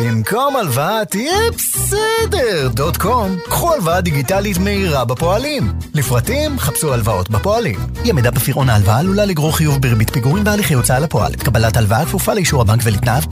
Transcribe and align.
במקום 0.00 0.56
הלוואה 0.56 1.04
תהיה 1.04 1.50
בסדר 1.56 2.68
דוט 2.68 2.96
קום. 2.96 3.36
קחו 3.44 3.74
הלוואה 3.74 4.00
דיגיטלית 4.00 4.58
מהירה 4.58 5.04
בפועלים. 5.04 5.72
לפרטים 5.94 6.58
חפשו 6.58 6.94
הלוואות 6.94 7.30
בפועלים. 7.30 7.78
אי 8.04 8.10
עמידה 8.10 8.30
בפירעון 8.30 8.68
ההלוואה 8.68 8.98
עלולה 8.98 9.24
לגרור 9.24 9.56
חיוב 9.56 9.82
בריבית 9.82 10.10
פיגורים 10.10 10.46
והליכי 10.46 10.74
הוצאה 10.74 10.98
לפועל. 10.98 11.32
קבלת 11.34 11.76
הלוואה 11.76 12.04
כפופה 12.04 12.34
לאישור 12.34 12.60
הבנק 12.60 12.80
ולתנאיו. 12.84 13.22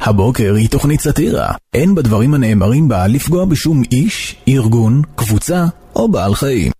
הבוקר 0.00 0.54
היא 0.54 0.68
תוכנית 0.68 1.00
סאטירה. 1.00 1.48
אין 1.74 1.94
בדברים 1.94 2.34
הנאמרים 2.34 2.88
בה 2.88 3.06
לפגוע 3.06 3.44
בשום 3.44 3.82
איש, 3.92 4.36
ארגון, 4.48 5.02
קבוצה 5.14 5.64
או 5.96 6.08
בעל 6.08 6.34
חיים. 6.34 6.72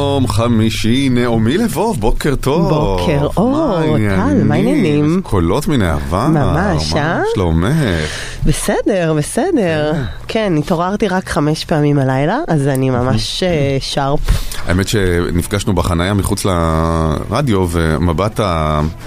יום 0.00 0.28
חמישי, 0.28 1.08
נעמי 1.08 1.58
לבוב, 1.58 2.00
בוקר 2.00 2.34
טוב. 2.36 2.68
בוקר 2.68 3.26
אור? 3.36 3.96
טל, 3.98 4.44
מה 4.44 4.54
העניינים? 4.54 5.20
קולות 5.22 5.68
מן 5.68 5.82
העבר. 5.82 6.28
ממש, 6.28 6.94
אה? 6.94 7.18
מה 7.18 7.24
שלומך? 7.34 7.76
בסדר, 8.44 9.14
בסדר. 9.16 9.92
כן, 10.28 10.52
התעוררתי 10.58 11.08
רק 11.08 11.28
חמש 11.28 11.64
פעמים 11.64 11.98
הלילה, 11.98 12.38
אז 12.48 12.68
אני 12.68 12.90
ממש 12.90 13.42
אה, 13.42 13.76
שרפ. 13.80 14.20
האמת 14.66 14.88
שנפגשנו 14.88 15.72
בחנייה 15.74 16.14
מחוץ 16.14 16.44
לרדיו, 16.44 17.66
ומבט 17.70 18.40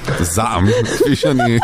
הזעם, 0.07 0.67
כפי 0.83 1.15
שאני 1.15 1.59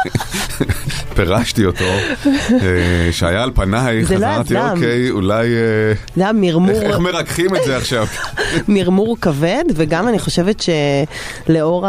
פירשתי 1.19 1.65
אותו, 1.65 1.83
אה, 2.63 3.09
שהיה 3.11 3.43
על 3.43 3.51
פנייך, 3.53 4.07
זה 4.07 4.27
אז 4.29 4.51
לא. 4.51 4.71
אוקיי, 4.71 5.09
אולי... 5.11 5.47
אה, 5.47 5.93
זה 6.15 6.23
היה 6.23 6.33
מרמור, 6.33 6.81
איך 6.81 6.99
מרככים 6.99 7.55
את 7.55 7.61
זה 7.65 7.77
עכשיו? 7.77 8.07
מרמור 8.67 9.17
כבד, 9.21 9.63
וגם 9.75 10.07
אני 10.07 10.19
חושבת 10.19 10.63
שלאור 11.47 11.85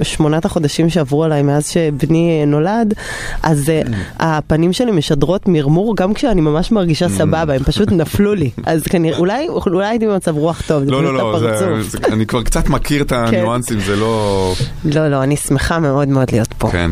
השמונת 0.00 0.44
החודשים 0.44 0.90
שעברו 0.90 1.24
עליי 1.24 1.42
מאז 1.42 1.68
שבני 1.68 2.46
נולד, 2.46 2.94
אז 3.42 3.70
אה, 3.70 3.82
הפנים 4.18 4.72
שלי 4.72 4.90
משדרות 4.92 5.48
מרמור 5.48 5.96
גם 5.96 6.14
כשאני 6.14 6.40
ממש 6.40 6.72
מרגישה 6.72 7.08
סבבה, 7.08 7.54
הם 7.54 7.62
פשוט 7.64 7.92
נפלו 7.92 8.34
לי. 8.34 8.50
אז 8.66 8.82
כנראה, 8.82 9.18
אולי 9.18 9.46
הייתי 9.86 10.06
במצב 10.06 10.36
רוח 10.36 10.62
טוב, 10.66 10.84
זה 10.84 10.90
לא, 10.90 10.98
פשוט 10.98 11.10
לא, 11.10 11.14
לא, 11.18 11.36
הפרצוף. 11.36 11.90
זה- 11.90 11.98
אני 12.12 12.26
כבר 12.26 12.42
קצת 12.42 12.68
מכיר 12.68 13.02
את 13.02 13.12
הניואנסים, 13.12 13.80
זה 13.80 13.96
לא... 13.96 14.54
לא, 14.84 15.08
לא, 15.08 15.22
אני 15.22 15.36
שמחה 15.36 15.78
מאוד 15.78 16.08
מאוד 16.08 16.32
להיות 16.32 16.54
פה. 16.58 16.70
כן, 16.70 16.90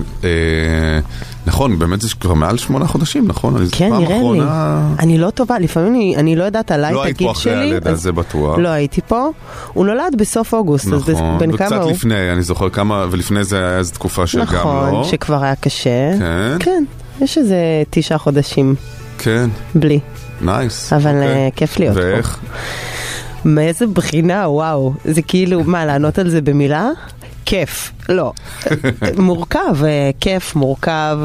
נכון, 1.48 1.78
באמת 1.78 2.00
זה 2.00 2.08
כבר 2.20 2.34
מעל 2.34 2.58
שמונה 2.58 2.86
חודשים, 2.86 3.28
נכון? 3.28 3.56
כן, 3.72 3.92
נראה 3.92 4.08
לי. 4.08 4.16
אחרונה- 4.16 4.88
אני 4.98 5.18
לא 5.18 5.30
טובה, 5.30 5.58
לפעמים 5.58 5.94
אני, 5.94 6.16
אני 6.16 6.36
לא 6.36 6.44
יודעת 6.44 6.70
עליי 6.70 6.92
לא 6.94 7.00
את 7.00 7.04
היית 7.06 7.16
הגיל 7.16 7.26
פה 7.28 7.32
אחרי 7.32 7.42
שלי. 7.52 7.70
הלידה, 7.70 7.90
אז- 7.90 8.00
זה 8.02 8.12
בטוח. 8.12 8.58
לא 8.58 8.68
הייתי 8.68 9.00
פה. 9.08 9.28
הוא 9.72 9.86
נולד 9.86 10.14
בסוף 10.18 10.54
אוגוסט, 10.54 10.86
אז 10.92 11.08
נכון, 11.10 11.38
בן 11.38 11.56
כמה 11.56 11.66
וקצת 11.68 11.82
הוא? 11.82 11.90
לפני, 11.90 12.32
אני 12.32 12.42
זוכר 12.42 12.68
כמה, 12.68 13.06
ולפני 13.10 13.44
זה 13.44 13.58
היה 13.58 13.78
איזו 13.78 13.92
תקופה 13.94 14.26
שגם 14.26 14.40
לא. 14.40 14.86
נכון, 14.88 15.04
שכבר 15.04 15.42
היה 15.44 15.54
קשה. 15.54 16.10
כן. 16.18 16.56
כן, 16.60 16.84
יש 17.20 17.38
איזה 17.38 17.56
תשעה 17.90 18.18
חודשים 18.18 18.74
כן, 19.18 19.50
בלי, 19.74 20.00
נייס. 20.40 20.92
אבל 20.92 21.14
אוקיי. 21.14 21.26
אה, 21.44 21.48
כיף 21.56 21.78
להיות 21.78 21.96
פה. 21.96 22.02
ואיך? 22.04 22.38
מאיזה 23.44 23.86
בחינה, 23.86 24.48
וואו. 24.48 24.92
זה 25.04 25.22
כאילו, 25.22 25.60
מה, 25.64 25.86
לענות 25.86 26.18
על 26.18 26.28
זה 26.28 26.40
במילה? 26.40 26.88
כיף. 27.48 27.92
לא. 28.08 28.32
מורכב, 29.18 29.84
אה, 29.84 30.10
כיף, 30.20 30.56
מורכב. 30.56 31.18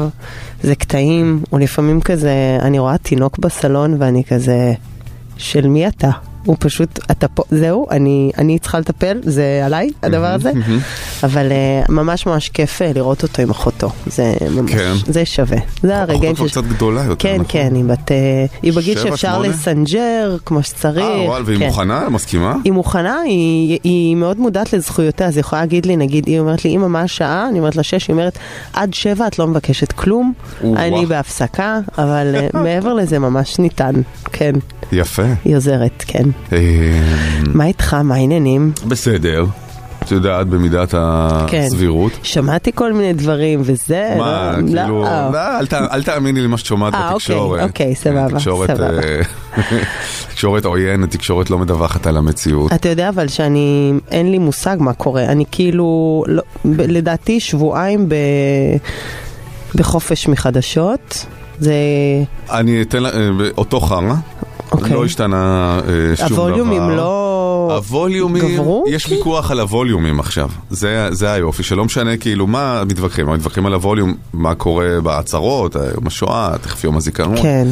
זה 0.62 0.74
קטעים, 0.74 1.42
הוא 1.50 1.60
לפעמים 1.60 2.00
כזה, 2.00 2.58
אני 2.60 2.78
רואה 2.78 2.98
תינוק 2.98 3.38
בסלון 3.38 3.96
ואני 3.98 4.24
כזה, 4.24 4.72
של 5.36 5.68
מי 5.68 5.88
אתה? 5.88 6.10
הוא 6.44 6.56
פשוט, 6.58 6.98
אתה 7.10 7.28
פה, 7.28 7.42
זהו, 7.50 7.86
אני, 7.90 8.30
אני 8.38 8.58
צריכה 8.58 8.78
לטפל, 8.78 9.18
זה 9.22 9.62
עליי, 9.64 9.90
הדבר 10.02 10.26
הזה. 10.26 10.52
אבל 11.22 11.52
אה, 11.52 11.82
ממש 11.88 12.26
ממש 12.26 12.48
כיף 12.48 12.82
אה, 12.82 12.92
לראות 12.94 13.22
אותו 13.22 13.42
עם 13.42 13.50
אחותו. 13.50 13.90
זה 14.06 14.34
ממש, 14.50 14.72
כן. 14.72 14.92
זה 15.06 15.24
שווה. 15.24 15.58
זה 15.82 16.00
הרגעים 16.00 16.32
אחותו 16.32 16.50
כבר 16.50 16.62
קצת 16.62 16.64
גדולה 16.76 17.04
יותר, 17.04 17.28
כן, 17.28 17.34
נכון? 17.34 17.46
כן, 17.48 17.74
היא 17.74 17.84
בת... 17.84 18.12
אה, 18.12 18.46
היא 18.62 18.72
בגיל 18.72 18.98
שאפשר? 18.98 19.38
לסנג'ר 19.38 20.36
כמו 20.46 20.62
שצריך. 20.62 21.04
אה, 21.04 21.22
וואל, 21.26 21.42
והיא 21.46 21.58
כן. 21.58 21.66
מוכנה? 21.66 22.08
מסכימה? 22.08 22.54
היא 22.64 22.72
מוכנה, 22.72 23.20
היא, 23.20 23.78
היא 23.84 24.16
מאוד 24.16 24.40
מודעת 24.40 24.72
לזכויותיה, 24.72 25.26
אז 25.26 25.36
היא 25.36 25.40
יכולה 25.40 25.62
להגיד 25.62 25.86
לי, 25.86 25.96
נגיד, 25.96 26.26
היא 26.26 26.40
אומרת 26.40 26.64
לי, 26.64 26.70
אמא, 26.70 26.88
מה 26.88 27.00
השעה? 27.00 27.48
אני 27.48 27.58
אומרת 27.58 27.76
לה 27.76 27.82
שש, 27.82 28.08
היא 28.08 28.14
אומרת, 28.14 28.38
עד 28.72 28.94
שבע 28.94 29.26
את 29.26 29.38
לא 29.38 29.46
מבקשת 29.46 29.92
כלום. 29.92 30.32
אני 30.64 31.06
בהפסקה, 31.06 31.78
אבל 31.98 32.34
מעבר 32.54 32.94
לזה 32.94 33.18
ממש 33.18 33.58
ניתן, 33.58 33.94
כן, 34.32 34.52
יפה. 34.92 35.22
היא 35.44 35.56
עוזרת, 35.56 36.04
כן. 36.06 36.24
אה, 36.52 36.58
מה 37.54 37.66
איתך, 37.66 37.94
מה 37.94 38.14
העניינים? 38.14 38.72
בסדר. 38.88 39.44
את 40.02 40.10
יודעת, 40.12 40.46
במידת 40.46 40.94
כן. 41.46 41.64
הסבירות. 41.66 42.12
שמעתי 42.22 42.70
כל 42.74 42.92
מיני 42.92 43.12
דברים, 43.12 43.60
וזה... 43.64 44.14
מה, 44.18 44.56
לא, 44.58 44.66
כאילו, 44.82 45.02
לא. 45.02 45.30
לא, 45.32 45.58
אל 45.58 45.66
ת- 45.66 45.72
אל 45.74 46.02
תאמיני 46.02 46.40
למה 46.40 46.56
שאת 46.58 46.66
שומעת 46.66 46.94
אה, 46.94 47.10
בתקשורת. 47.12 47.50
אוקיי, 47.60 47.86
אוקיי, 47.86 47.94
סבבה, 47.94 48.28
כן, 48.28 48.34
תקשורת, 48.36 48.70
סבבה. 48.70 49.00
אה, 49.02 49.20
תקשורת 50.32 50.64
עוינת, 50.64 51.10
תקשורת 51.10 51.50
לא 51.50 51.58
מדווחת 51.58 52.06
על 52.06 52.16
המציאות. 52.16 52.72
אתה 52.72 52.88
יודע 52.88 53.08
אבל 53.08 53.28
שאני, 53.28 53.92
אין 54.10 54.30
לי 54.30 54.38
מושג 54.38 54.76
מה 54.80 54.92
קורה, 54.92 55.24
אני 55.24 55.44
כאילו, 55.50 56.24
לא, 56.28 56.42
לדעתי 56.64 57.40
שבועיים 57.40 58.08
ב, 58.08 58.14
בחופש 59.74 60.28
מחדשות, 60.28 61.26
זה, 61.58 61.74
אני 62.50 62.82
אתן 62.82 63.02
לה, 63.02 63.08
אה, 63.08 63.28
אותו 63.58 63.80
חרא, 63.80 64.14
אוקיי. 64.82 64.92
לא 64.92 65.04
השתנה 65.04 65.80
אה, 65.88 66.16
שום 66.16 66.28
דבר. 66.28 66.42
הווליומים 66.42 66.90
לא 66.90 67.54
הווליומים, 67.76 68.54
גברו? 68.54 68.84
יש 68.88 69.08
ויכוח 69.08 69.50
על 69.50 69.60
הווליומים 69.60 70.20
עכשיו, 70.20 70.50
זה, 70.70 71.08
זה 71.10 71.32
היופי, 71.32 71.62
שלא 71.62 71.84
משנה 71.84 72.16
כאילו 72.16 72.46
מה 72.46 72.82
מתווכחים, 72.86 73.26
מתווכחים 73.30 73.66
על 73.66 73.74
הווליום, 73.74 74.14
מה 74.32 74.54
קורה 74.54 75.00
בהצהרות, 75.02 75.76
יום 75.94 76.06
השואה, 76.06 76.54
תכף 76.62 76.84
יום 76.84 76.96
הזיכרון, 76.96 77.42
כן, 77.42 77.68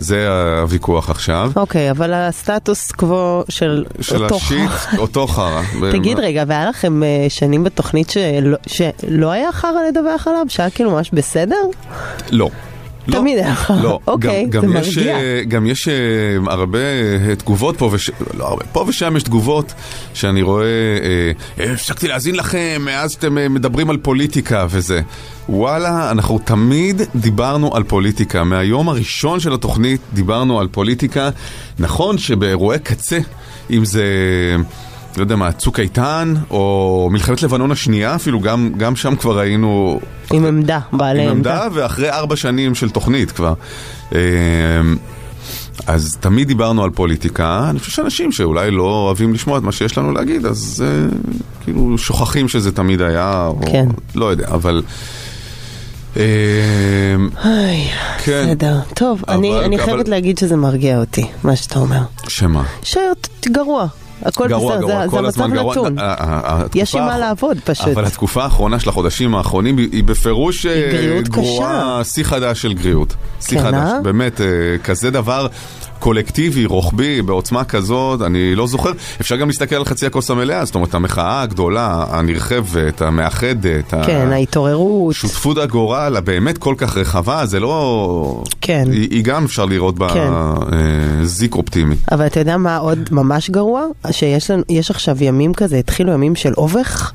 זה 0.00 0.28
הוויכוח 0.60 1.10
עכשיו. 1.10 1.52
אוקיי, 1.56 1.90
אבל 1.90 2.12
הסטטוס 2.12 2.92
קוו 2.92 3.44
של 3.48 3.84
של 4.00 4.24
אותו 4.24 4.36
השיט, 4.36 4.70
אותו 4.98 5.26
חרא. 5.26 5.62
תגיד 5.92 6.18
רגע, 6.18 6.44
והיה 6.46 6.68
לכם 6.68 7.02
אה, 7.02 7.26
שנים 7.28 7.64
בתוכנית 7.64 8.10
שלא, 8.10 8.56
שלא 8.66 9.30
היה 9.30 9.52
חרא 9.52 9.88
לדווח 9.88 10.28
עליו? 10.28 10.44
שהיה 10.48 10.70
כאילו 10.70 10.90
ממש 10.90 11.10
בסדר? 11.12 11.56
לא. 12.30 12.48
לא. 13.06 13.18
תמיד 13.18 13.38
היה 13.38 13.54
חרא. 13.54 13.82
לא, 13.82 13.98
אוקיי, 14.06 14.46
גם, 14.48 14.60
זה 14.60 14.66
גם 14.66 14.76
יש, 14.76 14.96
מרגיע. 14.98 15.16
אה, 15.16 15.42
גם 15.48 15.66
יש 15.66 15.88
אה, 15.88 15.94
הרבה 16.46 16.78
אה, 16.78 17.36
תגובות 17.36 17.76
פה, 17.78 17.90
וש... 17.92 18.10
לא 18.34 18.48
הרבה, 18.48 18.64
פה 18.72 18.84
ושם 18.88 19.16
יש 19.16 19.22
תגובות 19.22 19.72
שאני 20.14 20.42
רואה, 20.42 20.64
אה, 20.64 21.32
"אה, 21.64 21.72
הפסקתי 21.72 22.08
להאזין 22.08 22.34
לכם, 22.34 22.82
מאז 22.84 23.12
אתם 23.14 23.38
אה, 23.38 23.48
מדברים 23.48 23.90
על 23.90 23.96
פוליטיקה 23.96 24.66
וזה. 24.70 25.00
וואלה, 25.48 26.10
אנחנו 26.10 26.38
תמיד 26.38 27.02
דיברנו 27.14 27.76
על 27.76 27.82
פוליטיקה. 27.82 28.44
מהיום 28.44 28.88
הראשון 28.88 29.40
של 29.40 29.52
התוכנית 29.54 30.00
דיברנו 30.12 30.60
על 30.60 30.68
פוליטיקה. 30.68 31.30
נכון 31.78 32.18
שבאירועי 32.18 32.78
קצה, 32.78 33.18
אם 33.70 33.84
זה... 33.84 34.04
לא 35.16 35.22
יודע 35.22 35.36
מה, 35.36 35.52
צוק 35.52 35.80
איתן, 35.80 36.34
או 36.50 37.08
מלחמת 37.12 37.42
לבנון 37.42 37.70
השנייה, 37.72 38.14
אפילו 38.14 38.40
גם, 38.40 38.70
גם 38.76 38.96
שם 38.96 39.16
כבר 39.16 39.38
היינו 39.38 40.00
עם 40.32 40.44
עמדה, 40.46 40.78
בעלי 40.92 41.22
עם 41.22 41.28
עמדה. 41.30 41.52
עמדה, 41.64 41.68
ואחרי 41.80 42.10
ארבע 42.10 42.36
שנים 42.36 42.74
של 42.74 42.90
תוכנית 42.90 43.30
כבר. 43.32 43.54
אמ, 44.12 44.18
אז 45.86 46.16
תמיד 46.20 46.48
דיברנו 46.48 46.84
על 46.84 46.90
פוליטיקה, 46.90 47.66
אני 47.70 47.78
חושב 47.78 47.92
שאנשים 47.92 48.32
שאולי 48.32 48.70
לא 48.70 48.82
אוהבים 48.82 49.34
לשמוע 49.34 49.58
את 49.58 49.62
מה 49.62 49.72
שיש 49.72 49.98
לנו 49.98 50.12
להגיד, 50.12 50.46
אז 50.46 50.84
אה, 50.86 51.16
כאילו 51.64 51.98
שוכחים 51.98 52.48
שזה 52.48 52.72
תמיד 52.72 53.02
היה, 53.02 53.46
או 53.46 53.60
כן. 53.72 53.86
לא 54.14 54.26
יודע, 54.26 54.48
אבל... 54.48 54.82
אמ, 56.16 56.20
איי, 57.44 57.88
כן. 58.24 58.44
בסדר. 58.46 58.80
טוב, 58.94 59.22
אני 59.28 59.50
אבל- 59.54 59.64
אני 59.64 59.76
אבל- 59.76 59.84
חייבת 59.84 60.08
להגיד 60.08 60.38
שזה 60.38 60.56
מרגיע 60.56 60.98
אותי, 61.00 61.26
מה 61.44 61.56
שאתה 61.56 61.78
אומר. 61.78 62.00
שמה? 62.28 62.62
שגרוע. 62.82 63.86
הכל 64.24 64.48
גרוע, 64.48 64.76
בסדר, 64.76 64.86
גרוע, 64.88 65.04
זה- 65.04 65.10
כל 65.10 65.22
זה 65.22 65.28
הזמן 65.28 65.44
המצב 65.44 65.56
גרוע. 65.56 65.72
נתון. 65.74 65.98
ה- 65.98 66.02
ה- 66.02 66.14
ה- 66.52 66.64
יש 66.74 66.94
עם 66.94 67.00
התקופה 67.02 67.12
מה 67.12 67.18
לעבוד 67.18 67.58
פשוט. 67.64 67.88
אבל 67.88 68.04
התקופה 68.04 68.44
האחרונה 68.44 68.80
של 68.80 68.88
החודשים 68.88 69.34
האחרונים 69.34 69.78
היא 69.78 70.04
בפירוש 70.04 70.66
אה, 70.66 71.20
גרועה, 71.22 72.00
שיא 72.04 72.24
חדש 72.24 72.62
של 72.62 72.72
גריעות. 72.72 73.14
שיא 73.40 73.58
כן, 73.58 73.64
חדש, 73.64 73.74
אה? 73.92 74.00
באמת, 74.02 74.40
אה, 74.40 74.46
כזה 74.84 75.10
דבר 75.10 75.46
קולקטיבי, 76.02 76.66
רוחבי, 76.66 77.22
בעוצמה 77.22 77.64
כזאת, 77.64 78.22
אני 78.22 78.54
לא 78.54 78.66
זוכר. 78.66 78.90
אפשר 79.20 79.36
גם 79.36 79.48
להסתכל 79.48 79.74
על 79.76 79.84
חצי 79.84 80.06
הכוס 80.06 80.30
המלאה, 80.30 80.64
זאת 80.64 80.74
אומרת, 80.74 80.94
המחאה 80.94 81.42
הגדולה, 81.42 82.04
הנרחבת, 82.08 83.02
המאחדת, 83.02 83.94
ה- 83.94 84.04
כן, 84.06 84.28
ההתעוררות. 84.32 85.14
שותפות 85.14 85.58
הגורל 85.58 86.16
הבאמת 86.16 86.58
כל 86.58 86.74
כך 86.78 86.96
רחבה, 86.96 87.46
זה 87.46 87.60
לא... 87.60 88.42
כן. 88.60 88.84
היא, 88.92 89.08
היא 89.10 89.24
גם 89.24 89.44
אפשר 89.44 89.64
לראות 89.64 89.98
בה 89.98 90.08
כן. 90.08 90.32
אה, 90.32 91.24
זיק 91.24 91.54
אופטימי. 91.54 91.94
אבל 92.12 92.26
אתה 92.26 92.40
יודע 92.40 92.56
מה 92.56 92.76
עוד 92.76 93.08
ממש 93.10 93.50
גרוע? 93.50 93.82
שיש 94.10 94.50
לנו, 94.50 94.62
עכשיו 94.90 95.24
ימים 95.24 95.54
כזה, 95.54 95.76
התחילו 95.76 96.12
ימים 96.12 96.36
של 96.36 96.52
אובך, 96.56 97.12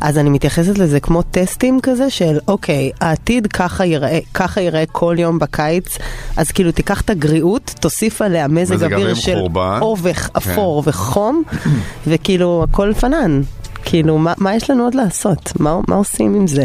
אז 0.00 0.18
אני 0.18 0.30
מתייחסת 0.30 0.78
לזה 0.78 1.00
כמו 1.00 1.22
טסטים 1.22 1.80
כזה 1.82 2.10
של 2.10 2.38
אוקיי, 2.48 2.90
העתיד 3.00 3.46
ככה 3.46 3.84
ייראה, 3.84 4.18
ככה 4.34 4.60
ייראה 4.60 4.84
כל 4.92 5.16
יום 5.18 5.38
בקיץ, 5.38 5.98
אז 6.36 6.50
כאילו 6.50 6.72
תיקח 6.72 7.00
את 7.00 7.10
הגריעות, 7.10 7.74
תוסיף 7.80 8.01
עליה 8.20 8.48
מזג 8.48 8.92
אוויר 8.92 9.14
של. 9.14 9.38
אובך, 9.80 10.28
כן. 10.34 10.50
אפור 10.50 10.82
וחום, 10.86 11.42
וכאילו 12.06 12.64
הכל 12.68 12.92
פנן. 13.00 13.40
כאילו, 13.84 14.18
מה, 14.18 14.32
מה 14.38 14.54
יש 14.54 14.70
לנו 14.70 14.84
עוד 14.84 14.94
לעשות? 14.94 15.52
מה, 15.60 15.78
מה 15.88 15.94
עושים 15.94 16.34
עם 16.34 16.46
זה 16.46 16.64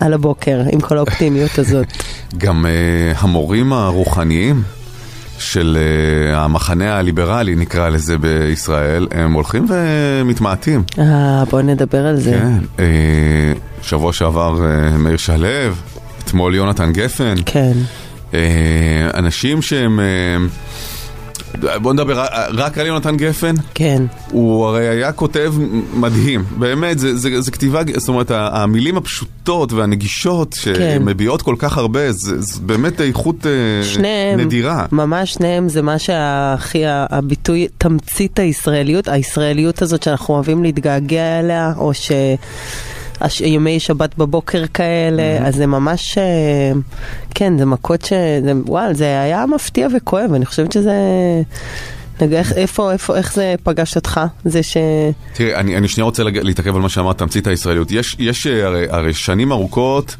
על 0.00 0.12
הבוקר, 0.12 0.60
עם 0.72 0.80
כל 0.80 0.98
האופטימיות 0.98 1.58
הזאת? 1.62 1.86
גם 2.38 2.64
uh, 2.64 3.18
המורים 3.18 3.72
הרוחניים 3.72 4.62
של 5.38 5.78
uh, 5.78 6.36
המחנה 6.36 6.98
הליברלי, 6.98 7.54
נקרא 7.54 7.88
לזה 7.88 8.18
בישראל, 8.18 9.08
הם 9.10 9.32
הולכים 9.32 9.66
ומתמעטים. 9.68 10.82
אה, 10.98 11.44
בוא 11.50 11.62
נדבר 11.62 12.06
על 12.06 12.16
זה. 12.16 12.30
כן, 12.30 12.58
uh, 12.76 13.82
שבוע 13.82 14.12
שעבר 14.12 14.54
uh, 14.56 14.96
מאיר 14.96 15.16
שלו, 15.16 15.46
אתמול 16.24 16.54
יונתן 16.54 16.92
גפן. 16.92 17.34
כן. 17.46 17.72
Uh, 18.30 18.34
אנשים 19.14 19.62
שהם... 19.62 20.00
Uh, 20.00 20.50
בוא 21.82 21.92
נדבר 21.92 22.24
רק 22.52 22.78
על 22.78 22.86
יונתן 22.86 23.16
גפן. 23.16 23.54
כן. 23.74 24.02
הוא 24.30 24.66
הרי 24.66 24.88
היה 24.88 25.12
כותב 25.12 25.54
מדהים, 25.94 26.44
באמת, 26.58 26.98
זה, 26.98 27.16
זה, 27.16 27.40
זה 27.40 27.50
כתיבה, 27.50 27.82
זאת 27.96 28.08
אומרת, 28.08 28.30
המילים 28.30 28.96
הפשוטות 28.96 29.72
והנגישות 29.72 30.52
שמביעות 30.52 31.42
כל 31.42 31.54
כך 31.58 31.78
הרבה, 31.78 32.12
זה, 32.12 32.40
זה 32.40 32.60
באמת 32.60 33.00
איכות 33.00 33.46
אה, 33.46 33.84
שניהם, 33.84 34.40
נדירה. 34.40 34.86
ממש 34.92 35.34
שניהם 35.34 35.68
זה 35.68 35.82
מה 35.82 35.98
שהכי, 35.98 36.82
הביטוי, 36.86 37.68
תמצית 37.78 38.38
הישראליות, 38.38 39.08
הישראליות 39.08 39.82
הזאת 39.82 40.02
שאנחנו 40.02 40.34
אוהבים 40.34 40.62
להתגעגע 40.62 41.38
אליה, 41.40 41.72
או 41.76 41.94
ש... 41.94 42.12
הש... 43.20 43.40
ימי 43.40 43.80
שבת 43.80 44.18
בבוקר 44.18 44.64
כאלה, 44.74 45.22
אז 45.46 45.54
זה 45.54 45.66
ממש, 45.66 46.18
אה, 46.18 46.72
כן, 47.34 47.58
זה 47.58 47.64
מכות 47.66 48.04
ש... 48.04 48.12
זה, 48.44 48.52
וואל, 48.66 48.94
זה 48.94 49.20
היה 49.20 49.46
מפתיע 49.46 49.88
וכואב, 49.96 50.32
אני 50.34 50.46
חושבת 50.46 50.72
שזה... 50.72 50.92
איך- 52.32 52.52
איפה, 52.52 52.92
איפה, 52.92 53.16
איך 53.16 53.34
זה 53.34 53.54
פגש 53.62 53.96
אותך? 53.96 54.20
זה 54.44 54.62
ש... 54.62 54.76
תראה, 55.34 55.60
אני, 55.60 55.76
אני 55.76 55.88
שנייה 55.88 56.04
רוצה 56.04 56.22
להתעכב 56.24 56.74
על 56.74 56.80
מה 56.82 56.88
שאמרת, 56.88 57.18
תמצית 57.18 57.46
הישראליות. 57.46 57.92
יש, 57.92 58.16
יש 58.18 58.46
אה, 58.46 58.66
הרי, 58.66 58.86
הרי 58.90 59.14
שנים 59.14 59.52
ארוכות, 59.52 60.16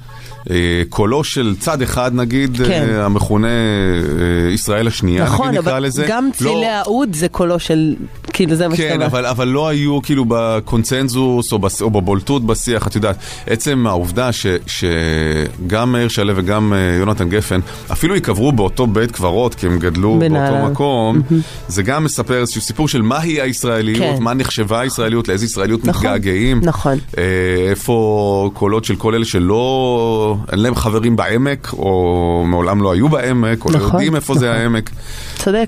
קולו 0.89 1.25
של 1.25 1.55
צד 1.61 1.83
אחד, 1.83 2.11
נגיד, 2.15 2.57
כן. 2.67 2.87
אה, 2.91 3.05
המכונה 3.05 3.49
אה, 3.49 4.51
ישראל 4.53 4.87
השנייה, 4.87 5.25
נכון, 5.25 5.49
נגיד 5.49 5.61
נקרא 5.61 5.73
אבל 5.73 5.83
לזה. 5.83 6.05
גם 6.09 6.27
לא- 6.27 6.33
צילי 6.33 6.67
האוד 6.67 7.15
זה 7.15 7.29
קולו 7.29 7.59
של, 7.59 7.95
כאילו 8.33 8.55
זה 8.55 8.69
מה 8.69 8.77
שאתה 8.77 8.89
כן, 8.89 8.95
אומר. 8.95 9.07
אבל, 9.07 9.27
אבל 9.27 9.49
לא 9.49 9.69
היו 9.69 10.03
כאילו 10.03 10.25
בקונצנזוס 10.29 11.53
או, 11.53 11.59
בס, 11.59 11.83
או 11.83 11.91
בבולטות 11.91 12.47
בשיח, 12.47 12.87
את 12.87 12.95
יודעת, 12.95 13.17
עצם 13.47 13.87
העובדה 13.87 14.33
ש, 14.33 14.47
שגם 14.67 15.93
מאיר 15.93 16.09
שלו 16.09 16.33
וגם 16.37 16.73
אה, 16.73 16.79
יונתן 16.99 17.29
גפן 17.29 17.61
אפילו 17.93 18.15
ייקברו 18.15 18.53
באותו 18.53 18.87
בית 18.87 19.11
קברות 19.11 19.55
כי 19.55 19.67
הם 19.67 19.79
גדלו 19.79 20.19
בנהלל. 20.21 20.51
באותו 20.53 20.71
מקום, 20.73 21.23
זה 21.69 21.83
גם 21.83 22.05
מספר 22.05 22.41
איזשהו 22.41 22.61
סיפור 22.61 22.89
של 22.89 23.03
מהי 23.03 23.41
הישראליות, 23.41 24.17
כן. 24.17 24.23
מה 24.23 24.35
נחשבה 24.35 24.81
הישראליות, 24.81 25.29
לאיזה 25.29 25.45
ישראליות 25.45 25.85
נכון, 25.85 26.07
מתגעגעים, 26.07 26.61
נכון. 26.65 26.99
אה, 27.19 27.23
איפה 27.71 28.51
קולות 28.55 28.85
של 28.85 28.97
כל 28.97 29.15
אלה 29.15 29.25
שלא, 29.25 30.30
אין 30.53 30.59
להם 30.59 30.75
חברים 30.75 31.17
בעמק, 31.17 31.73
או 31.73 32.45
מעולם 32.47 32.83
לא 32.83 32.93
היו 32.93 33.09
בעמק, 33.09 33.65
או 33.65 33.71
לא 33.71 33.77
נכון, 33.77 33.91
יודעים 33.93 34.17
איפה 34.17 34.35
זה 34.35 34.49
נכון. 34.51 34.61
העמק. 34.61 34.91
צודק. 35.39 35.67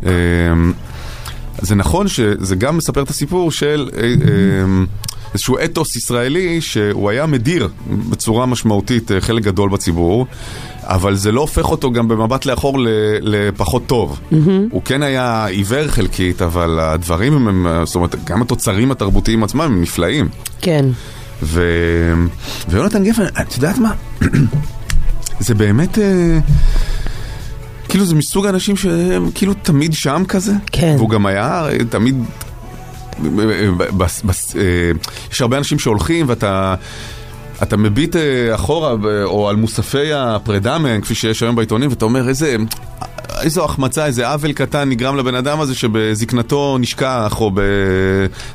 אמ, 0.52 0.72
זה 1.62 1.74
נכון 1.74 2.08
שזה 2.08 2.56
גם 2.56 2.76
מספר 2.76 3.02
את 3.02 3.10
הסיפור 3.10 3.50
של 3.52 3.90
אה, 3.96 4.12
אמ, 4.64 4.86
איזשהו 5.34 5.56
אתוס 5.64 5.96
ישראלי 5.96 6.60
שהוא 6.60 7.10
היה 7.10 7.26
מדיר 7.26 7.68
בצורה 8.10 8.46
משמעותית 8.46 9.12
אה, 9.12 9.20
חלק 9.20 9.42
גדול 9.42 9.68
בציבור, 9.70 10.26
אבל 10.82 11.14
זה 11.14 11.32
לא 11.32 11.40
הופך 11.40 11.70
אותו 11.70 11.90
גם 11.92 12.08
במבט 12.08 12.46
לאחור 12.46 12.78
לפחות 13.20 13.86
טוב. 13.86 14.20
הוא 14.70 14.82
כן 14.84 15.02
היה 15.02 15.46
עיוור 15.46 15.88
חלקית, 15.88 16.42
אבל 16.42 16.80
הדברים 16.80 17.32
הם- 17.48 17.66
הם, 17.66 17.86
זאת 17.86 17.94
אומרת, 17.94 18.24
גם 18.24 18.42
התוצרים 18.42 18.90
התרבותיים 18.90 19.44
עצמם 19.44 19.60
הם 19.60 19.82
נפלאים. 19.82 20.28
כן. 20.60 20.84
ו... 21.42 21.62
ויונתן 22.68 23.04
גפן, 23.04 23.22
את 23.40 23.54
יודעת 23.54 23.78
מה? 23.78 23.94
זה 25.46 25.54
באמת... 25.54 25.98
אה, 25.98 26.38
כאילו 27.88 28.04
זה 28.04 28.14
מסוג 28.14 28.46
האנשים 28.46 28.76
שהם 28.76 29.30
כאילו 29.34 29.54
תמיד 29.54 29.92
שם 29.92 30.22
כזה. 30.28 30.52
כן. 30.72 30.94
והוא 30.96 31.10
גם 31.10 31.26
היה 31.26 31.68
אה, 31.68 31.78
תמיד... 31.90 32.16
אה, 33.24 33.70
בס, 33.96 34.22
בס, 34.22 34.54
יש 35.32 35.40
הרבה 35.40 35.58
אנשים 35.58 35.78
שהולכים 35.78 36.28
ואתה... 36.28 36.74
אתה 37.62 37.76
מביט 37.76 38.16
אה, 38.16 38.54
אחורה 38.54 38.94
או 39.24 39.48
על 39.48 39.56
מוספי 39.56 40.12
הפרידה 40.12 40.78
מהם, 40.78 41.00
כפי 41.00 41.14
שיש 41.14 41.42
היום 41.42 41.56
בעיתונים, 41.56 41.90
ואתה 41.90 42.04
אומר 42.04 42.28
איזה... 42.28 42.56
איזו 43.42 43.64
החמצה, 43.64 44.06
איזה 44.06 44.28
עוול 44.28 44.52
קטן 44.52 44.88
נגרם 44.88 45.16
לבן 45.16 45.34
אדם 45.34 45.60
הזה 45.60 45.74
שבזקנתו 45.74 46.76
נשכח, 46.80 47.36
או 47.40 47.50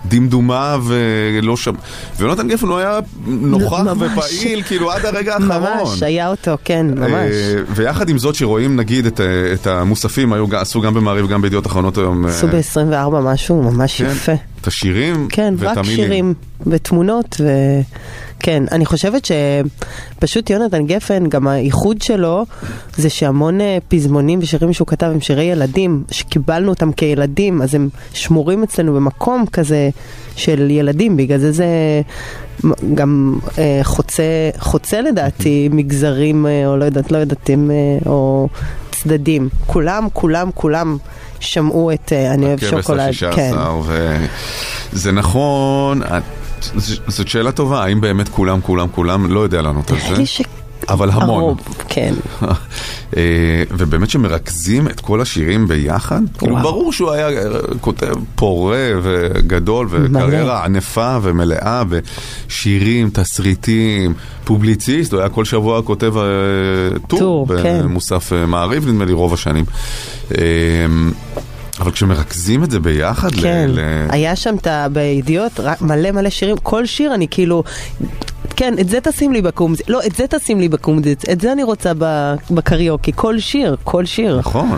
בדמדומיו 0.05 0.83
ולא 0.87 1.57
שם. 1.57 1.73
ויונתן 2.17 2.47
גפן 2.47 2.67
הוא 2.67 2.77
היה 2.77 2.99
נוכח 3.27 3.79
ממש. 3.79 3.97
ופעיל, 4.17 4.63
כאילו 4.63 4.91
עד 4.91 5.05
הרגע 5.05 5.33
האחרון. 5.33 5.63
ממש, 5.79 6.03
היה 6.03 6.29
אותו, 6.29 6.57
כן, 6.65 6.85
ממש. 6.95 7.11
אה, 7.31 7.55
ויחד 7.69 8.09
עם 8.09 8.17
זאת 8.17 8.35
שרואים 8.35 8.75
נגיד 8.75 9.05
את, 9.05 9.19
ה- 9.19 9.23
את 9.53 9.67
המוספים, 9.67 10.33
היו, 10.33 10.45
עשו 10.57 10.81
גם 10.81 10.93
במעריב 10.93 11.25
וגם 11.25 11.41
בידיעות 11.41 11.67
אחרונות 11.67 11.97
היום. 11.97 12.25
אה, 12.25 12.31
עשו 12.31 12.47
ב-24 12.47 13.19
משהו 13.23 13.61
ממש 13.63 14.01
כן, 14.01 14.09
יפה. 14.11 14.33
את 14.61 14.67
השירים 14.67 15.27
כן, 15.31 15.53
ואת 15.57 15.69
רק 15.71 15.77
המילים. 15.77 15.95
שירים 15.95 16.33
ותמונות 16.67 17.35
ו... 17.39 17.47
כן, 18.39 18.63
אני 18.71 18.85
חושבת 18.85 19.27
שפשוט 20.15 20.49
יונתן 20.49 20.85
גפן, 20.85 21.27
גם 21.29 21.47
הייחוד 21.47 22.01
שלו 22.01 22.45
זה 22.97 23.09
שהמון 23.09 23.61
אה, 23.61 23.77
פזמונים 23.87 24.39
ושירים 24.41 24.73
שהוא 24.73 24.87
כתב 24.87 25.05
הם 25.13 25.21
שירי 25.21 25.43
ילדים, 25.43 26.03
שקיבלנו 26.11 26.69
אותם 26.69 26.91
כילדים, 26.91 27.61
אז 27.61 27.75
הם 27.75 27.89
שמורים 28.13 28.63
אצלנו 28.63 28.93
במקום 28.93 29.45
כזה 29.45 29.89
של 30.35 30.71
ילדים, 30.71 31.17
בגלל 31.17 31.37
זה 31.39 31.51
זה 31.51 31.65
גם 32.93 33.39
אה, 33.57 33.79
חוצה, 33.83 34.23
חוצה 34.59 35.01
לדעתי 35.01 35.69
מגזרים, 35.71 36.45
אה, 36.47 36.67
או 36.67 36.77
לא 36.77 36.85
יודעת, 36.85 37.11
לא 37.11 37.17
יודעת 37.17 37.49
אם, 37.49 37.71
אה, 37.71 37.75
או 38.05 38.47
הצדדים. 38.89 39.49
כולם, 39.67 40.07
כולם, 40.13 40.49
כולם 40.53 40.97
שמעו 41.39 41.91
את 41.91 42.13
אה, 42.13 42.33
אני 42.33 42.45
אוהב 42.45 42.59
שוקולד. 42.81 43.13
כן. 43.35 43.51
עשר, 43.53 43.81
וזה 44.93 45.11
נכון, 45.11 46.01
ז- 46.01 46.46
זאת 47.07 47.27
שאלה 47.27 47.51
טובה, 47.51 47.83
האם 47.83 48.01
באמת 48.01 48.29
כולם, 48.29 48.61
כולם, 48.61 48.87
כולם, 48.91 49.31
לא 49.31 49.39
יודע 49.39 49.61
לענות 49.61 49.91
על 49.91 49.97
זה, 50.15 50.25
ש... 50.25 50.41
אבל 50.89 51.09
המון. 51.09 51.29
הרוב, 51.29 51.59
כן. 51.87 52.13
אה, 53.17 53.63
ובאמת 53.71 54.09
שמרכזים 54.09 54.87
את 54.87 54.99
כל 54.99 55.21
השירים 55.21 55.67
ביחד, 55.67 56.21
כאילו 56.37 56.53
וואו. 56.53 56.63
ברור 56.63 56.93
שהוא 56.93 57.11
היה 57.11 57.29
אה, 57.29 57.59
כותב 57.81 58.13
פורה 58.35 58.89
וגדול 59.01 59.87
וקריירה 59.89 60.65
ענפה 60.65 61.17
ומלאה 61.21 61.83
ושירים, 61.89 63.09
תסריטים, 63.13 64.13
פובליציסט, 64.43 65.13
הוא 65.13 65.19
היה 65.19 65.29
כל 65.29 65.45
שבוע 65.45 65.81
כותב 65.81 66.17
אה, 66.17 66.23
טור 67.07 67.19
טור, 67.19 67.47
כן. 67.63 67.81
במוסף 67.83 68.33
אה, 68.33 68.45
מעריב 68.45 68.87
נדמה 68.87 69.05
לי 69.05 69.13
רוב 69.13 69.33
השנים. 69.33 69.65
אבל 71.79 71.91
כשמרכזים 71.91 72.63
את 72.63 72.71
זה 72.71 72.79
ביחד, 72.79 73.31
כן, 73.41 73.69
ל- 73.73 74.07
היה 74.09 74.35
שם 74.35 74.55
את 74.55 74.67
ה... 74.67 74.87
בידיעות 74.91 75.59
מלא 75.81 76.11
מלא 76.11 76.29
שירים, 76.29 76.57
כל 76.63 76.85
שיר 76.85 77.13
אני 77.13 77.27
כאילו, 77.31 77.63
כן, 78.55 78.73
את 78.79 78.89
זה 78.89 78.99
תשים 79.01 79.33
לי 79.33 79.41
בקומזיץ, 79.41 79.89
לא, 79.89 79.99
את 80.05 80.15
זה 80.15 80.25
תשים 80.29 80.59
לי 80.59 80.69
בקומזיץ, 80.69 81.25
את 81.25 81.41
זה 81.41 81.51
אני 81.51 81.63
רוצה 81.63 81.91
בקריוקי, 82.51 83.11
כל 83.15 83.39
שיר, 83.39 83.75
כל 83.83 84.05
שיר. 84.05 84.37
נכון. 84.39 84.77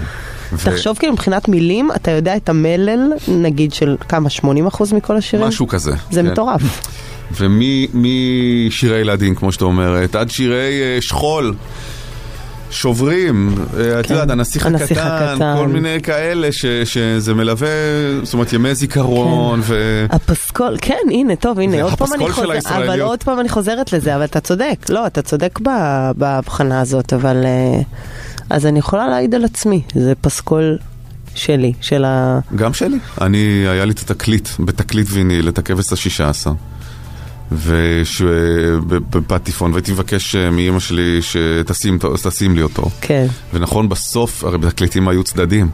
ו- 0.54 0.58
תחשוב 0.72 0.98
כאילו 0.98 1.14
מבחינת 1.14 1.48
מילים, 1.48 1.90
אתה 1.96 2.12
יודע 2.12 2.36
את 2.36 2.50
המלל, 2.50 3.00
נגיד 3.28 3.74
של 3.74 3.96
כמה, 4.10 4.30
80% 4.30 4.44
מכל 4.96 5.18
השירים? 5.18 5.48
משהו 5.48 5.68
כזה. 5.68 5.92
זה 6.12 6.22
כן. 6.22 6.32
מטורף. 6.32 6.62
ומשירי 7.38 9.00
ילדים, 9.00 9.36
כמו 9.36 9.52
שאת 9.52 9.62
אומרת, 9.62 10.16
עד 10.16 10.30
שירי 10.30 10.56
אה, 10.82 11.02
שכול. 11.02 11.54
שוברים, 12.72 13.56
אה, 13.78 14.00
את 14.00 14.06
כן. 14.06 14.14
יודעת, 14.14 14.30
הנסיך 14.30 14.66
הנסיך 14.66 14.98
הקטן, 14.98 15.32
הקטן. 15.34 15.56
כל 15.58 15.68
מיני 15.68 16.02
כאלה 16.04 16.52
ש- 16.52 16.66
שזה 16.84 17.34
מלווה, 17.34 17.68
זאת 18.24 18.34
אומרת, 18.34 18.54
ימי 18.54 18.76
זיכרון, 18.76 19.60
ו... 19.64 20.06
הפסקול, 20.10 20.78
כן, 20.82 20.96
הנה, 21.12 21.36
טוב, 21.36 21.60
הנה, 21.60 21.82
עוד 21.84 21.94
פעם 21.94 22.14
אני 22.14 22.30
חוזרת, 22.32 22.66
אבל. 22.66 23.02
עוד 23.02 23.24
פעם 23.24 23.40
אני 23.40 23.50
חוזרת 23.50 23.94
לזה, 23.94 24.16
אבל 24.16 24.24
אתה 24.26 24.40
צודק, 24.40 24.86
לא, 24.90 25.08
אתה 25.08 25.22
צודק 25.22 25.60
בהבחנה 26.16 26.82
הזאת, 26.82 27.14
אבל... 27.14 27.42
אה, 27.46 27.82
אז 28.50 28.66
אני 28.66 28.80
יכולה 28.80 29.08
להעיד 29.08 29.36
על 29.36 29.46
עצמי, 29.46 29.82
זה 29.96 30.14
פסקול 30.22 30.78
שלי, 31.36 31.74
של 31.82 32.06
ה... 32.06 32.40
גם 32.56 32.74
שלי. 32.74 32.98
אני, 33.22 33.38
היה 33.68 33.86
לי 33.86 33.92
את 33.94 34.00
התקליט, 34.00 34.50
בתקליט 34.60 35.08
ויניל, 35.10 35.50
את 35.50 35.58
הכבש 35.58 35.94
השישה 35.94 36.30
עשר. 36.30 36.52
ובפטיפון, 37.52 39.72
והייתי 39.72 39.92
מבקש 39.92 40.36
אה, 40.36 40.50
מאימא 40.50 40.80
שלי 40.80 41.20
שתשים 41.22 41.98
תשים 42.24 42.56
לי 42.56 42.62
אותו. 42.62 42.90
כן. 43.02 43.28
ונכון, 43.54 43.90
בסוף, 43.90 44.44
הרי 44.44 44.58
בתקליטים 44.58 45.08
היו 45.08 45.24
צדדים. 45.24 45.70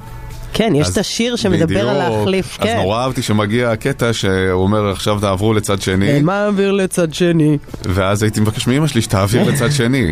כן, 0.57 0.73
יש 0.75 0.87
אז 0.87 0.93
את 0.93 0.97
השיר 0.97 1.35
שמדבר 1.35 1.89
על. 1.89 1.97
להחליף, 1.97 2.57
אז 2.59 2.67
כן. 2.67 2.77
נורא 2.77 3.01
אהבתי 3.01 3.21
שמגיע 3.21 3.71
הקטע 3.71 4.13
שהוא 4.13 4.63
אומר 4.63 4.89
עכשיו 4.91 5.19
תעברו 5.21 5.53
לצד 5.53 5.81
שני, 5.81 6.19
מעביר 6.21 6.71
לצד 6.71 7.13
שני. 7.13 7.57
ואז 7.83 8.23
הייתי 8.23 8.39
מבקש 8.39 8.67
מאמא 8.67 8.87
שלי 8.87 9.01
שתעביר 9.01 9.43
לצד 9.49 9.71
שני. 9.71 10.11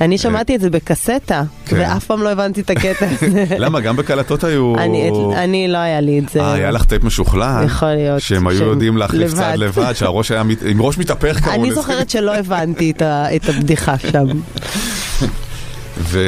אני 0.00 0.18
שמעתי 0.18 0.54
את 0.56 0.60
זה 0.60 0.70
בקסטה, 0.70 1.42
כן. 1.66 1.76
ואף 1.78 2.04
פעם 2.04 2.22
לא 2.22 2.32
הבנתי 2.32 2.60
את 2.60 2.70
הקטע 2.70 3.06
הזה. 3.10 3.44
למה? 3.64 3.80
גם 3.80 3.96
בקלטות 3.96 4.44
היו... 4.44 4.74
אני- 4.78 5.10
אני, 5.36 5.68
לא 5.68 5.78
היה 5.78 6.00
לי 6.00 6.18
את 6.18 6.28
זה. 6.28 6.40
אה, 6.40 6.52
היה 6.52 6.70
לך 6.70 6.84
טייפ 6.84 7.04
משוכלל? 7.04 7.62
יכול 7.66 7.88
להיות 7.88 8.20
שהם 8.22 8.46
היו 8.46 8.62
יודעים 8.64 8.96
להחליף 8.96 9.30
לבד. 9.32 9.40
צד 9.40 9.54
לבד, 9.56 9.92
שהראש 9.92 10.30
היה 10.30 10.42
מת- 10.42 10.62
עם 10.66 10.82
ראש 10.82 10.98
מתהפך 10.98 11.40
קראו 11.44 11.54
אני 11.54 11.66
לזה. 11.70 11.74
זוכרת 11.80 12.10
שלא 12.10 12.34
הבנתי 12.34 12.90
את 12.90 13.02
ה- 13.02 13.36
את 13.36 13.48
הבדיחה 13.48 13.94
שם. 13.98 14.26
ו... 15.98 16.18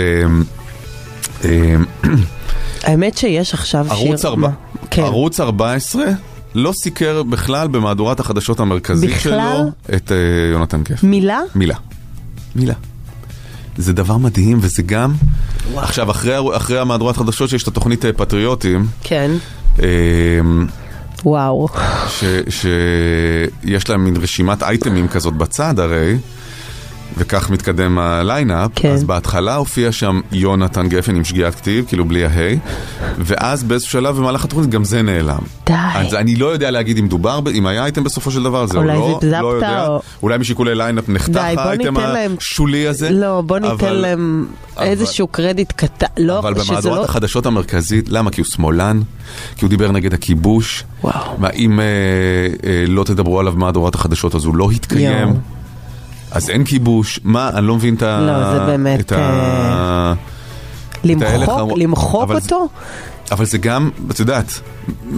האמת 2.83 3.19
שיש 3.19 3.55
עכשיו 3.55 3.87
שיר... 3.89 3.95
ערוץ 3.95 4.25
ארבע- 4.25 4.37
מה? 4.49 4.51
כן. 4.91 5.03
ערוץ 5.03 5.41
14 5.41 6.05
לא 6.55 6.73
סיקר 6.73 7.23
בכלל 7.23 7.69
במהדורת 7.69 8.21
החדשות 8.21 8.61
המרכזית 8.61 9.11
בכלל? 9.11 9.33
שלו 9.59 9.71
את 9.97 10.13
אה, 10.13 10.17
יונתן 10.53 10.83
גפן. 10.83 11.07
מילה? 11.09 11.41
מילה. 11.55 11.75
מילה. 12.57 12.75
זה 13.77 13.93
דבר 13.93 14.17
מדהים, 14.17 14.59
וזה 14.61 14.83
גם... 14.83 15.15
עכשיו, 15.77 16.11
אחרי, 16.11 16.57
אחרי 16.57 16.79
המהדורת 16.79 17.17
חדשות 17.17 17.49
שיש 17.51 17.63
את 17.63 17.69
התוכנית 17.69 18.05
אה, 18.05 18.13
פטריוטים, 18.13 18.87
כן. 19.03 19.31
אה, 19.83 19.87
וואו. 21.25 21.69
שיש 22.49 23.91
להם 23.91 24.05
מין 24.05 24.17
רשימת 24.17 24.63
אייטמים 24.63 25.09
כזאת 25.09 25.35
בצד 25.35 25.79
הרי, 25.79 26.17
וכך 27.19 27.51
מתקדם 27.51 27.99
ה 27.99 28.08
lineup, 28.08 28.71
כן. 28.75 28.91
אז 28.93 29.05
בהתחלה 29.05 29.55
הופיע 29.57 29.93
שם 29.93 30.21
יונתן 30.33 30.89
גפן 30.89 31.17
עם 31.17 31.25
שגיאת 31.25 31.55
כתיב, 31.55 31.85
כאילו 31.89 32.05
בלי 32.05 32.25
ההי, 32.25 32.59
ואז 33.19 33.65
באיזשהו 33.65 33.93
שלב 33.93 34.17
במהלך 34.17 34.45
התוכנית 34.45 34.71
גם 34.71 34.85
זה 34.85 35.03
נעלם. 35.03 35.39
די. 35.67 35.73
אז 35.95 36.15
אני 36.15 36.37
לא 36.37 36.47
יודע 36.47 36.71
להגיד 36.71 36.99
אם 36.99 37.09
דובר, 37.09 37.41
אם 37.55 37.67
היה 37.67 37.83
אייטם 37.85 38.05
בסופו 38.05 38.31
של 38.31 38.43
דבר 38.43 38.59
על 38.61 38.69
זה 38.69 38.79
או 38.79 38.83
אולי 38.83 38.95
לא, 38.97 39.19
זה 39.23 39.31
לא 39.41 39.47
יודע. 39.55 39.87
או- 39.87 40.01
אולי 40.23 40.39
משיקולי 40.39 40.75
lineup 40.75 41.09
נחתך 41.09 41.37
האייטם 41.37 41.71
ניתן 41.71 42.13
להם- 42.13 42.35
השולי 42.39 42.87
הזה. 42.87 43.11
לא, 43.11 43.43
בוא 43.47 43.59
ניתן 43.59 43.73
אבל- 43.75 43.93
להם 43.93 44.47
אבל- 44.77 44.87
איזשהו 44.87 45.27
קרדיט 45.27 45.73
קטן. 45.73 46.07
לא, 46.19 46.39
אבל 46.39 46.55
במהדורת 46.55 46.99
לא... 46.99 47.05
החדשות 47.05 47.47
המרכזית, 47.47 48.09
למה? 48.09 48.31
כי 48.31 48.41
הוא 48.41 48.47
שמאלן, 48.47 49.01
כי 49.57 49.65
הוא 49.65 49.71
דיבר 49.71 49.93
נגד 49.93 50.15
הכיבוש. 50.15 50.85
וואו. 51.05 51.15
מה, 51.39 51.51
אם 51.51 51.81
אה, 51.81 51.85
אה, 52.65 52.85
לא 52.89 53.05
תדברו 53.05 53.41
עליו 53.41 53.53
במהדורת 53.53 53.95
החדשות 53.95 54.35
אז 54.35 54.45
הוא 54.45 54.57
לא 54.57 54.69
יתקיים. 54.73 55.29
יואו. 55.29 55.37
אז 56.37 56.51
אין 56.51 56.65
כיבוש. 56.65 57.21
מה, 57.25 57.51
אני 57.55 57.67
לא 57.67 57.77
מבין 57.77 57.95
את 57.95 58.03
ה... 58.03 58.21
לא, 58.21 58.53
זה 58.53 58.67
באמת, 58.67 59.01
את 59.01 59.13
ה... 59.13 60.15
ההלך 61.05 61.49
למחוק. 61.49 61.79
למחוק 61.79 62.31
אותו? 62.31 62.69
אבל 63.33 63.45
זה 63.45 63.59
גם, 63.59 63.91
את 64.11 64.21
יודעת, 64.21 64.61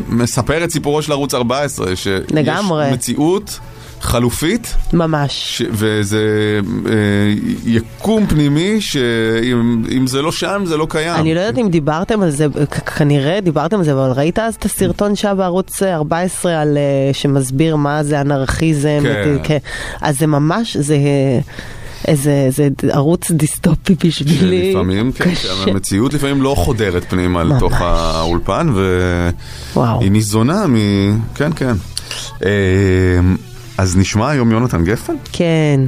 מספר 0.09 0.65
את 0.65 0.71
סיפורו 0.71 1.03
של 1.03 1.13
ערוץ 1.13 1.35
14, 1.35 1.97
שיש 1.97 2.21
לגמרי. 2.31 2.93
מציאות 2.93 3.59
חלופית, 4.01 4.75
ממש. 4.93 5.33
ש... 5.59 5.63
וזה 5.71 6.21
אה, 6.87 6.93
יקום 7.67 8.27
פנימי, 8.27 8.81
שאם 8.81 9.83
אם 9.97 10.07
זה 10.07 10.23
לא 10.23 10.33
שם, 10.33 10.63
זה 10.67 10.77
לא 10.77 10.87
קיים. 10.91 11.15
אני 11.15 11.35
לא 11.35 11.41
יודעת 11.41 11.59
אם 11.59 11.71
דיברתם 11.71 12.23
על 12.23 12.31
זה, 12.31 12.47
כנראה 12.97 13.41
דיברתם 13.41 13.79
על 13.79 13.85
זה, 13.85 13.93
אבל 13.93 14.11
ראית 14.11 14.39
אז 14.39 14.55
את 14.55 14.65
הסרטון 14.65 15.17
שהיה 15.17 15.35
בערוץ 15.35 15.83
אה, 15.83 15.95
14 15.95 16.61
על, 16.63 16.77
אה, 16.79 17.15
שמסביר 17.15 17.77
מה 17.77 18.03
זה 18.03 18.21
אנרכיזם? 18.21 19.01
כן. 19.03 19.35
את- 19.37 19.41
כן. 19.47 19.59
אז 20.01 20.19
זה 20.19 20.27
ממש, 20.27 20.77
זה 20.77 20.95
אה, 20.95 21.39
איזה 22.09 22.47
זה 22.51 22.69
ערוץ 22.93 23.31
דיסטופי 23.31 23.95
בשבילי. 24.05 24.67
שלפעמים, 24.73 25.13
כן, 25.13 25.31
קשה. 25.31 25.49
המציאות 25.71 26.15
לפעמים 26.15 26.43
לא 26.43 26.55
חודרת 26.59 27.05
פנימה 27.09 27.45
ממש. 27.45 27.57
לתוך 27.57 27.81
האולפן. 27.81 28.69
והיא 28.75 30.11
ניזונה 30.11 30.67
מ... 30.67 30.77
כן, 31.35 31.51
כן. 31.57 31.73
אז 33.79 33.97
נשמע 33.97 34.31
היום 34.31 34.51
יונתן 34.53 34.85
גפן? 34.85 35.13
כן, 35.33 35.81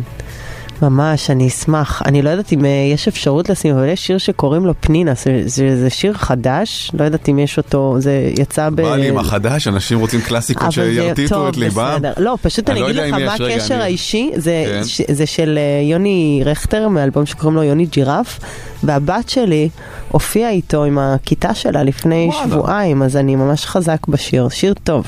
ממש, 0.83 1.31
אני 1.31 1.49
אשמח. 1.49 2.03
אני 2.07 2.23
לא 2.23 2.31
יודעת 2.31 2.53
אם 2.53 2.65
אה, 2.65 2.71
יש 2.93 3.09
אפשרות 3.09 3.49
לשים, 3.49 3.77
אבל 3.77 3.89
יש 3.89 4.07
שיר 4.07 4.19
שקוראים 4.19 4.67
לו 4.67 4.75
פנינה, 4.81 5.13
זה, 5.15 5.43
זה, 5.47 5.81
זה 5.81 5.91
שיר 5.91 6.15
חדש, 6.15 6.91
לא 6.95 7.05
יודעת 7.05 7.29
אם 7.29 7.39
יש 7.39 7.59
אותו, 7.59 7.95
זה 7.99 8.13
יצא 8.39 8.71
ב... 8.71 8.75
בא 8.75 8.97
לי 8.97 9.09
עם 9.09 9.19
החדש, 9.19 9.69
אנשים 9.69 9.99
רוצים 9.99 10.21
קלאסיקות 10.21 10.73
שירטיטו 10.73 11.49
את 11.49 11.57
ליבם. 11.57 11.93
בסדר. 11.97 12.13
לא, 12.17 12.37
פשוט 12.43 12.71
אני 12.71 12.83
אני 12.83 12.93
לא 12.93 13.03
אגיד 13.03 13.15
לך 13.15 13.21
מה 13.27 13.35
הקשר 13.35 13.75
אני- 13.75 13.83
האישי, 13.83 14.31
זה, 14.37 14.65
כן. 14.67 14.85
ש, 14.85 15.01
זה 15.11 15.27
של 15.27 15.59
אה, 15.59 15.91
יוני 15.91 16.43
רכטר, 16.45 16.89
מאלבום 16.89 17.27
שקוראים 17.27 17.57
לו 17.57 17.63
יוני 17.63 17.87
ג'ירף, 17.87 18.41
והבת 18.83 19.29
שלי 19.29 19.69
הופיעה 20.09 20.51
איתו 20.51 20.85
עם 20.85 20.99
הכיתה 20.99 21.55
שלה 21.55 21.83
לפני 21.83 22.29
וואלה. 22.33 22.49
שבועיים, 22.51 23.03
אז 23.03 23.17
אני 23.17 23.37
ממש 23.37 23.67
חזק 23.67 24.07
בשיר, 24.09 24.49
שיר 24.49 24.75
טוב, 24.85 25.05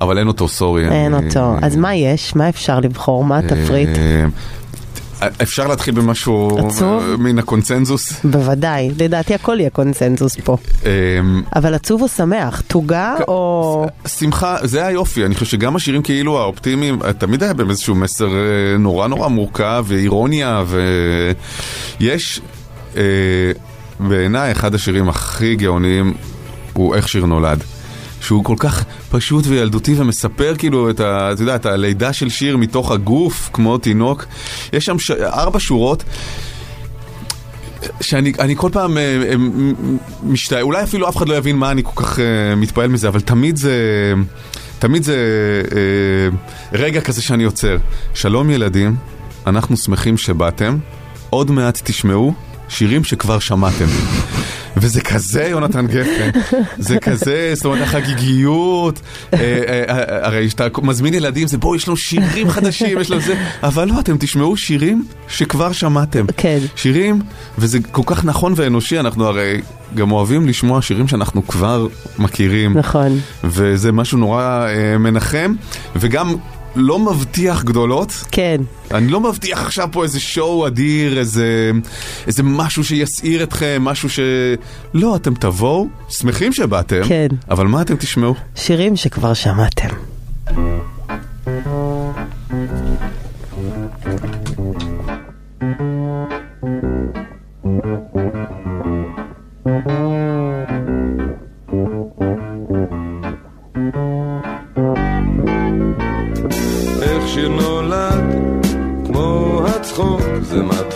אבל 0.00 0.18
אין 0.18 0.28
אותו, 0.28 0.48
סורי. 0.48 0.88
אין 0.88 1.14
אותו. 1.14 1.54
אז 1.62 1.76
מה 1.76 1.94
יש? 1.94 2.36
מה 2.36 2.48
אפשר 2.48 2.80
לבחור? 2.80 3.24
מה 3.24 3.38
התפריט? 3.38 3.88
אה, 3.88 4.24
אפשר 5.42 5.66
להתחיל 5.66 5.94
במשהו 5.94 6.58
עצוב? 6.58 7.02
אה, 7.02 7.16
מן 7.16 7.38
הקונצנזוס. 7.38 8.12
בוודאי, 8.24 8.90
לדעתי 8.98 9.34
הכל 9.34 9.56
יהיה 9.60 9.70
קונצנזוס 9.70 10.36
פה. 10.44 10.56
אה, 10.86 10.90
אבל 11.56 11.74
עצוב 11.74 12.02
או 12.02 12.08
שמח? 12.08 12.60
תוגה 12.60 13.14
או... 13.28 13.86
שמחה, 14.06 14.56
זה 14.62 14.86
היופי, 14.86 15.24
אני 15.24 15.34
חושב 15.34 15.46
שגם 15.46 15.76
השירים 15.76 16.02
כאילו 16.02 16.38
האופטימיים, 16.38 16.98
אה, 17.02 17.12
תמיד 17.12 17.42
היה 17.42 17.54
בהם 17.54 17.70
איזשהו 17.70 17.94
מסר 17.94 18.28
נורא 18.78 19.08
נורא 19.08 19.28
מורכב 19.28 19.84
ואירוניה, 19.88 20.64
ויש 22.00 22.40
בעיניי 24.00 24.52
אחד 24.52 24.74
השירים 24.74 25.08
הכי 25.08 25.56
גאוניים 25.56 26.14
הוא 26.72 26.94
איך 26.94 27.08
שיר 27.08 27.26
נולד. 27.26 27.64
שהוא 28.24 28.44
כל 28.44 28.56
כך 28.58 28.84
פשוט 29.10 29.44
וילדותי 29.46 29.94
ומספר 29.96 30.54
כאילו 30.58 30.90
את 30.90 31.00
ה... 31.00 31.32
אתה 31.32 31.42
יודע, 31.42 31.56
את 31.56 31.66
הלידה 31.66 32.12
של 32.12 32.28
שיר 32.28 32.56
מתוך 32.56 32.90
הגוף, 32.90 33.50
כמו 33.52 33.78
תינוק. 33.78 34.24
יש 34.72 34.84
שם 34.84 34.98
ש... 34.98 35.10
ארבע 35.10 35.60
שורות. 35.60 36.04
שאני 38.00 38.32
אני 38.38 38.56
כל 38.56 38.68
פעם 38.72 38.98
אה, 38.98 39.02
אה, 39.02 39.34
משתאה, 40.22 40.62
אולי 40.62 40.82
אפילו 40.82 41.08
אף 41.08 41.16
אחד 41.16 41.28
לא 41.28 41.34
יבין 41.34 41.56
מה 41.56 41.70
אני 41.70 41.82
כל 41.84 42.02
כך 42.02 42.18
אה, 42.18 42.54
מתפעל 42.54 42.88
מזה, 42.88 43.08
אבל 43.08 43.20
תמיד 43.20 43.56
זה, 43.56 43.72
תמיד 44.78 45.02
זה 45.02 45.16
רגע 46.72 47.00
כזה 47.00 47.22
שאני 47.22 47.44
עוצר. 47.44 47.76
שלום 48.14 48.50
ילדים, 48.50 48.96
אנחנו 49.46 49.76
שמחים 49.76 50.16
שבאתם, 50.16 50.78
עוד 51.30 51.50
מעט 51.50 51.80
תשמעו 51.84 52.34
שירים 52.68 53.04
שכבר 53.04 53.38
שמעתם. 53.38 53.86
וזה 54.76 55.00
כזה 55.00 55.44
יונתן 55.44 55.86
גפן, 55.86 56.30
זה 56.78 56.98
כזה, 56.98 57.52
זאת 57.54 57.64
אומרת, 57.64 57.82
החגיגיות, 57.82 59.00
אה, 59.32 59.38
אה, 59.38 59.84
אה, 59.88 60.26
הרי 60.26 60.48
כשאתה 60.48 60.66
מזמין 60.82 61.14
ילדים, 61.14 61.48
זה 61.48 61.58
בואו, 61.58 61.76
יש 61.76 61.88
לנו 61.88 61.96
שירים 61.96 62.50
חדשים, 62.50 63.00
יש 63.00 63.10
לנו 63.10 63.20
זה, 63.20 63.34
אבל 63.62 63.88
לא, 63.88 64.00
אתם 64.00 64.16
תשמעו 64.20 64.56
שירים 64.56 65.04
שכבר 65.28 65.72
שמעתם. 65.72 66.26
כן. 66.36 66.58
שירים, 66.76 67.22
וזה 67.58 67.78
כל 67.92 68.02
כך 68.06 68.24
נכון 68.24 68.52
ואנושי, 68.56 69.00
אנחנו 69.00 69.26
הרי 69.26 69.60
גם 69.94 70.12
אוהבים 70.12 70.48
לשמוע 70.48 70.82
שירים 70.82 71.08
שאנחנו 71.08 71.46
כבר 71.46 71.86
מכירים. 72.18 72.78
נכון. 72.78 73.18
וזה 73.44 73.92
משהו 73.92 74.18
נורא 74.18 74.66
אה, 74.68 74.98
מנחם, 74.98 75.54
וגם 75.96 76.34
לא 76.76 76.98
מבטיח 76.98 77.64
גדולות. 77.64 78.24
כן. 78.30 78.60
אני 78.90 79.08
לא 79.08 79.20
מבטיח 79.20 79.60
עכשיו 79.60 79.88
פה 79.92 80.02
איזה 80.02 80.20
שואו 80.20 80.66
אדיר, 80.66 81.18
איזה, 81.18 81.70
איזה 82.26 82.42
משהו 82.42 82.84
שיסעיר 82.84 83.42
אתכם, 83.42 83.82
משהו 83.84 84.10
ש... 84.10 84.20
לא, 84.94 85.16
אתם 85.16 85.34
תבואו, 85.34 85.88
שמחים 86.08 86.52
שבאתם, 86.52 87.00
כן. 87.08 87.28
אבל 87.50 87.66
מה 87.66 87.82
אתם 87.82 87.96
תשמעו? 87.96 88.34
שירים 88.56 88.96
שכבר 88.96 89.34
שמעתם. 89.34 89.88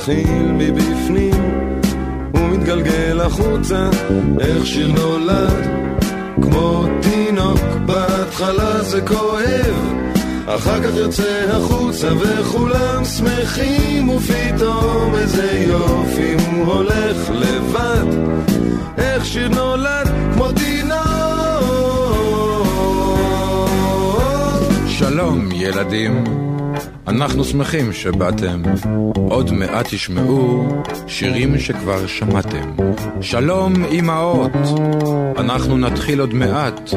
מתחיל 0.09 0.53
מבפנים 0.53 1.35
ומתגלגל 2.35 3.21
החוצה. 3.21 3.91
איך 4.41 4.67
שיר 4.67 4.93
נולד, 4.93 5.67
כמו 6.43 6.85
תינוק, 7.03 7.61
בהתחלה 7.87 8.83
זה 8.83 9.01
כואב, 9.03 9.95
אחר 10.47 10.83
כך 10.83 10.97
יוצא 10.97 11.47
החוצה 11.51 12.09
וכולם 12.21 13.05
שמחים, 13.05 14.09
ופתאום 14.09 15.15
איזה 15.15 15.65
יופי 15.69 16.35
הוא 16.35 16.65
הולך 16.75 17.31
לבד. 17.31 18.07
איך 18.99 19.27
שיר 19.27 19.49
נולד, 19.49 20.09
כמו 20.35 20.53
תינוק. 20.53 20.99
שלום 24.87 25.49
ילדים, 25.53 26.25
אנחנו 27.09 27.45
שמחים 27.45 27.93
שבאתם. 27.93 28.63
עוד 29.15 29.51
מעט 29.53 29.87
תשמעו 29.91 30.69
שירים 31.07 31.59
שכבר 31.59 32.07
שמעתם. 32.07 32.71
שלום 33.21 33.73
אמהות, 33.85 34.53
אנחנו 35.39 35.79
נתחיל 35.79 36.21
עוד 36.21 36.35
מעט, 36.35 36.91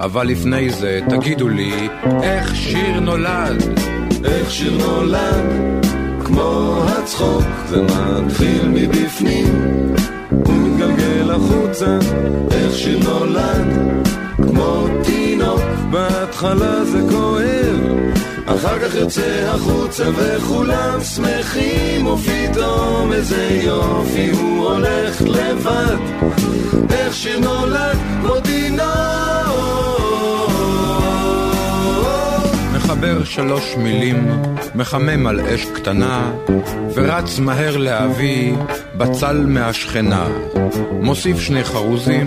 אבל 0.00 0.26
לפני 0.26 0.70
זה 0.70 1.00
תגידו 1.08 1.48
לי 1.48 1.88
איך 2.22 2.56
שיר 2.56 3.00
נולד. 3.00 3.62
איך 4.24 4.50
שיר 4.50 4.78
נולד, 4.78 5.44
כמו 6.24 6.80
הצחוק, 6.88 7.44
זה 7.68 7.82
מתחיל 7.82 8.68
מבפנים 8.68 9.46
ומתגלגל 10.30 11.30
החוצה. 11.30 11.98
איך 12.50 12.74
שיר 12.74 12.98
נולד, 13.04 13.66
כמו 14.36 14.86
תינוק, 15.02 15.60
בהתחלה 15.90 16.84
זה 16.84 17.00
כואב, 17.10 17.93
אחר 18.46 18.78
כך 18.78 18.94
יוצא 18.94 19.50
החוצה 19.54 20.04
וכולם 20.16 21.00
שמחים, 21.14 22.06
ופתאום 22.06 23.12
איזה 23.12 23.60
יופי 23.62 24.30
הוא 24.30 24.70
הולך 24.70 25.22
לבד. 25.22 25.96
איך 26.90 27.14
שיר 27.14 27.40
נולד, 27.40 27.96
כמו 28.20 28.40
תינוק. 28.40 28.84
מחבר 32.74 33.24
שלוש 33.24 33.74
מילים, 33.78 34.28
מחמם 34.74 35.26
על 35.26 35.40
אש 35.40 35.64
קטנה, 35.64 36.32
ורץ 36.94 37.38
מהר 37.38 37.76
להביא 37.76 38.54
בצל 38.96 39.44
מהשכנה. 39.46 40.26
מוסיף 40.92 41.40
שני 41.40 41.64
חרוזים, 41.64 42.26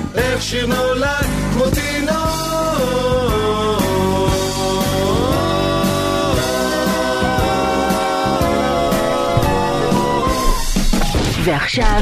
איך 0.15 0.41
שיר 0.41 0.65
נולד 0.65 1.25
כמו 1.53 1.65
ועכשיו, 11.43 12.01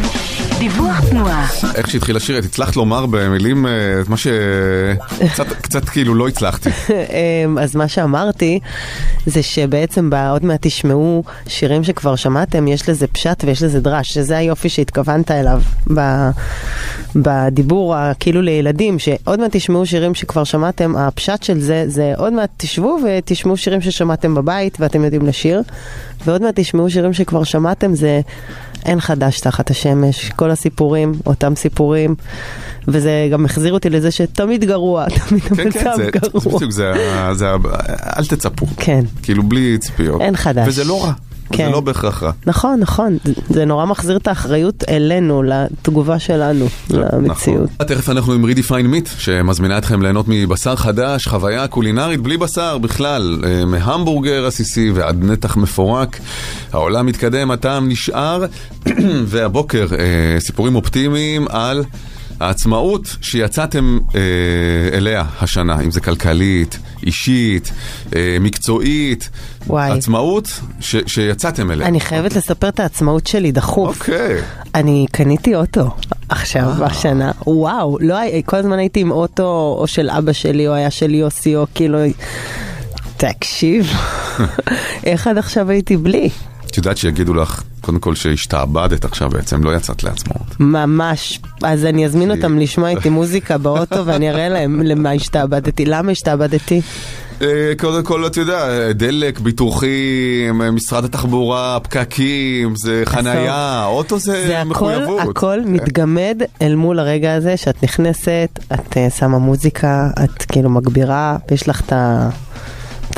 דיווח 0.59 1.09
תנועה. 1.09 1.47
איך 1.75 1.91
שהתחיל 1.91 2.17
השיר, 2.17 2.39
את 2.39 2.45
הצלחת 2.45 2.75
לומר 2.75 3.05
במילים 3.05 3.65
אה, 3.65 3.71
את 4.01 4.09
מה 4.09 4.17
שקצת 4.17 5.47
קצת 5.61 5.89
כאילו 5.89 6.15
לא 6.15 6.27
הצלחתי. 6.27 6.69
אמ, 6.89 7.57
אז 7.57 7.75
מה 7.75 7.87
שאמרתי 7.87 8.59
זה 9.25 9.43
שבעצם 9.43 10.09
עוד 10.31 10.45
מעט 10.45 10.59
תשמעו 10.61 11.23
שירים 11.47 11.83
שכבר 11.83 12.15
שמעתם, 12.15 12.67
יש 12.67 12.89
לזה 12.89 13.07
פשט 13.07 13.43
ויש 13.45 13.63
לזה 13.63 13.79
דרש, 13.79 14.13
שזה 14.13 14.37
היופי 14.37 14.69
שהתכוונת 14.69 15.31
אליו 15.31 15.61
בדיבור 17.15 17.95
כאילו 18.19 18.41
לילדים, 18.41 18.99
שעוד 18.99 19.39
מעט 19.39 19.55
תשמעו 19.55 19.85
שירים 19.85 20.15
שכבר 20.15 20.43
שמעתם, 20.43 20.95
הפשט 20.95 21.43
של 21.43 21.59
זה, 21.59 21.83
זה 21.87 22.13
עוד 22.17 22.33
מעט 22.33 22.49
תשבו 22.57 22.97
ותשמעו 23.05 23.57
שירים 23.57 23.81
ששמעתם 23.81 24.35
בבית 24.35 24.77
ואתם 24.79 25.03
יודעים 25.03 25.25
לשיר, 25.25 25.61
ועוד 26.25 26.41
מעט 26.41 26.59
תשמעו 26.59 26.89
שירים 26.89 27.13
שכבר 27.13 27.43
שמעתם, 27.43 27.95
זה 27.95 28.21
אין 28.85 28.99
חדש 28.99 29.39
תחת 29.39 29.69
השמש, 29.71 30.29
כל 30.35 30.51
הסיפורים, 30.51 31.13
אותם 31.25 31.55
סיפורים, 31.55 32.15
וזה 32.87 33.27
גם 33.31 33.45
החזיר 33.45 33.73
אותי 33.73 33.89
לזה 33.89 34.11
שתמיד 34.11 34.65
גרוע, 34.65 35.05
תמיד 35.27 35.43
כן, 35.43 35.55
כן, 35.55 35.61
המצב 35.61 35.93
זה, 35.97 36.03
זה 36.03 36.11
גרוע. 36.11 36.55
בדיוק, 36.55 36.71
זה, 36.71 36.91
זה, 37.33 37.45
אל 38.17 38.25
תצפו. 38.25 38.65
כן. 38.77 39.05
כאילו 39.23 39.43
בלי 39.43 39.77
ציפיות. 39.77 40.21
אין 40.21 40.35
חדש. 40.35 40.67
וזה 40.67 40.83
לא 40.83 41.03
רע. 41.03 41.13
כן. 41.51 41.65
זה 41.65 41.71
לא 41.71 41.79
בהכרח 41.81 42.23
רע. 42.23 42.31
נכון, 42.45 42.79
נכון, 42.79 43.17
זה- 43.49 43.65
נורא 43.65 43.85
מחזיר 43.85 44.17
את 44.17 44.27
האחריות 44.27 44.83
אלינו, 44.89 45.43
לתגובה 45.43 46.19
שלנו, 46.19 46.65
למציאות. 46.89 47.69
נכון. 47.79 47.88
תכף 47.88 48.09
אנחנו 48.09 48.33
עם 48.33 48.43
רידיפיין 48.45 48.88
מיט, 48.88 49.09
שמזמינה 49.17 49.77
אתכם 49.77 50.01
ליהנות 50.01 50.25
מבשר 50.27 50.75
חדש, 50.75 51.27
חוויה 51.27 51.67
קולינרית 51.67 52.19
בלי 52.21 52.38
בשר 52.38 52.77
בכלל, 52.77 53.41
אה, 53.45 53.65
מהמבורגר 53.65 54.45
עסיסי 54.47 54.91
ועד 54.91 55.23
נתח 55.23 55.57
מפורק. 55.57 56.19
העולם 56.73 57.05
מתקדם, 57.05 57.51
הטעם 57.51 57.89
נשאר, 57.89 58.45
והבוקר 59.25 59.88
אה, 59.99 60.39
סיפורים 60.39 60.75
אופטימיים 60.75 61.45
על... 61.49 61.83
העצמאות 62.39 63.15
שיצאתם 63.21 63.97
אה, 64.15 64.97
אליה 64.97 65.23
השנה, 65.41 65.82
אם 65.82 65.91
זה 65.91 66.02
כלכלית, 66.02 66.80
אישית, 67.04 67.71
אה, 68.15 68.38
מקצועית, 68.39 69.30
וואי. 69.67 69.91
עצמאות 69.91 70.60
ש, 70.80 70.95
שיצאתם 71.08 71.71
אליה. 71.71 71.88
אני 71.88 71.99
חייבת 71.99 72.36
לספר 72.36 72.69
את 72.69 72.80
העצמאות 72.80 73.28
שלי 73.28 73.52
דחוף. 73.52 73.99
אוקיי. 73.99 74.41
אני 74.75 75.06
קניתי 75.12 75.56
אוטו 75.56 75.95
עכשיו, 76.30 76.69
אה. 76.82 76.86
השנה. 76.86 77.32
וואו, 77.47 77.97
לא, 78.02 78.15
כל 78.45 78.58
הזמן 78.58 78.80
הייתי 78.80 78.99
עם 78.99 79.12
אוטו 79.12 79.75
או 79.80 79.88
של 79.88 80.10
אבא 80.10 80.34
שלי 80.34 80.67
או 80.67 80.73
היה 80.73 80.91
של 80.91 81.13
יוסי 81.13 81.56
או 81.56 81.65
כאילו... 81.75 81.97
תקשיב, 83.17 83.91
איך 85.04 85.28
עד 85.28 85.38
עכשיו 85.38 85.69
הייתי 85.69 85.97
בלי? 85.97 86.30
יודעת 86.79 86.97
שיגידו 86.97 87.33
לך, 87.33 87.63
קודם 87.81 87.99
כל 87.99 88.15
שהשתעבדת 88.15 89.05
עכשיו 89.05 89.29
בעצם, 89.29 89.63
לא 89.63 89.75
יצאת 89.75 90.03
לעצמאות. 90.03 90.59
ממש. 90.59 91.39
אז 91.63 91.85
אני 91.85 92.05
אזמין 92.05 92.31
אותם 92.31 92.59
לשמוע 92.59 92.89
איתי 92.89 93.09
מוזיקה 93.09 93.57
באוטו 93.57 94.05
ואני 94.05 94.29
אראה 94.29 94.49
להם 94.49 94.81
למה 94.81 95.11
השתעבדתי. 95.11 95.85
למה 95.85 96.11
השתעבדתי? 96.11 96.81
אה, 97.41 97.73
קודם 97.77 98.03
כל, 98.03 98.27
אתה 98.27 98.39
יודע, 98.39 98.91
דלק, 98.91 99.39
ביטוחים, 99.39 100.61
משרד 100.71 101.05
התחבורה, 101.05 101.79
פקקים, 101.79 102.75
זה 102.75 103.01
חנייה, 103.05 103.85
אוטו 103.85 104.19
זה 104.19 104.47
זה 104.47 104.63
מחויבות. 104.63 105.21
הכל 105.29 105.59
כן. 105.65 105.71
מתגמד 105.71 106.41
אל 106.61 106.75
מול 106.75 106.99
הרגע 106.99 107.33
הזה 107.33 107.57
שאת 107.57 107.83
נכנסת, 107.83 108.59
את 108.73 108.97
אה, 108.97 109.09
שמה 109.09 109.37
מוזיקה, 109.37 110.09
את 110.23 110.43
כאילו 110.43 110.69
מגבירה, 110.69 111.37
ויש 111.51 111.69
לך 111.69 111.81
את 111.81 111.93
ה... 111.93 112.29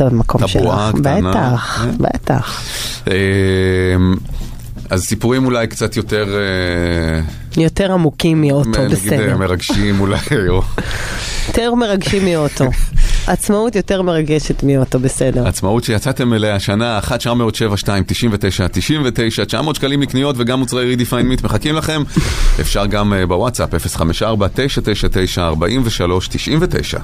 את 0.08 0.12
המקום 0.12 0.44
את 0.44 0.48
שלך. 0.48 0.62
הבועה 0.62 0.90
הקטנה. 0.90 1.32
בטח, 1.32 1.86
כן. 1.86 1.98
בטח. 1.98 2.64
אה, 3.08 3.14
אז 4.90 5.04
סיפורים 5.04 5.46
אולי 5.46 5.68
קצת 5.68 5.98
יותר, 5.98 6.28
אה, 6.38 7.62
יותר 7.64 7.92
עמוקים 7.92 8.42
מאוטו, 8.42 8.70
נגיד 8.70 8.82
אה, 8.82 8.90
בסדר. 8.90 9.38
מרגשים 9.38 10.00
אולי, 10.00 10.18
או 10.50 10.62
יותר 11.48 11.76
מרגשים 11.76 12.26
מאוטו. 12.26 12.66
עצמאות 13.28 13.76
יותר 13.76 14.02
מרגשת 14.02 14.64
מאוטו, 14.64 15.00
בסדר. 15.00 15.48
עצמאות 15.48 15.84
שיצאתם 15.84 16.34
אליה 16.34 16.56
השנה, 16.56 17.00
1 17.00 17.20
907 17.20 17.78
2 17.78 18.04
99 18.08 18.68
99 18.68 19.46
900 19.46 19.76
שקלים 19.76 20.02
לקניות 20.02 20.36
וגם 20.40 20.60
מוצרי 20.60 20.86
רידיפיין 20.86 21.28
מיט 21.28 21.44
מחכים 21.44 21.76
לכם. 21.76 22.04
אפשר 22.62 22.86
גם 22.86 23.14
אה, 23.14 23.26
בוואטסאפ 23.26 23.76
054 23.88 24.48
999 24.48 25.42
43 25.46 26.28
99 26.28 27.00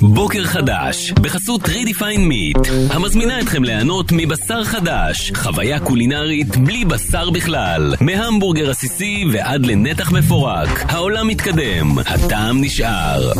בוקר 0.00 0.44
חדש, 0.44 1.12
בחסות 1.12 1.62
Redefine 1.62 2.30
Meat, 2.30 2.68
המזמינה 2.90 3.40
אתכם 3.40 3.64
ליהנות 3.64 4.12
מבשר 4.12 4.64
חדש, 4.64 5.32
חוויה 5.34 5.80
קולינרית 5.80 6.56
בלי 6.56 6.84
בשר 6.84 7.30
בכלל, 7.30 7.94
מהמבורגר 8.00 8.70
עסיסי 8.70 9.24
ועד 9.32 9.66
לנתח 9.66 10.12
מפורק, 10.12 10.68
העולם 10.88 11.28
מתקדם, 11.28 11.98
הטעם 11.98 12.60
נשאר. 12.60 13.32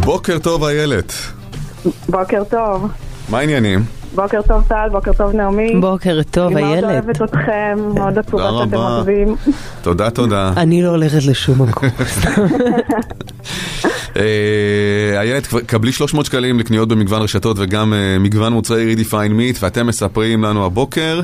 בוקר 0.00 0.38
טוב 0.38 0.64
איילת, 0.64 1.12
בוקר 2.08 2.44
טוב. 2.50 2.90
מה 3.28 3.38
העניינים? 3.38 4.01
בוקר 4.14 4.42
טוב 4.42 4.64
טל, 4.68 4.88
בוקר 4.92 5.12
טוב 5.12 5.32
נעמי. 5.32 5.80
בוקר 5.80 6.22
טוב, 6.30 6.52
אני 6.52 6.60
מאוד 6.60 6.72
איילת. 6.72 6.90
אוהבת 6.90 7.22
אתכם, 7.22 7.78
מאוד 7.94 8.18
עצובה 8.18 8.50
שאתם 8.50 8.74
רבה. 8.74 8.96
עוקבים. 8.96 9.36
תודה 9.82 10.10
תודה. 10.10 10.52
אני 10.62 10.82
לא 10.82 10.88
הולכת 10.88 11.24
לשום 11.28 11.62
מקום. 11.62 11.88
אה, 14.16 15.20
איילת, 15.20 15.46
קבלי 15.66 15.92
300 15.92 16.26
שקלים 16.26 16.58
לקניות 16.58 16.88
במגוון 16.88 17.22
רשתות 17.22 17.56
וגם 17.60 17.94
אה, 17.94 18.16
מגוון 18.20 18.52
מוצרי 18.52 18.84
רידיפיין 18.84 19.32
מיט 19.32 19.58
ואתם 19.62 19.86
מספרים 19.86 20.44
לנו 20.44 20.66
הבוקר 20.66 21.20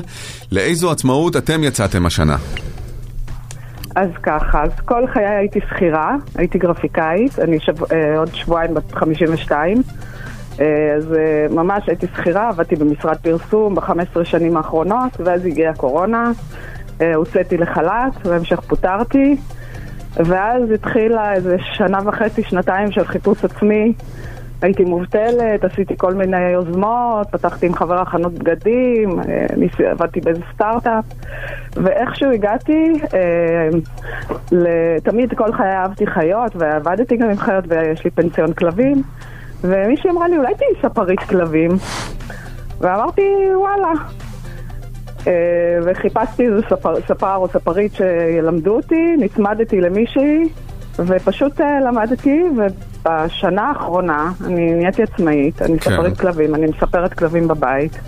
לאיזו 0.51 0.91
עצמאות 0.91 1.35
אתם 1.35 1.63
יצאתם 1.63 2.05
השנה. 2.05 2.37
אז 3.95 4.09
ככה, 4.23 4.63
אז 4.63 4.71
כל 4.85 5.03
חיי 5.13 5.25
הייתי 5.25 5.59
שכירה, 5.69 6.15
הייתי 6.35 6.57
גרפיקאית, 6.57 7.39
אני 7.39 7.59
שב... 7.59 7.93
אה, 7.93 8.17
עוד 8.17 8.35
שבועיים 8.35 8.73
בת 8.73 8.91
52. 8.91 9.83
אה, 10.61 10.93
אז 10.97 11.13
אה, 11.13 11.45
ממש 11.49 11.83
הייתי 11.87 12.07
שכירה, 12.07 12.49
עבדתי 12.49 12.75
במשרד 12.75 13.17
פרסום 13.17 13.75
ב-15 13.75 14.23
שנים 14.23 14.57
האחרונות, 14.57 15.11
ואז 15.19 15.45
הגיעה 15.45 15.71
הקורונה, 15.71 16.31
אה, 17.01 17.15
הוצאתי 17.15 17.57
לחל"ת, 17.57 18.27
בהמשך 18.27 18.59
פוטרתי, 18.59 19.35
ואז 20.15 20.71
התחילה 20.71 21.33
איזה 21.33 21.55
שנה 21.77 21.99
וחצי, 22.05 22.43
שנתיים 22.43 22.91
של 22.91 23.03
חיפוש 23.05 23.45
עצמי. 23.45 23.93
הייתי 24.61 24.83
מובטלת, 24.83 25.63
עשיתי 25.63 25.93
כל 25.97 26.13
מיני 26.13 26.49
יוזמות, 26.49 27.27
פתחתי 27.31 27.65
עם 27.65 27.73
חברה 27.73 28.05
חנות 28.05 28.33
בגדים, 28.33 29.19
עבדתי 29.91 30.21
באיזה 30.21 30.41
סטארט-אפ, 30.53 31.05
ואיכשהו 31.75 32.31
הגעתי, 32.31 32.93
אה, 33.13 33.69
ל- 34.51 34.99
תמיד 35.03 35.33
כל 35.33 35.53
חיי 35.53 35.71
אהבתי 35.71 36.07
חיות, 36.07 36.55
ועבדתי 36.55 37.17
גם 37.17 37.29
עם 37.29 37.37
חיות, 37.37 37.63
ויש 37.67 38.05
לי 38.05 38.11
פנסיון 38.11 38.53
כלבים, 38.53 39.03
ומישהי 39.63 40.09
אמרה 40.09 40.27
לי, 40.27 40.37
אולי 40.37 40.53
תהיי 40.55 40.89
ספרית 40.89 41.19
כלבים? 41.19 41.71
ואמרתי, 42.79 43.21
וואלה. 43.55 43.91
אה, 45.27 45.33
וחיפשתי 45.85 46.45
איזה 46.45 46.61
ספר, 46.69 46.93
ספר 47.07 47.35
או 47.35 47.47
ספרית 47.47 47.93
שילמדו 47.95 48.75
אותי, 48.75 49.15
נצמדתי 49.17 49.81
למישהי, 49.81 50.49
ופשוט 50.99 51.61
אה, 51.61 51.79
למדתי, 51.79 52.43
ובשנה 52.51 53.61
האחרונה 53.61 54.31
אני 54.45 54.71
נהייתי 54.73 55.03
עצמאית, 55.03 55.61
אני 55.61 55.79
כן. 55.79 55.91
ספרית 55.91 56.17
כלבים, 56.17 56.55
אני 56.55 56.65
מספרת 56.65 57.13
כלבים 57.13 57.47
בבית. 57.47 57.99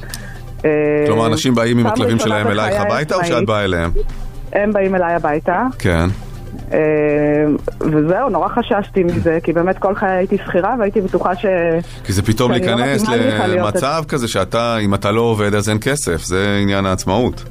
אה, 0.65 0.69
כלומר, 1.07 1.27
אנשים 1.27 1.55
באים 1.55 1.77
עם 1.77 1.87
הכלבים 1.87 2.19
שלהם 2.19 2.47
אלייך 2.47 2.81
הביתה 2.81 3.15
או 3.15 3.25
שאת. 3.25 3.45
באה 3.45 3.63
אליהם? 3.63 3.91
הם 4.53 4.73
באים 4.73 4.95
אליי 4.95 5.13
הביתה, 5.13 5.63
כן. 5.79 6.07
אה, 6.73 6.79
וזהו, 7.79 8.29
נורא 8.29 8.47
חששתי 8.47 9.03
מזה, 9.03 9.39
כי 9.43 9.53
באמת 9.53 9.77
כל 9.77 9.95
חיי 9.95 10.09
הייתי 10.09 10.37
שכירה 10.37 10.75
והייתי 10.79 11.01
בטוחה 11.01 11.35
ש... 11.35 11.45
כי 12.03 12.13
זה 12.13 12.21
פתאום 12.21 12.51
לא 12.51 12.57
להיכנס 12.57 13.09
למצב 13.47 14.03
כזה 14.07 14.27
שאתה, 14.27 14.77
אם 14.77 14.93
אתה 14.93 15.11
לא 15.11 15.21
עובד 15.21 15.55
אז 15.55 15.69
אין 15.69 15.77
כסף, 15.81 16.23
זה 16.23 16.59
עניין 16.61 16.85
העצמאות. 16.85 17.43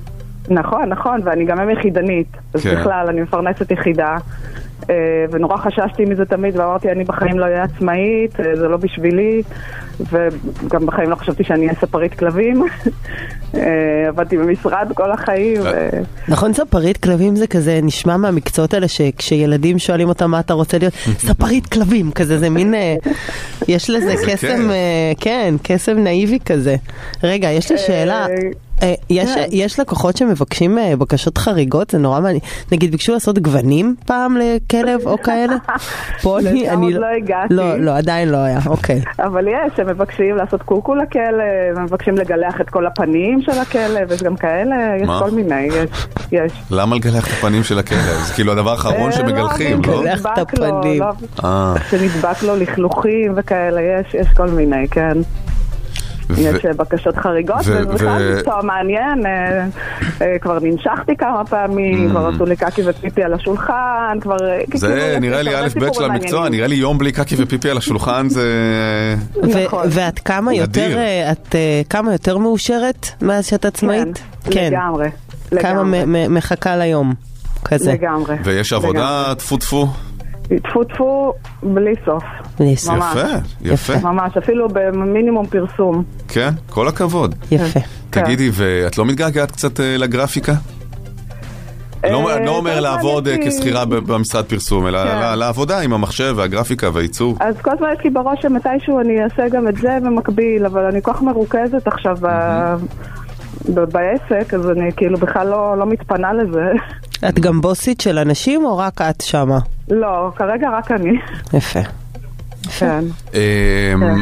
נכון, 0.48 0.88
נכון, 0.88 1.20
ואני 1.24 1.44
גם 1.44 1.60
אם 1.60 1.70
יחידנית. 1.70 2.36
אז 2.54 2.62
כן. 2.62 2.74
בכלל, 2.74 3.06
אני 3.08 3.20
מפרנסת 3.20 3.70
יחידה. 3.70 4.16
אה, 4.90 5.24
ונורא 5.30 5.56
חששתי 5.56 6.04
מזה 6.04 6.24
תמיד, 6.24 6.56
ואמרתי, 6.56 6.90
אני 6.90 7.04
בחיים 7.04 7.38
לא 7.38 7.44
אהיה 7.44 7.62
עצמאית, 7.62 8.40
אה, 8.40 8.56
זה 8.56 8.68
לא 8.68 8.76
בשבילי, 8.76 9.42
וגם 10.00 10.86
בחיים 10.86 11.10
לא 11.10 11.16
חשבתי 11.16 11.44
שאני 11.44 11.66
אהיה 11.66 11.78
ספרית 11.80 12.14
כלבים. 12.14 12.62
אה, 13.54 13.60
עבדתי 14.08 14.36
במשרד 14.36 14.88
כל 14.94 15.12
החיים. 15.12 15.60
נכון, 16.28 16.52
ספרית 16.52 16.96
כלבים 16.96 17.36
זה 17.36 17.46
כזה, 17.46 17.80
נשמע 17.82 18.16
מהמקצועות 18.16 18.74
האלה 18.74 18.88
שכשילדים 18.88 19.78
שואלים 19.78 20.08
אותם 20.08 20.30
מה 20.30 20.40
אתה 20.40 20.54
רוצה 20.54 20.78
להיות, 20.78 20.94
ספרית 21.28 21.66
כלבים, 21.66 22.10
כזה, 22.10 22.38
זה 22.38 22.50
מין, 22.50 22.74
יש 23.68 23.90
לזה 23.90 24.16
זה 24.16 24.32
קסם. 24.32 24.70
אה, 24.70 25.12
כן, 25.20 25.54
קסם 25.62 25.98
נאיבי 25.98 26.38
כזה. 26.44 26.76
רגע, 27.22 27.50
יש 27.50 27.72
לי 27.72 27.78
שאלה. 27.78 28.26
אה, 28.82 28.94
יש, 29.10 29.34
כן. 29.34 29.44
יש 29.52 29.80
לקוחות 29.80 30.16
שמבקשים 30.16 30.78
אה, 30.78 30.96
בקשות 30.96 31.38
חריגות, 31.38 31.90
זה 31.90 31.98
נורא 31.98 32.20
מעניין. 32.20 32.40
נגיד, 32.72 32.90
ביקשו 32.90 33.12
לעשות 33.12 33.38
גוונים 33.38 33.94
פעם 34.06 34.36
לכלב 34.36 35.06
או 35.06 35.18
כאלה? 35.22 35.54
פוני, 36.22 36.62
לשם 36.62 36.72
אני 36.72 36.86
עוד 36.86 37.02
לא 37.02 37.06
הגעתי. 37.16 37.54
לא, 37.54 37.78
לא, 37.78 37.96
עדיין 37.96 38.28
לא 38.28 38.36
היה, 38.36 38.58
אוקיי. 38.66 39.00
אבל 39.18 39.48
יש, 39.48 39.78
הם 39.78 39.86
מבקשים 39.86 40.36
לעשות 40.36 40.62
קוקו 40.62 40.94
לכלב, 40.94 41.76
הם 41.76 41.84
מבקשים 41.84 42.14
לגלח 42.14 42.60
את 42.60 42.70
כל 42.70 42.86
הפנים 42.86 43.42
של 43.42 43.58
הכלב, 43.58 44.12
יש 44.12 44.22
גם 44.22 44.36
כאלה, 44.36 44.76
יש? 45.02 45.08
כל 45.18 45.30
מיני, 45.30 45.62
יש, 45.62 46.06
יש. 46.32 46.52
למה 46.70 46.96
לגלח 46.96 47.28
את 47.28 47.32
הפנים 47.38 47.64
של 47.64 47.78
הכלב? 47.78 47.98
זה 48.26 48.34
כאילו 48.34 48.52
הדבר 48.52 48.70
האחרון 48.70 49.10
אה, 49.10 49.12
שמגלחים, 49.12 49.80
לא? 49.86 49.94
לא? 49.94 50.02
גלח 50.02 50.26
את 50.32 50.38
הפנים. 50.38 51.02
לא. 51.42 51.74
שנדבק 51.90 52.42
לו 52.42 52.56
לכלוכים 52.56 53.32
וכאלה, 53.36 53.80
יש, 53.80 54.14
יש 54.14 54.26
כל 54.36 54.48
מיני, 54.48 54.88
כן. 54.88 55.18
יש 56.38 56.64
אה, 56.64 56.72
בקשות 56.76 57.16
חריגות, 57.16 57.60
וזה 57.60 57.84
בכלל 57.84 58.34
מקצוע 58.36 58.62
מעניין, 58.62 59.26
אה, 59.26 59.64
אה, 60.22 60.38
כבר 60.40 60.58
ננשכתי 60.62 61.16
כמה 61.16 61.42
פעמים, 61.44 62.10
כבר 62.10 62.30
עשו 62.34 62.44
לי 62.44 62.56
קקי 62.56 62.82
ופיפי 62.86 63.22
על 63.24 63.34
השולחן, 63.34 64.18
כבר... 64.20 64.36
כאילו, 64.38 64.70
Mm. 64.74 64.78
זה 64.78 65.12
יש 65.14 65.18
נראה 65.20 65.42
לי 65.42 65.56
א' 65.56 65.68
ב' 65.80 65.92
של 65.92 66.04
המקצוע. 66.04 66.48
נראה 66.48 66.66
לי 66.66 66.74
יום 66.74 66.98
בלי 66.98 67.12
קקי 67.12 67.34
ופיפי 67.38 67.70
על 67.70 67.76
השולחן 67.76 68.28
זה... 68.28 68.42
ו- 69.42 69.64
נכון. 69.64 69.86
ואת 69.90 70.18
כמה 70.18 70.54
יותר, 70.54 70.98
את 71.32 71.54
כמה 71.90 72.12
יותר 72.12 72.38
מאושרת 72.38 73.06
מאז 73.22 73.46
שאת 73.46 73.64
עצמאית? 73.64 74.22
כן, 74.50 74.70
לגמרי. 74.72 75.08
כמה 75.50 75.60
לגמרי. 75.72 76.02
מ- 76.06 76.34
מחכה 76.34 76.76
ליום? 76.76 77.14
כזה. 77.64 77.92
לגמרי. 77.92 78.36
ויש 78.44 78.72
עבודה, 78.72 79.32
טפו 79.38 79.56
טפו. 79.56 79.86
טפו 80.58 80.84
טפו 80.84 81.32
בלי 81.62 81.94
סוף. 82.04 82.24
בלי 82.58 82.76
סוף. 82.76 82.94
ממש. 82.94 83.16
יפה, 83.64 83.92
יפה. 83.92 84.08
ממש, 84.08 84.36
אפילו 84.36 84.68
במינימום 84.68 85.46
פרסום. 85.46 86.02
כן, 86.28 86.50
כל 86.70 86.88
הכבוד. 86.88 87.34
יפה. 87.50 87.80
תגידי, 88.10 88.50
ואת 88.52 88.98
לא 88.98 89.04
מתגעגעת 89.04 89.50
קצת 89.50 89.80
אה, 89.80 89.96
לגרפיקה? 89.96 90.52
לא 92.04 92.36
אני 92.36 92.46
לא 92.46 92.56
אומר 92.56 92.70
כל 92.70 92.78
הזמן 92.78 92.82
לעבוד 92.82 93.28
אה, 93.28 93.36
כשכירה 93.44 93.84
במשרד 93.84 94.44
פרסום, 94.44 94.86
אלא 94.86 95.04
כן. 95.04 95.38
לעבודה 95.38 95.80
עם 95.80 95.92
המחשב 95.92 96.34
והגרפיקה 96.36 96.90
והעיצוב. 96.92 97.38
אז 97.40 97.56
כל 97.60 97.70
הזמן 97.70 97.88
יש 97.98 98.04
לי 98.04 98.10
בראש 98.10 98.38
שמתישהו 98.42 99.00
אני 99.00 99.24
אעשה 99.24 99.48
גם 99.48 99.68
את 99.68 99.76
זה 99.76 99.98
במקביל, 100.02 100.66
אבל 100.66 100.84
אני 100.84 101.02
כל 101.02 101.12
כך 101.12 101.22
מרוכזת 101.22 101.86
עכשיו 101.86 102.16
בעסק, 103.68 104.54
אז 104.54 104.70
אני 104.70 104.92
כאילו 104.96 105.18
בכלל 105.18 105.48
לא, 105.48 105.78
לא 105.78 105.86
מתפנה 105.86 106.32
לזה. 106.32 106.72
את 107.28 107.38
גם 107.38 107.60
בוסית 107.60 108.00
של 108.00 108.18
אנשים 108.18 108.64
או 108.64 108.78
רק 108.78 109.00
את 109.00 109.20
שמה? 109.20 109.58
לא, 109.90 110.30
כרגע 110.36 110.68
רק 110.78 110.90
אני. 110.90 111.18
יפה. 111.52 111.80
כן. 112.78 113.04
אמ, 113.34 113.40
כן. 114.00 114.14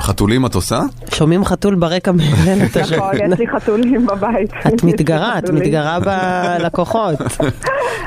חתולים 0.00 0.46
את 0.46 0.54
עושה? 0.54 0.80
שומעים 1.14 1.44
חתול 1.44 1.74
ברקע 1.74 2.10
אתה 2.70 2.80
נכון? 2.80 3.14
יש 3.32 3.38
לי 3.38 3.46
חתולים 3.48 4.06
בבית. 4.06 4.50
את 4.66 4.84
מתגרה, 4.84 5.38
את. 5.38 5.50
מתגרה 5.50 5.98
בלקוחות. 6.00 7.14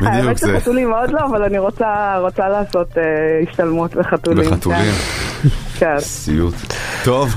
בדיוק 0.02 0.14
האמת 0.14 0.38
זה. 0.38 0.58
שחתולים 0.60 0.94
עוד 0.94 1.12
לא, 1.12 1.20
אבל 1.26 1.44
אני 1.44 1.58
רוצה, 1.58 2.18
רוצה 2.22 2.50
לעשות 2.50 2.98
אה, 2.98 3.04
השתלמות 3.50 3.96
בחתולים. 3.96 4.52
בחתולים. 4.52 4.92
כן. 5.78 6.00
סיוט. 6.00 6.56
טוב, 7.04 7.36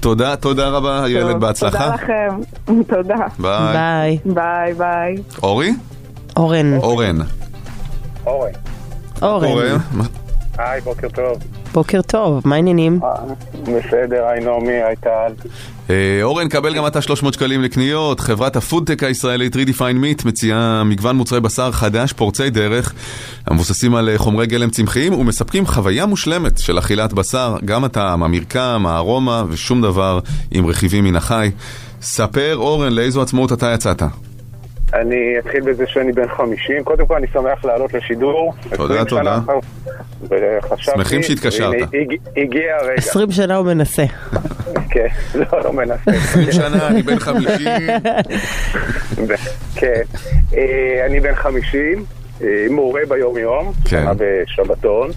תודה, 0.00 0.36
תודה 0.36 0.68
רבה, 0.68 1.04
איילת, 1.04 1.36
בהצלחה. 1.36 1.78
תודה 1.78 1.94
לכם. 1.94 2.40
תודה. 2.94 3.26
ביי. 3.38 4.18
ביי 4.24 4.74
ביי. 4.74 5.16
אורי? 5.42 5.72
אורן. 6.36 6.78
אורן. 6.78 7.18
אורן. 8.26 8.52
אורן. 9.22 9.78
היי, 10.58 10.80
בוקר 10.80 11.08
טוב. 11.08 11.38
בוקר 11.72 12.02
טוב, 12.02 12.42
מה 12.44 12.54
העניינים? 12.54 13.00
בסדר, 13.62 14.24
היי 14.26 14.44
נעמי, 14.44 14.72
היי 14.72 14.96
טל. 14.96 15.32
אה, 15.90 16.18
אורן, 16.22 16.48
קבל 16.48 16.74
גם 16.74 16.86
אתה 16.86 17.02
300 17.02 17.34
שקלים 17.34 17.62
לקניות. 17.62 18.20
חברת 18.20 18.56
הפודטק 18.56 19.02
הישראלית 19.02 19.56
Redefine 19.56 19.78
Meat 19.78 20.28
מציעה 20.28 20.84
מגוון 20.84 21.16
מוצרי 21.16 21.40
בשר 21.40 21.72
חדש, 21.72 22.12
פורצי 22.12 22.50
דרך, 22.50 22.92
המבוססים 23.46 23.94
על 23.94 24.08
אה, 24.08 24.18
חומרי 24.18 24.46
גלם 24.46 24.70
צמחיים 24.70 25.14
ומספקים 25.14 25.66
חוויה 25.66 26.06
מושלמת 26.06 26.58
של 26.58 26.78
אכילת 26.78 27.12
בשר, 27.12 27.56
גם 27.64 27.84
הטעם, 27.84 28.22
המרקם, 28.22 28.84
הארומה 28.88 29.44
ושום 29.48 29.82
דבר 29.82 30.20
עם 30.50 30.66
רכיבים 30.66 31.04
מן 31.04 31.16
החי. 31.16 31.50
ספר, 32.02 32.56
אורן, 32.56 32.92
לאיזו 32.92 33.22
עצמאות 33.22 33.52
אתה 33.52 33.72
יצאת? 33.74 34.02
אני 34.94 35.38
אתחיל 35.38 35.60
בזה 35.60 35.84
שאני 35.86 36.12
בן 36.12 36.28
50. 36.28 36.84
קודם 36.84 37.06
כל, 37.06 37.16
אני 37.16 37.26
שמח 37.32 37.64
לעלות 37.64 37.94
לשידור. 37.94 38.54
תודה, 38.76 38.94
20 38.94 39.04
תודה. 39.04 39.38
וחשבתי... 40.22 40.82
שמחים 40.82 41.22
שהתקשרת. 41.22 41.74
הגיע 42.36 42.76
הרגע. 42.80 42.94
20 42.96 43.30
שנה 43.30 43.56
הוא 43.56 43.66
מנסה. 43.66 44.04
כן, 44.90 45.06
לא, 45.40 45.64
לא 45.64 45.72
מנסה. 45.72 46.10
20 46.10 46.52
שנה, 46.52 46.88
אני 46.88 47.02
בן 47.02 47.18
50. 47.18 47.56
כן. 49.74 50.02
אה, 50.56 51.06
אני 51.06 51.20
בן 51.20 51.34
50, 51.34 52.04
אה, 52.42 52.66
מורה 52.70 53.00
ביום-יום, 53.08 53.72
כן. 53.84 53.88
שנה 53.88 54.12
בשבתון, 54.16 55.10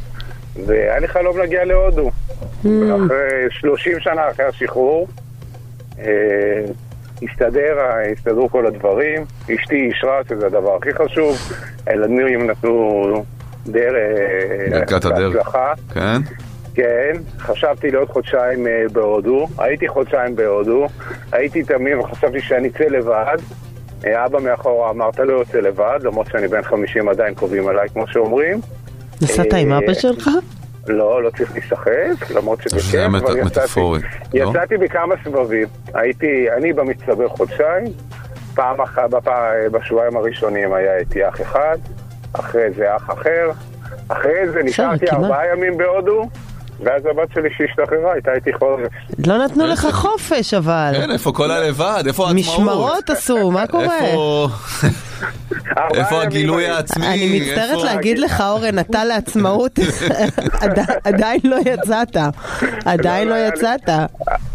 והיה 0.65 0.99
לי 0.99 1.07
חלום 1.07 1.37
להגיע 1.37 1.65
להודו. 1.65 2.11
אחרי 2.59 3.49
30 3.49 3.99
שנה 3.99 4.29
אחרי 4.31 4.45
השחרור, 4.45 5.07
אה, 5.99 6.05
הסתדר, 7.23 7.77
הסתדרו 8.11 8.49
כל 8.49 8.65
הדברים, 8.65 9.25
אשתי 9.41 9.75
אישרה 9.75 10.19
שזה 10.29 10.45
הדבר 10.45 10.75
הכי 10.75 10.93
חשוב, 10.93 11.37
הילדים 11.87 12.49
נתנו 12.49 13.23
דרך, 13.67 13.95
ברכת 14.71 15.05
הדרך. 15.05 15.35
בהצלחה. 15.35 15.73
כן? 15.93 16.21
כן, 16.75 17.13
חשבתי 17.39 17.91
לעוד 17.91 18.09
חודשיים 18.09 18.67
אה, 18.67 18.83
בהודו, 18.91 19.47
הייתי 19.57 19.87
חודשיים 19.87 20.35
בהודו, 20.35 20.87
הייתי 21.31 21.63
תמים 21.63 21.99
וחשבתי 21.99 22.41
שאני 22.41 22.67
אצא 22.67 22.83
לבד. 22.83 23.37
אה, 24.05 24.25
אבא 24.25 24.39
מאחורה 24.39 24.89
אמר, 24.89 25.09
אתה 25.09 25.23
לא 25.23 25.33
יוצא 25.33 25.57
לבד, 25.57 25.99
למרות 26.03 26.27
שאני 26.27 26.47
בן 26.47 26.63
50 26.63 27.09
עדיין 27.09 27.33
קובעים 27.33 27.67
עליי, 27.67 27.89
כמו 27.89 28.07
שאומרים. 28.07 28.59
נסעת 29.21 29.53
עם 29.53 29.71
אה, 29.71 29.77
אבא 29.77 29.93
שלך? 29.93 30.29
לא, 30.87 31.23
לא 31.23 31.29
צריך 31.29 31.51
להישחק, 31.53 32.31
למרות 32.35 32.61
שבכיף, 32.61 32.81
זה 32.81 33.07
מט- 33.07 33.23
אבל 33.23 33.37
יצאתי- 33.37 33.67
לא? 34.33 34.49
יצאתי 34.49 34.77
בכמה 34.77 35.15
סבבים. 35.23 35.67
הייתי, 35.93 36.47
אני 36.57 36.73
במצטבר 36.73 37.27
חודשיים, 37.29 37.83
פעם 38.55 38.81
אחת, 38.81 39.09
בשבועיים 39.71 40.17
הראשונים 40.17 40.73
היה 40.73 40.97
איתי 40.97 41.27
אח 41.27 41.41
אחד, 41.41 41.77
אחרי 42.33 42.71
זה 42.77 42.95
אח 42.95 43.09
אחר, 43.09 43.51
אחרי 44.07 44.49
זה 44.53 44.63
נשארתי. 44.63 45.05
ארבעה 45.11 45.47
ימים 45.53 45.77
בהודו, 45.77 46.29
ואז 46.83 47.01
הבת 47.05 47.27
שלי 47.33 47.49
שהשתחררה 47.57 48.13
הייתה 48.13 48.33
איתי 48.33 48.53
חודש. 48.53 48.87
לא 49.27 49.45
נתנו 49.45 49.67
לך 49.67 49.87
חופש 49.91 50.53
אבל. 50.53 50.91
כן, 50.97 51.11
איפה 51.11 51.31
כל 51.31 51.51
הלבד? 51.51 52.03
איפה 52.07 52.23
העצמאות? 52.23 52.45
משמרות 52.47 53.09
עשו, 53.09 53.51
מה 53.51 53.67
קורה? 53.67 53.99
איפה... 53.99 54.47
ימים 55.95 56.19
הגילוי. 56.21 56.67
העצמי? 56.67 57.07
אני 57.07 57.39
מצטערת 57.39 57.83
להגיד 57.83 58.19
לך, 58.19 58.43
אורן, 58.47 58.79
אתה 58.79 59.03
לעצמאות 59.05 59.79
עדי- 60.61 60.81
עדיין 61.03 61.39
לא 61.43 61.57
יצאת. 61.65 62.17
עדיין 62.85 63.27
לא 63.27 63.35
לא, 63.35 63.47
יצאת. 63.47 63.89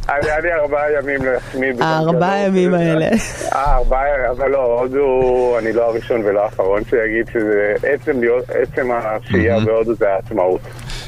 היה 0.08 0.40
לי 0.40 0.52
ארבעה 0.52 0.82
ימים 0.98 1.20
לעצמי. 1.24 1.66
הארבעה 1.80 2.38
ימים 2.38 2.74
האלה. 2.74 3.08
אה, 3.52 3.74
ארבעה, 3.76 4.00
אבל 4.30 4.48
לא, 4.50 4.80
הודו, 4.80 5.08
אני 5.58 5.72
לא 5.72 5.82
הראשון 5.84 6.20
ולא 6.24 6.44
האחרון 6.44 6.82
שיגיד 6.90 7.26
שזה 7.32 7.74
עצם 8.52 8.90
השהייה 8.92 9.60
בהודו 9.60 9.94
זה 9.94 10.08
העצמאות. 10.08 10.60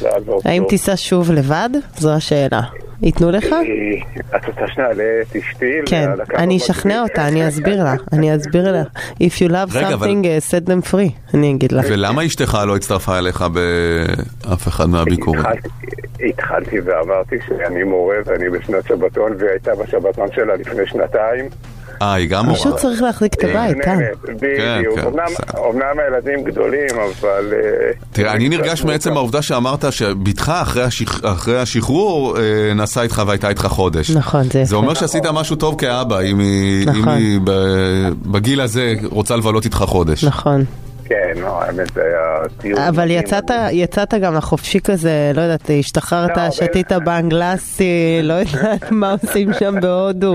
זה 0.02 0.08
יעזור 0.08 0.40
האם. 0.44 0.64
תיסע 0.68 0.92
שוב 0.96 1.30
לבד? 1.30 1.70
זו 1.96 2.12
השאלה. 2.12 2.60
ייתנו 3.02 3.30
לך? 3.30 3.44
אה, 3.52 4.36
את 4.36 4.46
רוצה 4.46 4.60
שנעלה 4.74 5.04
את 5.22 5.36
אשתי? 5.36 5.72
כן, 5.86 6.10
אני? 6.36 6.56
אשכנע 6.56 7.02
אותה, 7.02 7.28
אני 7.28 7.48
אסביר 7.48 7.84
לה, 7.84 7.94
אני 8.12 8.36
אסביר 8.36 8.72
לה. 8.72 8.82
If 9.14 9.34
you 9.38 9.48
love 9.48 9.72
something, 9.72 10.24
uh, 10.24 10.50
set 10.50 10.68
them 10.68 10.92
free, 10.92 11.34
אני 11.34 11.52
אגיד 11.52 11.72
לה. 11.72 11.82
ולמה 11.88 12.26
אשתך 12.26 12.58
לא 12.66 12.76
הצטרפה 12.76 13.18
אליך 13.18 13.44
באף 14.44 14.68
אחד 14.68 14.88
מהביקורים? 14.88 15.42
התחלתי 16.28 16.80
ואמרתי 16.80 17.36
שאני 17.46 17.84
מורה 17.84 18.16
ואני 18.26 18.50
בשנת 18.50 18.84
שבתון 18.88 19.32
והיא 19.38 19.50
הייתה 19.50 19.70
בשבתון 19.74 20.28
שלה 20.34 20.56
לפני 20.56 20.86
שנתיים. 20.86 21.48
אה, 22.02 22.14
היא 22.14 22.28
גם 22.28 22.44
מורה. 22.46 22.58
פשוט 22.58 22.76
צריך 22.76 23.02
להחזיק 23.02 23.34
את 23.34 23.44
הבית, 23.44 23.76
אה? 23.86 23.96
בדיוק. 24.24 24.40
כן, 24.56 25.06
אמנם- 25.06 25.24
בסדר. 25.26 25.60
אמנם 25.70 25.98
הילדים 26.04 26.44
גדולים, 26.44 26.86
אבל... 26.90 27.52
אה, 27.52 27.90
תראה, 28.12 28.32
אני 28.32 28.44
זה 28.48 28.56
נרגש 28.56 28.84
מעצם. 28.84 29.16
העובדה 29.16 29.42
שאמרת 29.42 29.92
שבתך 29.92 30.52
אחרי 30.62 30.82
השח- 30.82 31.20
אחרי 31.24 31.58
השחרור 31.60 32.36
אה, 32.38 32.42
נסעה 32.74 33.02
איתך 33.04 33.22
והייתה 33.26 33.48
איתך 33.48 33.66
חודש. 33.66 34.10
נכון, 34.10 34.42
זה 34.42 34.50
זה 34.52 34.60
יפה. 34.60 34.76
אומר 34.76 34.94
שעשית 34.94 35.26
משהו 35.26 35.56
טוב 35.56 35.74
כאבא, 35.78 36.20
אם 36.20 36.38
היא 36.38 36.86
נכון. 36.88 37.18
בגיל 38.26 38.60
הזה 38.60 38.94
רוצה 39.10 39.36
לבלות 39.36 39.64
איתך 39.64 39.84
חודש. 39.86 40.24
נכון. 40.24 40.64
כן, 41.04 41.32
לא, 41.40 41.62
האמת 41.62 41.92
זה 41.94 42.02
היה 42.02 42.48
טיול. 42.60 42.78
אבל. 42.78 43.10
יצאת, 43.10 43.50
יצאת 43.70 44.14
גם 44.14 44.34
לחופשי 44.34 44.80
כזה, 44.80 45.32
לא 45.34 45.40
יודעת, 45.40 45.70
השתחררת, 45.78 46.36
לא, 46.36 46.50
שתית 46.50 46.92
אבל- 46.92 47.04
באנגלסי, 47.04 48.20
לא 48.22 48.34
יודעת 48.54 48.90
מה 48.90 49.12
עושים 49.22 49.52
שם 49.52 49.74
בהודו. 49.80 50.34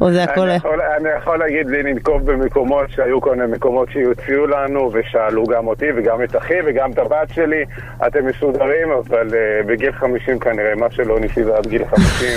או 0.00 0.12
זה 0.12 0.22
הכל... 0.24 0.40
אני 0.48 0.54
יכול, 0.56 0.80
אני 1.00 1.08
יכול 1.18 1.38
להגיד 1.38 1.66
לי 1.66 1.82
לנקוב 1.82 2.30
במקומות 2.32 2.86
שהיו 2.90 3.20
כל 3.20 3.36
מיני 3.36 3.52
מקומות 3.52 3.88
שהציעו 3.92 4.46
לנו 4.46 4.90
ושאלו 4.92 5.44
גם 5.46 5.66
אותי 5.66 5.86
וגם 5.96 6.22
את 6.24 6.36
אחי 6.36 6.54
וגם 6.66 6.92
את 6.92 6.98
הבת 6.98 7.34
שלי 7.34 7.64
אתם 8.06 8.26
מסודרים 8.26 8.88
אבל 8.90 9.28
uh, 9.28 9.66
בגיל 9.66 9.92
50 9.92 10.38
כנראה 10.38 10.74
מה 10.76 10.86
שלא 10.90 11.20
ניסית 11.20 11.46
עד 11.58 11.66
גיל 11.66 11.82
50 11.96 12.28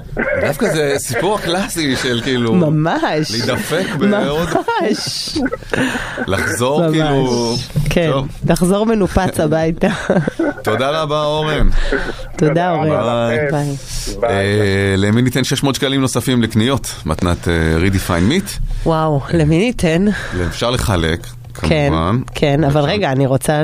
דווקא 0.46 0.66
זה 0.66 0.94
סיפור 0.98 1.38
קלאסי 1.40 1.96
של 1.96 2.20
כאילו... 2.22 2.54
ממש. 2.54 3.30
להידפק 3.30 3.94
בהודו. 3.98 4.36
ממש. 4.82 5.38
לחזור. 6.26 6.81
כאילו... 6.92 7.54
כן, 7.90 8.10
טוב, 8.12 8.28
לחזור 8.48 8.86
מנופץ 8.86 9.40
הביתה. 9.40 9.88
תודה 10.64 11.02
רבה 11.02 11.24
אורן. 11.24 11.68
תודה, 12.36 12.70
אורן. 12.72 12.90
אה, 14.24 14.94
למי 14.96 15.22
ניתן 15.22 15.44
600 15.44 15.74
שקלים 15.74 16.00
נוספים 16.00 16.42
לקניות? 16.42 16.94
מתנת 17.06 17.48
אה, 17.48 17.76
Redefine 17.86 18.30
Meat? 18.32 18.58
וואו, 18.86 19.20
למי 19.34 19.58
ניתן? 19.58 20.04
אפשר 20.48 20.70
לחלק, 20.70 21.26
כן, 21.60 21.88
כמובן. 21.88 22.20
כן, 22.34 22.64
אבל 22.64 22.80
רגע, 22.80 23.12
אני 23.12 23.26
רוצה? 23.26 23.62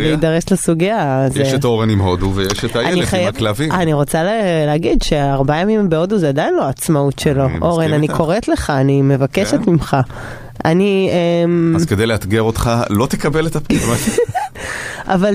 להידרש 0.00 0.44
לסוגיה. 0.50 1.28
יש 1.34 1.54
את 1.54 1.64
אורן 1.64 1.90
עם 1.90 2.00
הודו 2.00 2.32
ויש 2.34 2.64
את 2.64 2.76
אני 2.76 2.88
הילד 2.88 3.08
עם 3.20 3.28
הכלבים. 3.28 3.72
אני 3.72 3.92
רוצה 3.92 4.22
להגיד 4.66 5.02
שארבעה 5.02 5.60
ימים 5.60 5.88
בהודו 5.88 6.18
זה 6.18 6.28
עדיין 6.28 6.54
לא 6.54 6.64
העצמאות 6.64 7.18
שלו. 7.18 7.46
אורן, 7.62 7.92
אני. 7.92 8.08
קוראת 8.08 8.48
לך, 8.48 8.70
אני 8.70 9.02
מבקשת 9.02 9.64
כן? 9.64 9.70
ממך. 9.70 9.96
אני, 10.64 11.10
אמ, 11.44 11.72
אז 11.76 11.84
כדי 11.86 12.06
לאתגר 12.06 12.42
אותך, 12.42 12.70
לא 12.90 13.06
תקבל 13.06 13.46
את 13.46 13.56
הפגיעה. 13.56 13.96
אבל 15.14 15.34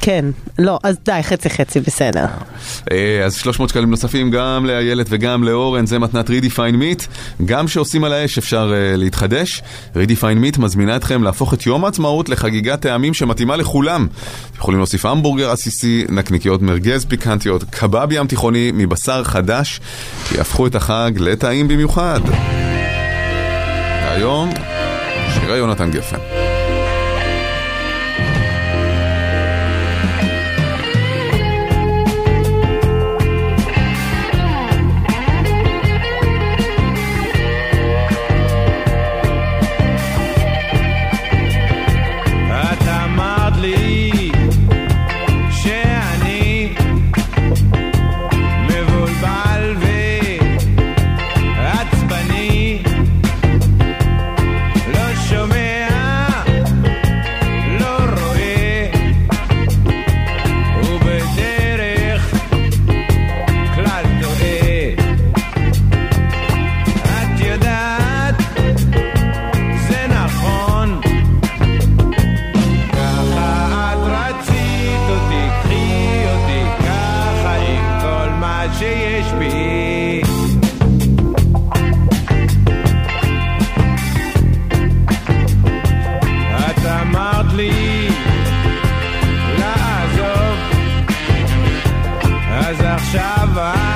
כן, 0.00 0.24
לא, 0.58 0.78
אז 0.82 0.96
די, 1.04 1.18
חצי 1.22 1.50
חצי, 1.50 1.80
בסדר. 1.80 2.26
אה, 2.92 3.24
אז 3.24 3.34
300 3.34 3.70
שקלים 3.70 3.90
נוספים 3.90 4.30
גם 4.30 4.66
לאיילת 4.66 5.06
וגם 5.10 5.44
לאורן, 5.44 5.86
זה 5.86 5.98
מתנת 5.98 6.30
Redefine 6.30 6.56
Meat. 6.56 7.06
גם 7.44 7.68
שעושים 7.68 8.04
על 8.04 8.12
האש 8.12 8.38
אפשר 8.38 8.72
אה, 8.74 8.96
להתחדש. 8.96 9.62
Redefine 9.94 10.56
Meat 10.56 10.60
מזמינה 10.60 10.96
אתכם 10.96 11.22
להפוך 11.22 11.54
את 11.54 11.66
יום 11.66 11.84
העצמאות 11.84 12.28
לחגיגת 12.28 12.80
טעמים 12.80 13.14
שמתאימה 13.14 13.56
לכולם. 13.56 14.06
יכולים 14.58 14.78
להוסיף 14.78 15.06
המבורגר 15.06 15.50
עסיסי, 15.50 16.04
נקניקיות 16.08 16.62
מרגז 16.62 17.04
פיקנטיות, 17.04 17.64
קבב 17.70 18.08
ים 18.12 18.26
תיכוני 18.26 18.70
מבשר 18.74 19.24
חדש, 19.24 19.80
שיהפכו 20.28 20.66
את 20.66 20.74
החג 20.74 21.12
לטעים 21.16 21.68
במיוחד. 21.68 22.20
היום, 24.12 24.50
שירי 25.34 25.56
יונתן 25.56 25.90
גפן. 25.90 26.51
survive 93.52 93.91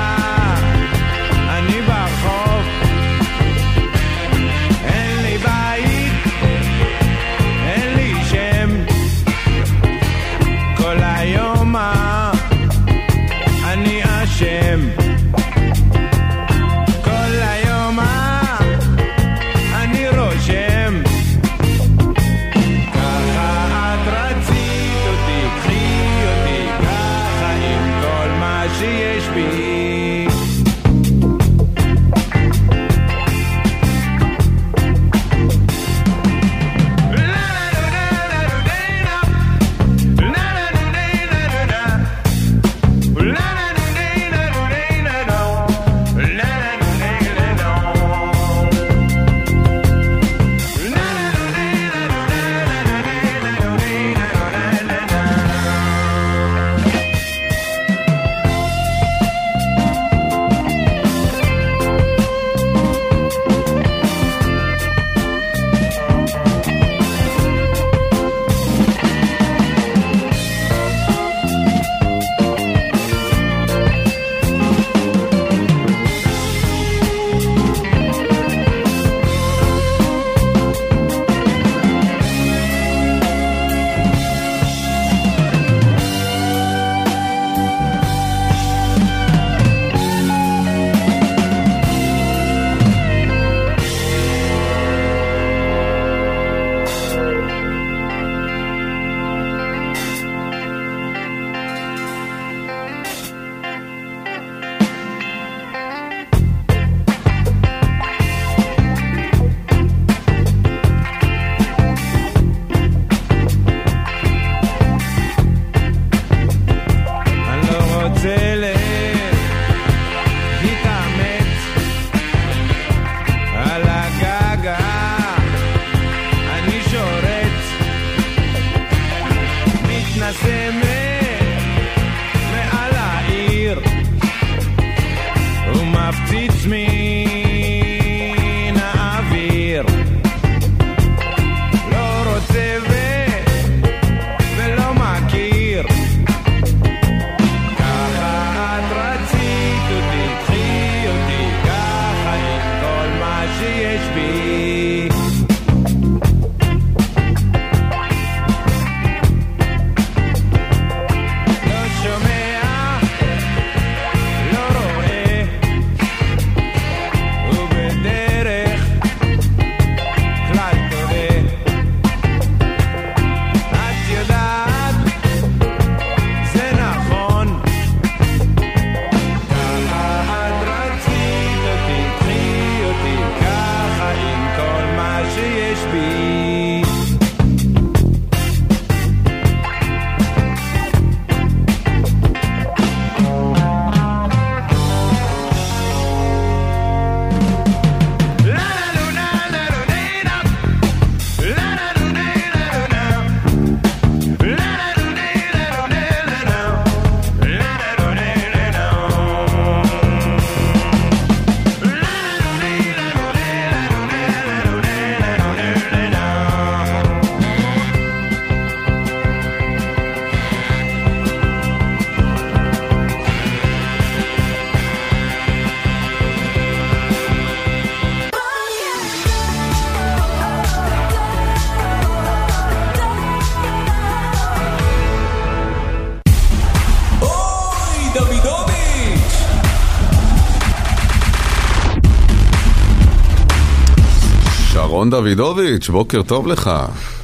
שרון 245.11 245.23
דוידוביץ', 245.23 245.89
בוקר 245.89 246.23
טוב 246.23 246.47
לך. 246.47 246.71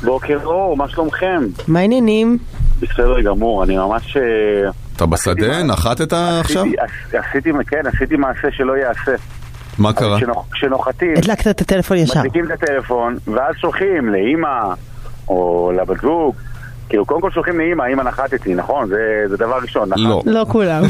בוקר 0.04 0.38
אור, 0.44 0.76
מה 0.76 0.88
שלומכם? 0.88 1.42
מה 1.68 1.78
העניינים? 1.78 2.38
בסדר 2.80 3.20
גמור, 3.20 3.64
אני 3.64 3.76
ממש... 3.76 4.16
אה, 4.16 4.70
אתה 4.96 5.06
בשדה? 5.06 5.62
נחתת 5.62 6.12
עכשיו? 6.40 6.62
עשיתי- 6.62 6.76
עשיתי, 7.18 7.50
כן, 7.66 7.82
עשיתי 7.94 8.16
מעשה 8.16 8.48
שלא 8.50 8.72
ייעשה. 8.72 9.12
מה 9.78 9.92
קרה? 9.92 10.16
כשנוח- 10.18 10.46
כשנוחתים, 10.52 11.14
הדלקת 11.16 11.46
את 11.48 11.60
הטלפון 11.60 11.96
ישר. 11.96 12.18
מדליקים 12.20 12.44
את 12.44 12.62
הטלפון, 12.62 13.16
ואז 13.26 13.54
שולחים 13.60 14.08
לאימא, 14.08 14.60
או 15.28 15.72
לבת 15.76 16.00
זוג, 16.00 16.34
כאילו, 16.92 17.06
קודם 17.06 17.20
כל 17.20 17.30
שולחים 17.30 17.58
לאימא, 17.58 17.82
אימא 17.82 18.02
נחתתי, 18.02 18.54
נכון? 18.54 18.88
זה, 18.88 18.96
זה 19.28 19.36
דבר 19.36 19.58
ראשון, 19.62 19.88
נכון? 19.88 20.04
לא. 20.04 20.22
לא 20.26 20.46
כולם. 20.48 20.82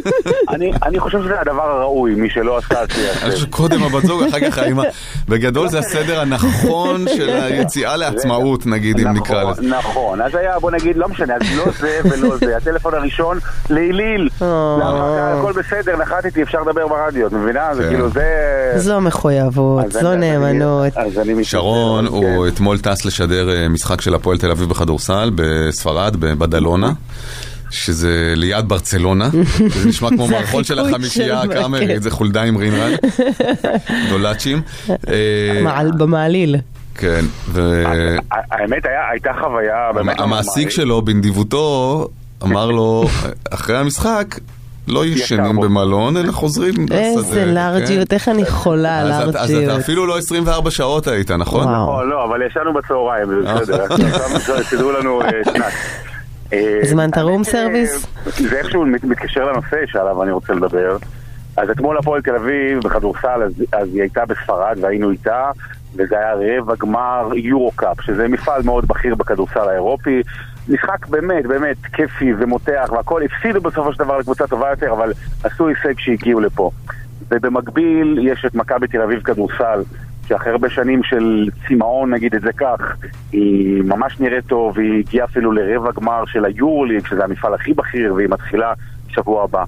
אני, 0.54 0.72
אני 0.82 1.00
חושב 1.00 1.22
שזה 1.22 1.40
הדבר 1.40 1.62
הראוי, 1.62 2.14
מי 2.14 2.30
שלא 2.30 2.58
עשה, 2.58 2.74
שיעשה. 2.94 3.30
חושב 3.30 3.36
שקודם 3.36 3.82
הבת 3.82 4.06
זוג, 4.06 4.22
אחר 4.22 4.50
כך 4.50 4.58
האמא. 4.58 4.82
בגדול 5.28 5.68
זה 5.68 5.78
הסדר 5.78 6.20
הנכון 6.20 7.04
של 7.16 7.28
היציאה 7.28 7.96
לעצמאות, 7.96 8.66
נגיד, 8.66 9.00
אם 9.00 9.08
נקרא 9.08 9.50
לזה. 9.50 9.62
נכון, 9.62 10.20
אז 10.20 10.34
היה, 10.34 10.58
בוא 10.58 10.70
נגיד, 10.70 10.96
לא 10.96 11.08
משנה, 11.08 11.34
אז 11.34 11.42
לא 11.56 11.64
זה 11.80 12.00
ולא 12.04 12.36
זה. 12.36 12.56
הטלפון 12.56 12.94
הראשון, 12.94 13.38
לעיליל. 13.70 14.28
למה, 14.80 15.32
הכל 15.38 15.52
בסדר, 15.52 15.96
נחתתי, 15.96 16.42
אפשר 16.42 16.62
לדבר 16.62 16.88
ברדיו, 16.88 17.26
את 17.26 17.32
מבינה? 17.32 17.74
זה 17.74 17.82
כן. 17.82 17.88
כאילו, 17.88 18.10
זה... 18.10 18.72
זו 18.76 19.00
מחויבות, 19.00 19.92
זו 19.92 20.14
נאמנות. 20.16 20.92
שרון. 21.42 22.06
הוא 22.06 22.48
אתמול 22.48 22.78
טס 22.78 23.04
לשדר 23.04 23.50
אה, 23.50 23.68
משחק 23.68 24.00
של 24.00 24.14
הפועל 24.14 24.38
תל 24.38 24.50
אביב 24.50 24.68
בכדורסל 24.68 25.30
בספרד, 25.48 26.16
בבדלונה. 26.16 26.92
שזה 27.70 28.32
ליד 28.36 28.68
ברצלונה, 28.68 29.28
זה 29.74 29.88
נשמע 29.88 30.08
כמו 30.08 30.28
מערכון 30.28 30.64
של 30.64 30.78
החמישייה 30.78 31.40
הקאמרית. 31.42 32.02
זה 32.02 32.10
חולדה 32.10 32.42
עם 32.42 32.56
רינרד, 32.56 32.90
דולצ'ים. 34.10 34.62
אה, 34.90 35.60
מעל- 35.62 35.92
במעליל. 35.98 36.56
כן, 36.94 37.24
ו... 37.48 37.82
האמת, 38.30 38.82
הייתה 39.12 39.30
חוויה 39.40 39.90
באמת 39.94 40.20
המעסיק. 40.20 40.70
שלו 40.70 41.02
בנדיבותו 41.02 42.08
אמר 42.42 42.70
לו, 42.70 43.04
אחרי 43.50 43.76
המשחק, 43.78 44.34
לא 44.88 45.06
ישנים. 45.06 45.56
במלון, 45.56 46.16
אלא 46.16 46.32
חוזרים 46.32 46.74
לשדה. 46.84 46.98
איזה 46.98 47.44
לארג'יות, 47.46 48.08
כן. 48.08 48.14
איך 48.14 48.28
אני 48.28 48.46
חולה 48.46 49.00
על 49.00 49.12
אתה- 49.12 49.38
אז 49.40 49.50
אתה 49.50 49.52
לארג'יות. 49.60 49.80
אפילו 49.80 50.06
לא 50.06 50.18
24 50.18 50.70
שעות 50.70 51.06
היית, 51.06 51.30
נכון? 51.30 51.62
נכון, 51.74 52.08
לא, 52.08 52.24
אבל 52.24 52.42
ישנו 52.46 52.74
בצהריים, 52.74 53.26
זה 53.28 53.54
בסדר. 53.60 54.62
סידרו 54.62 54.92
לנו 54.92 55.22
אה, 55.22 55.28
שנץ. 55.44 55.72
אה, 56.52 56.78
הזמנת 56.82 57.18
רום 57.18 57.32
האמת, 57.32 57.46
סרוויס? 57.46 58.06
אה, 58.26 58.32
זה 58.50 58.56
איכשהו 58.58 58.86
מת- 58.86 59.04
מתקשר 59.04 59.44
לנושא 59.44 59.76
שעליו 59.86 60.22
אני 60.22 60.32
רוצה 60.32 60.52
לדבר. 60.52 60.96
אז 61.56 61.70
אתמול 61.70 61.98
הפועל 61.98 62.22
תל 62.22 62.34
אביב 62.34 62.78
בכדורסל, 62.84 63.42
אז, 63.46 63.52
אז 63.72 63.88
היא 63.94 64.00
הייתה 64.02 64.20
בספרד 64.26 64.76
והיינו 64.80 65.10
איתה, 65.10 65.50
וזה 65.94 66.14
היה 66.18 66.34
רבע 66.58 66.74
גמר 66.80 67.30
יורו 67.34 67.70
קאפ, 67.76 68.00
שזה 68.02 68.28
מפעל 68.28 68.62
מאוד 68.62 68.88
בכיר 68.88 69.14
בכדורסל 69.14 69.68
האירופי. 69.68 70.22
משחק 70.68 71.06
באמת, 71.06 71.46
באמת 71.46 71.76
כיפי 71.92 72.32
ומותח 72.38 72.90
והכל, 72.92 73.22
הפסידו 73.22 73.60
בסופו 73.60 73.92
של 73.92 73.98
דבר 73.98 74.18
לקבוצה 74.18 74.46
טובה 74.46 74.70
יותר, 74.70 74.92
אבל 74.92 75.12
עשו 75.44 75.68
הישג 75.68 75.98
שהגיעו 75.98 76.40
לפה. 76.40 76.70
ובמקביל 77.30 78.18
יש 78.22 78.44
את 78.46 78.54
מכבי 78.54 78.88
תל 78.88 79.02
אביב 79.02 79.20
כדורסל, 79.20 79.82
שאחרי 80.28 80.52
הרבה 80.52 80.70
שנים 80.70 81.02
של 81.02 81.48
צמאון, 81.68 82.14
נגיד 82.14 82.34
את 82.34 82.40
זה 82.40 82.52
כך, 82.52 82.96
היא 83.32 83.82
ממש 83.82 84.20
נראית 84.20 84.46
טוב, 84.46 84.76
והיא 84.76 84.98
הגיעה 84.98 85.26
אפילו 85.26 85.52
לרבע 85.52 85.90
גמר 85.92 86.24
של 86.26 86.44
היורוליג, 86.44 87.06
שזה 87.06 87.24
המפעל 87.24 87.54
הכי 87.54 87.74
בכיר, 87.74 88.14
והיא 88.14 88.28
מתחילה 88.28 88.72
שבוע 89.08 89.44
הבא. 89.44 89.64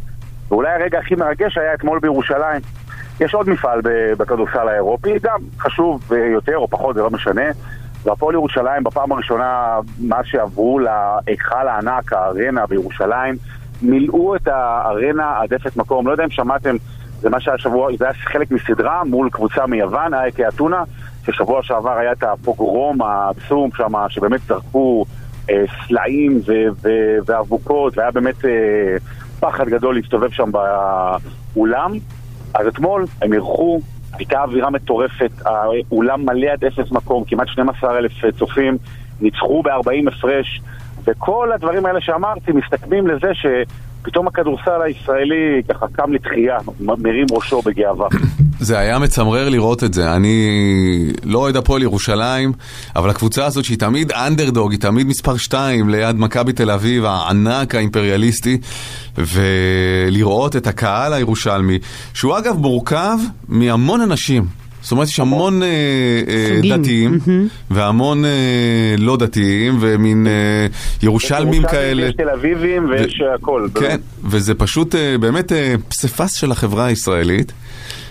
ואולי 0.49 0.71
הרגע 0.71 0.99
הכי 0.99 1.15
מרגש 1.15 1.59
היה 1.59 1.75
אתמול 1.75 1.99
בירושלים. 1.99 2.61
יש 3.21 3.35
עוד 3.35 3.49
מפעל 3.49 3.81
בכדורסל 4.19 4.69
האירופי, 4.69 5.19
גם 5.23 5.41
חשוב 5.59 6.13
אה, 6.13 6.19
יותר 6.19 6.57
או 6.57 6.69
פחות, 6.69 6.97
זה 6.97 7.03
לא 7.03 7.11
משנה. 7.11 7.43
והפועל 8.05 8.35
ירושלים 8.35 8.85
בפעם 8.85 9.13
הראשונה, 9.13 9.79
מה 9.99 10.25
שעברו 10.25 10.79
להיכל 10.79 11.69
הענק, 11.69 12.13
הארנה 12.13 12.67
בירושלים, 12.67 13.37
מילאו 13.83 14.37
את 14.37 14.49
הארנה 14.49 15.39
עד 15.41 15.55
אפס 15.55 15.77
מקום. 15.77 16.07
לא 16.07 16.13
יודע 16.13 16.25
אם 16.25 16.31
שמעתם, 16.31 16.77
זה 17.21 17.31
מה 17.31 17.41
שהיה 17.41 17.59
שבוע, 17.59 17.97
זה 17.99 18.05
היה 18.05 18.15
חלק 18.15 18.51
מסדרה 18.51 19.05
מול 19.05 19.31
קבוצה 19.31 19.67
מיוון, 19.67 20.15
אייקי 20.15 20.49
אתונה, 20.49 20.83
ששבוע 21.27 21.63
שעבר 21.63 21.99
היה 21.99 22.13
את 22.13 22.23
הפוגרום 22.23 23.03
העצום 23.03 23.71
שם, 23.77 23.93
שבאמת 24.09 24.41
זרקו 24.41 25.05
אה, 25.51 25.65
סלעים 25.87 26.41
ו- 26.47 26.73
ו- 26.83 27.19
ואבוקות, 27.27 27.99
והיה 27.99 28.11
באמת 28.11 28.45
אה, 28.45 28.51
פחד 29.41 29.69
גדול 29.69 29.95
להסתובב 29.95 30.31
שם 30.31 30.51
באולם. 31.55 31.93
אז 32.55 32.67
אתמול 32.67 33.05
הם 33.23 33.33
אירחו, 33.33 33.81
הייתה 34.13 34.43
אווירה 34.43 34.71
מטורפת, 34.71 35.31
האולם 35.45 36.25
מלא 36.25 36.47
עד 36.47 36.65
אפס 36.65 36.93
מקום, 36.93 37.25
כמעט 37.25 37.49
12 37.49 37.99
אלף 37.99 38.13
צופים, 38.39 38.79
ניצחו 39.21 39.63
ב-40 39.63 40.09
הפרש, 40.09 40.61
וכל 41.05 41.53
הדברים 41.53 41.87
האלה 41.87 42.01
שאמרתי 42.01 42.53
מסתכמים 42.53 43.07
לזה 43.07 43.31
שפתאום 43.35 44.29
הכדורסל 44.29 44.83
הישראלי 44.83 45.63
ככה 45.69 45.87
קם 45.93 46.13
לתחייה, 46.13 46.59
מרים 46.81 47.27
ראשו 47.31 47.63
בגאווה. 47.63 48.09
זה 48.61 48.79
היה 48.79 48.99
מצמרר 48.99 49.49
לראות 49.49 49.85
את 49.85 49.95
זה. 49.95 50.13
אני 50.17 50.37
לא 51.25 51.39
אוהד 51.39 51.57
הפועל 51.57 51.83
ירושלים, 51.83 52.53
אבל 52.97 53.11
הקבוצה 53.11 53.47
הזאת 53.47 53.65
שהיא 53.65 53.79
תמיד 53.79 54.13
אנדרדוג, 54.13 54.73
היא 54.73 54.81
תמיד 54.81 55.07
מספר 55.07 55.37
2 55.37 55.89
ליד 55.89 56.17
מכבי 56.17 56.53
תל 56.53 56.71
אביב, 56.71 57.05
הענק 57.05 57.75
האימפריאליסטי, 57.75 58.59
ולראות 59.19 60.57
את 60.57 60.67
הקהל 60.67 61.13
הירושלמי, 61.13 61.79
שהוא 62.15 62.39
אגב 62.39 62.57
מורכב 62.57 63.19
מהמון 63.49 64.01
אנשים. 64.01 64.47
זאת 64.83 64.93
אומרת, 64.93 65.09
יש 65.09 65.21
המון 65.21 65.63
אה, 65.63 65.69
אה. 66.29 66.79
דתיים 66.79 67.19
והמון 67.71 68.25
אה, 68.25 68.31
לא 68.99 69.17
דתיים 69.17 69.79
ומין 69.81 70.27
אה, 70.27 70.67
ירושלמים 71.03 71.63
כאלה. 71.63 72.07
יש 72.07 72.15
תל 72.15 72.29
אביבים 72.29 72.91
ויש 72.91 73.23
הכל. 73.35 73.69
כן, 73.75 73.81
באמת. 73.81 74.01
וזה 74.25 74.55
פשוט 74.55 74.95
אה, 74.95 75.19
באמת 75.19 75.53
אה, 75.53 75.75
פסיפס 75.89 76.35
של 76.35 76.53
החברה 76.53 76.85
הישראלית. 76.85 77.53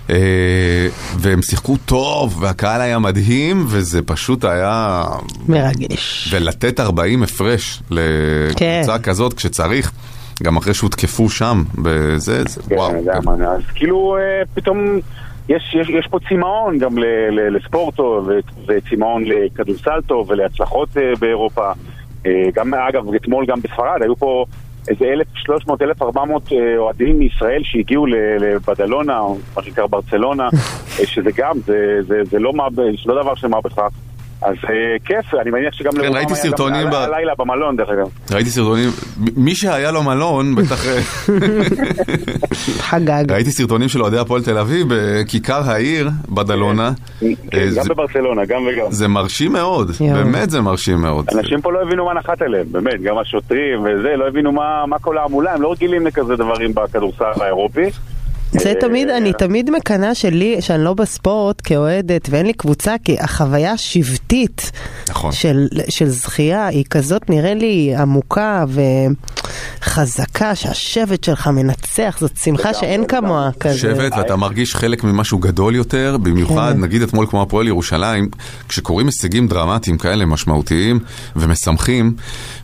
אה, 0.09 0.87
והם 1.17 1.41
שיחקו 1.41 1.77
טוב, 1.85 2.43
והקהל 2.43 2.81
היה 2.81 2.99
מדהים, 2.99 3.65
וזה 3.67 4.01
פשוט 4.01 4.45
היה... 4.45 5.03
מרגש. 5.47 6.33
ולתת 6.33 6.79
40 6.79 7.23
הפרש 7.23 7.81
לקבוצה 7.91 8.97
כן. 8.97 9.03
כזאת 9.03 9.33
כשצריך, 9.33 9.91
גם 10.43 10.57
אחרי 10.57 10.73
שהותקפו 10.73 11.29
שם, 11.29 11.63
בזה, 11.77 12.43
זה 12.47 12.61
וואו. 12.75 12.91
כן, 12.91 13.09
היה 13.09 13.19
מעניין. 13.25 13.49
אז 13.49 13.61
כאילו 13.75 14.17
אה, 14.17 14.45
פתאום 14.53 14.99
יש, 15.49 15.75
יש, 15.81 15.89
יש 15.89 16.07
פה 16.07 16.19
צמאון 16.29 16.77
גם 16.77 16.97
ל, 16.97 17.03
ל, 17.31 17.57
לספורט 17.57 17.95
טוב, 17.95 18.27
ו- 18.27 18.39
וצמאון 18.67 19.23
לכדורסל 19.25 20.01
טוב 20.07 20.29
ולהצלחות 20.29 20.97
אה, 20.97 21.11
באירופה. 21.19 21.71
אה, 22.25 22.31
גם 22.55 22.73
אגב, 22.73 23.13
אתמול 23.13 23.45
גם 23.45 23.61
בספרד 23.61 24.01
היו 24.01 24.15
פה 24.15 24.45
איזה 24.87 25.05
1,300, 25.05 25.81
1,400 25.81 26.51
אה, 26.51 26.77
אוהדים 26.77 27.19
מישראל 27.19 27.61
שהגיעו 27.63 28.05
לבדלונה, 28.39 29.19
או 29.19 29.37
מה 29.55 29.63
שנקרא 29.63 29.85
ברצלונה, 29.85 30.49
אה, 30.99 31.05
שזה 31.05 31.29
גם, 31.35 31.57
זה, 31.65 31.99
זה, 32.01 32.21
זה 32.23 32.39
לא, 32.39 32.53
מה, 32.53 32.67
זה 32.75 32.83
לא 33.05 33.21
דבר 33.21 33.35
של 33.35 33.47
מה 33.47 33.61
בכך. 33.61 33.89
אז 34.41 34.55
אה, 34.69 34.75
כיף, 35.05 35.33
אני 35.41 35.51
מניח 35.51 35.73
שגם 35.73 35.91
לרובם 35.93 36.09
כן, 36.11 36.17
ראיתי 36.17 36.33
היה 36.33 36.41
סרטונים 36.41 36.89
ב- 36.89 36.93
הלילה 36.93 37.33
במלון 37.37 37.75
דרך 37.75 37.89
אגב. 37.89 38.09
ראיתי 38.31 38.49
סרטונים, 38.49 38.89
מי 39.35 39.55
שהיה 39.55 39.91
לו 39.91 40.03
מלון, 40.03 40.55
בטח... 40.55 40.85
אה, 40.87 40.99
חגג. 42.79 43.31
ראיתי 43.31 43.51
סרטונים 43.51 43.89
של 43.89 44.01
אוהדי 44.01 44.17
הפועל 44.19 44.41
תל 44.43 44.57
אביב 44.57 44.87
בכיכר 44.89 45.69
העיר, 45.71 46.09
בדלונה. 46.29 46.91
כן, 47.19 47.27
אה, 47.53 47.67
גם 47.75 47.85
בברצלונה, 47.89 48.45
גם 48.45 48.61
וגם. 48.67 48.85
זה 48.91 49.07
מרשים 49.07 49.53
מאוד. 49.53 49.91
באמת 50.13 50.49
זה 50.49 50.61
מרשים 50.61 50.97
מאוד. 50.97 51.25
אנשים 51.37 51.61
פה 51.61 51.71
לא 51.71 51.81
הבינו 51.81 52.05
מה 52.05 52.13
נחת 52.13 52.41
עליהם, 52.41 52.65
באמת, 52.71 53.01
גם 53.01 53.17
השוטרים 53.17 53.79
וזה, 53.81 54.15
לא 54.17 54.27
הבינו 54.27 54.51
מה, 54.51 54.83
מה 54.87 54.99
כל 54.99 55.17
ההמולה, 55.17 55.53
הם 55.53 55.61
לא 55.61 55.71
רגילים 55.71 56.07
לכזה 56.07 56.35
דברים 56.35 56.71
בכדורסל 56.73 57.41
האירופי. 57.41 57.85
זה 58.51 58.69
אה, 58.69 58.75
תמיד, 58.81 59.09
אני 59.09 59.33
תמיד 59.33 59.69
מקנאה 59.69 60.15
שלי, 60.15 60.61
שאני 60.61 60.83
לא 60.83 60.93
בספורט 60.93 61.61
כאוהדת 61.63 62.29
ואין 62.29 62.45
לי 62.45 62.53
קבוצה, 62.53 62.95
כי 63.03 63.19
החוויה 63.19 63.71
השבטית 63.71 64.71
נכון. 65.09 65.31
של, 65.31 65.67
של 65.89 66.09
זכייה 66.09 66.67
היא 66.67 66.85
כזאת 66.89 67.29
נראה 67.29 67.53
לי 67.53 67.95
עמוקה 67.95 68.65
וחזקה, 69.81 70.55
שהשבט 70.55 71.23
שלך 71.23 71.47
מנצח, 71.47 72.17
זאת 72.19 72.37
שמחה 72.37 72.73
שאין 72.73 73.05
כמוה 73.05 73.49
כזה. 73.59 73.77
שבט 73.77 74.17
ואתה 74.17 74.35
מרגיש 74.35 74.75
חלק 74.75 75.03
ממשהו 75.03 75.37
גדול 75.37 75.75
יותר, 75.75 76.17
במיוחד 76.21 76.73
כן. 76.75 76.81
נגיד 76.81 77.01
אתמול 77.01 77.25
כמו 77.29 77.41
הפועל 77.41 77.67
ירושלים, 77.67 78.29
כשקורים 78.69 79.05
הישגים 79.05 79.47
דרמטיים 79.47 79.97
כאלה 79.97 80.25
משמעותיים 80.25 80.99
ומשמחים, 81.35 82.13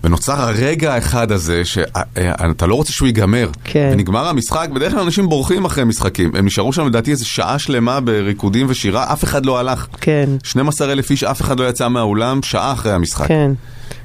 ונוצר 0.03 0.41
הרגע 0.41 0.93
האחד 0.93 1.31
הזה 1.31 1.65
שאתה 1.65 2.67
לא 2.67 2.75
רוצה 2.75 2.93
שהוא 2.93 3.07
ייגמר, 3.07 3.49
כן. 3.63 3.89
ונגמר 3.93 4.27
המשחק, 4.27 4.69
בדרך 4.73 4.91
כלל 4.91 5.01
אנשים 5.01 5.29
בורחים 5.29 5.65
אחרי 5.75 5.85
משחקים, 5.85 6.31
הם 6.35 6.45
נשארו 6.45 6.73
שם 6.73 6.87
לדעתי 6.87 7.11
איזה 7.11 7.25
שעה 7.25 7.59
שלמה 7.59 7.99
בריקודים 7.99 8.65
ושירה, 8.69 9.13
אף 9.13 9.23
אחד 9.23 9.45
לא 9.45 9.59
הלך. 9.59 9.87
כן. 10.01 10.29
12 10.43 10.91
אלף 10.91 11.11
איש, 11.11 11.23
אף 11.23 11.41
אחד 11.41 11.59
לא 11.59 11.69
יצא 11.69 11.87
מהאולם, 11.87 12.43
שעה 12.43 12.73
אחרי 12.73 12.91
המשחק. 12.91 13.27
כן. 13.27 13.51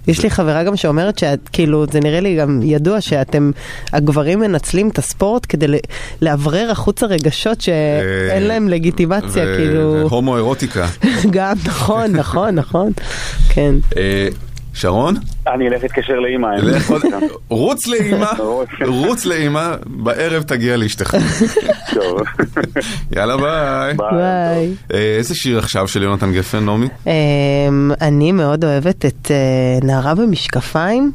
יש 0.07 0.23
לי 0.23 0.31
חברה 0.31 0.65
גם 0.65 0.77
שאומרת 0.77 1.19
שאת, 1.19 1.49
כאילו, 1.53 1.87
זה 1.93 2.01
נראה 2.01 2.21
לי 2.21 2.37
גם 2.37 2.61
ידוע 2.63 3.01
שאתם, 3.01 3.51
הגברים 3.93 4.41
מנצלים 4.41 4.89
את 4.89 4.99
הספורט 4.99 5.47
כדי 5.49 5.67
לאוורר 6.23 6.71
החוצה 6.71 7.07
רגשות 7.07 7.61
שאין 7.61 8.43
להם 8.43 8.69
לגיטימציה, 8.69 9.57
כאילו, 9.57 9.93
והומו 10.11 10.37
אירוטיקה. 10.37 10.87
גם, 11.31 11.57
נכון, 11.67 12.13
נכון, 12.13 12.55
נכון, 12.55 12.93
כן. 13.49 13.75
שרון? 14.75 15.15
אני 15.47 15.69
אלך 15.69 15.83
להתקשר 15.83 16.15
לאימא. 16.21 16.49
רוץ 17.49 17.87
לאימא, 17.87 18.31
רוץ 18.87 19.25
לאימא, 19.25 19.75
בערב 19.87 20.43
תגיע 20.43 20.77
לאשתך. 20.77 21.17
טוב. 21.95 22.21
יאללה 23.17 23.37
ביי. 23.37 23.95
ביי. 23.97 24.75
אה, 24.95 25.17
איזה 25.19 25.35
שיר 25.35 25.59
עכשיו 25.59 25.89
של 25.89 26.03
יונתן 26.03 26.33
גפן, 26.33 26.65
נעמי? 26.65 26.89
אמ, 27.07 27.91
אני 28.01 28.33
מאוד 28.33 28.65
אוהבת 28.65 29.07
את 29.07 29.31
אה, 29.31 29.87
נערה 29.87 30.15
במשקפיים. 30.15 31.13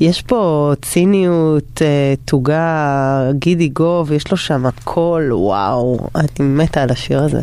יש 0.00 0.22
פה 0.22 0.72
ציניות, 0.82 1.82
אה, 1.82 2.14
תוגה, 2.24 3.30
גידי 3.32 3.68
גוב, 3.68 4.12
יש 4.12 4.30
לו 4.30 4.36
שם 4.36 4.66
הכל, 4.66 5.28
וואו, 5.32 5.98
אני 6.14 6.28
מתה 6.38 6.82
על 6.82 6.90
השיר 6.90 7.22
הזה. 7.22 7.40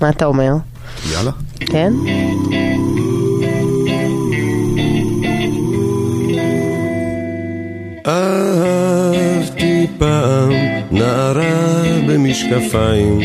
מה 0.00 0.08
אתה 0.08 0.24
אומר? 0.24 0.52
יאללה. 1.12 1.30
כן? 1.60 1.92
אהבתי 8.06 9.86
פעם 9.98 10.52
נערה 10.90 11.82
במשקפיים 12.08 13.20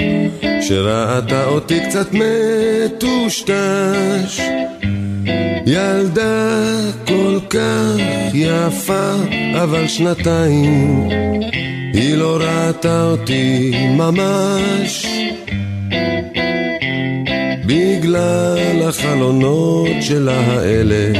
שראתה 0.61 1.45
אותי 1.45 1.79
קצת 1.79 2.07
מטושטש. 2.13 3.45
ילדה 5.65 6.79
כל 7.07 7.39
כך 7.49 7.95
יפה 8.33 9.13
אבל 9.63 9.87
שנתיים 9.87 11.09
היא 11.93 12.15
לא 12.15 12.37
ראתה 12.41 13.03
אותי 13.03 13.71
ממש. 13.97 15.05
בגלל 17.65 18.81
החלונות 18.87 19.87
שלה 20.01 20.39
האלה 20.39 21.13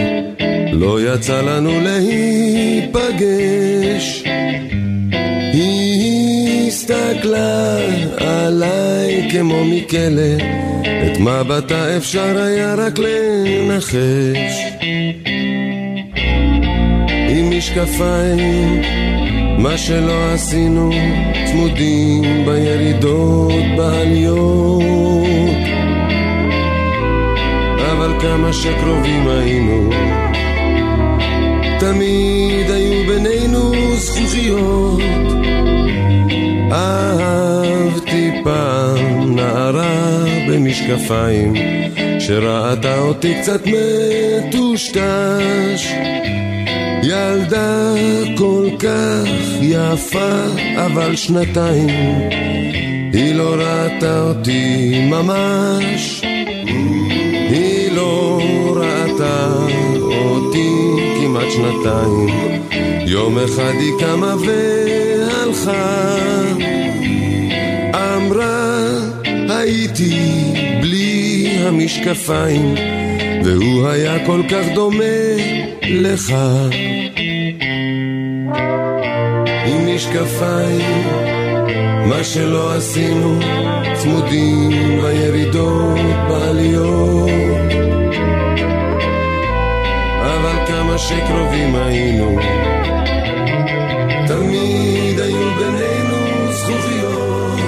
לא 0.80 1.00
יצא 1.02 1.42
לנו 1.42 1.72
להיפגש. 1.82 3.04
היא 5.54 6.68
הסתכלה 6.68 7.78
עליי 8.18 9.30
כמו 9.32 9.66
מכלא, 9.66 10.38
את 10.82 11.20
מבטה 11.20 11.98
אפשר 11.98 12.38
היה 12.38 12.76
רק 12.76 13.00
לנחש. 13.00 13.96
עם 17.30 17.58
משקפיים, 17.58 18.82
מה 19.58 19.78
שלא 19.78 20.34
עשינו, 20.34 20.90
צמודים 21.52 22.46
בירידות, 22.46 23.64
בעליות. 23.78 25.26
אבל 27.92 28.12
כמה 28.22 28.54
שקרובים 28.54 29.28
היינו, 29.28 29.90
תמיד 31.86 32.72
היו 32.72 33.08
בינינו 33.08 33.72
זכוכיות. 33.96 35.02
אהבתי 36.72 38.32
פעם 38.44 39.36
נערה 39.36 40.26
במשקפיים, 40.50 41.54
שראתה 42.20 43.00
אותי 43.00 43.34
קצת 43.42 43.62
מטושטש. 44.48 44.96
ילדה 47.04 47.94
כל 48.38 48.70
כך 48.80 49.30
יפה, 49.62 50.46
אבל 50.78 51.16
שנתיים 51.16 51.90
היא 53.14 53.36
לא 53.36 53.56
ראתה 53.56 54.22
אותי 54.22 55.00
ממש. 55.10 56.22
היא 57.50 57.92
לא 57.92 58.40
ראתה 58.76 59.56
אותי 60.02 61.15
כמעט 61.36 61.52
שנתיים. 61.52 62.30
יום 63.08 63.38
אחד 63.38 63.74
היא 63.80 63.92
קמה 64.00 64.36
והלכה. 64.46 66.16
אמרה, 67.94 68.88
הייתי 69.50 70.14
בלי 70.82 71.48
המשקפיים, 71.60 72.76
והוא 73.46 73.88
היה 73.88 74.26
כל 74.26 74.42
כך 74.50 74.66
דומה 74.74 75.04
לך. 75.82 76.36
עם 79.66 79.96
משקפיים, 79.96 81.04
מה 82.06 82.24
שלא 82.24 82.74
עשינו, 82.74 83.40
צמודים 83.94 84.72
בירידות, 85.02 86.00
בעליות. 86.30 87.95
שקרובים 90.98 91.76
היינו, 91.76 92.40
תמיד 94.28 95.20
היו 95.20 95.52
בינינו 95.58 96.52
זכוכיות. 96.52 97.60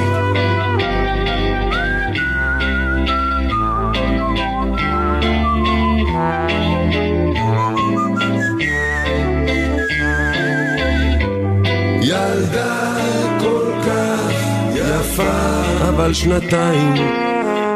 ילדה 12.01 12.95
כל 13.39 13.71
כך 13.87 14.31
יפה, 14.75 15.61
אבל 15.89 16.13
שנתיים 16.13 16.93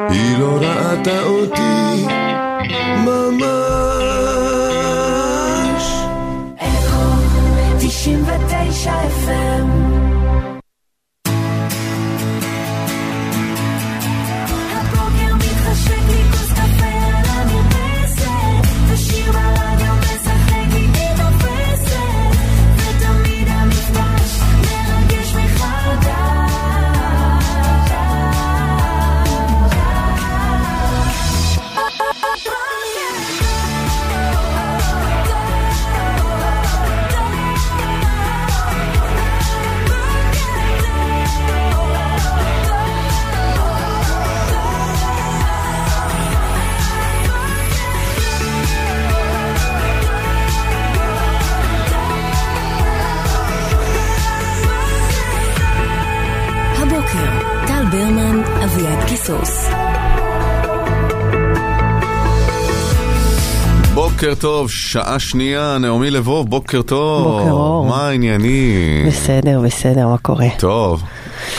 היא 0.10 0.38
לא 0.38 0.58
ראתה 0.62 1.24
אותי 1.24 2.06
Aisha 8.72 8.96
FM. 9.26 9.81
קיסוס. 59.40 59.70
בוקר 63.94 64.34
טוב, 64.36 64.70
שעה 64.72 65.20
שנייה, 65.20 65.78
נעמי 65.80 66.12
לבוב, 66.12 66.50
בוקר 66.50 66.82
טוב. 66.82 67.24
בוקר 67.24 67.52
אור. 67.52 67.86
מה 67.86 68.08
העניינים? 68.08 69.08
בסדר, 69.08 69.62
בסדר, 69.66 70.08
מה 70.08 70.18
קורה? 70.18 70.48
טוב, 70.60 71.04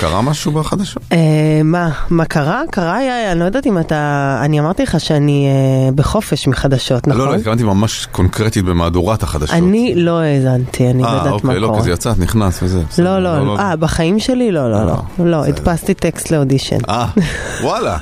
קרה 0.00 0.22
משהו 0.22 0.52
בחדשות? 0.52 1.02
אה, 1.12 1.18
מה, 1.64 1.90
מה 2.10 2.24
קרה? 2.24 2.62
קרה, 2.70 2.96
היה, 2.96 3.32
אני 3.32 3.40
לא 3.40 3.44
יודעת 3.44 3.66
אם 3.66 3.78
אתה... 3.78 4.40
אני 4.44 4.60
אמרתי 4.60 4.82
לך 4.82 5.00
שאני 5.00 5.46
אה, 5.48 5.92
בחופש 5.92 6.48
מחדשות, 6.48 7.06
נכון? 7.08 7.20
לא, 7.20 7.26
לא, 7.26 7.34
התכוונתי 7.34 7.62
ממש 7.62 8.06
קונקרטית 8.06 8.64
במהדורת 8.64 9.22
החדשות. 9.22 9.54
אני 9.56 9.94
לא 9.96 10.20
האזנתי, 10.20 10.90
אני 10.90 11.02
לא 11.02 11.08
אה, 11.08 11.12
יודעת 11.12 11.26
מה 11.26 11.32
אוקיי, 11.32 11.60
לא, 11.60 11.66
קורה. 11.66 11.78
כזה 11.80 11.90
יצאת, 11.90 12.18
נכנס 12.18 12.62
וזה. 12.62 12.82
בסדר. 12.90 13.18
לא, 13.18 13.44
לא, 13.44 13.58
אה, 13.58 13.76
בחיים 13.76 14.18
שלי? 14.18 14.52
לא, 14.52 14.70
לא, 14.70 14.86
לא. 14.86 14.96
לא, 15.18 15.44
הדפסתי 15.44 15.94
טקסט 15.94 16.30
לאודישן. 16.30 16.78
אה, 16.88 17.06
וואלה. 17.64 17.96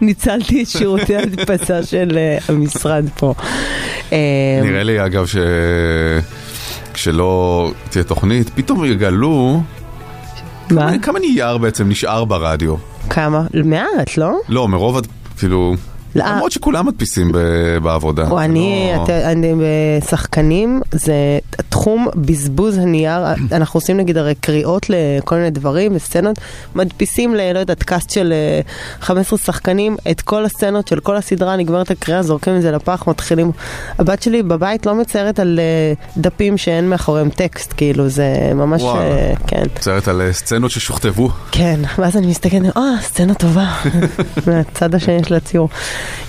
ניצלתי 0.00 0.62
את 0.62 0.68
שירותי 0.68 1.16
ההדפסה 1.16 1.82
של 1.90 2.12
אה, 2.16 2.38
המשרד 2.48 3.04
פה. 3.16 3.34
אה, 4.12 4.60
נראה 4.62 4.82
לי, 4.82 5.06
אגב, 5.06 5.26
ש... 5.26 5.36
כשלא 6.94 7.70
תהיה 7.90 8.04
תוכנית, 8.04 8.50
פתאום 8.54 8.84
יגלו... 8.84 9.62
מה? 10.70 10.98
כמה- 10.98 11.18
נייר 11.18 11.58
בעצם 11.58 11.88
נשאר 11.88 12.24
ברדיו? 12.24 12.74
כמה? 13.10 13.42
מעט, 13.64 14.16
לא? 14.18 14.36
לא, 14.48 14.68
מרוב, 14.68 15.00
כאילו... 15.38 15.74
למרות 16.14 16.52
שכולם 16.52 16.86
מדפיסים 16.86 17.32
בעבודה. 17.82 18.28
או, 18.30 18.40
אני, 18.40 18.92
לא- 18.96 19.04
אני 19.24 19.52
בשחקנים, 20.00 20.80
זה 20.92 21.14
תחום 21.68 22.08
בזבוז 22.14 22.78
הנייר, 22.78 23.20
אנחנו 23.52 23.78
עושים 23.78 23.96
נגיד 23.96 24.16
הרי 24.18 24.34
קריאות 24.34 24.86
לכל 24.88 25.34
מיני 25.36 25.50
דברים, 25.50 25.98
סצנות, 25.98 26.38
מדפיסים 26.74 27.34
ל, 27.34 27.52
לא 27.52 27.58
יודעת, 27.58 27.82
קאסט 27.82 28.10
של 28.10 28.32
אה, 28.32 28.60
15 29.00 29.38
שחקנים, 29.38 29.96
את 30.10 30.20
כל 30.20 30.44
הסצנות 30.44 30.88
של 30.88 31.00
כל 31.00 31.16
הסדרה, 31.16 31.56
נגמרת 31.56 31.90
הקריאה, 31.90 32.22
זורקים 32.22 32.56
את 32.56 32.62
זה 32.62 32.70
לפח, 32.70 33.04
מתחילים. 33.06 33.50
הבת 33.98 34.22
שלי 34.22 34.42
בבית 34.42 34.86
לא 34.86 34.94
מציירת 34.94 35.38
על 35.40 35.60
אה, 35.62 35.92
דפים 36.16 36.56
שאין 36.56 36.88
מאחוריהם 36.90 37.30
טקסט, 37.30 37.74
כאילו, 37.76 38.08
זה 38.08 38.24
ממש. 38.54 38.82
אה, 38.82 39.32
כן. 39.46 39.62
מציירת 39.76 40.08
על 40.08 40.20
אה, 40.22 40.32
סצנות 40.32 40.70
ששוכתבו. 40.70 41.30
כן, 41.50 41.80
ואז 41.98 42.16
אני 42.16 42.26
מסתכלת, 42.26 42.76
אה, 42.76 42.82
סצנה 43.02 43.34
טובה, 43.34 43.66
מהצד 44.46 44.94
השני 44.94 45.24
של 45.24 45.34
הציור. 45.34 45.68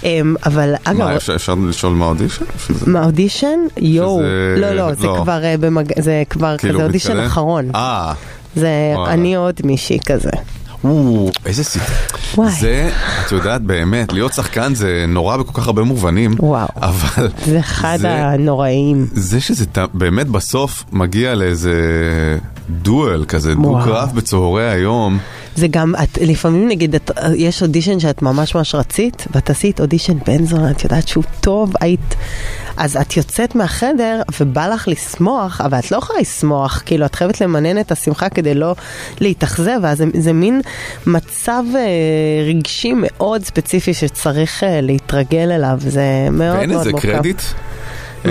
אמ, 0.04 0.36
אבל 0.46 0.74
אגב, 0.84 0.98
מה, 1.00 1.16
אפשר- 1.16 1.36
לשאול 1.70 1.94
מה 1.94 2.06
אודישן? 2.06 2.46
שזה- 2.68 2.92
מהאודישן? 2.92 3.60
יואו, 3.78 4.22
לא, 4.58 4.72
לא, 4.74 4.94
זה 4.94 5.08
לא. 5.08 5.20
כבר 5.24 5.44
אה, 5.44 5.56
במג... 5.60 6.02
זה 6.02 6.24
כבר 6.30 6.58
כאילו, 6.58 6.74
כזה 6.80 6.86
אודישן? 6.88 7.20
אחרון. 7.20 7.70
אה, 7.76 8.14
זה. 8.56 8.70
אני 9.08 9.36
עוד 9.36 9.56
מישהי 9.64 10.00
כזה. 10.06 10.30
איזה 11.46 11.64
סיפור. 11.64 11.88
וואי. 12.36 12.52
זה, 12.52 12.90
את 13.26 13.32
יודעת, 13.32 13.62
באמת, 13.62 14.14
להיות 14.14 14.34
שחקן 14.34 14.76
זה 14.76 15.06
נורא 15.08 15.38
בכל 15.38 15.62
כך 15.62 15.68
הרבה 15.68 15.84
מובנים. 15.84 16.36
וואו. 16.40 16.68
אבל 16.76 17.28
זה 17.46 17.60
אחד 17.60 17.98
זה- 18.02 18.26
הנוראים. 18.28 19.08
זה 19.14 19.42
שזה 19.42 19.66
באמת 19.94 20.28
בסוף 20.28 20.84
מגיע 20.92 21.36
לאיזה 21.36 21.74
דואל 22.70 23.26
כזה. 23.28 23.56
דו-קרב 23.56 24.12
בצהרי 24.16 24.70
היום. 24.70 25.18
זה 25.56 25.68
גם, 25.68 25.94
את, 26.04 26.18
לפעמים 26.22 26.68
נגיד, 26.68 26.96
את, 26.96 27.12
יש 27.36 27.62
אודישן 27.62 28.00
שאת 28.00 28.22
ממש 28.22 28.56
ממש 28.56 28.76
רצית, 28.76 29.28
ואת 29.32 29.50
עשית 29.50 29.80
אודישן 29.80 30.18
בן 30.26 30.46
זונה, 30.46 30.72
את 30.72 30.84
יודעת 30.84 31.08
שהוא 31.08 31.24
טוב, 31.42 31.74
היית... 31.82 32.16
אז 32.78 32.98
את 32.98 33.18
יוצאת 33.18 33.56
מהחדר 33.56 34.22
ובא 34.40 34.68
לך 34.68 34.88
לשמוח, 34.88 35.62
אבל 35.62 35.80
את 35.80 35.92
לא 35.92 35.98
יכולה 35.98 36.20
לשמוח, 36.20 36.82
כאילו 36.86 37.06
את 37.06 37.16
חייבת 37.16 37.42
למנן 37.42 37.80
את 37.80 37.92
השמחה 37.92 38.30
כדי 38.30 38.54
לא 38.54 38.76
להתאכזב, 39.22 39.80
ואז 39.82 39.98
זה, 39.98 40.06
זה 40.14 40.34
מין 40.34 40.62
מצב 41.08 41.64
אה, 41.76 41.82
רגשי 42.48 42.94
מאוד 42.96 43.44
ספציפי 43.44 43.94
שצריך 43.94 44.64
אה, 44.64 44.82
להתרגל 44.82 45.52
אליו, 45.52 45.78
זה 45.80 46.28
מאוד 46.32 46.58
ואין 46.58 46.70
מאוד 46.70 46.80
איזה 46.80 46.92
מורכב. 46.92 47.12
קרדיט? 47.12 47.42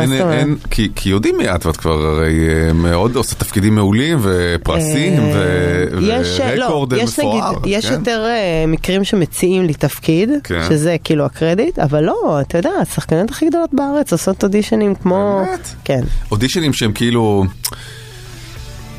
אין, 0.01 0.07
זאת 0.07 0.21
אומרת? 0.21 0.39
אין, 0.39 0.57
כי, 0.71 0.89
כי 0.95 1.09
יודעים 1.09 1.37
מי 1.39 1.55
את, 1.55 1.67
ואת 1.67 1.77
כבר 1.77 2.07
הרי 2.07 2.49
אה, 2.49 2.73
מאוד 2.73 3.17
עושה 3.17 3.35
תפקידים 3.35 3.75
מעולים 3.75 4.19
ופרסים 4.23 5.21
אה, 5.21 5.85
יש, 6.01 6.41
לא, 6.41 6.65
ורקורד 6.65 6.93
יש 6.93 7.19
נגיד, 7.19 7.31
מפואר. 7.35 7.53
יש 7.67 7.87
כן? 7.87 7.93
יותר 7.93 8.25
אה, 8.27 8.65
מקרים 8.69 9.05
שמציעים 9.05 9.65
לי 9.65 9.75
תפקיד, 9.75 10.31
כן. 10.45 10.61
שזה 10.69 10.97
כאילו 11.05 11.25
הקרדיט, 11.25 11.79
אבל 11.79 12.05
לא, 12.05 12.39
אתה 12.41 12.59
יודע, 12.59 12.71
השחקניות 12.83 13.31
הכי 13.31 13.49
גדולות 13.49 13.71
בארץ 13.73 14.13
עושות 14.13 14.45
אודישנים 14.45 14.95
כמו... 14.95 15.45
כן. 15.85 16.01
אודישנים 16.31 16.73
שהם 16.73 16.93
כאילו... 16.93 17.45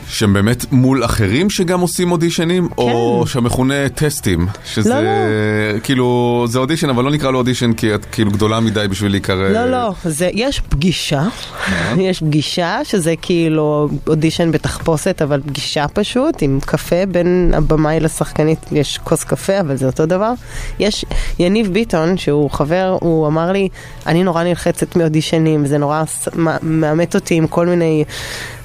שהם 0.10 0.34
באמת 0.34 0.66
מול 0.72 1.06
אחרים 1.06 1.50
שגם 1.50 1.80
עושים 1.80 2.12
אודישנים, 2.12 2.70
או 2.78 3.24
שמכונה 3.28 3.90
טסטים, 3.90 4.48
שזה 4.66 4.90
כן. 4.90 5.04
לא, 5.04 5.80
כאילו, 5.80 6.46
זה 6.50 6.60
אודישן, 6.60 6.90
אבל 6.90 7.04
לא 7.04 7.12
נקרא 7.12 7.32
לו 7.32 7.38
אודישן 7.38 7.74
כי 7.74 7.96
את 7.96 8.06
כאילו 8.06 8.32
גדולה 8.32 8.60
מדי 8.60 8.88
בשביל 8.90 9.12
להיקרא... 9.12 9.50
לא, 9.50 9.66
לא, 9.66 9.94
זה, 10.04 10.30
יש 10.34 10.60
פגישה, 10.60 11.24
יש 11.98 12.20
פגישה 12.20 12.80
שזה 12.84 13.14
כאילו 13.22 13.90
אודישן 14.08 14.52
בתחפושת, 14.52 15.22
אבל 15.22 15.42
פגישה 15.42 15.88
פשוט, 15.88 16.42
עם 16.42 16.60
קפה 16.66 17.06
בין 17.06 17.52
הבמאי 17.58 18.00
לשחקנית, 18.00 18.60
יש 18.72 19.00
כוס 19.04 19.24
קפה, 19.24 19.60
אבל 19.60 19.76
זה 19.76 19.86
אותו 19.86 20.06
דבר. 20.06 20.34
יש 20.80 21.06
יניב 21.40 21.74
ביטון, 21.74 22.18
שהוא 22.18 22.52
חבר, 22.52 22.98
הוא 23.02 23.28
אמר 23.28 23.52
לי, 23.52 23.70
אני 24.08 24.24
נורא 24.24 24.44
נלחצת 24.44 24.96
מאודישנים, 24.96 25.66
זה 25.66 25.78
נורא 25.78 26.04
מאמת 26.64 27.16
אותי 27.16 27.36
עם 27.36 27.48
כל 27.48 27.66
מיני 27.66 28.04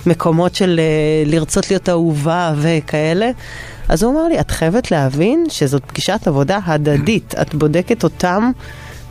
מקומות 0.06 0.54
של 0.54 0.80
אה, 0.80 0.84
לרצות 1.30 1.70
להיות 1.70 1.88
אהובה 1.88 2.54
וכאלה. 2.56 3.30
אז 3.88 4.02
הוא 4.02 4.12
אמר 4.12 4.28
לי, 4.28 4.40
את 4.40 4.50
חייבת 4.50 4.90
להבין 4.90 5.44
שזאת 5.48 5.82
פגישת 5.86 6.20
עבודה 6.26 6.58
הדדית, 6.64 7.34
את 7.42 7.54
בודקת 7.54 8.04
אותם 8.04 8.50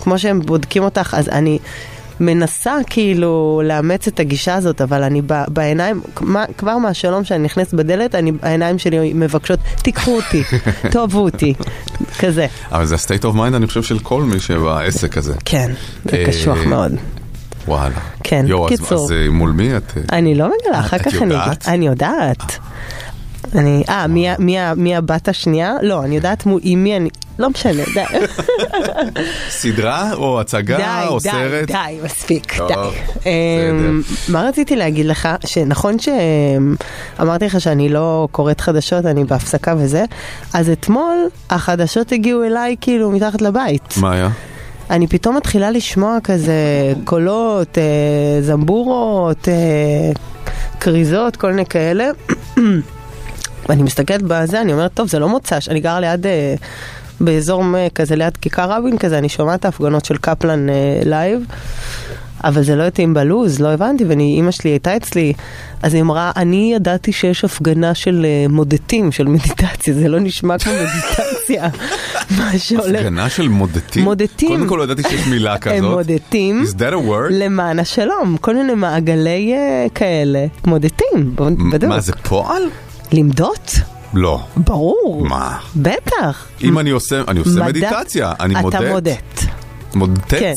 כמו 0.01 0.19
שהם 0.19 0.41
בודקים 0.41 0.83
אותך, 0.83 1.15
אז 1.17 1.29
אני 1.29 1.59
מנסה 2.19 2.73
כאילו 2.89 3.61
לאמץ 3.65 4.07
את 4.07 4.19
הגישה 4.19 4.55
הזאת, 4.55 4.81
אבל 4.81 5.03
אני 5.03 5.21
ב- 5.27 5.43
בעיניים, 5.47 6.01
מה- 6.21 6.45
כבר 6.57 6.77
מהשלום 6.77 7.23
שאני 7.23 7.43
נכנסת 7.43 7.73
בדלת, 7.73 8.15
אני, 8.15 8.31
העיניים 8.41 8.79
שלי 8.79 9.13
מבקשות, 9.13 9.59
תיקחו 9.83 10.15
אותי, 10.15 10.43
תאהבו 10.91 11.19
אותי, 11.19 11.53
כזה. 12.19 12.47
אבל 12.71 12.85
זה 12.85 12.95
ה-state 12.95 13.23
of 13.23 13.35
mind, 13.35 13.55
אני 13.55 13.67
חושב, 13.67 13.83
של 13.83 13.99
כל 13.99 14.23
מי 14.23 14.39
שבעסק 14.39 15.17
הזה. 15.17 15.33
כן, 15.45 15.71
זה 16.05 16.17
אה, 16.17 16.25
קשוח 16.27 16.57
מאוד. 16.65 16.91
וואלה. 17.69 17.95
כן, 18.23 18.45
יו, 18.47 18.63
אז- 18.65 18.69
קיצור. 18.69 19.03
אז 19.05 19.11
אה, 19.11 19.29
מול 19.29 19.51
מי 19.51 19.77
את? 19.77 19.83
אה, 19.97 20.17
אני 20.17 20.35
לא 20.35 20.45
מגלה, 20.45 20.79
אחר 20.79 20.97
את 20.97 21.01
כך 21.01 21.21
אני... 21.21 21.33
יודעת? 21.33 21.67
אני 21.67 21.87
יודעת. 21.87 22.57
אני, 23.55 23.83
אה, 23.89 24.07
מי 24.07 24.27
מי 24.39 24.57
מי 24.75 24.95
הבת 24.95 25.27
השנייה? 25.27 25.73
לא, 25.81 26.03
אני 26.03 26.15
יודעת 26.15 26.45
מו- 26.45 26.57
עם 26.61 26.83
מי 26.83 26.97
אני... 26.97 27.09
לא 27.39 27.49
משנה, 27.49 27.83
די. 27.93 28.03
סדרה 29.49 30.13
או 30.13 30.41
הצגה 30.41 30.77
די, 30.77 31.07
או 31.07 31.17
די, 31.19 31.29
סרט? 31.29 31.67
די, 31.71 31.99
מספיק, 32.05 32.53
טוב, 32.57 32.67
די. 32.67 33.29
אמ, 33.29 34.01
מה 34.29 34.43
רציתי 34.43 34.75
להגיד 34.75 35.05
לך? 35.05 35.29
שנכון 35.45 35.95
שאמרתי 35.99 37.45
לך 37.45 37.61
שאני 37.61 37.89
לא 37.89 38.27
קוראת 38.31 38.61
חדשות, 38.61 39.05
אני 39.05 39.23
בהפסקה 39.23 39.73
וזה, 39.77 40.03
אז 40.53 40.69
אתמול 40.69 41.17
החדשות 41.49 42.11
הגיעו 42.11 42.43
אליי 42.43 42.75
כאילו 42.81 43.11
מתחת 43.11 43.41
לבית. 43.41 43.93
מה 43.97 44.13
היה? 44.13 44.29
אני 44.89 45.07
פתאום 45.07 45.37
מתחילה 45.37 45.71
לשמוע 45.71 46.17
כזה 46.23 46.53
קולות, 47.03 47.77
אה, 47.77 48.41
זמבורות, 48.41 49.47
אה, 49.47 50.11
כריזות, 50.79 51.35
כל 51.35 51.49
מיני 51.49 51.65
כאלה. 51.65 52.09
ואני 53.69 53.83
מסתכלת 53.83 54.21
בזה, 54.21 54.61
אני 54.61 54.73
אומרת, 54.73 54.93
טוב, 54.93 55.07
זה 55.07 55.19
לא 55.19 55.29
מוצ"ש, 55.29 55.69
אני 55.69 55.79
גרה 55.79 55.99
ליד, 55.99 56.25
אה, 56.25 56.55
באזור 57.21 57.63
אה, 57.75 57.87
כזה, 57.95 58.15
ליד 58.15 58.37
כיכר 58.37 58.71
רבין 58.71 58.97
כזה, 58.97 59.17
אני 59.17 59.29
שומעת 59.29 59.59
את 59.59 59.65
ההפגנות 59.65 60.05
של 60.05 60.17
קפלן 60.17 60.69
אה, 60.69 61.01
live, 61.05 61.45
אבל 62.43 62.63
זה 62.63 62.75
לא 62.75 62.83
התאים 62.83 63.13
בלוז, 63.13 63.59
לא 63.59 63.67
הבנתי, 63.67 64.05
ואימא 64.05 64.51
שלי 64.51 64.69
הייתה 64.69 64.97
אצלי, 64.97 65.33
אז 65.83 65.93
היא 65.93 66.01
אמרה, 66.01 66.31
אני 66.35 66.71
ידעתי 66.75 67.11
שיש 67.11 67.45
הפגנה 67.45 67.95
של 67.95 68.25
אה, 68.25 68.45
מודטים, 68.49 69.11
של 69.11 69.27
מדיטציה, 69.27 69.93
זה 69.93 70.07
לא 70.07 70.19
נשמע 70.19 70.57
כמו 70.59 70.73
מדיטציה, 70.73 71.69
מה 72.37 72.51
שהולך. 72.57 72.99
הפגנה 72.99 73.29
של 73.29 73.47
מודטים? 73.47 74.03
מודטים. 74.03 74.49
קודם 74.49 74.67
כל 74.67 74.75
לא 74.75 74.83
ידעתי 74.83 75.03
שיש 75.09 75.27
מילה 75.27 75.57
כזאת. 75.57 75.77
הם 75.77 75.85
מודטים. 75.85 76.63
Is 76.63 76.73
that 76.73 76.93
a 76.93 77.09
word? 77.09 77.31
למען 77.31 77.79
השלום, 77.79 78.37
כל 78.41 78.55
מיני 78.55 78.73
מעגלי 78.73 79.53
אה, 79.53 79.85
כאלה, 79.95 80.45
מודטים, 80.67 81.35
בדיוק. 81.71 81.83
מה, 81.91 81.99
זה 81.99 82.13
פועל? 82.13 82.63
למדות? 83.11 83.71
לא. 84.13 84.39
ברור. 84.57 85.25
מה? 85.29 85.57
בטח. 85.75 86.47
אם 86.63 86.79
אני 86.79 86.89
עושה, 86.89 87.21
אני 87.27 87.39
עושה 87.39 87.63
מדיטציה, 87.63 88.33
אני 88.39 88.61
מודד. 88.61 88.75
אתה 88.75 88.89
מודט. 88.89 89.58
מודט? 89.95 90.33
כן. 90.39 90.53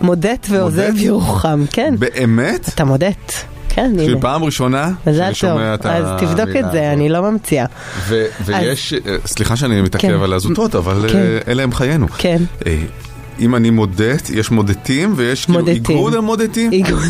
מודט 0.00 0.46
ועוזב? 0.50 0.92
ירוחם, 0.96 1.64
כן. 1.70 1.94
באמת? 1.98 2.68
אתה 2.68 2.84
מודט. 2.84 3.32
כן, 3.68 3.92
הנה. 3.98 4.20
פעם 4.20 4.44
ראשונה 4.44 4.90
שאני. 5.04 5.34
שומע 5.34 5.74
את 5.74 5.86
אז 5.86 6.04
תבדוק 6.20 6.56
את 6.56 6.64
זה, 6.72 6.92
אני 6.92 7.08
לא 7.08 7.30
ממציאה. 7.30 7.66
ויש, 8.44 8.92
אה, 8.92 9.16
סליחה 9.26 9.56
שאני 9.56 9.82
מתעכב 9.82 10.08
כן. 10.08 10.22
על 10.22 10.32
הזוטות, 10.32 10.74
אבל 10.74 11.08
כן. 11.12 11.18
אה, 11.18 11.38
אלה 11.48 11.62
הם 11.62 11.72
חיינו. 11.72 12.06
כן. 12.18 12.42
אה, 12.66 12.76
אם 13.40 13.54
אני 13.56 13.70
מודט, 13.70 14.30
יש 14.30 14.50
מודטים 14.50 15.12
ויש 15.16 15.44
כאילו. 15.44 15.66
איגוד 15.68 16.14
המודטים? 16.14 16.72
איגוד. 16.72 17.02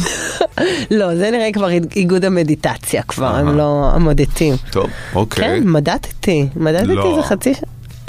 לא, 0.98 1.16
זה 1.16 1.30
נראה 1.30 1.52
כבר 1.52 1.68
איגוד 1.96 2.24
המדיטציה 2.24 3.02
כבר, 3.02 3.36
הם 3.36 3.56
לא 3.56 3.90
המודטים. 3.94 4.54
טוב, 4.70 4.90
אוקיי. 5.14 5.44
כן, 5.44 5.68
מדדתי. 5.68 6.48
מדדתי 6.56 6.94
לא. 6.94 7.10
איזה 7.10 7.22
חצי 7.28 7.54
ש... 7.54 7.58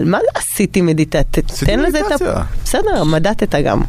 מה 0.06 0.20
זה 0.22 0.40
עשיתי 0.40 0.82
מדיטציה? 0.82 1.44
ה... 1.74 1.78
מדיטציה. 1.78 2.44
בסדר, 2.64 3.04
מדדת 3.04 3.56
גם. 3.56 3.82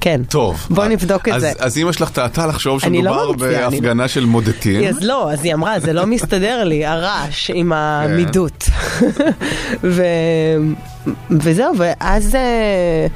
כן. 0.00 0.20
טוב. 0.28 0.66
בוא 0.70 0.86
נבדוק 0.86 1.28
את 1.28 1.40
זה. 1.40 1.52
אז 1.58 1.78
אמא 1.78 1.92
שלך 1.92 2.10
טעתה 2.10 2.46
לחשוב 2.46 2.72
לא 2.72 2.78
שמדובר 2.78 3.30
אני 3.30 3.36
בהפגנה 3.36 4.08
של 4.08 4.24
מודטים. 4.24 4.88
אז 4.88 4.96
לא, 5.02 5.32
אז 5.32 5.44
היא 5.44 5.54
אמרה, 5.54 5.80
זה 5.80 5.92
לא 5.92 6.06
מסתדר 6.06 6.64
לי, 6.64 6.86
הרעש 6.86 7.50
עם 7.54 7.72
המידות. 7.72 8.64
ו... 9.94 10.02
וזהו, 11.30 11.72
ואז... 11.78 12.34
אה, 12.34 13.06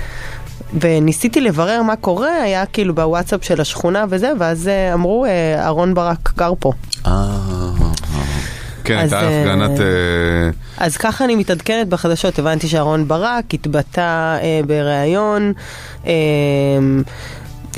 וניסיתי 0.80 1.40
לברר 1.40 1.82
מה 1.82 1.96
קורה, 1.96 2.42
היה 2.42 2.66
כאילו 2.66 2.94
בוואטסאפ 2.94 3.44
של 3.44 3.60
השכונה 3.60 4.04
וזה, 4.08 4.32
ואז 4.38 4.68
אה, 4.68 4.94
אמרו, 4.94 5.24
אה, 5.24 5.64
אהרון 5.64 5.94
ברק 5.94 6.32
גר 6.36 6.52
פה. 6.58 6.72
אה, 7.06 7.59
כן, 8.84 8.96
הייתה 8.98 9.22
אה, 9.22 9.40
הפגנת... 9.42 9.80
אה, 9.80 9.86
אז 10.78 10.96
ככה 10.96 11.24
אני 11.24 11.36
מתעדכנת 11.36 11.88
בחדשות, 11.88 12.38
הבנתי 12.38 12.68
שאהרון 12.68 13.08
ברק 13.08 13.54
התבטא 13.54 14.00
אה, 14.42 14.60
בריאיון, 14.66 15.52
אה, 16.06 16.12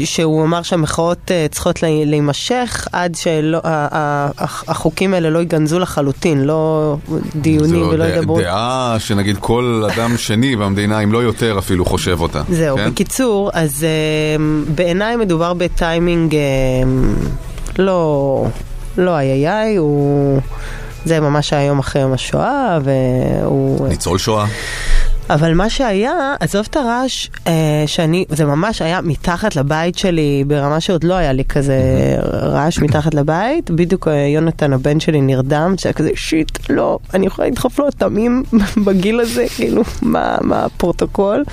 שהוא 0.04 0.44
אמר 0.44 0.62
שהמחאות 0.62 1.30
אה, 1.30 1.46
צריכות 1.50 1.82
לה- 1.82 2.04
להימשך 2.04 2.86
עד 2.92 3.14
שהחוקים 3.14 4.74
האלה 5.14 5.30
לא 5.30 5.38
ייגנזו 5.38 5.78
לחלוטין, 5.78 6.40
לא 6.44 6.96
דיונים 7.36 7.84
זו 7.84 7.90
ולא 7.92 8.04
ידברו. 8.04 8.40
דעה 8.40 8.96
שנגיד 8.98 9.36
כל 9.40 9.84
אדם 9.94 10.16
שני 10.16 10.56
במדינה, 10.56 11.00
אם 11.00 11.12
לא 11.12 11.18
יותר 11.18 11.58
אפילו, 11.58 11.84
חושב 11.84 12.20
אותה. 12.20 12.42
זהו, 12.48 12.76
כן? 12.76 12.90
בקיצור, 12.90 13.50
אז 13.54 13.84
אה, 13.84 14.36
בעיניי 14.74 15.16
מדובר 15.16 15.54
בטיימינג 15.54 16.34
אה, 16.34 16.40
לא, 17.78 18.46
לא 18.98 19.18
איי 19.18 19.48
איי, 19.48 19.76
הוא... 19.76 20.40
זה 21.04 21.20
ממש 21.20 21.52
היה 21.52 21.64
יום 21.64 21.78
אחרי 21.78 22.02
יום 22.02 22.12
השואה, 22.12 22.78
והוא... 22.84 23.88
ניצול 23.88 24.18
שואה. 24.18 24.46
אבל 25.30 25.54
מה 25.54 25.70
שהיה, 25.70 26.34
עזוב 26.40 26.66
את 26.70 26.76
הרעש, 26.76 27.28
אה, 27.46 27.84
שאני, 27.86 28.24
זה 28.28 28.44
ממש 28.44 28.82
היה 28.82 29.00
מתחת 29.00 29.56
לבית 29.56 29.98
שלי, 29.98 30.44
ברמה 30.46 30.80
שעוד 30.80 31.04
לא 31.04 31.14
היה 31.14 31.32
לי 31.32 31.44
כזה 31.44 31.76
רעש 32.32 32.78
מתחת 32.78 33.14
לבית. 33.14 33.70
בדיוק 33.70 34.08
אה, 34.08 34.12
יונתן 34.12 34.72
הבן 34.72 35.00
שלי 35.00 35.20
נרדם, 35.20 35.74
שהיה 35.78 35.92
כזה 35.92 36.10
shit, 36.14 36.70
לא, 36.70 36.98
אני 37.14 37.26
יכולה 37.26 37.48
לדחוף 37.48 37.78
לו 37.78 37.90
טמפונים 37.90 38.42
בגיל 38.84 39.20
הזה, 39.20 39.46
כאילו, 39.56 39.82
מה, 40.02 40.36
מה 40.40 40.64
הפרוטוקול? 40.64 41.44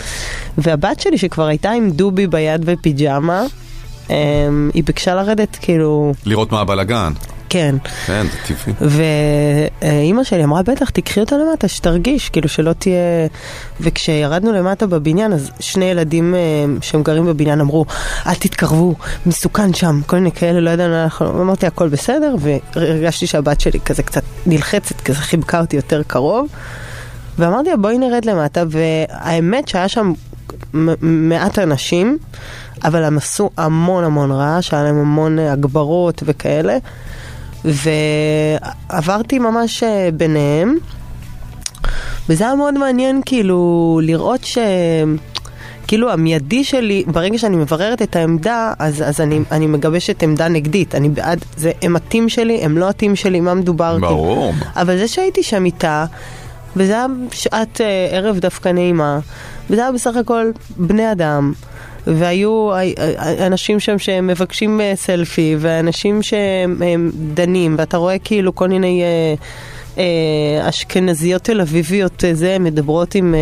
והבת 0.58 1.00
שלי 1.00 1.18
שכבר 1.18 1.45
הייתה 1.45 1.72
עם 1.72 1.91
דובי 1.91 2.28
ביד 2.28 2.62
ופיג'מה, 2.66 3.43
אה, 4.10 4.16
היא 4.74 4.84
ביקשה 4.84 5.16
לרדת, 5.16 5.58
כאילו, 5.62 6.14
לראות 6.26 6.52
מה 6.52 6.60
הבלאגן. 6.60 7.12
כן. 7.50 7.76
כן, 8.06 8.26
זה 8.32 8.56
טבעי. 8.56 8.74
ואימא 9.82 10.24
שלי 10.24 10.43
אמרה, 10.43 10.64
בטח, 10.64 10.89
תקחי 10.89 11.20
אותה 11.20 11.36
למטה, 11.38 11.68
שתרגיש, 11.68 12.30
כאילו 12.30 12.50
שלא 12.50 12.74
תהיה... 12.74 13.28
וכשירדנו 13.82 14.54
למטה 14.54 14.88
בבניין, 14.88 15.34
אז 15.34 15.52
שני 15.60 15.86
ילדים 15.86 16.36
אה, 16.36 16.39
שהם 16.82 17.04
גרים 17.04 17.26
בבניין 17.26 17.62
אמרו, 17.62 17.86
אל 18.28 18.34
תתקרבו, 18.34 18.95
מסוכן 19.26 19.74
שם, 19.74 20.02
כל 20.06 20.16
מיני 20.16 20.32
כאלה, 20.32 20.60
לא 20.60 20.70
ידענו, 20.70 21.04
אנחנו... 21.04 21.41
אמרתי, 21.41 21.68
הכל 21.68 21.89
בסדר, 21.89 22.36
והרגשתי 22.39 23.28
שהבת 23.28 23.62
שלי 23.62 23.80
כזה 23.80 24.04
קצת 24.04 24.24
נלחצת, 24.45 25.02
כזה 25.02 25.20
חיבקה 25.20 25.60
אותי 25.60 25.76
יותר 25.76 26.02
קרוב. 26.08 26.47
ואמרתי 27.39 27.70
לה, 27.70 27.78
בואי 27.78 27.97
נרד 27.97 28.26
למטה, 28.26 28.64
והאמת 28.70 29.68
שהיה 29.68 29.88
שם 29.88 30.14
מעט 31.02 31.60
אנשים, 31.60 32.18
אבל 32.84 33.04
הם 33.04 33.18
עשו 33.18 33.50
המון 33.58 34.04
המון 34.04 34.32
רעש, 34.32 34.74
היה 34.74 34.84
להם 34.84 34.95
המון 34.95 35.39
אה, 35.39 35.52
הגברות 35.52 36.24
וכאלה. 36.26 36.78
ועברתי 37.66 39.39
ממש 39.39 39.84
אה, 39.84 40.10
ביניהם, 40.14 40.76
וזה 42.30 42.43
היה 42.43 42.55
מאוד 42.55 42.78
מעניין 42.78 43.22
כאילו 43.26 43.99
לראות 44.03 44.43
ש... 44.43 44.57
כאילו 45.89 46.12
המיידי 46.12 46.64
שלי, 46.64 47.03
ברגע 47.07 47.38
שאני 47.38 47.55
מבררת 47.55 48.01
את 48.01 48.16
העמדה, 48.16 48.74
אז, 48.80 49.03
אז 49.07 49.22
אני, 49.22 49.39
אני 49.51 49.68
מגבשת 49.68 50.24
עמדה 50.24 50.47
נגדית. 50.47 50.95
אני 50.95 51.10
בעד, 51.10 51.45
זה, 51.57 51.72
הם 51.82 51.95
הטים 51.95 52.30
שלי, 52.30 52.62
הם 52.62 52.78
לא 52.78 52.89
הטים 52.89 53.16
שלי, 53.16 53.39
מה 53.39 53.53
מדובר? 53.53 53.97
ברור. 53.97 54.51
כאילו. 54.51 54.72
אבל 54.76 54.97
זה 54.97 55.07
שהייתי 55.07 55.43
שם 55.43 55.66
איתה, 55.66 56.05
וזה 56.76 56.93
היה 56.93 57.05
שעת 57.32 57.82
אה, 57.82 58.07
ערב 58.12 58.39
דווקא 58.39 58.70
נעימה, 58.70 59.20
וזה 59.70 59.82
היה 59.82 59.91
בסך 59.91 60.16
הכל 60.16 60.51
בני 60.78 61.12
אדם. 61.12 61.53
והיו 62.16 62.70
אנשים 63.45 63.80
שם 63.80 63.99
שמבקשים 63.99 64.82
אה, 64.82 64.93
סלפי, 64.95 65.55
ואנשים 65.60 66.22
שהם 66.22 66.82
הם 66.82 67.12
דנים, 67.34 67.76
ואתה 67.78 67.97
רואה 67.97 68.20
כאילו 68.20 68.55
כל 68.55 68.68
מיני 68.68 69.03
אה, 69.03 69.34
אשכנזיות 70.62 71.43
תל 71.43 71.62
אביביות, 71.62 72.24
אה, 72.24 72.34
זה, 72.34 72.58
מדברות 72.60 73.16
עם 73.16 73.36
אה, 73.36 73.39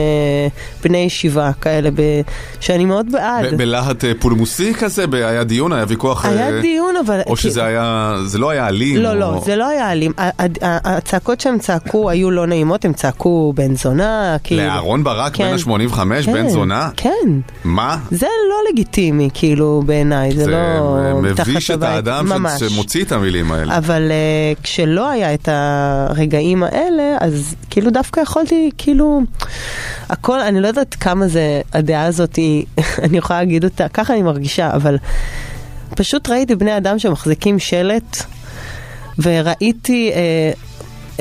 בני 0.84 0.97
ישיבה 0.97 1.51
כאלה, 1.62 1.89
ב, 1.91 2.01
שאני 2.60 2.86
מאוד 2.86 3.12
בעד. 3.12 3.53
ב- 3.53 3.58
בלהט 3.58 4.05
אה, 4.05 4.12
פולמוסי 4.20 4.74
כזה, 4.74 5.05
היה 5.14 5.43
דיון, 5.43 5.74
היה 5.74 5.86
ויכוח... 5.88 6.26
היה 6.26 6.49
אה, 6.49 6.62
דיון, 6.62 6.95
אבל... 7.05 7.20
או 7.28 7.38
שזה 7.38 7.64
היה, 7.64 8.14
זה 8.26 8.38
לא 8.38 8.49
היה 8.49 8.68
אלים. 8.68 8.97
לא. 8.97 9.14
לא, 9.14 9.41
זה 9.45 9.55
לא 9.55 9.68
היה 9.68 9.91
אלים. 9.91 10.12
הצעקות 10.64 11.41
שהם 11.41 11.60
צעקו 11.60 12.10
היו 12.10 12.32
לא 12.32 12.47
נעימות, 12.47 12.86
הם 12.86 12.93
צעקו 12.93 13.53
בן 13.55 13.76
זונה, 13.76 14.38
כאילו... 14.43 14.64
לאהרון 14.64 15.03
ברק 15.03 15.36
כן. 15.36 15.55
בן 15.66 15.72
ה-85, 15.72 16.26
כן, 16.26 16.34
בן 16.34 16.49
זונה? 16.49 16.89
כן. 16.97 17.10
מה? 17.64 17.97
זה 18.12 18.28
לא 18.49 18.72
לגיטימי, 18.72 19.30
כאילו, 19.34 19.84
בעיניי, 19.86 20.32
זה, 20.32 20.43
זה 20.43 20.51
לא... 20.51 21.22
מביש 21.22 21.72
מתחת 21.72 21.78
את. 21.78 21.84
האדם 21.84 22.45
שמוציא 22.58 23.03
את 23.03 23.12
המילים 23.12 23.51
האלה. 23.51 23.78
אבל 23.78 24.12
כשלא 24.64 25.10
היה 25.10 25.34
את 25.34 25.49
הרגעים 25.51 26.46
האלה, 26.63 27.17
אז 27.19 27.55
כאילו 27.69 27.91
דווקא 27.91 28.19
יכולתי, 28.19 28.71
כאילו, 28.77 29.21
הכל, 30.09 30.39
אני 30.39 30.61
לא 30.61 30.67
יודעת 30.67 30.95
כמה 30.95 31.27
זה, 31.27 31.61
הדעה 31.73 32.05
הזאת 32.05 32.35
היא, 32.35 32.65
אני 33.03 33.17
יכולה 33.17 33.39
להגיד 33.39 33.63
אותה, 33.63 33.89
ככה 33.89 34.13
אני 34.13 34.21
מרגישה, 34.21 34.73
אבל 34.73 34.97
פשוט 35.95 36.29
ראיתי 36.29 36.55
בני 36.55 36.77
אדם 36.77 36.99
שמחזיקים 36.99 37.59
שלט, 37.59 38.17
וראיתי... 39.19 40.11
Uh, 40.13 40.67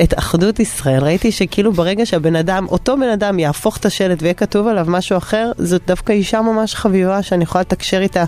את 0.03 0.19
אחדות 0.19 0.59
ישראל, 0.59 1.03
ראיתי 1.03 1.31
שכאילו 1.31 1.71
ברגע 1.71 2.05
שהבן 2.05 2.35
אדם, 2.35 2.67
אותו 2.69 2.97
בן 2.97 3.09
אדם 3.09 3.39
יהפוך 3.39 3.77
את 3.77 3.85
השלט 3.85 4.21
ויהיה 4.21 4.33
כתוב 4.33 4.67
עליו 4.67 4.85
משהו 4.87 5.17
אחר, 5.17 5.51
זאת 5.57 5.81
דווקא 5.87 6.11
אישה 6.11 6.41
ממש 6.41 6.75
חביבה 6.75 7.23
שאני 7.23 7.43
יכולה 7.43 7.61
לתקשר 7.61 8.01
איתה. 8.01 8.23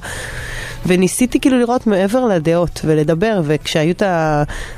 וניסיתי 0.85 1.39
כאילו 1.39 1.59
לראות 1.59 1.87
מעבר 1.87 2.25
לדעות 2.25 2.81
ולדבר, 2.85 3.41
וכשהיו 3.43 3.91
את 3.91 4.03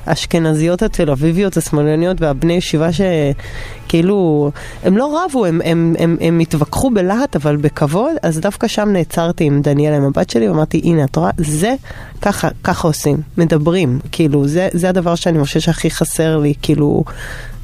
האשכנזיות 0.08 0.82
התל 0.82 1.12
אביביות 1.12 1.58
השמאלניות 1.58 2.22
והבני 2.22 2.54
ישיבה 2.54 2.89
שכאילו, 2.91 4.52
הם 4.84 4.97
לא 4.97 5.24
רבו, 5.26 5.45
הם, 5.45 5.62
הם, 5.66 5.95
הם, 5.99 6.18
הם 6.22 6.39
התווכחו 6.39 6.89
בלהט 6.89 7.36
אבל 7.36 7.56
בכבוד, 7.56 8.12
אז 8.24 8.39
דווקא 8.39 8.68
שם 8.68 8.89
נעצרתי 8.89 9.43
עם 9.43 9.62
דניאל, 9.62 9.93
עם 9.93 10.04
הבת 10.04 10.30
שלי, 10.30 10.49
ואמרתי, 10.49 10.82
הנה, 10.84 11.04
את 11.04 11.16
רואה, 11.16 11.32
זה, 11.38 11.74
ככה, 12.22 12.47
ככה 12.64 12.88
עושים, 12.88 13.18
מדברים, 13.38 13.99
כאילו, 14.12 14.47
זה, 14.47 14.68
זה 14.72 14.89
הדבר 14.89 15.16
שאני 15.16 15.39
חושב 15.39 15.60
שהכי 15.60 15.91
חסר 15.91 16.38
לי, 16.38 16.54
כאילו, 16.62 17.04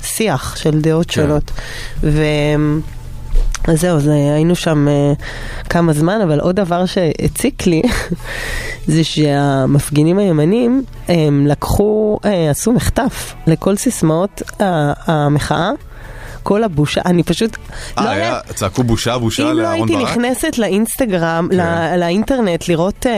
שיח 0.04 0.56
של 0.56 0.82
דעות 0.82 1.10
שונות. 1.10 1.52
ו... 2.04 2.24
אז 3.68 3.80
זהו, 3.82 4.00
זה, 4.00 4.12
היינו 4.14 4.56
שם 4.56 4.88
uh, 4.88 5.24
כמה 5.70 5.94
זמן, 5.94 6.20
אבל 6.24 6.40
עוד 6.40 6.56
דבר 6.56 6.86
שהציק 6.86 7.68
לי, 7.68 7.82
זה 8.88 9.04
שהמפגינים 9.04 10.18
הימנים, 10.20 10.84
הם 11.08 11.48
לקחו, 11.48 12.20
uh, 12.24 12.28
עשו 12.52 12.74
מחטף 12.74 13.34
לכל 13.48 13.76
סיסמאות 13.76 14.42
uh, 14.46 14.54
המחאה. 15.06 15.72
כל 16.44 16.64
הבושה, 16.64 17.02
אני 17.06 17.24
פשוט... 17.24 17.58
לא 17.98 18.02
אה, 18.04 18.10
היה- 18.10 18.24
היה- 18.24 18.40
צעקו 18.56 18.84
בושה 18.84 19.18
בושה 19.18 19.44
אם 19.44 19.58
לא 19.58 19.64
לאהרון 19.64 19.90
הייתי 19.90 20.04
ברק? 20.06 20.12
נכנסת 20.18 20.58
לאינסטגרם, 20.58 21.48
כן. 21.52 21.58
לא, 21.58 21.96
לאינטרנט, 21.96 22.68
לראות 22.68 23.06
uh, 23.06 23.10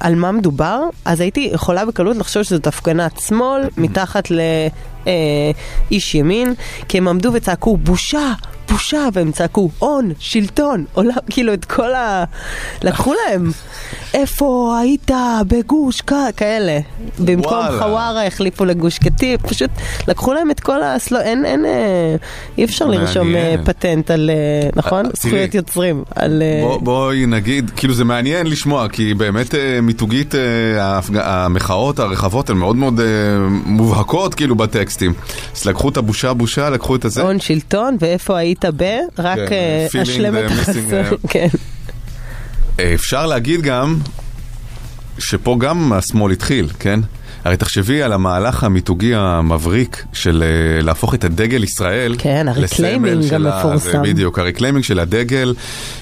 על 0.00 0.14
מה 0.14 0.32
מדובר, 0.32 0.80
אז 1.04 1.20
הייתי 1.20 1.50
יכולה 1.52 1.84
בקלות 1.84 2.16
לחשוב 2.16 2.42
שזאת 2.42 2.66
הפגנת 2.66 3.20
שמאל 3.20 3.62
מתחת 3.76 4.28
לאיש 4.30 6.14
ימין, 6.14 6.54
כי 6.88 6.98
הם 6.98 7.08
עמדו 7.08 7.30
וצעקו 7.32 7.76
בושה, 7.76 8.32
בושה, 8.72 9.08
והם 9.12 9.32
צעקו 9.32 9.70
הון, 9.78 10.12
שלטון, 10.18 10.84
עולם, 10.92 11.14
כאילו 11.30 11.54
את 11.54 11.64
כל 11.64 11.94
ה... 11.94 12.24
לקחו 12.82 13.12
להם, 13.14 13.50
איפה 14.14 14.76
היית 14.80 15.10
בגוש 15.48 16.00
כ... 16.06 16.12
כאלה. 16.36 16.78
במקום. 17.18 17.52
חווארה 17.78 18.26
החליפו 18.26 18.64
לגוש 18.64 18.98
קטיף, 18.98 19.42
פשוט 19.42 19.70
לקחו 20.08 20.32
להם 20.32 20.50
את 20.50 20.60
כל 20.60 20.82
הסלו... 20.82 21.20
אין, 21.20 21.44
אין, 21.44 21.64
אה, 21.64 22.16
אי 22.58 22.64
אפשר 22.64 22.86
לרשום 22.86 23.34
אה. 23.34 23.54
פטנט 23.64 24.10
על, 24.10 24.30
אה, 24.30 24.68
נכון? 24.76 25.04
זכויות 25.16 25.54
יוצרים. 25.54 26.02
על... 26.14 26.42
בוא- 26.62 26.80
בואי 26.80 27.26
נגיד, 27.26 27.70
כאילו 27.76 27.94
זה 27.94 28.04
מעניין 28.04 28.46
לשמוע, 28.46 28.88
כי 28.88 29.14
באמת 29.14 29.54
מיתוגית 29.82 30.34
המחאות 31.14 31.98
הרחבות 31.98 32.50
הן 32.50 32.56
מאוד 32.56 32.76
מאוד 32.76 33.00
מובהקות 33.66 34.34
כאילו 34.34 34.54
בטקסטים. 34.54 35.12
אז 35.56 35.64
לקחו 35.64 35.88
את 35.88 35.96
הבושה 35.96 36.32
בושה, 36.32 36.70
לקחו 36.70 36.96
את 36.96 37.04
הזה. 37.04 37.22
הון 37.22 37.40
שלטון, 37.40 37.96
ואיפה 38.00 38.38
היית 38.38 38.61
ב? 38.76 38.84
רק 39.18 39.38
אשלם 40.02 40.38
את 40.38 40.50
החסר. 40.50 41.14
אפשר 42.94 43.26
להגיד 43.26 43.62
גם 43.62 43.98
שפה 45.18 45.56
גם 45.60 45.92
השמאל 45.92 46.32
התחיל, 46.32 46.68
כן? 46.78 47.00
הרי 47.44 47.56
תחשבי 47.56 48.02
על 48.02 48.12
המהלך 48.12 48.64
המיתוגי 48.64 49.14
המבריק 49.14 50.04
של 50.12 50.42
אה, 50.46 50.82
להפוך 50.82 51.14
את 51.14 51.24
הדגל 51.24 51.64
ישראל 51.64 52.14
כן, 52.18 52.48
ה 52.48 52.55
reclaiming 52.55 53.30
גם 53.30 53.46
מפורסם. 53.46 54.02
בדיוק, 54.02 54.38
ה 54.38 54.42
reclaiming 54.42 54.84
של 54.84 54.98
הדגל, 54.98 55.54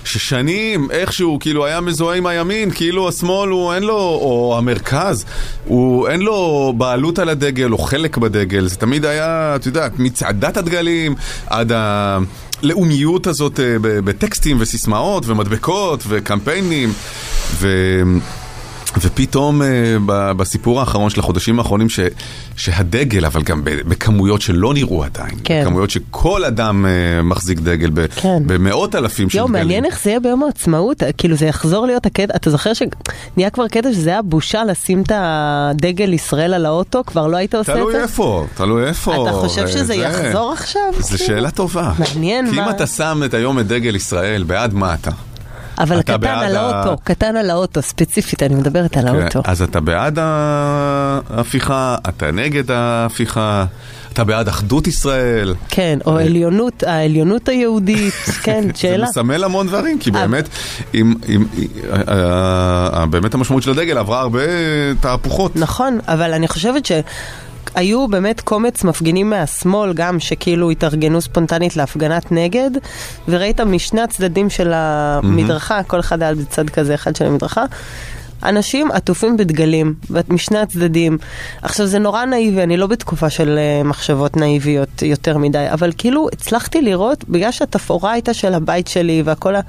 ששנים 0.04 0.90
איכשהו 0.90 1.38
כאילו 1.40 1.66
היה 1.66 1.80
מזוהה 1.80 2.16
עם 2.16 2.26
הימין, 2.26 2.70
כאילו 2.70 3.08
השמאל 3.08 3.48
הוא 3.48 3.74
אין 3.74 3.82
לו, 3.82 3.98
או 3.98 4.54
המרכז, 4.58 5.24
הוא 5.64 6.08
אין 6.08 6.20
לו 6.20 6.72
בעלות 6.76 7.18
על 7.18 7.28
הדגל 7.28 7.72
או 7.72 7.78
חלק 7.78 8.16
בדגל, 8.16 8.66
זה 8.66 8.76
תמיד 8.76 9.04
היה, 9.04 9.52
את 9.56 9.66
יודעת, 9.66 9.98
מצעדת 9.98 10.56
הדגלים 10.56 11.14
עד 11.46 11.72
ה... 11.72 12.18
לאומיות 12.62 13.26
הזאת 13.26 13.60
אה, 13.60 13.76
בטקסטים 13.80 14.56
וסיסמאות 14.60 15.26
ומדבקות 15.26 16.04
וקמפיינים 16.08 16.92
ו... 17.52 17.68
ופתאום 19.00 19.62
אה, 19.62 19.68
בסיפור 20.36 20.80
האחרון 20.80 21.10
של 21.10 21.20
החודשים 21.20 21.58
האחרונים 21.58 21.88
ש, 21.88 22.00
שהדגל, 22.56 23.24
אבל 23.26 23.42
גם 23.42 23.60
בכמויות 23.64 24.40
שלא 24.42 24.74
נראו 24.74 25.04
עדיין, 25.04 25.30
כן. 25.44 25.60
בכמויות 25.64 25.90
שכל 25.90 26.44
אדם 26.44 26.86
אה, 26.86 26.90
מחזיק 27.22 27.58
דגל 27.60 27.90
ב- 27.94 28.06
כן. 28.16 28.42
במאות 28.46 28.94
אלפים 28.94 29.30
של 29.30 29.38
יואו, 29.38 29.48
דגלים. 29.48 29.62
מעניין 29.62 29.84
איך 29.84 30.02
זה 30.04 30.10
יהיה 30.10 30.20
ביום 30.20 30.42
העצמאות, 30.42 31.02
כאילו 31.18 31.36
זה 31.36 31.46
יחזור 31.46 31.86
להיות 31.86 32.06
הקטע, 32.06 32.36
אתה 32.36 32.50
זוכר 32.50 32.70
שנהיה 32.74 33.50
כבר 33.50 33.68
קטע 33.68 33.92
שזה 33.92 34.10
היה 34.10 34.22
בושה 34.22 34.64
לשים 34.64 35.02
את 35.02 35.12
הדגל 35.14 36.12
ישראל 36.12 36.54
על 36.54 36.66
האוטו, 36.66 37.02
כבר 37.06 37.26
לא 37.26 37.36
היית 37.36 37.54
עושה 37.54 37.72
את 37.72 37.76
תלוי 37.78 37.92
זה? 37.92 38.02
איפה, 38.02 38.46
תלוי 38.54 38.86
איפה. 38.86 39.22
אתה 39.28 39.36
חושב 39.36 39.68
שזה 39.68 39.82
וזה- 39.82 39.94
יחזור 39.94 40.52
עכשיו? 40.52 40.82
זו? 40.98 41.18
שאלה 41.18 41.50
טובה. 41.50 41.92
מעניין 41.98 42.44
כי 42.50 42.58
אם 42.60 42.64
מה- 42.64 42.70
אתה 42.70 42.86
שם 42.86 43.22
את 43.24 43.34
היום 43.34 43.58
את 43.58 43.66
דגל 43.66 43.96
ישראל, 43.96 44.42
בעד 44.42 44.74
מה 44.74 44.94
אתה? 44.94 45.10
אבל 45.80 46.02
קטן 46.02 46.26
על 46.28 46.56
ה- 46.56 46.60
האוטו, 46.60 46.96
קטן 47.04 47.36
על 47.36 47.50
האוטו, 47.50 47.82
ספציפית, 47.82 48.42
אני 48.42 48.54
מדברת 48.54 48.96
על 48.96 49.08
האוטו. 49.08 49.42
כן, 49.42 49.50
אז 49.50 49.62
אתה 49.62 49.80
בעד 49.80 50.18
ההפיכה, 51.30 51.96
אתה 52.08 52.30
נגד 52.30 52.70
ההפיכה, 52.70 53.64
אתה 54.12 54.24
בעד 54.24 54.48
אחדות 54.48 54.86
ישראל. 54.86 55.54
כן, 55.68 55.98
או 56.06 56.18
עליונות, 56.18 56.82
העליונות 56.82 57.48
היהודית, 57.48 58.14
כן, 58.42 58.62
זה 58.62 58.70
שאלה. 58.80 59.06
מסמל 59.06 59.44
המון 59.44 59.66
דברים, 59.66 59.98
כי 59.98 60.10
באמת, 60.10 60.48
אה, 60.94 61.00
אה, 62.08 63.06
באמת 63.06 63.34
המשמעות 63.34 63.62
של 63.62 63.70
הדגל 63.70 63.98
עברה 63.98 64.20
הרבה 64.20 64.40
תהפוכות. 65.00 65.56
נכון, 65.56 65.98
אבל 66.08 66.32
אני 66.32 66.48
חושבת 66.48 66.86
ש... 66.86 66.92
היו 67.74 68.08
באמת 68.08 68.40
קומץ 68.40 68.84
מפגינים 68.84 69.30
מהשמאל 69.30 69.92
גם 69.92 70.20
שכאילו 70.20 70.70
התארגנו 70.70 71.20
ספונטנית 71.20 71.76
להפגנת 71.76 72.32
נגד 72.32 72.70
וראית 73.28 73.60
משני 73.60 74.00
הצדדים 74.00 74.50
של 74.50 74.72
המדרכה, 74.74 75.82
כל 75.82 76.00
אחד 76.00 76.22
היה 76.22 76.34
בצד 76.34 76.70
כזה 76.70 76.94
אחד 76.94 77.16
של 77.16 77.26
המדרכה 77.26 77.64
אנשים 78.42 78.90
עטופים 78.90 79.36
בדגלים, 79.36 79.94
משני 80.28 80.58
הצדדים. 80.58 81.18
עכשיו 81.62 81.86
זה 81.86 81.98
נורא 81.98 82.24
נאיבי, 82.24 82.62
אני 82.62 82.76
לא 82.76 82.86
בתקופה 82.86 83.30
של 83.30 83.58
אה, 83.58 83.82
מחשבות 83.82 84.36
נאיביות 84.36 85.02
יותר 85.02 85.38
מדי, 85.38 85.66
אבל 85.72 85.92
כאילו 85.98 86.28
הצלחתי 86.32 86.82
לראות, 86.82 87.24
בגלל 87.28 87.50
שהתפאורה 87.50 88.12
הייתה 88.12 88.34
של 88.34 88.54
הבית 88.54 88.88
שלי 88.88 89.22
והכל 89.24 89.56
ה... 89.56 89.60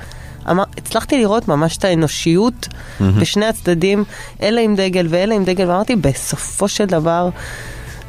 אמר, 0.49 0.63
הצלחתי 0.77 1.17
לראות 1.17 1.47
ממש 1.47 1.77
את 1.77 1.85
האנושיות 1.85 2.67
מהמם. 2.99 3.19
בשני 3.19 3.45
הצדדים, 3.45 4.03
אלה 4.41 4.61
עם 4.61 4.75
דגל 4.75 5.07
ואלה 5.09 5.35
עם 5.35 5.43
דגל, 5.43 5.69
ואמרתי, 5.69 5.95
בסופו 5.95 6.67
של 6.67 6.85
דבר, 6.85 7.29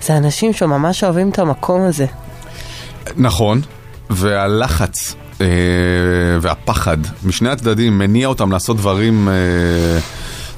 זה 0.02 0.16
אנשים 0.16 0.52
שממש 0.52 1.04
אוהבים 1.04 1.30
את 1.30 1.38
המקום 1.38 1.82
הזה. 1.82 2.06
נכון, 3.16 3.60
והלחץ 4.10 5.14
אה, 5.40 5.46
והפחד 6.40 6.96
משני 7.24 7.48
הצדדים 7.48 7.98
מניע 7.98 8.26
אותם 8.26 8.52
לעשות 8.52 8.76
דברים, 8.76 9.28
אה, 9.28 9.34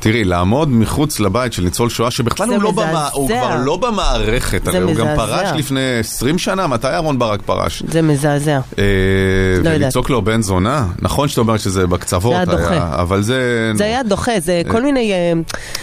תראי, 0.05 0.25
לעמוד 0.25 0.69
מחוץ 0.73 1.21
לבית 1.21 1.53
של 1.53 1.63
ניצול 1.63 1.89
שואה, 1.91 2.11
שבכלל 2.11 2.49
הוא, 2.49 2.63
לא. 2.63 2.71
במה, 2.71 3.09
הוא 3.13 3.29
כבר 3.29 3.57
לא 3.65 3.77
במערכת, 3.77 4.69
הרי 4.69 4.79
הוא 4.79 4.95
גם. 4.95 5.07
פרש 5.17 5.49
לפני 5.57 5.99
20 6.01 6.39
שנה, 6.39 6.67
מתי 6.67 6.87
אהרן 6.87 7.19
ברק 7.19 7.43
פרש? 7.43 7.83
זה 7.89 8.03
מזעזע. 8.03 8.61
אה, 8.79 8.85
לא. 9.63 9.71
ולצעוק 9.71 10.11
לו 10.11 10.23
בן 10.23 10.43
זונה, 10.43 10.87
נכון 11.03 11.29
שאתה 11.29 11.41
אומר 11.41 11.57
שזה 11.57 11.87
בקצוות, 11.87 12.33
זה 12.33 12.37
היה 12.37 12.45
דוחה. 12.45 13.01
אבל 13.03 13.23
זה... 13.23 13.73
זה 13.75 13.85
היה 13.85 14.03
דוחה, 14.03 14.33
זה 14.41 14.63
כל 14.71 14.83
מיני... 14.83 15.13
אה, 15.13 15.33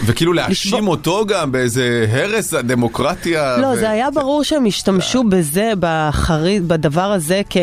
וכאילו 0.06 0.32
להאשים 0.32 0.88
אותו 0.88 1.24
גם 1.28 1.52
באיזה 1.52 2.06
הרס 2.12 2.54
הדמוקרטיה. 2.54 3.56
לא, 3.58 3.66
ו- 3.66 3.76
זה 3.76 3.90
היה 3.90 4.10
ברור 4.10 4.44
שהם 4.44 4.66
השתמשו 4.66 5.22
בזה, 5.28 5.72
בחריד, 5.80 6.68
בדבר 6.68 7.12
הזה, 7.12 7.40
כ- 7.50 7.56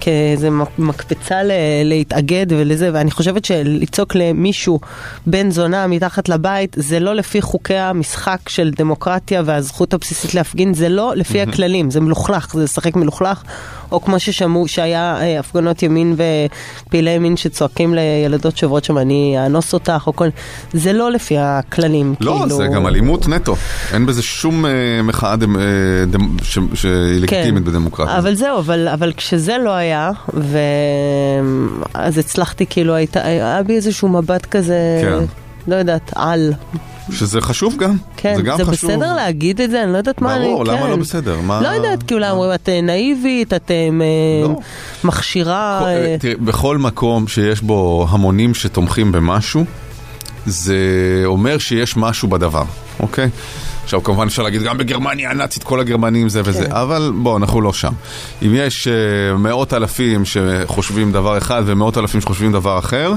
כאיזה 0.00 0.50
מק- 0.50 0.78
מקפצה 0.78 1.42
ל- 1.42 1.52
להתאגד 1.84 2.46
ולזה, 2.50 2.90
ואני 2.94 3.10
חושבת 3.10 3.44
שלצעוק 3.44 4.14
למישהו 4.14 4.80
בן 5.26 5.50
זונה 5.50 5.65
מתחת 5.88 6.28
לבית, 6.28 6.76
זה 6.78 7.00
לא 7.00 7.14
לפי 7.14 7.42
חוקי 7.42 7.74
המשחק 7.76 8.48
של 8.48 8.70
דמוקרטיה 8.76 9.42
והזכות 9.44 9.94
הבסיסית 9.94 10.34
להפגין, 10.34 10.74
זה 10.74 10.88
לא 10.88 11.12
לפי 11.16 11.40
הכללים, 11.42 11.90
זה 11.90 12.00
מלוכלך, 12.00 12.54
זה 12.54 12.64
לשחק 12.64 12.96
מלוכלך, 12.96 13.42
או 13.92 14.00
כמו 14.00 14.20
ששמעו, 14.20 14.68
שהיה 14.68 15.16
אה, 15.20 15.38
הפגנות 15.40 15.82
ימין 15.82 16.16
ופעילי 16.86 17.10
ימין 17.10 17.36
שצועקים 17.36 17.94
לילדות 17.94 18.56
שעוברות 18.56 18.84
שם, 18.84 18.98
אני 18.98 19.36
אאנוס 19.44 19.72
אותך, 19.74 20.02
או 20.06 20.16
כל... 20.16 20.28
זה 20.72 20.92
לא 20.92 21.10
לפי 21.12 21.34
הכללים, 21.38 22.14
לא, 22.20 22.36
כאילו... 22.40 22.56
זה 22.56 22.66
גם 22.66 22.86
אלימות 22.86 23.28
נטו. 23.28 23.56
אין 23.92 24.06
בזה 24.06 24.22
שום 24.22 24.66
אה, 24.66 24.70
מחאה 25.04 25.36
דמ- 25.36 25.56
אה, 25.56 25.62
דמ- 26.10 26.36
ש- 26.42 26.58
שהיא 26.74 27.20
לגיטימית 27.20 27.64
בדמוקרטיה. 27.64 28.12
כן. 28.12 28.18
אבל 28.18 28.34
זהו, 28.34 28.58
אבל, 28.58 28.88
אבל 28.88 29.12
כשזה 29.16 29.56
לא 29.64 29.70
היה, 29.70 30.10
ו... 30.34 30.58
אז 31.94 32.18
הצלחתי, 32.18 32.66
כאילו, 32.66 32.94
הייתה, 32.94 33.22
היה 33.24 33.62
בי 33.66 33.76
איזשהו 33.76 34.08
מבט 34.08 34.46
כזה, 34.46 34.74
כן. 35.02 35.24
לא 35.68 35.74
יודעת, 35.74 36.12
על. 36.16 36.52
שזה 37.12 37.40
חשוב 37.40 37.76
גם. 37.76 37.96
כן, 38.16 38.34
זה 38.36 38.42
גם 38.42 38.56
זה 38.56 38.64
חשוב. 38.64 38.90
בסדר 38.90 39.14
להגיד 39.14 39.60
את 39.60 39.70
זה? 39.70 39.82
אני 39.82 39.92
לא 39.92 39.98
יודעת 39.98 40.20
מה 40.20 40.36
אני... 40.36 40.44
ברור, 40.44 40.64
למה 40.64 40.82
כן. 40.82 40.90
לא 40.90 40.96
בסדר? 40.96 41.40
מה- 41.40 41.60
לא 41.60 41.68
יודעת, 41.68 42.02
כאילו, 42.02 42.26
אומרים, 42.30 42.52
את 42.54 42.68
אה, 42.68 42.80
נאיבית, 42.80 43.52
את 43.52 43.70
אה, 43.70 43.76
אה, 44.00 44.54
מכשירה... 45.04 45.78
כל- 45.80 45.86
אה, 45.86 46.16
תראי, 46.20 46.34
בכל 46.34 46.78
מקום 46.78 47.28
שיש 47.28 47.60
בו 47.60 48.06
המונים 48.10 48.54
שתומכים 48.54 49.12
במשהו, 49.12 49.64
זה 50.46 50.76
אומר 51.24 51.58
שיש 51.58 51.96
משהו 51.96 52.28
בדבר, 52.28 52.62
אוקיי? 53.00 53.28
עכשיו 53.84 54.02
כמובן 54.02 54.26
אפשר 54.26 54.42
להגיד 54.42 54.62
גם 54.62 54.78
בגרמניה 54.78 55.30
הנאצית 55.30 55.62
כל 55.64 55.80
הגרמנים 55.80 56.28
זה 56.28 56.40
וזה, 56.44 56.66
כן. 56.66 56.72
אבל 56.72 57.12
בואו 57.22 57.36
אנחנו 57.36 57.60
לא 57.60 57.72
שם. 57.72 57.92
אם 58.42 58.50
יש 58.54 58.88
uh, 58.88 59.36
מאות 59.38 59.72
אלפים 59.74 60.22
שחושבים 60.24 61.12
דבר 61.12 61.38
אחד 61.38 61.62
ומאות 61.66 61.98
אלפים 61.98 62.20
שחושבים 62.20 62.52
דבר 62.52 62.78
אחר, 62.78 63.12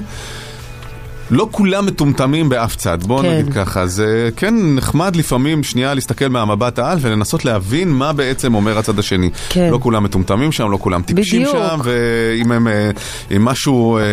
לא 1.31 1.47
כולם 1.51 1.85
מטומטמים 1.85 2.49
באף 2.49 2.75
צד, 2.75 3.03
בואו 3.03 3.21
כן. 3.21 3.31
נגיד 3.33 3.53
ככה. 3.53 3.87
זה 3.87 4.29
כן 4.35 4.75
נחמד 4.75 5.15
לפעמים 5.15 5.63
שנייה 5.63 5.93
להסתכל 5.93 6.27
מהמבט 6.27 6.79
העל 6.79 6.97
ולנסות 7.01 7.45
להבין 7.45 7.89
מה 7.89 8.13
בעצם 8.13 8.55
אומר 8.55 8.77
הצד 8.77 8.99
השני. 8.99 9.29
כן. 9.49 9.69
לא 9.71 9.79
כולם 9.81 10.03
מטומטמים 10.03 10.51
שם, 10.51 10.71
לא 10.71 10.77
כולם 10.77 11.01
טיפשים 11.01 11.41
בדיוק. 11.41 11.57
שם, 11.57 11.79
ואם 11.83 12.51
הם, 12.51 12.67
אה, 12.67 12.91
אם 13.35 13.45
משהו 13.45 13.97
אה, 13.97 14.03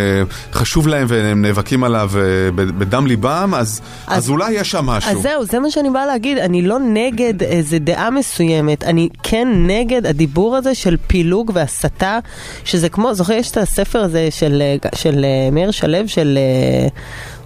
חשוב 0.52 0.88
להם 0.88 1.06
והם 1.08 1.42
נאבקים 1.42 1.84
עליו 1.84 2.10
אה, 2.16 2.22
בדם 2.54 3.06
ליבם, 3.06 3.54
אז, 3.56 3.80
אז, 4.06 4.24
אז 4.24 4.30
אולי 4.30 4.52
יש 4.52 4.70
שם 4.70 4.86
משהו. 4.86 5.10
אז 5.10 5.18
זהו, 5.18 5.44
זה 5.44 5.58
מה 5.58 5.70
שאני 5.70 5.90
באה 5.90 6.06
להגיד, 6.06 6.38
אני 6.38 6.62
לא 6.62 6.78
נגד 6.78 7.42
איזה 7.42 7.78
דעה 7.78 8.10
מסוימת, 8.10 8.84
אני 8.84 9.08
כן 9.22 9.48
נגד 9.66 10.06
הדיבור 10.06 10.56
הזה 10.56 10.74
של 10.74 10.96
פילוג 11.06 11.50
והסתה, 11.54 12.18
שזה 12.64 12.88
כמו, 12.88 13.14
זוכר, 13.14 13.32
יש 13.32 13.50
את 13.50 13.56
הספר 13.56 13.98
הזה 13.98 14.28
של, 14.30 14.62
של 14.94 15.24
אה, 15.24 15.50
מאיר 15.52 15.70
שלו, 15.70 15.98
של 16.06 16.38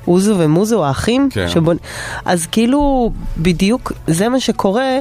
אוזו 0.06 0.34
ומוזו, 0.38 0.84
האחים? 0.84 1.28
כן. 1.32 1.48
שבונ... 1.48 1.76
אז 2.24 2.46
כאילו, 2.46 3.12
בדיוק 3.38 3.92
זה 4.06 4.28
מה 4.28 4.40
שקורה. 4.40 4.98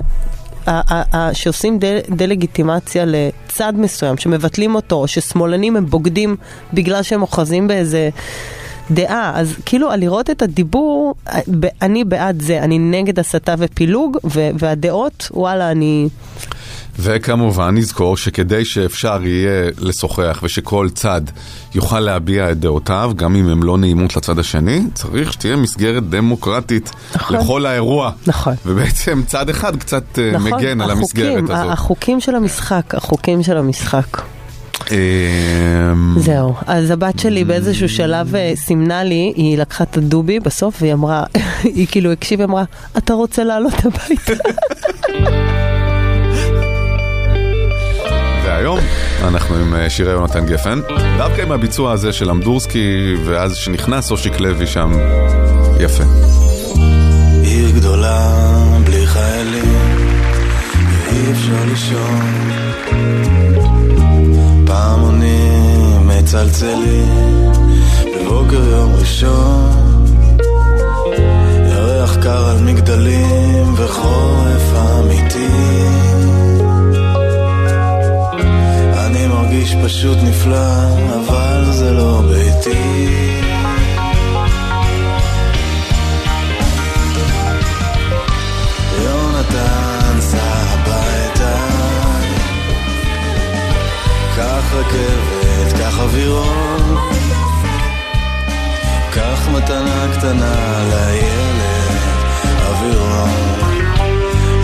שעושים 1.33 1.79
דה- 1.79 1.87
דה-לגיטימציה 2.09 3.03
לצד 3.07 3.73
מסוים, 3.75 4.17
שמבטלים 4.17 4.75
אותו, 4.75 4.95
או 4.95 5.07
ששמאלנים 5.07 5.75
הם 5.75 5.85
בוגדים 5.85 6.35
בגלל 6.73 7.03
שהם 7.03 7.21
אוחזים 7.21 7.67
באיזה 7.67 8.09
דעה. 8.91 9.31
אז 9.35 9.55
כאילו, 9.65 9.91
על 9.91 9.99
לראות 9.99 10.29
את 10.29 10.41
הדיבור, 10.41 11.15
אני 11.81 12.03
בעד 12.03 12.41
זה, 12.41 12.59
אני 12.59 12.79
נגד 12.79 13.19
הסתה 13.19 13.55
ופילוג, 13.57 14.17
ו- 14.23 14.49
והדעות, 14.59 15.29
וואלה, 15.33 15.71
אני... 15.71 16.07
וכמובן 17.01 17.77
נזכור 17.77 18.17
שכדי 18.17 18.65
שאפשר 18.65 19.19
יהיה 19.23 19.69
לשוחח 19.79 20.39
ושכל 20.43 20.87
צד 20.95 21.21
יוכל 21.75 21.99
להביע 21.99 22.51
את 22.51 22.59
דעותיו, 22.59 23.11
גם 23.15 23.35
אם 23.35 23.47
הם 23.49 23.63
לא 23.63 23.77
נעימות 23.77 24.15
לצד 24.15 24.39
השני, 24.39 24.81
צריך 24.93 25.33
שתהיה 25.33 25.55
מסגרת 25.55 26.09
דמוקרטית 26.09 26.91
נכון. 27.15 27.37
לכל 27.37 27.65
האירוע. 27.65 28.11
נכון. 28.27 28.53
ובעצם 28.65 29.21
צד 29.27 29.49
אחד 29.49 29.75
קצת 29.75 30.19
אה, 30.19 30.31
נכון, 30.31 30.53
מגן 30.53 30.81
על 30.81 30.91
החוקים, 30.91 30.97
המסגרת 31.27 31.49
ה- 31.49 31.61
הזאת. 31.61 31.73
החוקים 31.73 32.19
של 32.19 32.35
המשחק, 32.35 32.95
החוקים 32.95 33.43
של 33.43 33.57
המשחק. 33.57 34.21
אמ, 34.91 34.95
זהו, 36.17 36.53
אז 36.67 36.91
הבת 36.91 37.19
שלי 37.19 37.43
באיזשהו 37.43 37.89
שלב 37.89 38.35
אה, 38.35 38.51
סימנה 38.55 39.03
לי, 39.03 39.33
היא 39.35 39.57
לקחה 39.57 39.83
את 39.83 39.97
הדובי 39.97 40.39
בסוף 40.39 40.81
והיא 40.81 40.93
אמרה, 40.93 41.23
היא 41.63 41.87
כאילו 41.91 42.11
הקשיבה, 42.11 42.43
אמרה, 42.43 42.63
אתה 42.97 43.13
רוצה 43.13 43.43
לעלות 43.43 43.73
הביתה? 43.85 44.33
והיום 48.59 48.79
אנחנו 49.21 49.55
עם 49.55 49.75
אה, 49.75 49.89
שירי 49.89 50.11
יונתן 50.11 50.45
גפן, 50.45 50.79
דווקא 51.17 51.41
עם 51.41 51.51
הביצוע 51.51 51.91
הזה 51.91 52.13
של 52.13 52.29
אמדורסקי, 52.29 53.15
ואז 53.25 53.55
שנכנס 53.55 54.11
אושיק 54.11 54.39
לוי 54.39 54.67
שם, 54.67 54.91
יפה. 55.79 56.03
עיר 57.43 57.71
גדולה 57.71 58.33
בלי 58.83 59.07
חיילים, 59.07 59.75
ואי 60.73 61.31
אפשר 61.31 61.65
לישון. 61.69 62.51
פעמונים 64.65 66.07
מצלצלים, 66.07 67.51
בבוקר 68.15 68.63
יום 68.63 68.95
ראשון. 68.95 70.05
ירח 71.69 72.15
קר 72.23 72.49
על 72.49 72.57
מגדלים 72.63 73.73
וחורף 73.77 74.73
אמיתי. 74.75 75.28
מרגיש 79.75 79.85
פשוט 79.85 80.17
נפלא, 80.23 80.85
אבל 81.15 81.65
זה 81.71 81.91
לא 81.91 82.21
ביתי. 82.21 83.09
יונתן 89.03 90.19
סע 90.19 90.37
הביתה 90.41 91.57
קח 94.35 94.73
רכבת, 94.73 95.77
קח 95.79 95.99
אווירון. 95.99 96.97
קח 99.11 99.47
מתנה 99.51 100.07
קטנה 100.17 100.83
לילד 100.89 101.99
אווירון. 102.67 103.29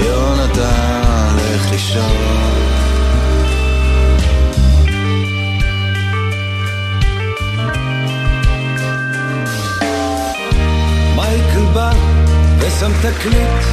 יונתן, 0.06 1.36
לך 1.38 1.72
לישון 1.72 2.75
בא 11.76 11.92
ושם 12.60 12.92
תקליט 13.02 13.64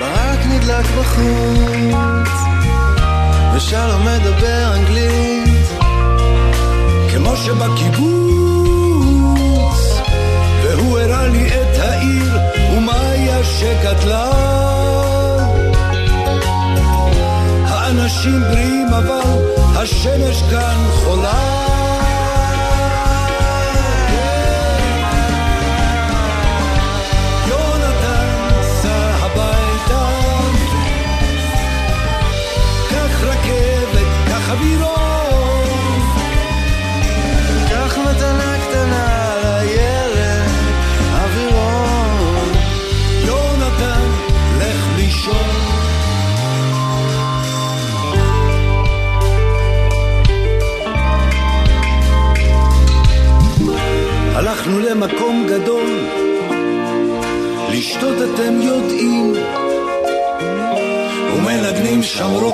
ברק 0.00 0.38
נדלק 0.46 0.84
בחוץ, 0.98 2.30
ושלום 3.54 4.06
מדבר 4.06 4.74
אנגלית, 4.74 5.68
כמו 7.12 7.36
שבקיבוץ, 7.36 8.58
והוא 10.62 10.98
הראה 10.98 11.28
לי 11.28 11.46
את 11.46 11.78
העיר, 11.78 12.38
ומאיה 12.76 13.44
שגדלה. 13.44 14.30
האנשים 17.66 18.40
בריאים 18.40 18.88
אבל 18.88 19.20
השמש 19.76 20.42
כאן 20.50 20.84
חולה. 21.04 21.87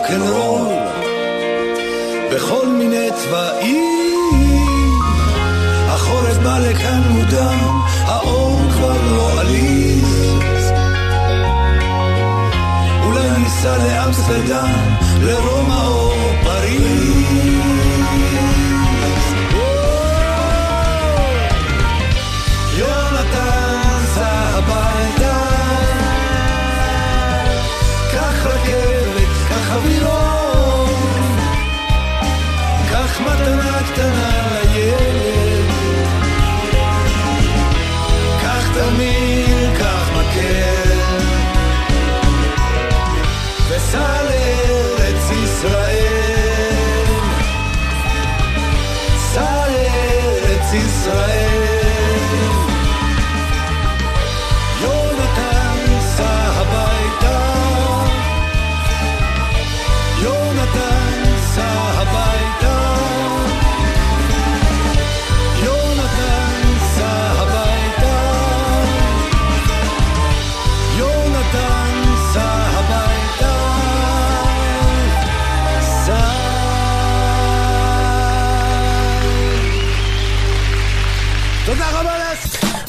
רוקנרול 0.05 0.75
בכל 2.35 2.67
מיני 2.67 3.09
צבעים. 3.15 5.01
החורף 5.89 6.37
בא 6.37 6.59
לכאן 6.59 7.03
מודם, 7.09 7.59
האור 8.05 8.59
כבר 8.73 8.97
לא 9.17 9.41
עליז. 9.41 10.73
אולי 13.05 13.31
ניסע 13.39 13.79
לאמסטרדם, 13.79 14.73
לרומא 15.21 15.87
או 15.87 16.13
פריז. 16.45 17.64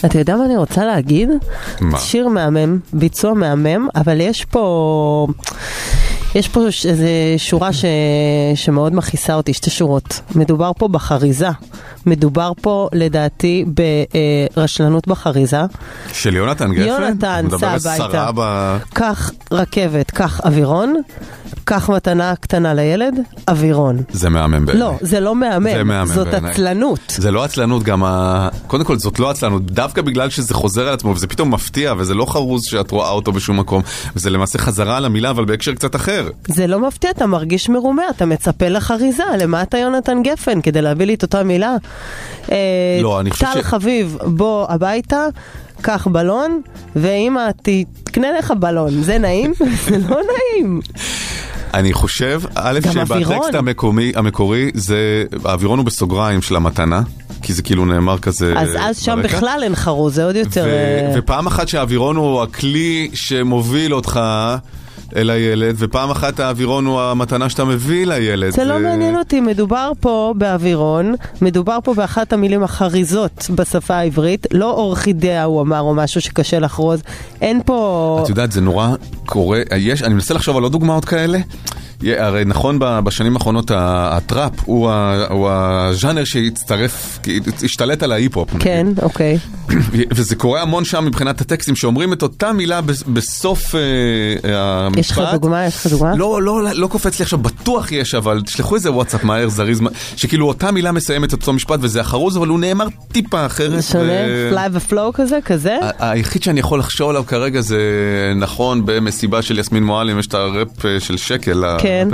אתה 0.05 0.19
יודע 0.19 0.35
מה 0.35 0.45
אני 0.45 0.57
רוצה 0.57 0.85
להגיד? 0.85 1.29
מה? 1.81 1.97
שיר 1.99 2.27
מהמם, 2.27 2.79
ביצוע 2.93 3.33
מהמם, 3.33 3.87
אבל 3.95 4.21
יש 4.21 4.45
פה... 4.45 5.27
יש 6.35 6.47
פה 6.47 6.65
איזה 6.65 7.09
שורה 7.37 7.73
ש... 7.73 7.85
שמאוד 8.55 8.95
מכעיסה 8.95 9.35
אותי, 9.35 9.53
שתי 9.53 9.69
שורות. 9.69 10.21
מדובר 10.35 10.71
פה 10.77 10.87
בחריזה. 10.87 11.49
מדובר 12.05 12.51
פה, 12.61 12.89
לדעתי, 12.93 13.65
ברשלנות 14.55 15.07
בחריזה. 15.07 15.61
של 16.13 16.35
יונתן 16.35 16.73
גפן? 16.73 16.81
יונתן, 16.87 17.45
סע 17.59 17.71
הביתה. 17.71 18.29
ב... 18.35 18.77
קח 18.93 19.31
רכבת, 19.51 20.11
קח 20.11 20.41
אווירון, 20.45 20.95
קח 21.63 21.89
מתנה 21.89 22.33
קטנה 22.35 22.73
לילד, 22.73 23.19
אווירון. 23.47 24.01
זה 24.11 24.29
מהמם 24.29 24.65
בעיניי. 24.65 24.83
לא, 24.83 24.93
זה 25.01 25.19
לא 25.19 25.35
מהמם, 25.35 25.69
זה 25.77 25.83
מהמם 25.83 26.13
זאת 26.13 26.27
בעיניי. 26.27 26.51
עצלנות. 26.51 26.99
זה 27.17 27.31
לא 27.31 27.43
עצלנות, 27.43 27.83
גם 27.83 28.03
ה... 28.03 28.49
קודם 28.67 28.83
כל 28.83 28.97
זאת 28.97 29.19
לא 29.19 29.29
עצלנות, 29.29 29.71
דווקא 29.71 30.01
בגלל 30.01 30.29
שזה 30.29 30.53
חוזר 30.53 30.87
על 30.87 30.93
עצמו 30.93 31.11
וזה 31.11 31.27
פתאום 31.27 31.53
מפתיע 31.53 31.93
וזה 31.97 32.13
לא 32.13 32.25
חרוז 32.25 32.63
שאת 32.63 32.91
רואה 32.91 33.09
אותו 33.09 33.31
בשום 33.31 33.59
מקום 33.59 33.81
וזה 34.15 34.29
למעשה 34.29 34.59
חזרה 34.59 34.97
על 34.97 35.05
המילה 35.05 35.29
אבל 35.29 35.45
בהקשר 35.45 35.73
קצת 35.73 35.95
אחר. 35.95 36.29
זה 36.47 36.67
לא 36.67 36.79
מפתיע, 36.79 37.09
אתה 37.09 37.25
מרגיש 37.25 37.69
מרומה, 37.69 38.03
אתה 38.15 38.25
מצפה 38.25 38.67
לחריזה, 38.67 39.23
למה 39.39 39.61
אתה 39.61 39.77
יונתן 39.77 40.23
גפן? 40.23 40.61
כדי 40.61 40.81
להביא 40.81 41.05
לי 41.05 41.13
את 41.13 41.23
אותה 41.23 41.43
מילה? 41.43 41.75
אה, 42.51 42.57
לא, 43.01 43.19
אני 43.19 43.31
חושב 43.31 43.45
טל 43.53 43.61
ש- 43.61 43.65
חביב, 43.65 44.17
בוא 44.25 44.65
הביתה, 44.69 45.25
קח 45.81 46.07
בלון, 46.11 46.61
ואמא 46.95 47.41
תקנה 48.03 48.27
לך 48.39 48.53
בלון. 48.59 49.03
זה 49.03 49.17
נעים? 49.17 49.53
זה 49.85 49.97
לא 50.09 50.17
נעים. 50.27 50.81
אני 51.73 51.93
חושב, 51.93 52.41
א', 52.55 52.79
שבטקסט. 52.93 53.53
המקומי, 53.55 54.11
המקורי, 54.15 54.71
זה, 54.73 55.23
האווירון 55.45 55.79
הוא 55.79 55.85
בסוגריים 55.85 56.41
של 56.41 56.55
המתנה, 56.55 57.01
כי 57.41 57.53
זה 57.53 57.61
כאילו 57.61 57.85
נאמר 57.85 58.17
כזה 58.17 58.53
אז 58.57 58.69
אז 58.79 58.99
שם 58.99 59.19
ברקע. 59.23 59.35
בכלל 59.37 59.59
אין 59.63 59.75
חרוז, 59.75 60.15
זה 60.15 60.25
עוד 60.25 60.35
יותר... 60.35 60.63
ו- 60.67 60.69
אה, 60.69 61.19
ופעם 61.19 61.47
אחת 61.47 61.67
שהאווירון 61.67 62.15
הוא 62.15 62.41
הכלי 62.43 63.09
שמוביל 63.13 63.93
אותך 63.93 64.19
אל 65.15 65.29
הילד, 65.29 65.75
ופעם 65.77 66.11
אחת 66.11 66.39
האווירון 66.39 66.85
הוא 66.85 67.01
המתנה 67.01 67.49
שאתה 67.49 67.65
מביא 67.65 68.07
לילד. 68.07 68.49
זה 68.49 68.63
לא 68.63 68.79
מעניין 68.79 69.17
אותי, 69.17 69.41
מדובר 69.41 69.91
פה 69.99 70.33
באווירון, 70.37 71.15
מדובר 71.41 71.77
פה 71.83 71.93
באחת 71.93 72.33
המילים 72.33 72.63
החריזות 72.63 73.49
בשפה 73.55 73.95
העברית, 73.95 74.47
לא 74.51 74.71
אורחידאה 74.71 75.43
הוא 75.43 75.61
אמר 75.61 75.81
או 75.81 75.93
משהו 75.93 76.21
שקשה 76.21 76.59
לחרוז, 76.59 77.01
אין 77.41 77.61
פה... 77.65 78.19
את 78.23 78.29
יודעת, 78.29 78.51
זה 78.51 78.61
נורא 78.61 78.89
קורה, 79.25 79.61
יש, 79.77 80.03
אני 80.03 80.13
מנסה 80.13 80.33
לחשוב 80.33 80.57
על 80.57 80.63
עוד 80.63 80.71
דוגמאות 80.71 81.05
כאלה. 81.05 81.39
יה- 82.01 82.25
הרי 82.25 82.45
נכון 82.45 82.79
בשנים 83.03 83.33
האחרונות 83.35 83.71
הטראפ 83.75 84.51
הוא 84.65 84.89
ה- 84.89 85.25
הוא 85.29 85.49
הז'אנר 85.51 86.23
שהצטרף, 86.23 87.19
השתלט 87.63 88.03
על 88.03 88.11
ההיפ-הופ. 88.11 88.49
כן, 88.59 88.87
אוקיי. 89.01 89.37
וזה 90.15 90.35
קורה 90.35 90.61
המון 90.61 90.85
שם 90.85 91.05
מבחינת 91.05 91.41
הטקסטים 91.41 91.75
שאומרים 91.75 92.13
את 92.13 92.21
אותה 92.21 92.53
מילה 92.53 92.81
בס- 92.81 93.03
בסוף 93.03 93.75
אה, 93.75 93.79
המשפט. 94.85 94.99
יש 94.99 95.11
לך 95.11 95.21
דוגמה? 95.33 95.65
יש 95.65 95.75
לך 95.75 95.87
דוגמה? 95.91 96.15
לא, 96.15 96.41
לא, 96.41 96.63
לא, 96.63 96.71
לא 96.73 96.87
קופץ 96.87 97.19
לי 97.19 97.23
עכשיו, 97.23 97.39
בטוח 97.39 97.91
יש, 97.91 98.15
אבל 98.15 98.41
תשלחו 98.41 98.75
איזה 98.75 98.91
וואטסאפ 98.91 99.23
מהר, 99.23 99.49
זריז, 99.49 99.81
שכאילו 100.15 100.47
אותה 100.47 100.71
מילה 100.71 100.91
מסיימת 100.91 101.29
את 101.29 101.41
אותו 101.41 101.53
משפט 101.53 101.79
וזה 101.81 102.01
החרוז, 102.01 102.37
אבל 102.37 102.47
הוא 102.47 102.59
נאמר 102.59 102.85
טיפה 103.11 103.45
אחרת. 103.45 103.83
שונה? 103.83 104.03
ו- 104.27 104.47
פליי 104.51 104.69
ופלואו 104.73 105.13
כזה? 105.13 105.39
כזה? 105.45 105.77
היחיד 105.99 106.43
שאני 106.43 106.59
יכול 106.59 106.79
לחשוב 106.79 107.09
עליו 107.09 107.23
כרגע 107.27 107.61
זה 107.61 107.79
נכון 108.35 108.81
במסיבה 108.85 109.41
של 109.41 109.59
יסמין 109.59 109.83
מועלם, 109.83 110.19
יש 110.19 110.27
את 110.27 110.33
הראפ 110.33 110.85
אה, 110.85 110.99
של 110.99 111.17
שקל. 111.17 111.63
כן. 111.85 112.07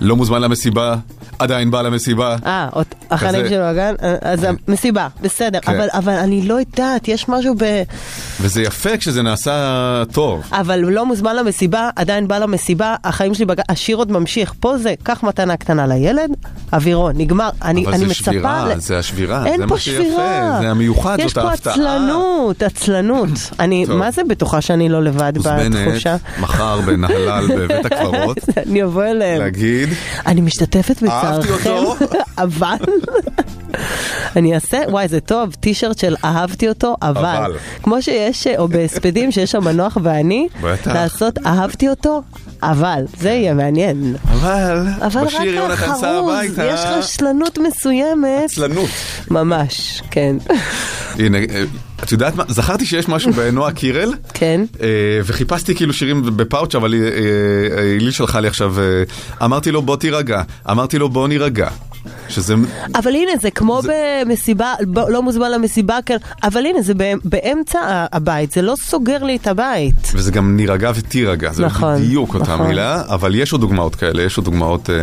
לא 0.00 0.16
מוזמן 0.16 0.42
למסיבה, 0.42 0.94
עדיין 1.38 1.70
בא 1.70 1.82
למסיבה. 1.82 2.36
אה, 2.46 2.68
החיים. 3.10 3.48
שלו 3.48 3.62
הגן, 3.64 3.94
אז 4.22 4.46
המסיבה, 4.68 5.08
בסדר, 5.20 5.60
כן. 5.60 5.74
אבל- 5.74 5.88
אבל 5.94 6.12
אני 6.12 6.42
לא 6.48 6.54
יודעת, 6.54 7.08
יש 7.08 7.28
משהו 7.28 7.54
ב... 7.58 7.82
וזה 8.40 8.62
יפה 8.62 8.96
כשזה 8.96 9.22
נעשה 9.22 9.54
טוב. 10.12 10.42
אבל 10.52 10.78
לא 10.80 11.06
מוזמן 11.06 11.36
למסיבה, 11.36 11.90
עדיין 11.96 12.28
בא 12.28 12.38
למסיבה, 12.38 12.94
החיים 13.04 13.34
שלי 13.34 13.44
בגן, 13.44 13.62
השיר 13.68 13.96
עוד 13.96 14.12
ממשיך. 14.12 14.52
פה 14.60 14.78
זה, 14.78 14.94
קח 15.02 15.22
מתנה 15.22 15.56
קטנה 15.56 15.86
לילד, 15.86 16.30
אווירון, 16.72 17.12
נגמר. 17.16 17.48
אני, 17.62 17.84
אבל 17.84 17.94
אני 17.94 17.98
זה 18.00 18.06
מצפה... 18.06 18.24
שבירה, 18.24 18.66
זה 18.78 18.98
השבירה, 18.98 19.46
אין 19.46 19.68
פה 19.68 19.78
שבירה. 19.78 20.58
זה 20.62 20.70
המיוחד, 20.70 21.16
יש 21.20 21.32
זאת 21.32 21.38
פה 21.44 21.50
ההפתעה. 21.50 21.72
עצלנות, 21.74 22.62
עצלנות. 22.62 23.28
אני. 23.60 23.84
מה 23.88 24.10
זה 24.10 24.22
בטוחה 24.28 24.60
שאני 24.60 24.88
לא 24.88 25.02
לבד 25.02 25.32
מוזמנת 25.36 25.72
בתחושה? 25.88 26.16
מחר 26.40 26.80
בנהלל 26.80 27.48
בבית 27.58 27.86
הקברות, 27.86 28.38
אני 28.66 28.82
אבוא 28.84 29.04
אליהם. 29.04 29.40
להגיד, 29.42 29.88
אני 30.26 30.40
משתתפת 30.40 31.02
בצערכם. 31.02 31.82
אבל... 32.38 32.76
אני 34.36 34.54
אעשה, 34.54 34.78
וואי 34.88 35.08
זה 35.08 35.20
טוב, 35.20 35.54
טישרט 35.54 35.98
של 35.98 36.16
אהבתי 36.24 36.68
אותו, 36.68 36.96
אבל. 37.02 37.24
אבל. 37.24 37.56
כמו 37.82 38.02
שיש, 38.02 38.46
או 38.46 38.68
בהספדים 38.68 39.32
שיש 39.32 39.52
שם 39.52 39.64
מנוח 39.64 39.96
ואני. 40.02 40.48
לעשות 40.86 41.38
אהבתי 41.46 41.88
אותו, 41.88 42.22
אבל. 42.62 43.02
זה 43.20 43.30
יהיה 43.30 43.54
מעניין. 43.54 44.16
אבל, 44.28 44.86
אבל 45.06 45.24
בשיר 45.24 45.54
יונתן 45.54 45.94
סע 46.00 46.10
הביתה, 46.10 46.64
יש 46.64 46.80
רשלנות 46.86 47.58
מסוימת. 47.58 48.28
עצלנות. 48.44 48.90
ממש, 49.30 50.02
כן. 50.10 50.36
הנה, 51.18 51.38
אה, 51.38 51.62
את 52.04 52.12
יודעת 52.12 52.34
מה? 52.36 52.44
זכרתי 52.48 52.86
שיש 52.86 53.08
משהו 53.08 53.32
בנועה 53.32 53.72
קירל. 53.80 54.14
כן. 54.34 54.60
אה, 54.82 54.86
וחיפשתי 55.24 55.74
כאילו 55.74 55.92
שירים 55.92 56.22
בפאוץ', 56.36 56.74
אבל 56.74 56.92
היא- 56.92 57.02
אה, 57.02 57.82
הילי 57.82 58.12
שלחה 58.12 58.40
לי 58.40 58.48
עכשיו, 58.48 58.74
אמרתי 59.44 59.70
לו 59.70 59.82
בוא 59.82 59.96
תירגע, 59.96 60.42
אמרתי 60.70 60.98
לו 60.98 61.08
בוא 61.08 61.28
נירגע. 61.28 61.68
שזה, 62.30 62.54
אבל 62.94 63.14
הנה, 63.14 63.30
זה 63.40 63.50
כמו 63.50 63.80
במסיבה, 64.24 64.74
ב- 64.92 64.98
לא 64.98 65.22
מוזמן 65.22 65.50
למסיבה, 65.50 65.98
כן, 66.06 66.16
אבל 66.42 66.66
הנה, 66.66 66.82
זה 66.82 66.92
באמצ- 66.94 67.20
באמצע 67.24 67.78
הבית, 68.12 68.52
זה 68.52 68.62
לא 68.62 68.74
סוגר 68.82 69.22
לי 69.22 69.36
את 69.36 69.46
הבית. 69.46 69.94
וזה 70.14 70.30
גם 70.32 70.56
נירגע 70.56 70.92
ותירגע, 70.94 71.52
זה 71.52 71.64
נכון, 71.66 71.96
בדיוק 71.96 72.34
אותה 72.34 72.54
נכון. 72.54 72.66
מילה, 72.66 73.02
אבל 73.08 73.34
יש 73.34 73.52
עוד 73.52 73.60
דוגמאות 73.60 73.94
כאלה, 73.94 74.22
יש 74.22 74.36
עוד 74.36 74.44
דוגמאות, 74.44 74.90
אה, 74.90 74.94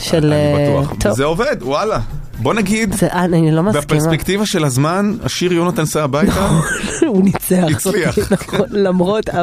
של... 0.00 0.32
אני 0.32 0.34
אה, 0.66 0.80
בטוח. 0.80 0.94
טוב. 1.00 1.12
וזה 1.12 1.24
עובד, 1.24 1.56
וואלה. 1.60 1.98
בוא 2.38 2.54
נגיד, 2.54 2.94
זה, 2.94 3.08
אני 3.12 3.52
לא 3.52 3.62
מסכימה. 3.62 3.82
בפרספקטיבה 3.82 4.46
של 4.46 4.64
הזמן, 4.64 5.12
השיר 5.24 5.52
יונתן 5.52 5.84
סע 5.84 6.02
הביתה, 6.04 6.48
הוא 7.06 7.24
ניצח 7.24 7.62
הצליח. 7.70 8.18
נכון, 8.32 8.60
למרות 8.70 9.28
על 9.28 9.42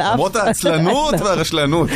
אף... 0.00 0.12
למרות 0.12 0.36
העצלנות 0.36 1.14
והרשלנות. 1.24 1.88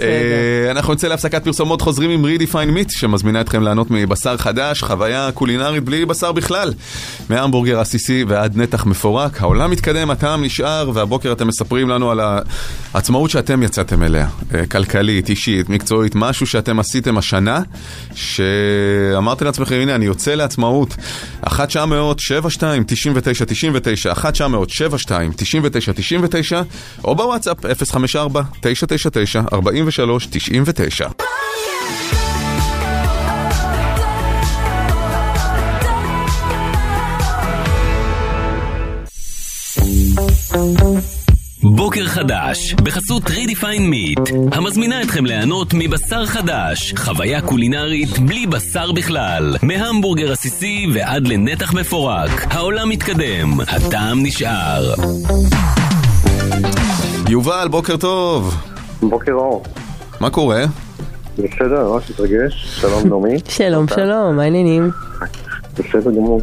אה, 0.00 0.70
אנחנו 0.70 0.94
נצא 0.94 1.08
להפסקת 1.08 1.44
פרסומות, 1.44 1.80
חוזרים 1.80 2.10
עם 2.10 2.24
רידיפיין 2.24 2.70
מיט, 2.70 2.90
שמזמינה 2.90 3.40
אתכם 3.40 3.62
לענות 3.62 3.90
מבשר 3.90 4.36
חדש, 4.36 4.82
חוויה 4.82 5.30
קולינרית 5.34 5.84
בלי 5.84 6.04
בשר 6.04 6.32
בכלל. 6.32 6.72
מהמבורגר 7.30 7.80
עסיסי 7.80 8.24
ועד 8.28 8.56
נתח 8.56 8.86
מפורק, 8.86 9.42
העולם 9.42 9.70
מתקדם, 9.70 10.10
הטעם 10.10 10.44
נשאר, 10.44 10.90
והבוקר 10.94 11.32
אתם 11.32 11.48
מספרים 11.48 11.88
לנו 11.88 12.10
על 12.10 12.20
העצמאות 12.94 13.30
שאתם 13.30 13.62
יצאתם 13.62 14.02
אליה. 14.02 14.28
אה, 14.54 14.66
כלכלית, 14.66 15.28
אישית, 15.28 15.68
מקצועית, 15.68 16.12
משהו 16.14 16.46
שאתם 16.46 16.78
עשיתם 16.78 17.18
השנה, 17.18 17.60
שאמרתם 18.14 19.44
לעצמכם, 19.44 19.74
הנה, 19.74 19.94
אני 19.94 20.04
יוצא 20.04 20.34
לעצמאות. 20.34 20.96
1 21.42 21.68
900 21.68 22.18
72 22.18 22.84
99 22.86 23.44
99 23.44 24.12
1 24.12 24.32
900 24.32 24.70
72 24.70 25.32
99 25.36 25.92
99 25.92 26.62
או 27.04 27.14
בוואטסאפ 27.14 27.66
054 27.66 28.42
999 28.60 29.40
43 29.52 29.85
99 30.30 31.08
בוקר 41.62 42.06
חדש, 42.06 42.74
בחסות 42.74 43.30
רידיפיין 43.30 43.90
מיט, 43.90 44.18
המזמינה 44.52 45.02
אתכם 45.02 45.26
ליהנות 45.26 45.74
מבשר 45.74 46.26
חדש, 46.26 46.94
חוויה 46.96 47.40
קולינרית 47.42 48.18
בלי 48.18 48.46
בשר 48.46 48.92
בכלל, 48.92 49.56
מהמבורגר 49.62 50.32
עסיסי 50.32 50.86
ועד 50.94 51.26
לנתח 51.26 51.74
מפורק, 51.74 52.30
העולם 52.50 52.88
מתקדם, 52.88 53.60
הטעם 53.60 54.22
נשאר. 54.22 54.94
יובל, 57.28 57.68
בוקר 57.70 57.96
טוב. 57.96 58.56
בוקר 59.02 59.32
אור. 59.32 59.62
מה 60.20 60.30
קורה? 60.30 60.64
בסדר, 61.38 61.92
ממש 61.92 62.10
מתרגש. 62.10 62.66
שלום 62.80 63.08
נעמי. 63.08 63.38
שלום, 63.48 63.88
שלום, 63.88 64.36
מה 64.36 64.42
העניינים? 64.42 64.90
בסדר 65.74 66.10
גמור. 66.10 66.40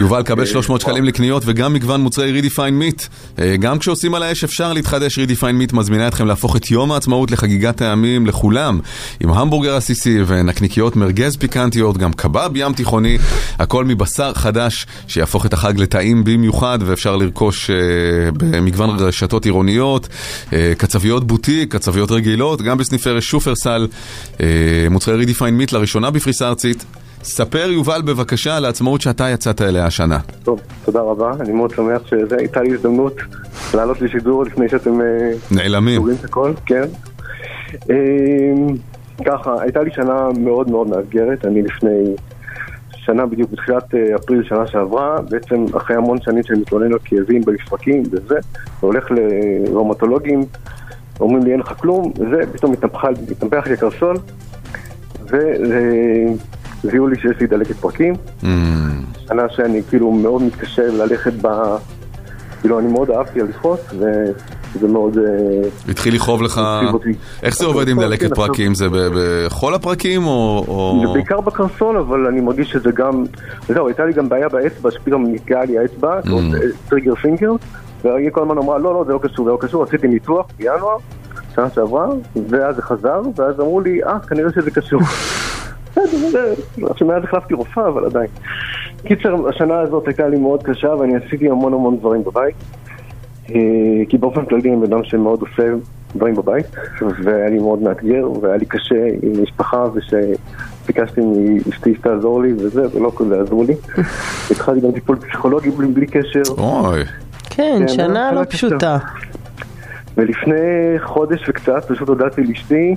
יובל, 0.00 0.22
קבל 0.22 0.46
300 0.46 0.80
שקלים 0.80 1.04
לקניות 1.04 1.42
וגם 1.46 1.72
מגוון 1.72 2.00
מוצרי 2.00 2.32
רידיפיין 2.32 2.74
מיט. 2.74 3.02
אה, 3.38 3.56
גם 3.56 3.78
כשעושים 3.78 4.14
על 4.14 4.22
האש 4.22 4.44
אפשר 4.44 4.72
להתחדש, 4.72 5.18
רידיפיין 5.18 5.56
מיט 5.56 5.72
מזמינה 5.72 6.08
אתכם 6.08 6.26
להפוך 6.26 6.56
את 6.56 6.70
יום 6.70 6.92
העצמאות 6.92 7.30
לחגיגת 7.30 7.76
טעמים 7.76 8.26
לכולם. 8.26 8.80
עם 9.20 9.30
המבורגר 9.30 9.76
עסיסי 9.76 10.18
ונקניקיות 10.26 10.96
מרגז 10.96 11.36
פיקנטיות, 11.36 11.98
גם 11.98 12.12
קבב 12.12 12.50
ים 12.54 12.72
תיכוני, 12.72 13.18
הכל 13.58 13.84
מבשר 13.84 14.34
חדש 14.34 14.86
שיהפוך 15.08 15.46
את 15.46 15.52
החג 15.52 15.78
לטעים 15.78 16.24
במיוחד 16.24 16.78
ואפשר 16.86 17.16
לרכוש 17.16 17.70
אה, 17.70 17.76
במגוון 18.32 18.90
רשתות 18.98 19.44
עירוניות, 19.44 20.08
אה, 20.52 20.72
קצביות 20.78 21.26
בוטיק, 21.26 21.72
קצביות 21.72 22.10
רגילות, 22.10 22.62
גם 22.62 22.78
בסניפי 22.78 23.20
שופרסל, 23.20 23.86
אה, 24.40 24.46
מוצרי 24.90 25.16
רידיפיין 25.16 25.54
מיט 25.54 25.72
לראשונה 25.72 26.10
בפריסה 26.10 26.48
ארצית. 26.48 26.84
ספר 27.24 27.70
יובל 27.70 28.02
בבקשה 28.02 28.56
על 28.56 28.64
העצמאות 28.64 29.00
שאתה 29.00 29.28
יצאת 29.28 29.62
אליה 29.62 29.86
השנה. 29.86 30.18
טוב, 30.42 30.60
תודה 30.84 31.00
רבה. 31.00 31.32
אני 31.40 31.52
מאוד 31.52 31.70
שמח 31.70 32.06
שזו 32.06 32.36
הייתה 32.36 32.62
לי 32.62 32.74
הזדמנות 32.74 33.16
לעלות 33.74 34.00
לשידור 34.00 34.44
לפני 34.44 34.68
שאתם... 34.68 35.00
אה, 35.00 35.06
נעלמים. 35.50 36.00
סוגרים 36.00 36.16
את 36.20 36.24
הכל, 36.24 36.52
כן. 36.66 36.84
אה, 37.90 37.96
ככה, 39.24 39.54
הייתה 39.60 39.82
לי 39.82 39.90
שנה 39.94 40.28
מאוד 40.38 40.70
מאוד 40.70 40.88
מאתגרת. 40.88 41.44
אני 41.44 41.62
לפני 41.62 42.14
שנה 42.90 43.26
בדיוק 43.26 43.50
בתחילת 43.50 43.94
אה, 43.94 44.16
אפריל 44.16 44.42
שנה 44.42 44.66
שעברה, 44.66 45.16
בעצם 45.30 45.64
אחרי 45.76 45.96
המון 45.96 46.20
שנים 46.20 46.42
שאני 46.42 46.58
מתלונן 46.58 46.92
על 46.92 46.98
כאבים 47.04 47.42
במפרקים 47.44 48.02
וזה, 48.10 48.38
והולך 48.80 49.04
לראומטולוגים, 49.10 50.44
אומרים 51.20 51.44
לי 51.44 51.52
אין 51.52 51.60
לך 51.60 51.72
כלום, 51.78 52.12
וזה, 52.18 52.52
פתאום 52.52 52.72
מתנפח 52.72 53.66
לי 53.66 53.72
הקרסול, 53.74 54.16
וזיהו 56.84 57.06
לי 57.06 57.16
שיש 57.20 57.40
לי 57.40 57.46
דלקת 57.46 57.76
פרקים. 57.76 58.14
שנה 59.28 59.42
שאני 59.50 59.82
כאילו 59.88 60.12
מאוד 60.12 60.42
מתקשה 60.42 60.82
ללכת 60.86 61.32
ב... 61.42 61.48
כאילו 62.60 62.78
אני 62.78 62.92
מאוד 62.92 63.10
אהבתי 63.10 63.40
הליכות, 63.40 63.80
וזה 63.98 64.88
מאוד... 64.88 65.18
אה, 65.18 65.24
התחיל 65.88 66.14
לכאוב 66.14 66.42
לך... 66.42 66.60
איך 67.42 67.56
זה 67.58 67.66
עובד 67.66 67.88
עם 67.88 67.96
כן, 67.96 68.02
דלקת 68.02 68.30
עכשיו- 68.32 68.46
פרקים? 68.46 68.74
זה 68.74 68.86
בכל 68.90 69.74
הפרקים 69.74 70.26
או... 70.26 71.02
זה 71.06 71.12
בעיקר 71.12 71.40
בקרסול, 71.40 71.96
אבל 71.98 72.26
אני 72.26 72.40
מרגיש 72.40 72.70
שזה 72.70 72.90
גם... 72.94 73.24
וזהו, 73.68 73.86
הייתה 73.88 74.04
לי 74.04 74.12
גם 74.12 74.28
בעיה 74.28 74.48
באצבע, 74.48 74.90
שפתאום 74.90 75.24
נפגעה 75.26 75.64
לי 75.64 75.78
האצבע, 75.78 76.20
Mm. 76.24 76.28
טריגר 76.88 77.14
פינגר, 77.14 77.52
והיא 78.04 78.30
כל 78.32 78.42
הזמן 78.42 78.58
אמרה, 78.58 78.78
לא, 78.78 78.94
לא, 78.94 79.04
זה 79.06 79.12
לא 79.12 79.18
קשור, 79.22 79.44
זה 79.44 79.50
לא 79.50 79.58
קשור, 79.60 79.82
עשיתי 79.82 80.08
ניתוח 80.08 80.46
בינואר, 80.58 80.96
שנה 81.54 81.68
שעברה, 81.74 82.06
ואז 82.48 82.76
זה 82.76 82.82
חזר, 82.82 83.20
ואז 83.36 83.60
אמרו 83.60 83.80
לי, 83.80 84.04
אה, 84.04 84.18
כנראה 84.28 84.50
שזה 84.54 84.70
קשור. 84.70 85.00
בסדר, 85.96 86.54
עכשיו 86.90 87.06
מאז 87.06 87.24
החלפתי 87.24 87.54
רופאה, 87.54 87.88
אבל 87.88 88.04
עדיין. 88.04 88.28
קיצר, 89.04 89.48
השנה 89.48 89.80
הזאת 89.80 90.06
הייתה 90.06 90.28
לי 90.28 90.36
מאוד 90.36 90.62
קשה, 90.62 90.88
ואני 90.88 91.16
עשיתי 91.16 91.50
המון 91.50 91.74
המון 91.74 91.96
דברים 91.96 92.24
בבית. 92.24 92.54
אה, 93.50 93.60
כי 94.08 94.18
באופן 94.18 94.44
כללי 94.44 94.74
אני 94.74 94.86
אדם 94.86 95.04
שמאוד 95.04 95.40
עושה 95.40 95.72
דברים 96.16 96.34
בבית, 96.34 96.66
והיה 97.22 97.48
לי 97.48 97.58
מאוד 97.58 97.82
מאתגר, 97.82 98.30
והיה 98.40 98.56
לי 98.56 98.66
קשה 98.66 99.08
עם 99.22 99.42
משפחה, 99.42 99.84
ושביקשתי 99.94 101.20
מאשתי 101.66 101.94
שתעזור 101.94 102.42
לי 102.42 102.52
וזה, 102.52 102.82
ולא 102.94 103.12
כזה 103.16 103.40
עזרו 103.40 103.64
לי. 103.64 103.74
התחלתי 104.50 104.80
גם 104.80 104.92
טיפול 104.92 105.16
פסיכולוגי 105.16 105.70
בלי, 105.70 105.86
בלי 105.86 106.06
קשר. 106.06 106.42
אוי. 106.58 107.04
כן, 107.50 107.76
כן, 107.78 107.88
שנה 107.88 108.32
לא 108.32 108.44
פשוטה. 108.44 108.98
ולפני 110.16 110.54
חודש 111.02 111.48
וקצת 111.48 111.84
פשוט 111.88 112.08
הודעתי 112.08 112.42
לאשתי, 112.42 112.94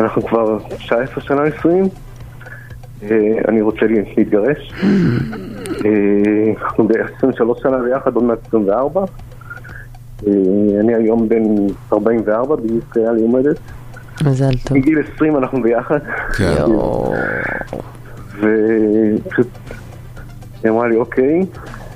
אנחנו 0.00 0.22
כבר 0.22 0.58
19 0.68 1.24
שנה 1.24 1.42
נשואים, 1.42 1.84
אה, 3.02 3.08
אני 3.48 3.62
רוצה 3.62 3.86
להתגרש. 4.16 4.72
אה, 5.84 6.62
אנחנו 6.62 6.88
ב-23 6.88 7.62
שנה 7.62 7.78
ביחד, 7.78 8.14
עוד 8.14 8.24
מעט 8.24 8.38
24. 8.46 9.00
אה, 10.26 10.32
אני 10.80 10.94
היום 10.94 11.28
בן 11.28 11.42
44, 11.92 12.56
בדיוק 12.56 12.96
היה 12.96 13.12
לי 13.12 13.22
עומדת. 13.22 13.58
מזל 14.24 14.50
טוב. 14.64 14.76
מגיל 14.76 14.98
20 15.14 15.36
אנחנו 15.36 15.62
ביחד. 15.62 15.98
כן. 16.36 16.64
ופשוט 18.36 19.48
היא 20.62 20.70
אמרה 20.70 20.88
לי, 20.88 20.96
אוקיי, 20.96 21.46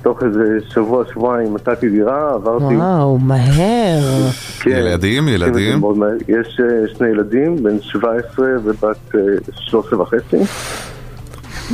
תוך 0.02 0.22
איזה 0.22 0.58
שבוע, 0.68 1.04
שבועיים 1.12 1.54
מצאתי 1.54 1.88
דירה, 1.88 2.34
עברתי... 2.34 2.76
וואו, 2.76 3.18
מהר. 3.18 4.28
כן. 4.60 4.70
ילדים, 4.70 5.28
ילדים? 5.28 5.78
מאוד 5.78 5.98
מהר. 5.98 6.16
יש 6.28 6.60
אה, 6.60 6.94
שני 6.96 7.08
ילדים, 7.08 7.62
בן 7.62 7.80
17 7.80 8.46
ובת 8.64 9.14
אה, 9.14 9.20
13 9.54 10.00
וחצי. 10.00 10.36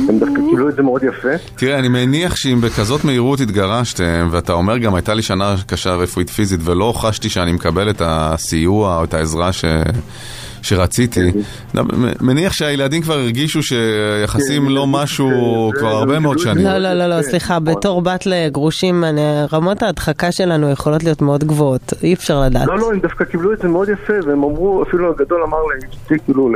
הם 0.09 0.19
דווקא 0.19 0.41
קיבלו 0.49 0.69
את 0.69 0.75
זה 0.75 0.81
מאוד 0.81 1.03
יפה. 1.03 1.29
תראה, 1.55 1.79
אני 1.79 1.87
מניח 1.87 2.35
שאם 2.35 2.61
בכזאת 2.61 3.03
מהירות 3.05 3.39
התגרשתם, 3.39 4.27
ואתה 4.31 4.53
אומר 4.53 4.77
גם 4.77 4.95
הייתה 4.95 5.13
לי 5.13 5.21
שנה 5.21 5.55
קשה 5.67 5.95
רפואית 5.95 6.29
פיזית, 6.29 6.59
ולא 6.63 6.93
חשתי 6.95 7.29
שאני 7.29 7.51
מקבל 7.51 7.89
את 7.89 8.01
הסיוע 8.05 8.97
או 8.97 9.03
את 9.03 9.13
העזרה 9.13 9.53
ש... 9.53 9.65
שרציתי, 10.61 11.31
כן. 11.31 11.79
מניח 12.21 12.53
שהילדים 12.53 13.01
כבר 13.01 13.13
הרגישו 13.13 13.59
שיחסים 13.63 14.65
כן, 14.65 14.71
לא 14.71 14.87
משהו 14.87 15.29
כבר 15.79 15.87
הרבה 15.87 16.19
מאוד 16.19 16.39
שנים. 16.39 16.65
לא, 16.65 16.77
לא, 16.77 16.93
לא, 16.93 17.07
לא, 17.07 17.21
סליחה, 17.21 17.59
בתור 17.59 18.01
בת 18.01 18.25
לגרושים, 18.25 19.03
אני- 19.03 19.21
רמות 19.53 19.83
ההדחקה 19.83 20.31
שלנו 20.31 20.69
יכולות 20.69 21.03
להיות 21.03 21.21
מאוד 21.21 21.43
גבוהות, 21.43 21.93
אי 22.03 22.13
אפשר 22.13 22.41
לדעת. 22.41 22.67
לא, 22.67 22.77
לא, 22.79 22.91
הם 22.93 22.99
דווקא 22.99 23.23
קיבלו 23.25 23.53
את 23.53 23.59
זה 23.61 23.67
מאוד 23.67 23.89
יפה, 23.89 24.13
והם 24.27 24.43
אמרו, 24.43 24.83
אפילו 24.83 25.09
הגדול 25.11 25.43
אמר 25.43 25.57
להם, 25.71 25.79
כאילו, 26.25 26.51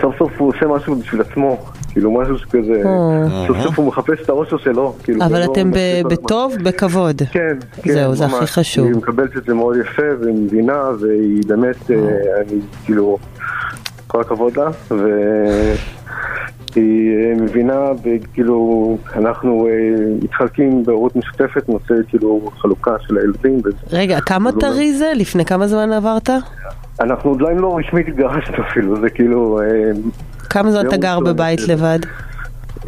סוף 0.00 0.18
סוף 0.18 0.32
הוא 0.38 0.48
עושה 0.48 0.66
משהו 0.66 0.94
בשביל 0.94 1.20
עצמו, 1.20 1.64
כאילו 1.88 2.12
משהו 2.12 2.38
שכזה, 2.38 2.82
אה. 2.84 3.46
סוף 3.46 3.56
סוף 3.62 3.78
הוא 3.78 3.86
מחפש 3.86 4.20
את 4.24 4.28
האושר 4.28 4.58
שלו. 4.58 4.94
כאילו, 5.02 5.24
אבל 5.24 5.36
ולא 5.36 5.52
אתם. 5.52 5.70
בטוב, 6.08 6.54
בכבוד. 6.62 7.22
כן, 7.32 7.56
כן, 7.82 7.92
זהו, 7.92 8.14
זה. 8.14 8.24
הכי 8.26 8.46
חשוב. 8.46 8.86
היא 8.86 8.96
מקבלת 8.96 9.36
את 9.36 9.44
זה 9.44 9.54
מאוד 9.54 9.76
יפה, 9.76 10.02
והיא 10.20 10.34
מבינה, 10.34 10.82
והיא 11.00 11.42
באמת, 11.46 11.90
אה, 11.90 11.96
אני 12.40 12.60
כאילו, 12.84 13.18
כל 14.06 14.20
הכבוד 14.20 14.56
לה, 14.56 14.70
והיא 16.76 17.10
אה, 17.16 17.34
מבינה, 17.42 17.80
וכאילו, 18.04 18.96
אנחנו 19.16 19.66
אה, 19.66 19.72
מתחלקים 20.22 20.84
בהורות 20.84 21.16
משותפת, 21.16 21.68
נושא 21.68 21.94
כאילו 22.08 22.50
חלוקה 22.58 22.94
של 23.06 23.18
הילדים. 23.18 23.60
רגע, 23.92 24.20
כמה 24.20 24.50
אומר- 24.50 24.60
טרי 24.60 24.92
זה? 24.92 25.12
לפני 25.16 25.44
כמה 25.44 25.66
זמן 25.66 25.92
עברת? 25.92 26.30
אנחנו 27.00 27.34
עדיין 27.34 27.58
לא 27.58 27.78
רשמית 27.78 28.08
התגרשנו 28.08 28.64
אפילו, 28.70 29.00
זה 29.00 29.10
כאילו... 29.10 29.60
אה, 29.60 29.90
כמה 30.50 30.70
זמן 30.70 30.86
אתה 30.86 30.96
גר 30.96 31.08
ראשון, 31.18 31.24
בבית 31.24 31.68
לבד? 31.68 31.98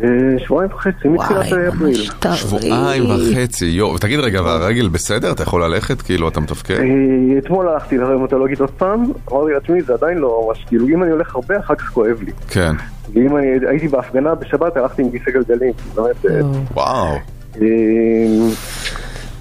אה, 0.02 0.08
שבועיים 0.38 0.70
וחצי, 0.72 1.08
מתחילת 1.08 1.46
אפריל. 1.68 2.10
שבועיים 2.34 3.04
וחצי, 3.10 3.66
יואו, 3.66 3.94
ותגיד 3.94 4.20
רגע, 4.20 4.42
והרגל 4.42 4.88
בסדר? 4.88 5.32
אתה 5.32 5.42
יכול 5.42 5.64
ללכת? 5.64 6.02
כאילו, 6.02 6.28
אתה 6.28 6.40
מתפקד? 6.40 6.74
אה, 6.74 7.38
אתמול 7.38 7.68
הלכתי 7.68 7.98
לרמטולוגית 7.98 8.60
עוד 8.60 8.70
פעם, 8.70 9.04
אמרתי 9.32 9.52
לעצמי, 9.52 9.82
זה 9.82 9.92
עדיין 9.92 10.18
לא 10.18 10.46
ממש, 10.46 10.64
כאילו, 10.68 10.88
אם 10.88 11.02
אני 11.02 11.10
הולך 11.10 11.34
הרבה, 11.34 11.58
אחר 11.58 11.74
כך 11.74 11.90
כואב 11.90 12.22
לי. 12.22 12.32
כן. 12.48 12.72
ואם 13.12 13.36
אני 13.36 13.46
הייתי 13.68 13.88
בהפגנה 13.88 14.34
בשבת, 14.34 14.76
הלכתי 14.76 15.02
עם 15.02 15.10
כיסא 15.10 15.30
גלגלים, 15.30 15.72
באמת... 15.94 16.26
אה, 16.26 16.40
וואו. 16.74 17.14
אה, 17.62 17.66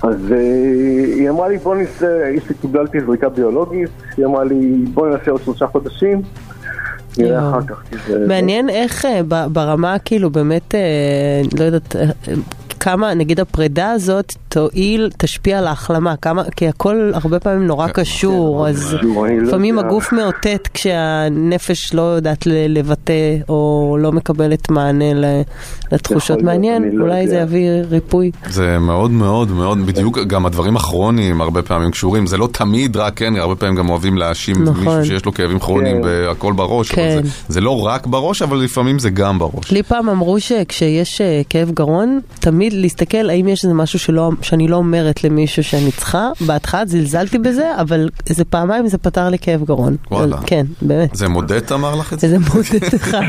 אז 0.04 0.32
אה, 0.32 0.38
היא 1.16 1.30
אמרה 1.30 1.50
לי, 1.50 1.58
בוא 1.58 1.76
נעשה, 1.76 2.30
קיבלתי 2.62 3.02
זריקה 3.02 3.30
ביולוגית, 3.30 3.90
היא 4.18 4.26
אמרה 4.26 4.44
לי, 4.44 4.86
בוא 4.94 5.08
נעשה 5.08 5.32
עוד 5.32 5.42
שלושה 5.44 5.68
חודשים, 5.68 6.22
נראה. 7.18 7.50
אחר 7.50 7.62
כך. 7.68 7.84
מעניין 8.28 8.70
איך 8.70 9.06
אה, 9.06 9.22
ברמה 9.48 10.00
כאילו 10.00 10.30
באמת, 10.30 10.76
אה, 10.76 10.80
לא 11.60 11.64
יודעת, 11.64 11.96
אה, 11.96 12.06
כמה 12.80 13.14
נגיד 13.14 13.40
הפרידה 13.40 13.92
הזאת 13.92 14.34
תועיל, 14.54 15.10
תשפיע 15.18 15.60
על 15.60 15.68
ההחלמה, 15.68 16.16
כמה, 16.16 16.44
כי 16.56 16.68
הכל 16.68 17.12
הרבה 17.14 17.40
פעמים 17.40 17.68
נורא 17.68 17.88
קשור, 17.88 18.68
אז 18.68 18.96
קשור, 18.98 19.28
אני 19.28 19.40
לא 19.40 19.48
לפעמים 19.48 19.78
יודע. 19.78 19.88
הגוף 19.88 20.12
מאותת 20.12 20.68
כשהנפש 20.74 21.94
לא 21.94 22.02
יודעת 22.02 22.46
לבטא 22.48 23.38
או 23.50 23.98
לא 24.00 24.12
מקבלת 24.12 24.72
מענה 24.72 25.06
לתחושות. 25.92 26.42
מעניין, 26.42 26.90
לא 26.94 27.04
אולי 27.04 27.28
זה. 27.28 27.36
יביא 27.36 27.70
ריפוי. 27.90 28.32
זה 28.50 28.80
מאוד 28.80 29.12
מאוד 29.12 29.52
מאוד, 29.52 29.86
בדיוק 29.86 30.20
גם 30.20 30.46
הדברים 30.46 30.76
הכרוניים 30.76 31.42
הרבה 31.42 31.62
פעמים 31.62 31.92
קשורים, 31.92 32.28
זה 32.28 32.38
לא 32.38 32.50
תמיד 32.52 32.98
רק, 32.98 33.14
כן, 33.16 33.36
הרבה 33.36 33.56
פעמים 33.56 33.76
גם 33.76 33.90
אוהבים 33.90 34.18
להאשים 34.18 34.64
נכון. 34.64 34.76
מישהו 34.76 35.06
שיש 35.06 35.26
לו 35.26 35.34
כאבים 35.34 35.60
כרוניים 35.60 35.96
כן. 35.96 36.02
בהכל 36.02 36.54
בראש, 36.54 36.92
אבל 36.92 37.02
כן. 37.02 37.24
זה, 37.24 37.30
זה 37.48 37.62
לא 37.62 37.86
רק 37.86 38.08
בראש, 38.08 38.42
אבל 38.42 38.58
לפעמים 38.58 39.00
זה 39.00 39.10
גם 39.10 39.40
בראש. 39.40 39.72
לי 39.72 39.84
פעם 39.84 40.10
אמרו 40.10 40.40
שכשיש 40.40 41.22
אה, 41.22 41.42
כאב 41.50 41.72
גרון, 41.72 42.20
תמיד 42.40 42.74
להסתכל 42.74 43.30
האם 43.30 43.48
יש 43.48 43.64
איזה 43.64 43.74
משהו 43.74 44.00
שלא, 44.00 44.32
שאני 44.44 44.68
לא 44.68 44.76
אומרת 44.76 45.24
למישהו 45.24 45.64
שאני 45.64 45.92
צריכה. 45.92 46.30
בהתחלה 46.42 46.86
זלזלתי 46.86 47.38
בזה, 47.38 47.72
אבל 47.82 48.10
איזה 48.30 48.46
פעמיים 48.46 48.88
זה 48.88 48.98
פתר 48.98 49.30
לי 49.30 49.38
כאב 49.40 49.64
גרון. 49.64 49.96
וואלה. 50.12 50.38
כן, 50.46 50.66
באמת. 50.82 51.16
זה 51.16 51.28
מודט 51.28 51.72
אמר 51.72 51.96
לך 51.96 52.14
את 52.14 52.20
זה? 52.20 52.28
איזה 52.28 52.38
מודד 52.40 52.96
אחד. 53.02 53.22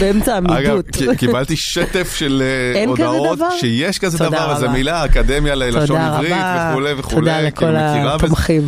באמצע 0.00 0.38
אגב, 0.38 0.50
עמידות. 0.50 0.86
ק- 0.86 1.18
קיבלתי 1.18 1.56
שטף 1.56 2.14
של 2.16 2.42
אה, 2.76 2.84
הודעות? 2.86 3.38
שיש 3.60 3.98
כזה 3.98 4.18
דבר, 4.18 4.52
איזה. 4.54 4.68
מילה, 4.68 5.04
אקדמיה 5.04 5.54
ללשון 5.54 5.86
תודה 5.86 6.06
עברית 6.16 6.32
רבה. 6.32 6.70
וכולי 6.72 6.92
וכולי. 6.98 7.20
תודה 7.20 7.50
כאילו, 7.50 7.72
לכל? 7.72 8.06
התומכים. 8.24 8.62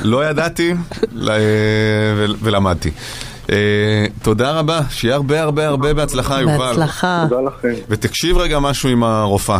לא 0.00 0.26
ידעתי 0.30 0.74
ול- 2.16 2.36
ולמדתי. 2.42 2.90
אה, 3.50 3.56
תודה 4.22 4.50
רבה, 4.50 4.80
שיהיה 4.90 5.14
הרבה 5.14 5.40
הרבה 5.42 5.66
הרבה 5.68 5.94
בהצלחה, 5.94 6.40
יובל. 6.40 6.56
בהצלחה. 6.58 7.26
תודה 7.28 7.40
לכם. 7.42 7.68
ותקשיב 7.88 8.38
רגע 8.38 8.58
משהו 8.58 8.88
עם 8.88 9.04
הרופאה. 9.04 9.58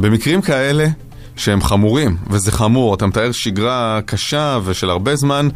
במקרים 0.00 0.40
כאלה 0.42 0.86
שהם 1.36 1.60
חמורים, 1.62 2.16
וזה 2.30 2.52
חמור, 2.52 2.94
אתה 2.94 3.06
מתאר 3.06 3.32
שגרה 3.32 4.00
קשה 4.06 4.58
ושל 4.64 4.90
הרבה 4.90 5.16
זמן, 5.16 5.48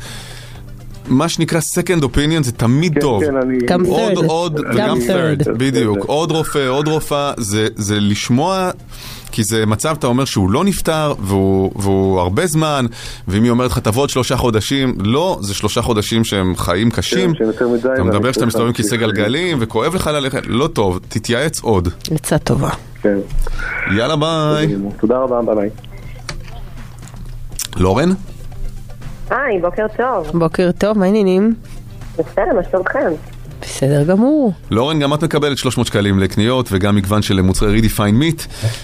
מה 1.09 1.29
שנקרא 1.29 1.61
second 1.61 2.03
opinion 2.03 2.43
זה 2.43 2.53
תמיד 2.53 2.95
כן, 2.95 3.01
טוב. 3.01 3.25
כן, 3.25 3.37
אני- 3.37 3.59
גם 3.67 3.85
עוד 3.85 4.13
third. 4.13 4.27
עוד 4.27 4.55
גם 4.61 4.71
וגם 4.75 4.97
third. 4.99 5.43
third, 5.47 5.51
בדיוק, 5.57 5.99
עוד 6.07 6.31
רופא, 6.31 6.67
עוד 6.69 6.89
רופאה, 6.89 7.33
זה, 7.37 7.69
זה 7.77 8.01
לשמוע, 8.01 8.71
כי 9.35 9.45
זה 9.45 9.67
מצב, 9.67 9.97
אתה 9.99 10.07
אומר 10.07 10.25
שהוא 10.25 10.51
לא 10.51 10.65
נפטר, 10.65 11.15
והוא, 11.19 11.73
והוא 11.77 12.21
הרבה 12.21 12.47
זמן, 12.47 12.87
ואם 13.29 13.43
היא 13.43 13.51
אומרת 13.51 13.71
לך 13.71 13.79
תבוא 13.79 14.03
עוד 14.03 14.11
שלושה 14.11 14.37
חודשים, 14.37 14.95
לא, 15.01 15.39
זה 15.41 15.55
שלושה 15.55 15.83
חודשים 15.83 16.25
שהם 16.25 16.57
חיים 16.57 16.91
קשים, 16.91 17.35
כן, 17.35 17.45
אתה 17.95 18.03
מדבר 18.03 18.21
צריך 18.21 18.35
שאתה 18.35 18.47
מסתובב 18.47 18.67
עם 18.67 18.73
כיסא. 18.73 18.97
גלגלים, 18.97 19.59
וכואב 19.61 19.95
לך 19.95 20.07
ללכת, 20.07 20.43
לא 20.47 20.67
טוב, 20.67 21.01
תתייעץ 21.09 21.61
עוד. 21.61 21.89
עצה 22.11 22.39
טובה. 22.39 22.71
כן. 23.03 23.19
יאללה 23.97 24.17
ביי. 24.17 24.77
תודה 25.01 25.19
רבה, 25.19 25.41
ביי 25.43 25.55
ביי. 25.55 25.71
לורן? 27.77 28.09
היי, 29.31 29.61
בוקר 29.61 29.87
טוב. 29.97 30.39
בוקר 30.39 30.71
טוב, 30.79 30.99
מה 30.99 31.05
העניינים? 31.05 31.55
בסדר, 32.19 32.55
מה 32.57 32.63
שלומכם? 32.71 33.34
בסדר 33.65 34.05
גמור. 34.05 34.53
לורן, 34.71 34.99
גם 35.01 35.15
את 35.15 35.25
מקבלת 35.25 35.59
300 35.59 35.87
שקלים 35.87 36.19
לקניות 36.19 36.69
וגם 36.73 36.97
מגוון 36.97 37.23
של 37.23 37.41
מוצרי 37.41 37.71
רידיפיין 37.73 38.15
מיט. 38.15 38.43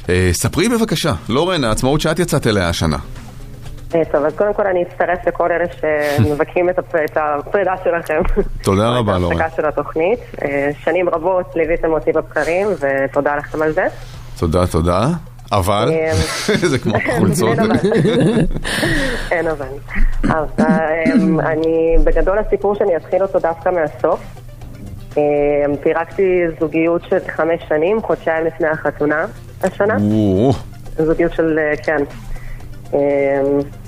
אה, 0.08 0.28
ספרי 0.32 0.68
בבקשה, 0.68 1.12
לורן, 1.28 1.64
העצמאות 1.64 2.00
שאת 2.00 2.18
יצאת 2.18 2.46
אליה 2.46 2.68
השנה. 2.68 2.96
אה, 3.94 4.00
טוב, 4.12 4.24
אז 4.24 4.32
קודם 4.36 4.54
כל 4.54 4.66
אני 4.66 4.82
אצטרף 4.82 5.18
לכל 5.26 5.48
אלה 5.52 5.64
שמבכים 6.18 6.70
את 6.70 6.78
הפ- 6.78 6.94
את 7.04 7.16
הפרידה 7.20 7.72
שלכם. 7.84 8.40
תודה 8.62 8.88
רבה, 8.98 9.18
לורן. 9.18 9.40
ההפסקה 9.40 9.56
של 9.62 9.68
התוכנית. 9.68 10.18
אה, 10.44 10.70
שנים 10.84 11.08
רבות 11.08 11.52
ליוויתם 11.56 11.88
אותי 11.92 12.12
בבקרים, 12.12 12.66
ותודה 12.80 13.36
לכם 13.36 13.62
על 13.62 13.72
זה. 13.72 13.84
תודה, 14.38 14.66
תודה. 14.66 15.08
אבל, 15.52 15.90
זה 16.70 16.78
כמו 16.78 16.94
חולצות. 17.18 17.58
אין 19.30 19.46
אבל. 19.48 19.66
אני, 21.50 21.96
בגדול 22.04 22.38
הסיפור 22.38 22.74
שאני 22.74 22.96
אתחיל 22.96 23.22
אותו 23.22 23.38
דווקא 23.38 23.68
מהסוף. 23.70 24.20
אה, 25.18 25.22
פירקתי 25.82 26.42
זוגיות 26.60 27.02
של 27.08 27.18
חמש 27.28 27.60
שנים, 27.68 28.02
חודשיים 28.02 28.46
לפני 28.46 28.68
החתונה 28.68 29.26
השנה. 29.62 29.96
זוגיות 30.98 31.32
של, 31.32 31.58
אה, 31.58 31.76
כן. 31.76 32.04
אמ, 32.94 32.98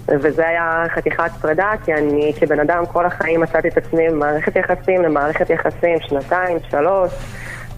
וזה 0.09 0.49
היה 0.49 0.85
חתיכת 0.94 1.31
פרידה, 1.40 1.70
כי 1.85 1.94
אני 1.94 2.32
כבן 2.40 2.61
אדם 2.61 2.86
כל 2.86 3.07
החיים 3.07 3.40
מצאתי 3.40 3.69
את 3.69 3.77
עצמי 3.77 4.09
במערכת 4.09 4.57
יחסים 4.57 5.03
למערכת 5.03 5.51
יחסים, 5.51 5.99
שנתיים, 6.01 6.59
שלוש, 6.70 7.12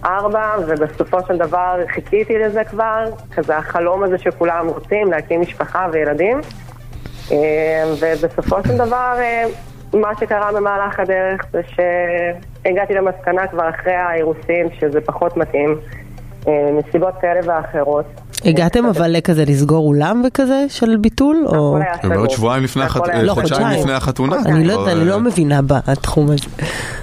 ארבע, 0.05 0.55
ובסופו 0.67 1.17
של 1.27 1.37
דבר 1.37 1.79
חיכיתי 1.87 2.39
לזה 2.39 2.63
כבר, 2.63 3.03
כזה 3.35 3.57
החלום 3.57 4.03
הזה 4.03 4.17
שכולם 4.17 4.67
רוצים, 4.67 5.11
להקים 5.11 5.41
משפחה 5.41 5.87
וילדים. 5.91 6.41
אמ, 7.31 7.37
ובסופו 7.99 8.55
של 8.67 8.77
דבר, 8.77 9.13
אה, 9.19 9.45
מה 10.01 10.07
שקרה 10.19 10.51
במהלך 10.53 10.99
הדרך 10.99 11.41
זה 11.53 11.61
שהגעתי 11.67 12.93
למסקנה 12.93 13.47
כבר 13.47 13.69
אחרי 13.69 13.93
האירוסין 13.93 14.67
שזה 14.79 15.01
פחות 15.01 15.37
מתאים, 15.37 15.75
אה, 16.47 16.53
מסיבות 16.71 17.13
כאלה 17.21 17.39
ואחרות. 17.45 18.05
הגעתם 18.45 18.85
אבל 18.85 19.11
לכזה 19.11 19.43
לסגור 19.47 19.87
אולם 19.87 20.21
וכזה 20.27 20.65
של 20.69 20.97
ביטול? 21.01 21.45
או... 21.47 21.77
היא 22.03 22.11
אומרת 22.11 22.31
שבועיים 22.31 22.63
לפני, 22.63 22.83
החת- 22.83 23.01
הכל 23.01 23.09
היה 23.11 23.19
אה, 23.19 23.23
לא, 23.25 23.33
חודשיים. 23.33 23.79
לפני 23.79 23.93
החתונה. 23.93 24.35
אני 24.45 24.63
לא 24.67 24.73
כבר, 24.73 24.81
יודעת, 24.81 24.95
אני 24.95 25.03
אה, 25.03 25.05
לא 25.05 25.19
מבינה 25.19 25.59
בתחום 25.61 26.25
הזה. 26.25 26.35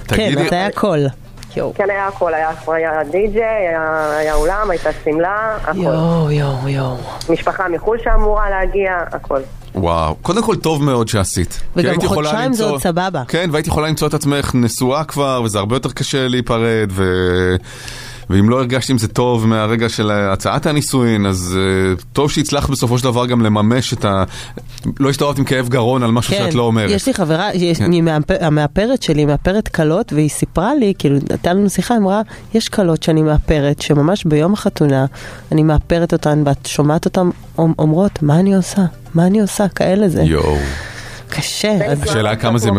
כן, 0.08 0.16
תגידי- 0.16 0.42
אז 0.42 1.06
היה 1.54 1.66
הכל. 1.66 1.72
כן, 1.78 1.90
היה 1.90 2.08
הכל, 2.08 2.34
היה, 2.34 2.50
היה 2.66 3.04
די-ג'יי, 3.10 3.42
היה, 3.68 4.16
היה 4.18 4.34
אולם, 4.34 4.70
הייתה 4.70 4.90
שמלה, 5.04 5.56
הכל. 5.62 5.78
יואו, 5.78 6.30
יואו, 6.30 6.68
יואו. 6.68 6.96
משפחה 7.28 7.68
מחו"ל 7.68 7.98
שאמורה 8.04 8.50
להגיע, 8.50 8.92
הכל. 9.12 9.40
וואו, 9.74 10.14
קודם 10.22 10.42
כל 10.42 10.56
טוב 10.56 10.82
מאוד 10.82 11.08
שעשית. 11.08 11.60
וגם 11.76 11.94
חודשיים 12.06 12.52
זה 12.52 12.62
למצוא- 12.64 12.74
עוד 12.74 12.80
סבבה. 12.80 13.22
כן, 13.28 13.48
והיית 13.52 13.66
יכולה 13.66 13.88
למצוא 13.88 14.08
את 14.08 14.14
עצמך 14.14 14.50
נשואה 14.54 15.04
כבר, 15.04 15.42
וזה 15.44 15.58
הרבה 15.58 15.76
יותר 15.76 15.90
קשה 15.90 16.28
להיפרד, 16.28 16.88
ו... 16.90 17.04
ואם 18.32 18.48
לא 18.50 18.58
הרגשת 18.58 18.90
עם 18.90 18.98
זה 18.98 19.08
טוב 19.08 19.46
מהרגע 19.46 19.88
של 19.88 20.10
הצעת 20.10 20.66
הנישואין, 20.66 21.26
אז 21.26 21.58
uh, 21.98 22.02
טוב 22.12 22.30
שהצלחת 22.30 22.70
בסופו 22.70 22.98
של 22.98 23.04
דבר 23.04 23.26
גם 23.26 23.40
לממש 23.42 23.92
את 23.92 24.04
ה... 24.04 24.24
לא 25.00 25.10
הסתובבת 25.10 25.38
עם 25.38 25.44
כאב 25.44 25.68
גרון 25.68 26.02
על 26.02 26.10
משהו 26.10 26.34
שאת 26.34 26.54
לא 26.54 26.62
אומרת. 26.62 26.88
כן, 26.88 26.94
יש 26.94 27.06
לי 27.06 27.14
חברה, 27.14 27.48
יש, 27.54 27.78
כן. 27.78 27.92
היא 27.92 28.02
מהמאפ- 28.02 28.44
המאפרת 28.44 29.02
שלי, 29.02 29.24
מאפרת 29.24 29.68
כלות, 29.68 30.12
והיא 30.12 30.28
סיפרה 30.28 30.74
לי, 30.74 30.92
כאילו, 30.98 31.16
הייתה 31.30 31.52
לנו 31.52 31.70
שיחה, 31.70 31.94
היא 31.94 32.00
אמרה, 32.02 32.20
יש 32.54 32.68
כלות 32.68 33.02
שאני 33.02 33.22
מאפרת, 33.22 33.82
שממש 33.82 34.24
ביום 34.24 34.52
החתונה, 34.52 35.06
אני 35.52 35.62
מאפרת 35.62 36.12
אותן, 36.12 36.42
ואת 36.46 36.66
שומעת 36.66 37.04
אותן 37.04 37.28
אומ- 37.58 37.72
אומרות, 37.78 38.22
מה 38.22 38.40
אני 38.40 38.54
עושה? 38.54 38.82
מה 39.14 39.26
אני 39.26 39.40
עושה? 39.40 39.68
כאלה 39.68 40.08
זה. 40.08 40.22
יואו. 40.22 40.56
קשה. 41.36 41.72
השאלה 42.02 42.36
כמה 42.36 42.58
זה 42.58 42.70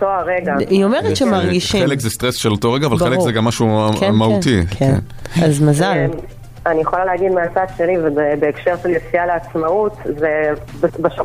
הרגע. 0.00 0.54
היא 0.68 0.84
אומרת 0.84 1.16
שמרגישים. 1.16 1.86
חלק 1.86 2.00
זה 2.00 2.10
סטרס 2.10 2.34
של 2.34 2.50
אותו 2.50 2.72
רגע, 2.72 2.86
אבל 2.86 2.98
חלק. 2.98 3.20
זה 3.20 3.32
גם 3.32 3.44
משהו 3.44 3.90
כן, 4.00 4.10
מהותי. 4.10 4.60
כן, 4.70 4.94
כן. 5.34 5.44
אז 5.44 5.62
מזל. 5.62 5.84
אה, 5.86 6.06
אני 6.66 6.80
יכולה 6.80 7.04
להגיד 7.04 7.32
מהצד 7.32 7.66
שלי, 7.76 7.94
ובהקשר 8.02 8.74
של 8.82 8.90
יציאה 8.90 9.26
לעצמאות, 9.26 9.96
זה 10.04 10.50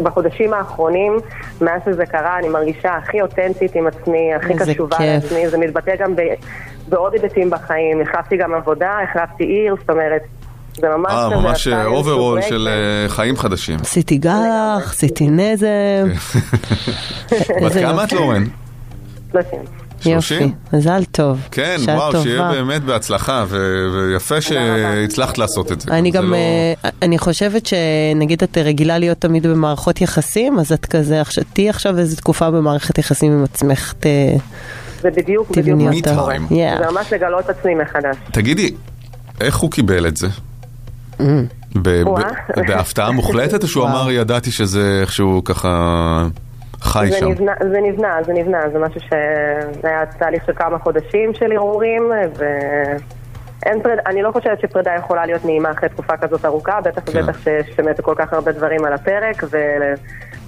בחודשים 0.04 0.54
האחרונים, 0.54 1.18
מאז 1.62 1.82
שזה 1.86 2.06
קרה, 2.06 2.40
אני 2.40 2.50
מרגישה 2.50 2.96
הכי 2.96 3.22
אותנטית 3.22 3.76
עם 3.76 3.88
עצמי, 3.88 4.34
הכי 4.36 4.54
קשובה 4.54 4.98
כיף. 4.98 5.24
לעצמי, 5.24 5.50
זה 5.50 5.58
מתבטא 5.58 5.96
גם 6.00 6.16
ב- 6.16 6.34
בעוד 6.90 7.14
היבטים 7.14 7.50
בחיים. 7.50 8.02
החלפתי 8.02 8.38
גם 8.38 8.54
עבודה, 8.54 8.98
החלפתי 9.04 9.44
עיר, 9.44 9.76
זאת 9.80 9.90
אומרת, 9.90 10.22
זה 10.82 10.88
ממש 10.98 11.12
אה, 11.12 11.26
כזה... 11.26 11.36
ממש 11.36 11.68
עשה 11.68 11.80
לי 11.80 11.86
overhaul 11.86 12.42
של 12.42 12.68
אה, 12.72 13.10
חיים 13.10 13.38
חדשים. 13.38 13.78
עשיתי 13.82 14.18
גלח, 14.18 14.92
עשיתי 14.92 15.28
נזם. 15.28 15.68
בת 17.64 17.72
כמה 17.74 18.04
את. 18.04 18.14
לורן? 18.14 18.44
שלושים. 19.32 19.60
שלושים? 20.00 20.42
יופי, 20.42 20.54
מזל 20.78 21.04
טוב. 21.12 21.40
כן, 21.52 21.78
וואו, 21.88 22.22
שיהיה. 22.24 22.52
באמת 22.52 22.84
בהצלחה, 22.84 23.46
ו- 23.48 23.58
ויפה 23.94 24.42
שהצלחת 24.42 25.38
לעשות 25.38 25.72
את 25.72 25.82
זה. 25.82 25.92
אני 25.92 26.12
גם, 26.12 26.32
לא- 26.32 26.36
אה, 26.36 26.74
אני 27.02 27.18
חושבת 27.18 27.66
שנגיד 27.66 28.44
את 28.44 28.58
רגילה 28.58 28.98
להיות 28.98 29.18
תמיד 29.18 29.48
במערכות 29.48 30.02
יחסים, 30.02 30.60
אז 30.60 30.72
את 30.72 30.86
כזה, 30.86 31.22
עכשיו- 31.22 31.44
תהיי 31.54 31.70
עכשיו 31.70 31.98
איזו 32.00 32.16
תקופה 32.16 32.52
במערכת 32.52 32.98
יחסים 32.98 33.32
עם 33.32 33.44
עצמך, 33.44 33.94
ת- 34.00 34.06
זה 35.02 35.10
בדיוק, 35.12 35.58
בדיוק 35.58 35.82
מה. 35.82 35.92
שקורה. 35.96 36.36
זה 36.50 36.92
ממש 36.92 37.14
לגלות 37.14 37.50
עצמי 37.50 37.76
מחדש. 37.76 38.16
תגידי, 38.32 38.72
איך 39.42 39.58
הוא 39.58 39.72
קיבל 39.72 40.08
את 40.08 40.18
זה? 40.18 40.28
בהפתעה 42.68 43.12
מוחלטת, 43.12 43.64
או 43.64 43.68
שהוא. 43.68 43.86
אמר, 43.86 44.12
ידעתי 44.12 44.52
שזה 44.52 45.00
איכשהו 45.02 45.42
ככה 45.46 46.24
חי 46.82 47.08
זה 47.12 47.18
שם? 47.18 47.34
זה 47.72 47.80
נבנה, 47.90 48.16
זה 48.26 48.34
נבנה, 48.34 48.58
זה 48.74 48.80
משהו 48.80 49.02
שהיה 49.10 50.06
תהליך 50.20 50.44
של 50.46 50.54
כמה 50.56 50.80
חודשים 50.80 51.34
של 51.34 51.52
ערעורים, 51.52 52.12
אין 53.66 53.82
פריד, 53.84 54.00
אני 54.06 54.22
לא 54.22 54.32
חושבת 54.32 54.60
שפרידה 54.62 54.92
יכולה 55.00 55.26
להיות 55.26 55.46
נעימה 55.46 55.72
אחרי 55.72 55.90
תקופה 55.90 56.18
כזאת 56.18 56.46
ארוכה, 56.46 56.82
בטח 56.82 57.02
כן. 57.06 57.20
ובטח 57.20 57.44
שיש 57.44 57.76
באמת 57.78 58.02
כל 58.02 58.14
כך 58.18 58.34
הרבה 58.34 58.52
דברים 58.52 58.86
על 58.86 58.94
הפרק, 58.94 59.44
ו... 59.52 59.58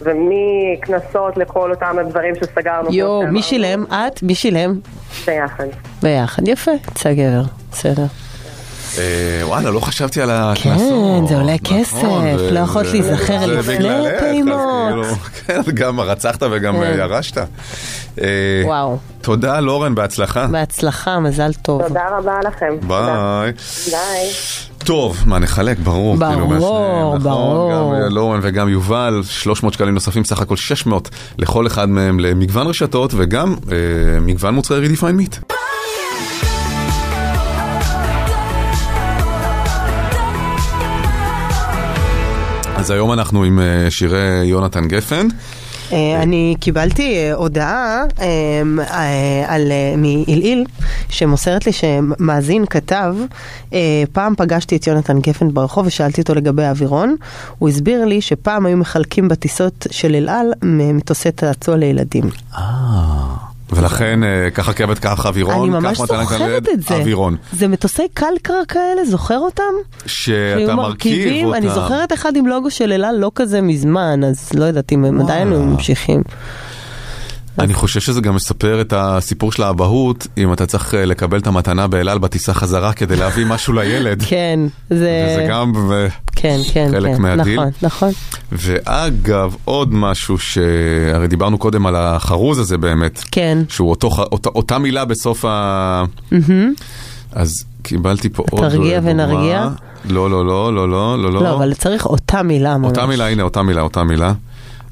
ומקנסות 0.01 1.37
לכל 1.37 1.71
אותם 1.71 1.95
הדברים 1.99 2.35
שסגרנו. 2.35 2.93
יואו, 2.93 3.27
מי. 3.27 3.41
שילם? 3.41 3.83
את? 3.89 4.23
מי 4.23 4.35
שילם? 4.35 4.79
ביחד. 5.25 5.65
ביחד, 6.03 6.47
יפה, 6.47 6.71
יצא 6.71 7.13
גבר, 7.13 7.41
בסדר. 7.71 8.05
אה, 8.97 9.47
וואלה, 9.47 9.71
לא 9.71 9.79
חשבתי 9.79 10.21
על 10.21 10.29
הקנסות. 10.31 11.19
כן, 11.21 11.27
זה 11.27 11.37
עולה 11.37 11.55
נכון, 11.55 11.79
כסף, 11.79 12.51
לא 12.51 12.59
יכולת 12.59 12.87
להיזכר 12.91 13.45
לפני 13.45 13.91
אז 13.91 14.05
הפעימות. 14.05 14.57
כאילו, 14.89 15.03
כן, 15.45 15.61
גם 15.73 15.99
רצחת 15.99 16.43
וגם 16.51 16.75
כן. 16.75 16.83
אה, 16.83 16.89
ירשת. 16.89 17.37
אה, 18.21 18.25
וואו. 18.65 18.97
תודה, 19.21 19.59
לורן, 19.59 19.95
בהצלחה. 19.95 20.47
בהצלחה, 20.47 21.19
מזל 21.19 21.53
טוב. 21.53 21.87
תודה 21.87 22.03
רבה 22.17 22.39
לכם. 22.45 22.87
ביי. 22.87 23.51
ביי. 23.91 24.29
טוב, 24.85 25.17
מה 25.25 25.39
נחלק? 25.39 25.79
ברור. 25.79 26.17
ברור, 26.17 26.31
כאילו, 26.31 26.47
מהשניהם, 26.47 27.07
נכון? 27.07 27.19
ברור. 27.19 27.93
גם 28.03 28.13
לורן 28.13 28.39
וגם 28.43 28.69
יובל, 28.69 29.21
300 29.29 29.73
שקלים 29.73 29.93
נוספים, 29.93 30.23
סך 30.23 30.41
הכל 30.41 30.57
600 30.57 31.09
לכל 31.37 31.67
אחד 31.67 31.89
מהם 31.89 32.19
למגוון 32.19 32.67
רשתות 32.67 33.13
וגם 33.17 33.55
אה, 33.71 34.19
מגוון 34.21 34.55
מוצרי 34.55 34.79
Redefine 34.79 35.15
Meat. 35.15 35.35
אז 42.89 42.93
היום 42.93 43.13
אנחנו 43.13 43.43
עם 43.43 43.59
אה, 43.59 43.91
שירי 43.91 44.45
יונתן 44.45 44.87
גפן. 44.87 45.27
אה, 45.91 46.23
אני 46.23 46.55
קיבלתי 46.59 47.15
אה, 47.15 47.33
הודעה 47.33 48.03
אה, 48.19 48.25
אה, 48.79 49.43
על, 49.47 49.71
אה, 49.71 49.93
מעילעיל 49.97 50.65
שמוסרת 51.09 51.65
לי 51.65 51.71
שמאזין 51.71 52.65
כתב, 52.65 53.15
אה, 53.73 54.03
פעם 54.11 54.35
פגשתי 54.37 54.75
את 54.75 54.87
יונתן 54.87 55.19
גפן 55.19 55.53
ברחוב 55.53 55.87
ושאלתי 55.87 56.21
אותו 56.21 56.35
לגבי 56.35 56.63
האווירון, 56.63 57.15
הוא 57.57 57.69
הסביר 57.69 58.05
לי 58.05 58.21
שפעם 58.21 58.65
היו 58.65 58.77
מחלקים 58.77 59.27
בטיסות 59.27 59.87
של 59.91 60.15
אל 60.15 60.29
על 60.29 60.51
מטוסי 60.63 61.31
צעצוע 61.31 61.75
לילדים. 61.77 62.29
ולכן 63.71 64.23
אה, 64.23 64.49
ככה 64.49 64.73
כבד, 64.73 64.99
ככה 64.99 65.29
אווירון, 65.29 65.55
אני 65.55 65.69
ממש 65.69 65.97
זוכרת 65.97 66.69
את 66.73 66.81
זה. 66.81 66.95
אווירון. 66.95 67.35
זה 67.53 67.67
מטוסי 67.67 68.07
קלקר 68.13 68.61
כאלה, 68.67 69.05
זוכר 69.05 69.37
אותם? 69.37 69.63
שאתה 70.05 70.75
מרכיב 70.75 71.45
אותם. 71.45 71.57
אני 71.57 71.69
זוכרת 71.69 72.13
אחד 72.13 72.35
עם 72.35 72.47
לוגו 72.47 72.71
של 72.71 72.91
אל 72.91 73.05
על 73.05 73.15
לא 73.17 73.31
כזה 73.35 73.61
מזמן, 73.61 74.23
אז 74.23 74.49
לא 74.53 74.65
יודעת 74.65 74.91
אם 74.91 75.05
הם 75.05 75.21
עדיין 75.21 75.49
ממשיכים. 75.49 76.21
אני 77.59 77.73
חושב 77.73 77.99
שזה 77.99 78.21
גם 78.21 78.35
מספר 78.35 78.81
את 78.81 78.93
הסיפור 78.97 79.51
של 79.51 79.63
האבהות, 79.63 80.27
אם 80.37 80.53
אתה 80.53 80.65
צריך 80.65 80.95
אה, 80.95 81.05
לקבל 81.05 81.39
את 81.39 81.47
המתנה 81.47 81.87
באלעל 81.87 82.17
בטיסה 82.17 82.53
חזרה 82.53 82.93
כדי 82.93 83.15
להביא 83.15 83.45
משהו 83.45 83.73
לילד. 83.73 84.23
כן, 84.27 84.59
זה... 84.89 85.27
וזה 85.29 85.47
גם 85.49 85.73
כן, 86.35 86.59
כן, 86.73 86.87
חלק 86.91 87.15
כן, 87.15 87.21
מהדיל. 87.21 87.55
נכון, 87.55 87.69
נכון. 87.81 88.11
ואגב, 88.51 89.55
עוד 89.65 89.93
משהו 89.93 90.37
שהרי 90.37 91.27
דיברנו 91.27 91.57
קודם 91.57 91.85
על 91.85 91.95
החרוז 91.95 92.59
הזה 92.59 92.77
באמת. 92.77 93.23
כן. 93.31 93.57
שהוא 93.69 93.89
אותו, 93.89 94.07
אותה, 94.07 94.49
אותה 94.49 94.77
מילה 94.77 95.05
בסוף 95.05 95.45
ה... 95.45 96.03
אז 97.31 97.63
קיבלתי 97.83 98.29
פה 98.29 98.43
עוד 98.49 98.69
תרגיע. 98.69 98.99
ונרגיע? 99.03 99.69
לא, 100.05 100.31
לא, 100.31 100.45
לא, 100.45 100.75
לא, 100.75 100.89
לא, 100.89 101.23
לא, 101.23 101.33
לא, 101.33 101.43
לא. 101.43 101.55
אבל 101.55 101.73
צריך 101.73 102.05
אותה 102.05 102.43
מילה 102.43 102.77
ממש. 102.77 102.89
אותה 102.89 103.05
מילה, 103.05 103.27
הנה, 103.29 103.43
אותה 103.43 103.61
מילה, 103.61 103.81
אותה 103.81 104.03
מילה. 104.03 104.33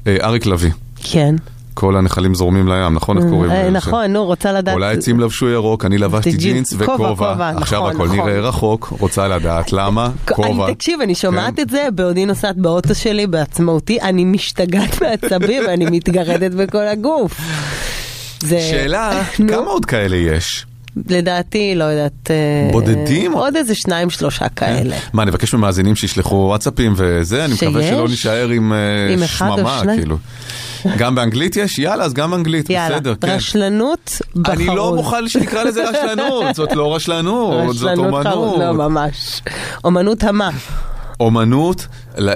אה, 0.06 0.16
אריק 0.22 0.46
לביא. 0.46 0.70
כן. 0.96 1.34
כל 1.78 1.96
הנחלים 1.96 2.34
זורמים 2.34 2.68
לים, 2.68 2.94
נכון? 2.94 3.18
איך 3.18 3.26
קוראים 3.26 3.50
אה, 3.50 3.62
לזה? 3.62 3.70
נכון, 3.70 4.04
נו, 4.04 4.24
רוצה 4.24 4.52
לדעת. 4.52 4.74
כל 4.74 4.82
העצים 4.82 5.20
לבשו 5.20 5.48
ירוק, 5.48 5.84
אני 5.84 5.98
לבשתי 5.98 6.30
ג'ינס, 6.30 6.42
ג'ינס 6.42 6.72
כובע, 6.72 6.94
וכובע. 6.94 7.32
כובע, 7.32 7.48
עכשיו 7.48 7.80
נכון, 7.80 7.94
הכל 7.94 8.04
נכון. 8.06 8.18
נראה 8.18 8.40
רחוק, 8.40 8.92
רוצה 9.00 9.28
לדעת 9.28 9.72
למה, 9.72 10.10
כובע. 10.28 10.66
אני, 10.66 10.74
תקשיב, 10.74 11.00
אני 11.00 11.14
שומעת 11.14 11.56
כן. 11.56 11.62
את 11.62 11.70
זה 11.70 11.88
בעודי 11.94 12.26
נוסעת 12.26 12.56
באוטו 12.56 12.94
שלי 12.94 13.26
בעצמאותי, 13.26 14.00
אני 14.00 14.24
משתגעת 14.24 15.00
מעצבים 15.02 15.62
ואני 15.66 15.84
מתגרדת 15.90 16.54
בכל 16.54 16.88
הגוף. 16.88 17.40
זה... 18.40 18.60
שאלה, 18.60 19.22
כמה 19.48 19.70
עוד 19.70 19.84
כאלה 19.84 20.16
יש? 20.16 20.66
לדעתי, 21.08 21.74
לא 21.74 21.84
יודעת... 21.84 22.30
אה, 22.30 22.68
בודדים? 22.72 23.32
עוד 23.32 23.56
איזה 23.56 23.74
שניים, 23.74 24.10
שלושה 24.10 24.48
כאלה. 24.48 24.96
מה, 25.12 25.24
נבקש 25.24 25.54
ממאזינים 25.54 25.96
שישלחו 25.96 26.34
וואטסאפים 26.34 26.92
וזה, 26.96 27.44
אני 27.44 27.54
מקווה? 27.54 27.88
שלא 27.88 28.08
נישאר 28.08 28.48
עם 28.48 28.72
אה, 28.72 29.26
שממה? 29.26 29.82
כאילו. 29.96 30.18
גם 30.96 31.14
באנגלית 31.14 31.56
יש? 31.56 31.78
יאללה, 31.78 32.04
אז 32.04 32.14
גם 32.14 32.30
באנגלית, 32.30 32.70
יאללה, 32.70 32.96
בסדר, 32.96 33.14
כן. 33.14 33.28
רשלנות 33.28 34.20
בחרוז. 34.36 34.58
אני 34.58 34.66
לא 34.66 34.94
מוכן 34.94 35.28
שנקרא 35.28 35.62
לזה 35.62 35.88
רשלנות, 35.88 36.54
זאת 36.54 36.72
לא 36.72 36.94
רשלנות, 36.94 37.74
זאת 37.76 37.88
רשלנות 37.88 38.26
חרוז, 38.26 38.58
לא, 38.60 38.68
אומנות. 38.68 38.90
ממש. 38.90 39.42
אומנות 39.84 40.24
המה. 40.24 40.50
אומנות, 41.20 41.86
אה, 42.18 42.32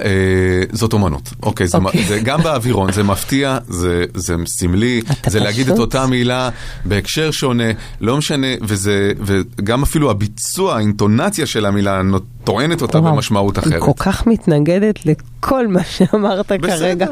זאת 0.71 0.93
אומנות. 0.93 1.29
אוקיי, 1.43 1.67
זה, 1.67 1.77
אוקיי. 1.77 2.03
זה 2.03 2.19
גם 2.19 2.41
באווירון, 2.43 2.91
זה 2.91 3.03
מפתיע, 3.03 3.57
זה, 3.67 4.05
זה 4.15 4.35
סמלי, 4.45 5.01
זה 5.27 5.39
להגיד 5.39 5.67
את 5.67 5.73
פשוט- 5.73 5.79
אותה 5.79 6.07
מילה 6.07 6.49
בהקשר 6.85 7.31
שונה, 7.31 7.63
לא 8.01 8.17
משנה, 8.17 8.47
וזה, 8.61 9.11
וגם 9.25 9.83
אפילו 9.83 10.11
הביצוע, 10.11 10.75
האינטונציה 10.75 11.45
של 11.45 11.65
המילה 11.65 12.01
טוענת 12.43 12.81
אותה 12.81 12.99
וואו, 12.99 13.13
במשמעות 13.15 13.57
היא 13.57 13.63
אחרת. 13.67 13.81
כל 13.81 13.91
כך 13.97 14.27
מתנגדת 14.27 14.99
לכל 15.05 15.67
מה 15.67 15.83
שאמרת 15.83 16.51
כרגע. 16.61 17.05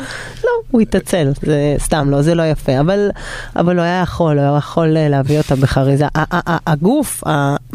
לא, 0.43 0.49
הוא 0.71 0.81
התעצל, 0.81 1.27
זה 1.41 1.75
סתם, 1.79 2.07
לא, 2.09 2.21
זה 2.21 2.35
לא 2.35 2.43
יפה, 2.43 2.79
אבל, 2.79 3.09
אבל 3.55 3.75
הוא 3.75 3.83
היה 3.83 4.01
יכול, 4.01 4.39
הוא 4.39 4.45
היה 4.47 4.57
יכול 4.57 4.97
אה, 4.97 5.09
להביא 5.09 5.37
אותה 5.37 5.55
בחריזה. 5.55 6.05
הגוף, 6.67 7.23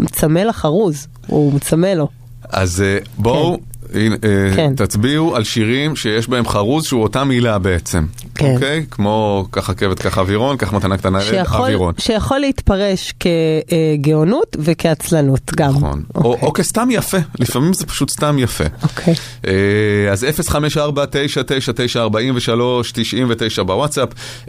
הצמא 0.01 0.39
לחרוז, 0.39 1.07
הוא 1.27 1.53
מצמא 1.53 1.87
לו. 1.87 2.09
אז 2.49 2.81
אה, 2.83 2.99
בואו, 3.19 3.59
הנה, 3.95 4.17
אה, 4.25 4.57
כן. 4.57 4.75
תצביעו 4.77 5.37
על 5.37 5.45
שירים 5.45 5.97
שיש 5.97 6.29
בהם 6.29 6.49
חרוז 6.49 6.85
שהוא 6.85 7.03
אותה 7.03 7.25
מילה 7.25 7.59
בעצם. 7.59 8.07
כן. 8.35 8.55
אוקיי? 8.55 8.87
כמו 8.91 9.47
ככה 9.53 9.75
כבד, 9.75 9.99
ככה 9.99 10.21
אווירון, 10.21 10.57
כך 10.57 10.73
מתנה 10.73 10.97
קטנה 10.97 11.21
שיכול, 11.21 11.61
אווירון. 11.61 11.95
שיכול 11.99 12.39
להתפרש 12.39 13.15
כגאונות 13.21 14.57
וכעצלנות 14.61 15.51
גם. 15.57 15.71
נכון. 15.71 16.03
או, 16.15 16.39
או 16.43 16.53
כסתם 16.53 16.89
יפה, 16.91 17.19
לפעמים 17.41 17.73
זה 17.73 17.87
פשוט 17.87 18.11
סתם 18.11 18.37
יפה. 18.39 18.65
אוקיי. 18.83 19.15
אה, 19.47 20.13
אז 20.13 20.27
054-999-43-99 23.59 23.63
בוואטסאפ, 23.63 24.09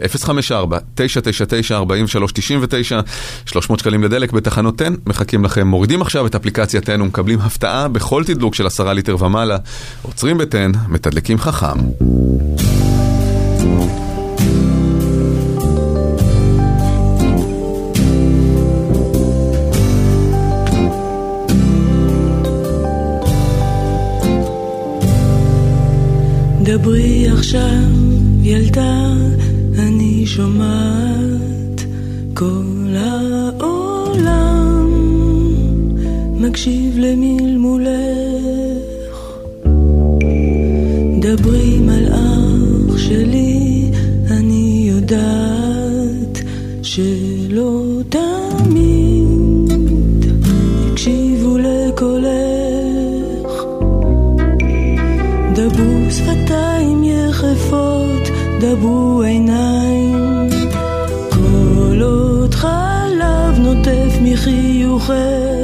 300 3.46 3.80
שקלים 3.80 4.02
לדלק 4.02 4.32
בתחנות 4.32 4.82
10, 4.82 4.90
מחכים 5.06 5.44
לכם. 5.44 5.66
מורידים 5.66 6.02
עכשיו 6.02 6.26
את 6.26 6.34
אפליקציית 6.34 6.88
10 6.88 7.02
ומקבלים 7.02 7.38
הפתעה 7.40 7.88
בכל 7.88 8.24
תדלוק 8.24 8.54
של 8.54 8.66
10 8.66 8.92
ליטר 8.92 9.16
ומעלה. 9.24 9.27
עוצרים 10.02 10.38
ב-10, 10.38 10.78
מתדלקים 10.88 11.38
חכם. 11.38 11.78
דברי 26.62 27.28
עכשיו, 27.28 27.88
ילדה, 28.42 29.06
אני 29.78 30.26
שומעת 30.26 31.84
כל 32.34 32.94
העולם 32.96 34.88
מקשיב 36.34 36.98
למלמולך. 36.98 38.17
דברי 41.28 41.78
מלאך 41.78 42.98
שלי, 42.98 43.90
אני 44.30 44.90
יודעת 44.92 46.42
שלא 46.82 47.82
תמיד 48.08 49.82
יקשיבו 50.86 51.58
לקולך. 51.58 52.32
דברו 55.54 56.10
שפתיים 56.10 57.04
יחפות, 57.04 58.28
דברו 58.60 59.22
עיניים. 59.22 60.48
עוד 62.48 62.54
חלב 62.54 63.58
נוטף 63.58 64.18
מחיוכך. 64.22 65.57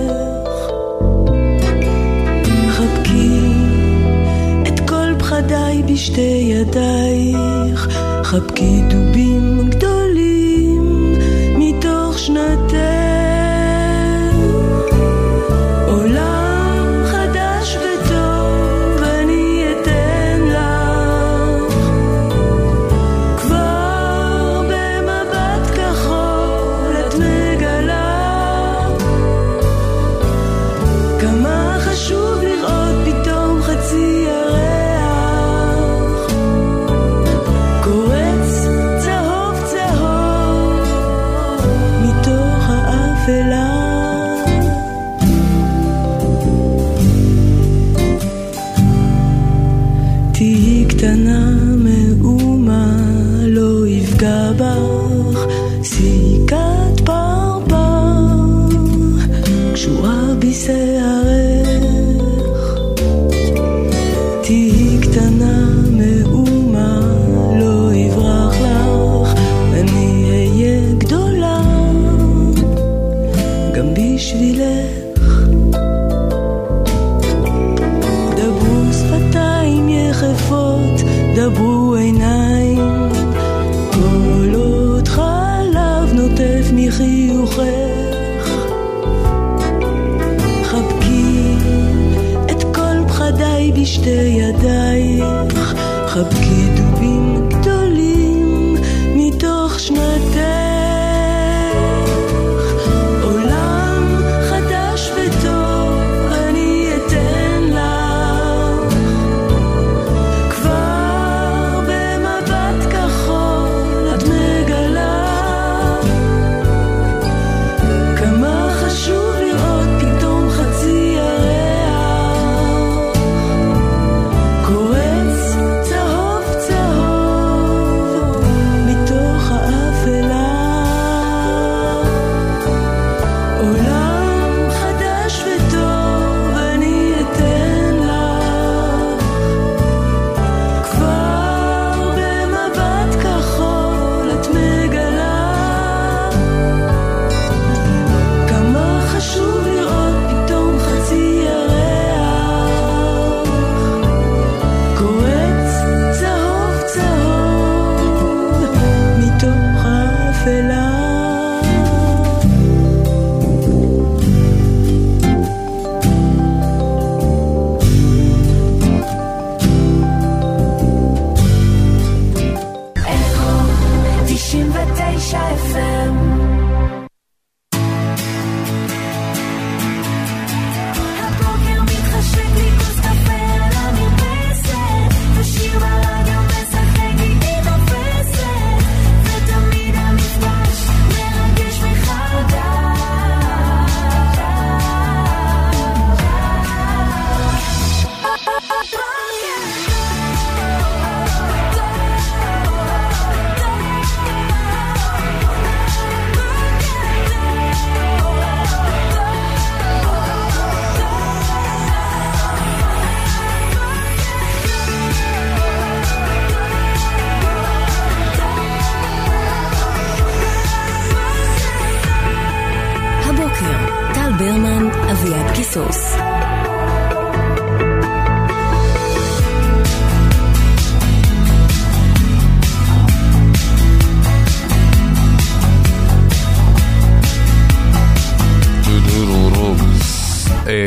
בשתי 5.94 6.20
ידייך. 6.20 7.88
חבקי 8.22 8.80
דובים 8.90 9.03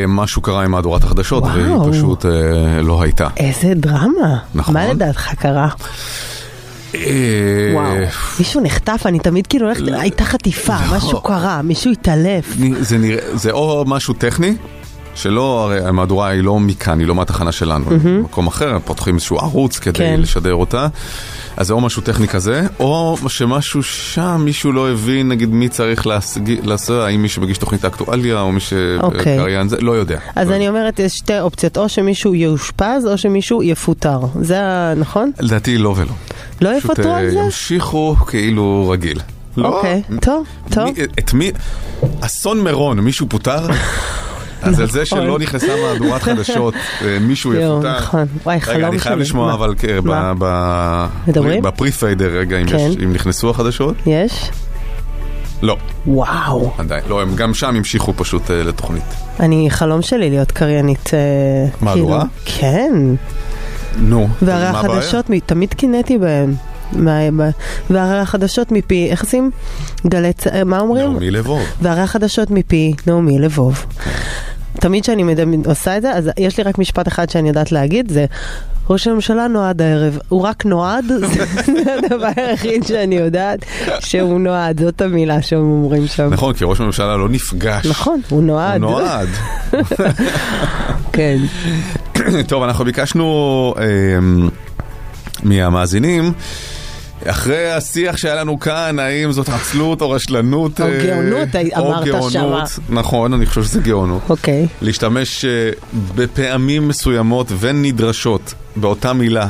משהו 0.07 0.41
קרה 0.41 0.63
עם 0.63 0.71
מהדורת 0.71 1.03
החדשות, 1.03 1.43
וואו. 1.43 1.81
והיא 1.81 1.93
פשוט 1.93 2.25
אה, 2.25 2.81
לא 2.81 3.01
הייתה. 3.01 3.27
איזה 3.37 3.73
דרמה. 3.75 4.37
נכון. 4.55 4.73
מה 4.73 4.87
לדעתך 4.87 5.33
קרה? 5.39 5.69
אה, 6.95 7.71
וואו. 7.73 7.95
מישהו 8.39 8.61
נחטף, 8.61 9.01
אני 9.05 9.19
תמיד 9.19 9.47
כאילו 9.47 9.65
הולכת, 9.65 9.83
הייתה 9.99 10.23
חטיפה, 10.23 10.75
לא. 10.91 10.97
משהו 10.97 11.21
קרה, 11.21 11.61
מישהו 11.61 11.91
התעלף. 11.91 12.57
זה 13.33 13.51
או 13.51 13.83
משהו 13.87 14.13
טכני, 14.13 14.55
שלא, 15.17 15.63
הרי 15.63 15.87
המהדורה 15.87 16.27
היא 16.27 16.43
לא 16.43 16.59
מכאן, 16.59 16.99
היא 16.99 17.07
לא 17.07 17.15
מהתחנה 17.15 17.51
שלנו, 17.51 17.85
היא 17.89 17.99
מהמם. 18.03 18.17
במקום 18.17 18.47
אחר, 18.47 18.77
פותחים 18.85 19.15
איזשהו 19.15 19.37
ערוץ 19.37 19.79
כדי 19.79 19.93
כן. 19.93 20.19
לשדר 20.21 20.53
אותה. 20.53 20.87
אז 21.57 21.67
זה 21.67 21.73
או 21.73 21.81
משהו 21.81 22.01
טכני 22.01 22.27
כזה, 22.27 22.63
או 22.79 23.17
שמשהו 23.27 23.83
שם, 23.83 24.41
מישהו 24.45 24.71
לא 24.71 24.91
הבין, 24.91 25.27
נגיד 25.27 25.49
מי 25.49 25.69
צריך 25.69 26.07
לעשות, 26.63 27.03
האם 27.03 27.21
מי 27.21 27.29
שמגיש 27.29 27.57
תוכנית 27.57 27.83
האקטואליה, 27.83 28.41
או 28.41 28.51
מי 28.51 28.59
אוקיי. 28.99 29.19
שקריין 29.19 29.69
זה, 29.69 29.77
לא 29.81 29.91
יודע. 29.91 30.19
אז 30.35 30.51
אני 30.51 30.69
אומרת, 30.69 30.99
יש 30.99 31.13
שתי 31.13 31.39
אופציות, 31.39 31.77
או 31.77 31.89
שמישהו 31.89 32.35
יאושפז, 32.35 33.07
או 33.11 33.17
שמישהו 33.17 33.63
יפוטר. 33.63 34.19
זה 34.41 34.59
נכון? 34.97 35.31
לדעתי 35.39 35.77
לא 35.77 35.93
ולא. 35.97 36.11
לא 36.61 36.79
פשוט 36.79 36.91
יפטרו 36.91 37.11
אה, 37.11 37.17
על 37.17 37.29
זה? 37.29 37.39
ימשיכו 37.39 38.15
כאילו 38.27 38.89
רגיל. 38.89 39.19
לא, 39.57 39.67
אוקיי, 39.67 40.01
טוב, 40.21 40.47
טוב. 40.69 40.89
את 41.19 41.33
מי, 41.33 41.51
אסון 42.21 42.63
מירון, 42.63 42.99
מישהו 42.99 43.29
פוטר? 43.29 43.67
אז 44.61 44.79
על 44.79 44.89
זה 44.89 45.01
נכון. 45.01 45.19
שלא 45.19 45.39
נכנסה 45.39 45.75
מהדורת 45.83 46.21
חדשות, 46.21 46.73
אה, 47.05 47.17
מישהו 47.19 47.53
יפוטר. 47.53 47.97
נכון. 47.97 48.25
וואי, 48.43 48.55
רגע, 48.55 48.65
חלום 48.65 48.91
אני 48.91 48.99
חייב 48.99 49.15
שלי. 49.15 49.23
לשמוע? 49.23 49.53
אבל 49.53 49.75
כן? 49.77 49.99
בפרי-פיידר 51.61 52.29
רגע, 52.39 52.57
אם 52.57 52.67
כן. 52.67 52.89
אם 53.03 53.13
נכנסו 53.13 53.49
החדשות? 53.49 53.95
יש? 54.05 54.51
לא. 55.61 55.77
וואו. 56.07 56.71
עדיין. 56.77 57.03
לא, 57.09 57.21
הם 57.21 57.35
גם 57.35 57.53
שם 57.53 57.75
המשיכו 57.75 58.13
פשוט 58.15 58.51
אה, 58.51 58.63
לתוכנית. 58.63 59.03
אני, 59.39 59.67
חלום 59.69 60.01
שלי 60.01 60.29
להיות 60.29 60.51
קריינית. 60.51 61.11
אה, 61.13 61.19
מהדורה? 61.81 62.23
כאילו, 62.45 62.61
כן. 62.61 62.93
נו, 63.97 64.27
והרי? 64.41 64.65
החדשות, 64.65 65.25
תמיד 65.45 65.73
קינאתי 65.73 66.17
בהם. 66.17 66.53
והרי 67.89 68.19
החדשות 68.19 68.71
מפי, 68.71 69.07
איך 69.11 69.21
עושים? 69.23 69.51
גלי 70.07 70.33
צ... 70.33 70.47
אה, 70.47 70.63
מה 70.63 70.79
אומרים? 70.79 71.13
נעמי 71.13 71.31
לבוב. 71.31 71.61
והרי 71.81 72.01
החדשות 72.01 72.51
מפי 72.51 72.93
נעמי 73.07 73.39
לבוב. 73.39 73.85
תמיד 74.79 75.03
כשאני 75.03 75.23
מד- 75.23 75.67
עושה 75.67 75.97
את 75.97 76.01
זה, 76.01 76.11
אז 76.13 76.29
יש 76.37 76.57
לי 76.57 76.63
רק 76.63 76.77
משפט 76.77 77.07
אחד 77.07 77.29
שאני 77.29 77.47
יודעת 77.47 77.71
להגיד, 77.71 78.11
זה 78.11 78.25
ראש 78.89 79.07
הממשלה 79.07 79.47
נועד 79.47 79.81
הערב. 79.81 80.17
הוא 80.29 80.41
רק 80.41 80.65
נועד, 80.65 81.05
זה 81.19 81.25
זה 81.65 81.95
הדבר 82.05 82.27
היחיד 82.35 82.83
שאני 82.83 83.15
יודעת 83.15 83.59
שהוא 83.99 84.39
נועד, 84.39 84.79
זאת 84.81 85.01
המילה 85.01 85.41
שהם 85.41 85.59
אומרים 85.59 86.07
שם. 86.07 86.29
נכון, 86.33 86.53
כי 86.53 86.63
ראש 86.65 86.81
הממשלה 86.81 87.17
לא 87.17 87.29
נפגש. 87.29 87.85
נכון, 87.85 88.21
הוא 88.29 88.43
נועד. 88.43 88.83
הוא 88.83 88.91
נועד. 88.91 89.27
כן. 91.13 91.37
טוב, 92.47 92.63
אנחנו 92.63 92.85
ביקשנו 92.85 93.25
אה, 93.77 93.83
מהמאזינים, 95.43 96.33
אחרי 97.29 97.71
השיח 97.71 98.17
שהיה 98.17 98.35
לנו 98.35 98.59
כאן, 98.59 98.99
האם 98.99 99.31
זאת 99.31 99.49
עצלות 99.49 100.01
או 100.01 100.09
רשלנות? 100.09 100.81
או 100.81 100.85
אה, 100.85 100.99
גאונות, 101.05 101.49
או 101.77 101.87
אמרת 101.87 102.05
גאונות. 102.05 102.31
שמה. 102.31 102.63
נכון, 102.89 103.33
אני 103.33 103.45
חושב 103.45 103.63
שזה 103.63 103.79
גאונות. 103.79 104.21
אוקיי. 104.29 104.67
להשתמש 104.81 105.45
אה, 105.45 105.69
בפעמים 106.15 106.87
מסוימות 106.87 107.47
ונדרשות 107.59 108.53
באותה 108.75 109.13
מילה 109.13 109.47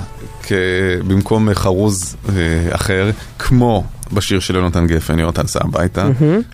במקום 1.07 1.53
חרוז 1.53 2.15
אה, 2.29 2.35
אחר, 2.75 3.09
כמו 3.39 3.83
בשיר 4.13 4.39
של 4.39 4.55
יונתן 4.55 4.87
גפן, 4.87 5.19
יונתן 5.19 5.47
סע 5.47 5.59
הביתה. 5.63 6.07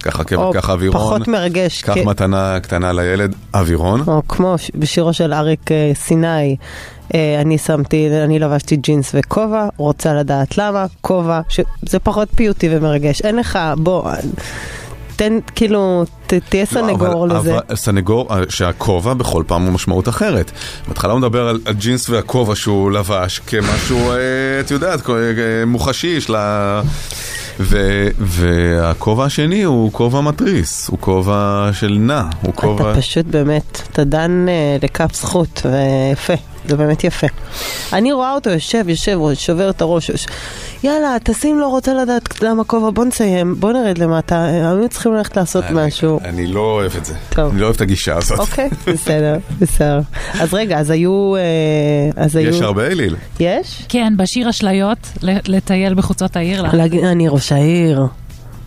ככה 0.03 0.23
או 0.35 0.51
ככה 0.53 0.71
אווירון, 0.71 1.01
פחות 1.01 1.27
מרגש. 1.27 1.81
קח 1.81 1.97
מתנה 2.05 2.59
קטנה 2.59 2.93
לילד, 2.93 3.35
אווירון. 3.53 4.03
או 4.07 4.21
כמו 4.27 4.55
בשירו 4.75 5.13
של 5.13 5.33
אריק 5.33 5.69
סיני, 5.93 6.55
אני 7.41 7.57
שמתי, 7.57 8.09
אני 8.23 8.39
לבשתי 8.39 8.75
ג'ינס 8.75 9.11
וכובע, 9.13 9.67
רוצה 9.77 10.13
לדעת 10.13 10.57
למה, 10.57 10.85
כובע, 11.01 11.41
שזה 11.49 11.99
פחות 12.03 12.27
פיוטי 12.35 12.67
ומרגש. 12.71 13.21
אין 13.21 13.35
לך, 13.35 13.59
בוא, 13.77 14.11
תן, 15.15 15.39
כאילו, 15.55 16.03
ת, 16.27 16.34
תהיה 16.49 16.65
סנגור 16.65 17.27
לא, 17.27 17.34
אבל- 17.38 17.39
לזה. 17.39 17.57
אבל 17.67 17.75
סנגור, 17.75 18.27
אה, 18.31 18.41
שהכובע 18.49 19.13
בכל 19.13 19.43
פעם 19.47 19.63
הוא 19.65 19.71
משמעות 19.73 20.09
אחרת. 20.09 20.51
בהתחלה 20.88 21.11
הוא 21.11 21.19
מדבר 21.19 21.47
על 21.47 21.59
הג'ינס 21.65 22.09
והכובע 22.09 22.55
שהוא 22.55 22.91
לבש 22.91 23.39
כמשהו, 23.39 24.11
אה, 24.11 24.15
את 24.59 24.71
יודעת, 24.71 25.09
אה, 25.09 25.15
מוחשי, 25.67 26.07
יש 26.07 26.30
לה... 26.30 26.81
ו- 27.59 28.07
והכובע 28.19 29.25
השני 29.25 29.63
הוא 29.63 29.91
כובע 29.91 30.21
מתריס, 30.21 30.88
הוא 30.89 30.97
כובע 31.01 31.69
של 31.73 31.97
נע, 31.99 32.23
הוא 32.41 32.53
כובע... 32.53 32.91
אתה 32.91 32.99
פשוט 33.01 33.25
באמת, 33.25 33.81
אתה 33.91 34.03
דן 34.03 34.45
אה, 34.49 34.77
לכף 34.84 35.15
זכות, 35.15 35.61
ויפה, 35.65 36.34
זה 36.68 36.77
באמת 36.77 37.03
יפה. 37.03 37.27
אני 37.94 38.11
רואה 38.11 38.34
אותו 38.34 38.49
יושב, 38.49 38.90
יושב, 38.90 39.19
שובר 39.34 39.69
את 39.69 39.81
הראש, 39.81 40.10
יוש- 40.10 40.26
יאללה, 40.84 41.15
תשים 41.23 41.60
לא 41.60 41.68
רוצה 41.68 41.94
לדעת 41.94 42.41
למה 42.41 42.64
כובע, 42.64 42.90
בוא 42.90 43.06
נסיים, 43.06 43.56
בוא 43.60 43.72
נרד 43.73 43.98
למטה, 43.98 44.44
היו 44.45 44.90
צריכים 44.90 45.14
ללכת 45.14 45.38
לעשות 45.38 45.64
משהו. 45.72 46.19
אני 46.23 46.48
לא 46.48 46.60
אוהב 46.60 46.91
את 46.98 47.06
זה. 47.06 47.14
טוב. 47.30 47.52
אני 47.52 47.60
לא 47.61 47.65
אוהב 47.65 47.76
את 47.76 47.81
הגישה 47.81 48.18
הזאת. 48.18 48.40
אוקיי, 48.40 48.69
בסדר, 48.94 49.35
בסדר. 49.60 49.99
אז 50.40 50.53
רגע, 50.53 50.80
אז 50.80 50.90
היו... 50.90 51.35
אה, 51.35 51.41
אז 52.23 52.35
היו... 52.35 52.49
יש 52.49 52.61
הרבה 52.61 52.88
אליל. 52.88 53.15
יש? 53.40 53.85
כן, 53.90 54.14
בשיר 54.18 54.49
אשליות, 54.49 54.98
ל- 55.22 55.38
לטייל 55.56 55.94
בחוצות 55.94 56.35
העיר. 56.35 56.61
לה- 56.61 56.85
אני 57.11 57.27
ראש 57.27 57.52
העיר. 57.52 58.02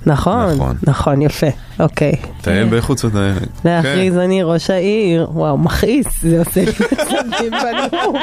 נכון, 0.06 0.52
נכון. 0.54 0.76
נכון, 0.82 1.22
יפה, 1.22 1.46
אוקיי. 1.80 2.12
טייל 2.42 2.78
בחוצות 2.78 3.14
האלה. 3.14 3.34
להכריז 3.64 4.16
אני 4.16 4.42
ראש 4.42 4.70
העיר, 4.70 5.26
וואו, 5.32 5.58
מכעיס, 5.58 6.06
זה 6.22 6.38
עושה 6.38 6.64
לי 6.64 6.70
מצבים 6.92 7.50
בנוף. 7.50 8.22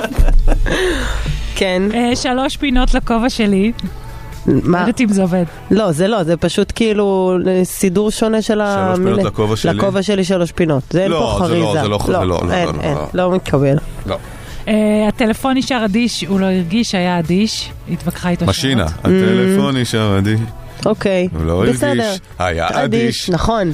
כן. 1.56 1.82
אה, 1.94 2.16
שלוש 2.16 2.58
פינות 2.58 2.94
לכובע 2.94 3.30
שלי. 3.30 3.72
מה? 4.46 4.78
לא 4.78 4.82
יודעת 4.82 5.02
אם 5.02 5.08
זה 5.08 5.22
עובד. 5.22 5.44
לא, 5.72 5.92
זה 5.92 6.08
לא, 6.08 6.24
זה 6.24 6.38
פשוט 6.38 6.72
כאילו 6.76 7.38
סידור 7.64 8.12
שונה 8.12 8.42
של 8.42 8.62
המילה. 8.62 9.16
פינות 9.16 9.34
לכובע 9.34 9.56
שלי? 9.56 9.74
לכובע 9.74 10.04
שלי 10.04 10.24
שלוש 10.24 10.52
פינות. 10.52 10.84
זה 10.90 11.04
אין 11.04 11.12
לא, 11.12 11.18
פה 11.40 11.48
זה 11.48 11.54
לא, 11.56 11.66
חריזה. 11.66 11.82
זה 11.82 11.88
לא, 11.88 12.00
זה 12.06 12.12
לא, 12.14 12.28
לא, 12.28 12.40
אין, 12.54 12.68
לא, 12.68 12.82
אין, 12.82 12.94
לא. 12.94 13.08
לא 13.14 13.36
מתקבל. 13.36 13.78
לא. 14.06 14.18
אה, 14.68 14.74
הטלפון 15.08 15.58
נשאר 15.58 15.86
אדיש, 15.86 16.24
הוא 16.24 16.40
לא 16.40 16.46
הרגיש, 16.46 16.96
היה 16.96 17.20
אדיש. 17.20 17.72
התווכחה 17.92 18.30
איתו 18.30 18.46
משינה, 18.46 18.88
שעות. 18.88 19.00
הטלפון 19.00 19.78
נשאר 19.78 20.18
אדיש. 20.18 20.40
אוקיי, 20.86 21.28
לא 21.46 21.64
בסדר. 21.70 21.90
הרגיש, 21.90 22.20
היה 22.40 22.84
אדיש. 22.84 23.30
נכון. 23.30 23.74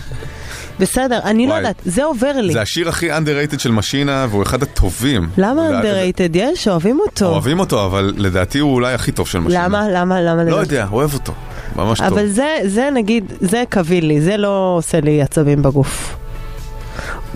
בסדר, 0.79 1.19
אני 1.23 1.45
לא 1.45 1.51
וואי. 1.51 1.59
יודעת, 1.61 1.81
זה 1.85 2.03
עובר 2.03 2.31
לי. 2.31 2.53
זה 2.53 2.61
השיר 2.61 2.89
הכי 2.89 3.11
underrated 3.11 3.59
של 3.59 3.71
משינה, 3.71 4.27
והוא 4.29 4.43
אחד 4.43 4.63
הטובים. 4.63 5.29
למה 5.37 5.81
underrated? 5.81 6.31
יש, 6.33 6.67
אוהבים 6.67 6.99
אותו. 6.99 7.25
אוהבים 7.25 7.59
אותו, 7.59 7.85
אבל 7.85 8.13
לדעתי 8.17 8.59
הוא 8.59 8.73
אולי 8.73 8.93
הכי 8.93 9.11
טוב 9.11 9.27
של 9.27 9.39
משינה. 9.39 9.63
למה? 9.65 9.87
למה? 9.89 10.21
למה? 10.21 10.43
לא? 10.43 10.55
יודע, 10.55 10.87
אוהב 10.91 11.13
אותו. 11.13 11.33
ממש 11.75 11.99
טוב. 11.99 12.07
אבל 12.07 12.27
זה, 12.27 12.47
זה 12.65 12.89
נגיד, 12.93 13.33
זה 13.41 13.63
קביל 13.69 14.05
לי, 14.05 14.21
זה 14.21 14.37
לא 14.37 14.75
עושה 14.77 15.01
לי 15.01 15.21
עצבים 15.21 15.61
בגוף. 15.61 16.15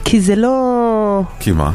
כי 0.05 0.21
זה 0.21 0.35
לא... 0.35 1.21
כי 1.39 1.51
מה? 1.51 1.71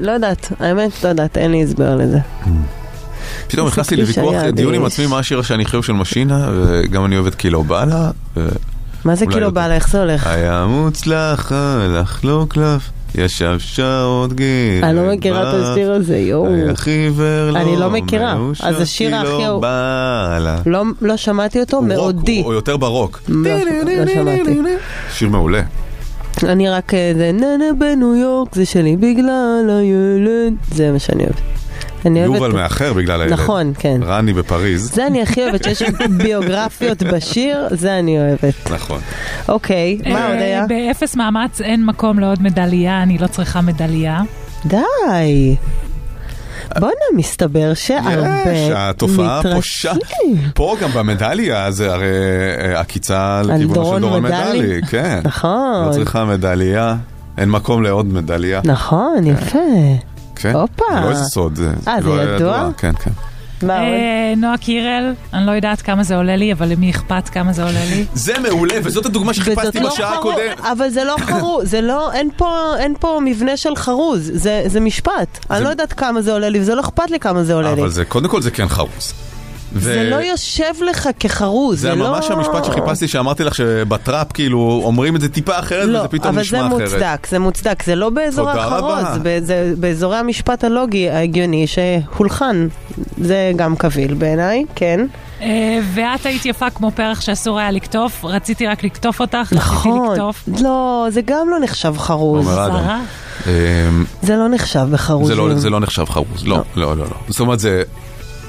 לא 0.00 0.10
יודעת, 0.10 0.52
האמת, 0.60 1.04
לא 1.04 1.08
יודעת, 1.08 1.38
אין 1.38 1.50
לי 1.50 1.62
הסבר 1.62 1.96
לזה. 1.96 2.18
פתאום 3.48 3.66
נכנסתי 3.68 3.96
לוויכוח, 3.96 4.34
דיון 4.52 4.74
עם. 4.74 4.84
עצמי 4.84 5.06
מה 5.06 5.18
השיר 5.18 5.42
שאני 5.42 5.64
חושב 5.64 5.82
של 5.82 5.92
משינה, 5.92 6.50
וגם 6.54 7.04
אני 7.04 7.14
אוהב 7.16 7.26
את 7.26 7.34
קילו 7.34 7.64
בלה. 7.64 8.10
מה 9.04 9.14
זה 9.14 9.26
כאילו 9.26 9.40
לא 9.40 9.50
בא 9.50 9.66
לה, 9.68 9.74
איך 9.74 9.88
זה 9.90 10.00
הולך? 10.00 10.26
היה 10.26 10.66
מוצלח, 10.68 11.52
הלך 11.52 12.24
לו 12.24 12.46
קלף, 12.48 12.90
ישב 13.14 13.56
שעות 13.58 14.32
גיל. 14.32 14.84
אני 14.84 14.96
לא 14.96 15.12
מכירה 15.12 15.42
את 15.42 15.72
השיר 15.72 15.92
הזה, 15.92 16.18
יואו. 16.18 16.46
חיוור 16.74 17.50
לו, 17.50 17.56
אני 17.56 17.76
לא 17.76 17.90
מכירה, 17.90 18.36
אז 18.62 18.80
השיר 18.80 19.10
כי 19.10 19.16
הכי 19.16 19.26
לא 19.28 19.44
אהוב. 19.46 19.64
לא- 20.66 20.82
לא 21.02 21.16
שמעתי 21.16 21.60
אותו, 21.60 21.82
מאודי. 21.82 22.42
הוא 22.44 22.54
יותר 22.54 22.76
ברוק. 22.76 23.20
לא 23.28 23.50
לא 23.50 24.06
שמעתי. 24.14 24.60
שיר 25.12 25.28
מעולה. 25.28 25.62
אני 26.42 26.68
רק 26.68 26.94
אה, 26.94 27.12
זה 27.16 27.30
ננה 27.32 27.64
בניו 27.78 28.16
יורק, 28.16 28.54
זה 28.54 28.66
שלי 28.66 28.96
בגלל 28.96 29.70
הילד, 29.80 30.54
זה 30.74 30.92
מה 30.92 30.98
שאני 30.98 31.22
אוהבת. 31.22 31.40
אני 32.06 32.26
אוהבת... 32.26 32.34
יובל 32.34 32.52
מאחר 32.52 32.92
בגלל 32.92 33.20
הילד. 33.20 33.32
נכון, 33.32 33.72
כן. 33.78 34.00
רני 34.02 34.32
בפריז. 34.32 34.94
זה 34.94 35.06
אני 35.06 35.22
הכי 35.22 35.42
אוהבת, 35.42 35.64
שיש 35.64 35.82
ביוגרפיות 36.22 37.02
בשיר, 37.02 37.68
זה 37.70 37.98
אני 37.98 38.18
אוהבת. 38.18 38.70
נכון. 38.70 39.00
אוקיי, 39.48 39.98
מה 40.06 40.20
אה, 40.20 40.28
עוד 40.28 40.36
היה? 40.38 40.66
באפס 40.66 41.16
מאמץ 41.16 41.60
אין 41.60 41.84
מקום 41.84 42.18
לעוד 42.18 42.42
מדליה, 42.42 43.02
אני 43.02 43.18
לא 43.18 43.26
צריכה 43.26 43.60
מדליה. 43.60 44.22
די. 44.66 45.56
בואנה, 46.80 46.92
מסתבר 47.16 47.74
שהרבה 47.74 48.42
יש, 48.46 48.70
התופעה. 48.74 49.40
פושעת. 49.54 49.98
פה 50.54 50.76
גם 50.82 50.90
במדליה 50.90 51.70
זה 51.70 51.92
הרי 51.92 52.06
אה, 52.60 52.80
עקיצה 52.80 53.42
לכיוון 53.44 53.94
של 53.94 54.00
דורון 54.00 54.22
מדלי. 54.22 54.58
מדלי. 54.58 54.80
כן. 54.88 55.20
נכון. 55.24 55.86
לא 55.86 55.92
צריכה 55.92 56.24
מדליה, 56.24 56.96
אין 57.38 57.50
מקום 57.50 57.82
לעוד 57.82 58.06
מדליה. 58.06 58.60
נכון, 58.64 59.26
יפה. 59.26 59.58
כן. 60.38 60.54
הופה. 60.54 60.84
זה 60.94 61.00
לא 61.00 61.10
איזה 61.10 61.24
סוד. 61.24 61.58
אה, 61.88 62.02
זה 62.02 62.08
לא 62.08 62.22
ידוע? 62.22 62.70
כן, 62.76 62.92
כן. 62.92 63.10
אה, 63.70 64.34
נועה 64.36 64.58
קירל, 64.58 65.12
אני 65.32 65.46
לא 65.46 65.50
יודעת 65.50 65.82
כמה 65.82 66.02
זה 66.02 66.16
עולה 66.16 66.36
לי, 66.36 66.52
אבל 66.52 66.68
למי 66.68 66.90
אכפת 66.90 67.28
כמה 67.28 67.52
זה 67.52 67.64
עולה 67.64 67.84
לי? 67.90 68.04
זה 68.14 68.38
מעולה, 68.38 68.74
וזאת 68.84 69.06
הדוגמה 69.06 69.34
שחיפשתי 69.34 69.80
לא 69.80 69.88
בשעה 69.90 70.18
הקודמת. 70.18 70.60
אבל 70.60 70.88
זה 70.88 71.04
לא 71.04 71.16
חרוז, 71.20 71.70
זה 71.70 71.80
לא, 71.80 72.12
אין 72.12 72.30
פה, 72.36 72.74
אין 72.78 72.94
פה 73.00 73.20
מבנה 73.24 73.56
של 73.56 73.76
חרוז, 73.76 74.30
זה, 74.34 74.62
זה 74.66 74.80
משפט. 74.80 75.38
אני 75.50 75.64
לא 75.64 75.68
יודעת 75.68 75.92
כמה 75.92 76.22
זה 76.22 76.32
עולה 76.32 76.48
לי, 76.48 76.60
וזה 76.60 76.74
לא 76.74 76.80
אכפת 76.80 77.10
לי 77.10 77.20
כמה 77.20 77.44
זה 77.44 77.54
עולה 77.54 77.74
לי. 77.74 77.80
אבל 77.80 77.90
זה, 77.90 78.04
קודם 78.04 78.28
כל 78.28 78.42
זה 78.42 78.50
כן 78.50 78.68
חרוז. 78.68 79.12
זה 79.76 80.04
ו- 80.06 80.10
לא 80.10 80.16
יושב 80.16 80.72
לך 80.90 81.08
כחרוז, 81.20 81.80
זה 81.80 81.88
זה 81.88 81.94
לא... 81.94 82.10
ממש 82.10 82.30
המשפט 82.30 82.64
שחיפשתי 82.64 83.08
שאמרתי 83.08 83.44
לך 83.44 83.54
שבטראפ 83.54 84.32
כאילו 84.32 84.80
אומרים 84.84 85.16
את 85.16 85.20
זה 85.20 85.28
טיפה 85.28 85.58
אחרת 85.58 85.88
לא, 85.88 85.98
וזה 85.98 86.08
פתאום 86.08 86.32
אבל 86.34 86.40
נשמע 86.40 86.58
זה 86.60 86.66
אחרת. 86.66 86.80
מוצדק, 86.80 87.26
זה 87.30 87.38
מוצדק, 87.38 87.82
זה 87.82 87.94
לא 87.94 88.10
באזור. 88.10 88.50
החרוז, 88.50 89.06
זה, 89.22 89.38
זה 89.42 89.72
באזורי 89.78 90.16
המשפט 90.16 90.64
הלוגי 90.64 91.10
ההגיוני 91.10 91.66
שהולחן. 91.66 92.68
זה 93.18 93.52
גם 93.56 93.76
קביל 93.76 94.14
בעיניי, 94.14 94.64
כן. 94.74 95.06
אה, 95.42 95.78
ואת 95.94 96.26
היית 96.26 96.46
יפה 96.46 96.70
כמו 96.70 96.90
פרח 96.90 97.20
שאסור 97.20 97.58
היה 97.58 97.70
לקטוף, 97.70 98.24
רציתי 98.24 98.66
רק 98.66 98.84
לקטוף 98.84 99.20
אותך, 99.20 99.36
רציתי 99.38 99.56
נכון, 99.56 100.10
לקטוף. 100.12 100.44
לא, 100.60 101.06
זה 101.10 101.20
גם 101.24 101.48
לא 101.50 101.58
נחשב 101.60 101.94
חרוז. 101.98 102.48
אמ, 103.46 104.04
זה 104.22 104.36
לא 104.36 104.48
נחשב 104.48 104.86
בחרוזים. 104.92 105.26
זה 105.26 105.34
לא, 105.34 105.54
זה 105.54 105.70
לא 105.70 105.80
נחשב 105.80 106.04
חרוז, 106.04 106.46
לא, 106.46 106.56
לא, 106.76 106.96
לא, 106.96 107.04
לא. 107.04 107.16
זאת 107.28 107.40
אומרת, 107.40 107.60
זה 107.60 107.82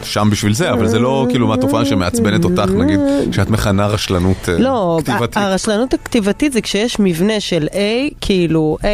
שם 0.03 0.29
בשביל 0.31 0.53
זה, 0.53 0.71
אבל 0.71 0.87
זה 0.87 0.99
לא 0.99 1.25
כאילו 1.29 1.47
מהתופעה 1.47 1.85
שמעצבנת 1.85 2.43
אותך, 2.43 2.71
נגיד, 2.71 2.99
שאת 3.31 3.49
מכנה 3.49 3.87
רשלנות 3.87 4.49
אה, 4.49 4.57
לא, 4.59 4.99
כתיבתית. 5.03 5.37
ה- 5.37 5.41
הרשלנות 5.45 5.93
הכתיבתית 5.93 6.53
זה 6.53 6.61
כשיש 6.61 6.95
מבנה 6.99 7.39
של 7.39 7.67
A, 7.71 8.13
כאילו 8.21 8.77
A, 8.81 8.85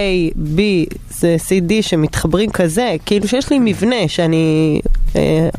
B, 0.57 0.59
זה 1.09 1.35
C, 1.47 1.69
D 1.69 1.81
שמתחברים 1.81 2.49
כזה, 2.49 2.95
כאילו 3.05 3.27
שיש 3.27 3.49
לי 3.49 3.57
מבנה 3.61 3.95
שאני, 4.07 4.79
אה, 5.15 5.49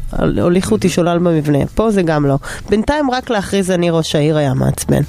הוליכו 0.43 0.75
אותי 0.75 0.89
שולל 0.89 1.19
במבנה, 1.19 1.59
פה 1.75 1.91
זה 1.91 2.03
גם 2.03 2.27
לא. 2.27 2.37
בינתיים 2.69 3.11
רק 3.11 3.31
להכריז 3.31 3.71
אני 3.71 3.91
ראש 3.91 4.15
העיר 4.15 4.37
היה 4.37 4.55
מעצבן, 4.55 5.03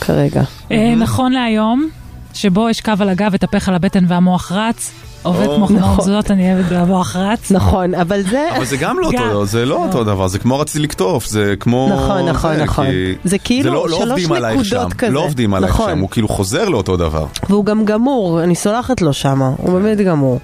כרגע. 0.00 0.42
אה, 0.72 0.94
נכון 0.96 1.32
להיום, 1.32 1.88
שבו 2.34 2.70
יש 2.70 2.80
קו 2.80 2.92
על 3.00 3.08
הגב, 3.08 3.34
התהפך 3.34 3.68
על 3.68 3.74
הבטן 3.74 4.04
והמוח 4.08 4.52
רץ, 4.52 4.90
עובד. 5.26 5.46
כמו 5.46 5.66
חמור 5.66 5.80
נכון. 5.80 6.04
זאת, 6.04 6.30
אני 6.30 6.54
אוהבת 6.54 6.64
והמוח 6.68 7.16
רץ. 7.16 7.50
נכון, 7.50 7.94
אבל 7.94 8.22
זה... 8.22 8.48
אבל 8.56 8.64
זה 8.64 8.76
גם 8.76 8.98
לא 8.98 9.06
אותו, 9.06 9.46
זה 9.46 9.64
לא 9.64 9.84
אותו 9.86 10.04
דבר, 10.04 10.28
זה 10.28 10.38
כמו 10.38 10.58
רציתי 10.58 10.78
לקטוף, 10.78 11.26
זה 11.26 11.54
כמו... 11.60 11.88
נכון, 11.92 12.28
נכון, 12.28 12.56
זה, 12.56 12.62
נכון. 12.64 12.86
כי 12.86 13.14
זה 13.24 13.38
כאילו 13.38 13.74
לא- 13.74 13.88
לא 13.88 13.98
שלוש 13.98 14.24
נקודות 14.24 14.64
שם, 14.64 14.88
כזה. 14.98 15.12
לא 15.12 15.20
עובדים 15.20 15.54
עלייך 15.54 15.74
נכון. 15.74 15.90
שם, 15.90 15.98
הוא 15.98 16.08
כאילו 16.10 16.28
חוזר 16.28 16.68
לאותו 16.68 16.96
דבר. 16.96 17.26
והוא 17.48 17.64
גם 17.64 17.84
גמור, 17.84 18.42
אני 18.42 18.54
סולחת 18.54 19.00
לו 19.02 19.12
שמה, 19.12 19.50
הוא 19.56 19.80
באמת 19.80 19.98
גמור. 19.98 20.40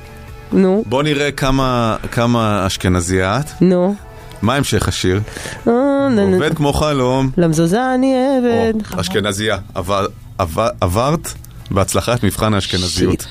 נו, 0.52 0.82
בוא 0.86 1.02
נראה 1.02 1.30
כמה, 1.30 1.96
כמה 2.12 2.66
אשכנזייה 2.66 3.40
את. 3.40 3.50
נו. 3.60 3.94
מה 4.42 4.54
המשך 4.54 4.88
השיר? 4.88 5.20
אה. 5.68 5.72
עובד 6.34 6.54
כמו 6.54 6.72
חלום. 6.72 7.30
למזוזה 7.36 7.94
אני 7.94 8.14
עבד. 8.38 9.00
אשכנזייה. 9.00 9.58
עבר, 9.74 10.06
עבר, 10.38 10.68
עברת 10.80 11.28
בהצלחה 11.70 12.14
את 12.14 12.24
מבחן 12.24 12.54
האשכנזיות. 12.54 13.26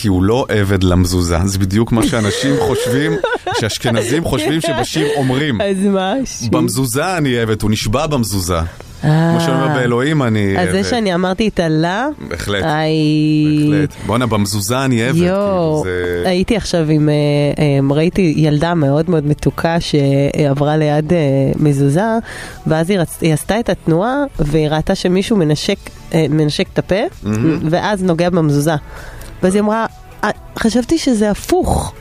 כי 0.00 0.08
הוא 0.08 0.22
לא 0.22 0.46
עבד 0.48 0.82
למזוזה, 0.82 1.38
זה 1.44 1.58
בדיוק 1.58 1.92
מה 1.92 2.06
שאנשים 2.06 2.54
חושבים, 2.66 3.12
שאשכנזים 3.60 4.24
חושבים 4.24 4.60
שבשיר 4.60 5.08
אומרים. 5.16 5.60
אז 5.60 5.76
מה? 5.84 6.14
שיט. 6.24 6.52
במזוזה 6.52 7.16
אני 7.16 7.38
עבד, 7.38 7.62
הוא 7.62 7.70
נשבע 7.70 8.06
במזוזה. 8.06 8.58
אה. 9.04 9.30
כמו 9.30 9.40
שאומר 9.40 9.68
באלוהים 9.68 10.22
אני 10.22 10.58
אז 10.58 10.70
זה. 10.70 10.84
שאני 10.84 11.14
אמרתי 11.14 11.48
את 11.48 11.60
הלה, 11.60 12.08
בהחלט. 12.28 12.64
בהחלט. 12.64 13.94
בואנה, 14.06 14.26
במזוזה 14.26 14.84
אני 14.84 15.02
עבד, 15.02 15.12
כאילו, 15.12 15.26
יואו. 15.26 15.84
הייתי 16.24 16.56
עכשיו 16.56 16.88
עם, 16.90 17.08
אה, 17.08 17.14
אה, 17.58 17.96
ראיתי 17.96 18.34
ילדה 18.36 18.74
מאוד 18.74 19.10
מאוד 19.10 19.26
מתוקה 19.26 19.76
שעברה 19.80 20.76
ליד 20.76 21.12
מזוזה, 21.56 22.18
ואז 22.66 22.90
היא, 23.20 23.32
עשתה 23.32 23.60
את 23.60 23.68
התנועה, 23.68 24.16
והיא 24.38 24.68
ראתה 24.68 24.94
שמישהו 24.94 25.36
מנשק, 25.36 25.78
את 26.72 26.78
הפה. 26.78 27.28
ואז 27.70 28.02
נוגע 28.02 28.30
במזוזה. 28.30 28.74
ואז 29.42 29.54
היא 29.54 29.62
אמרה, 29.62 29.86
"אה, 30.24 30.30
חשבתי 30.58 30.98
שזה 30.98 31.30
הפוך. 31.30 31.94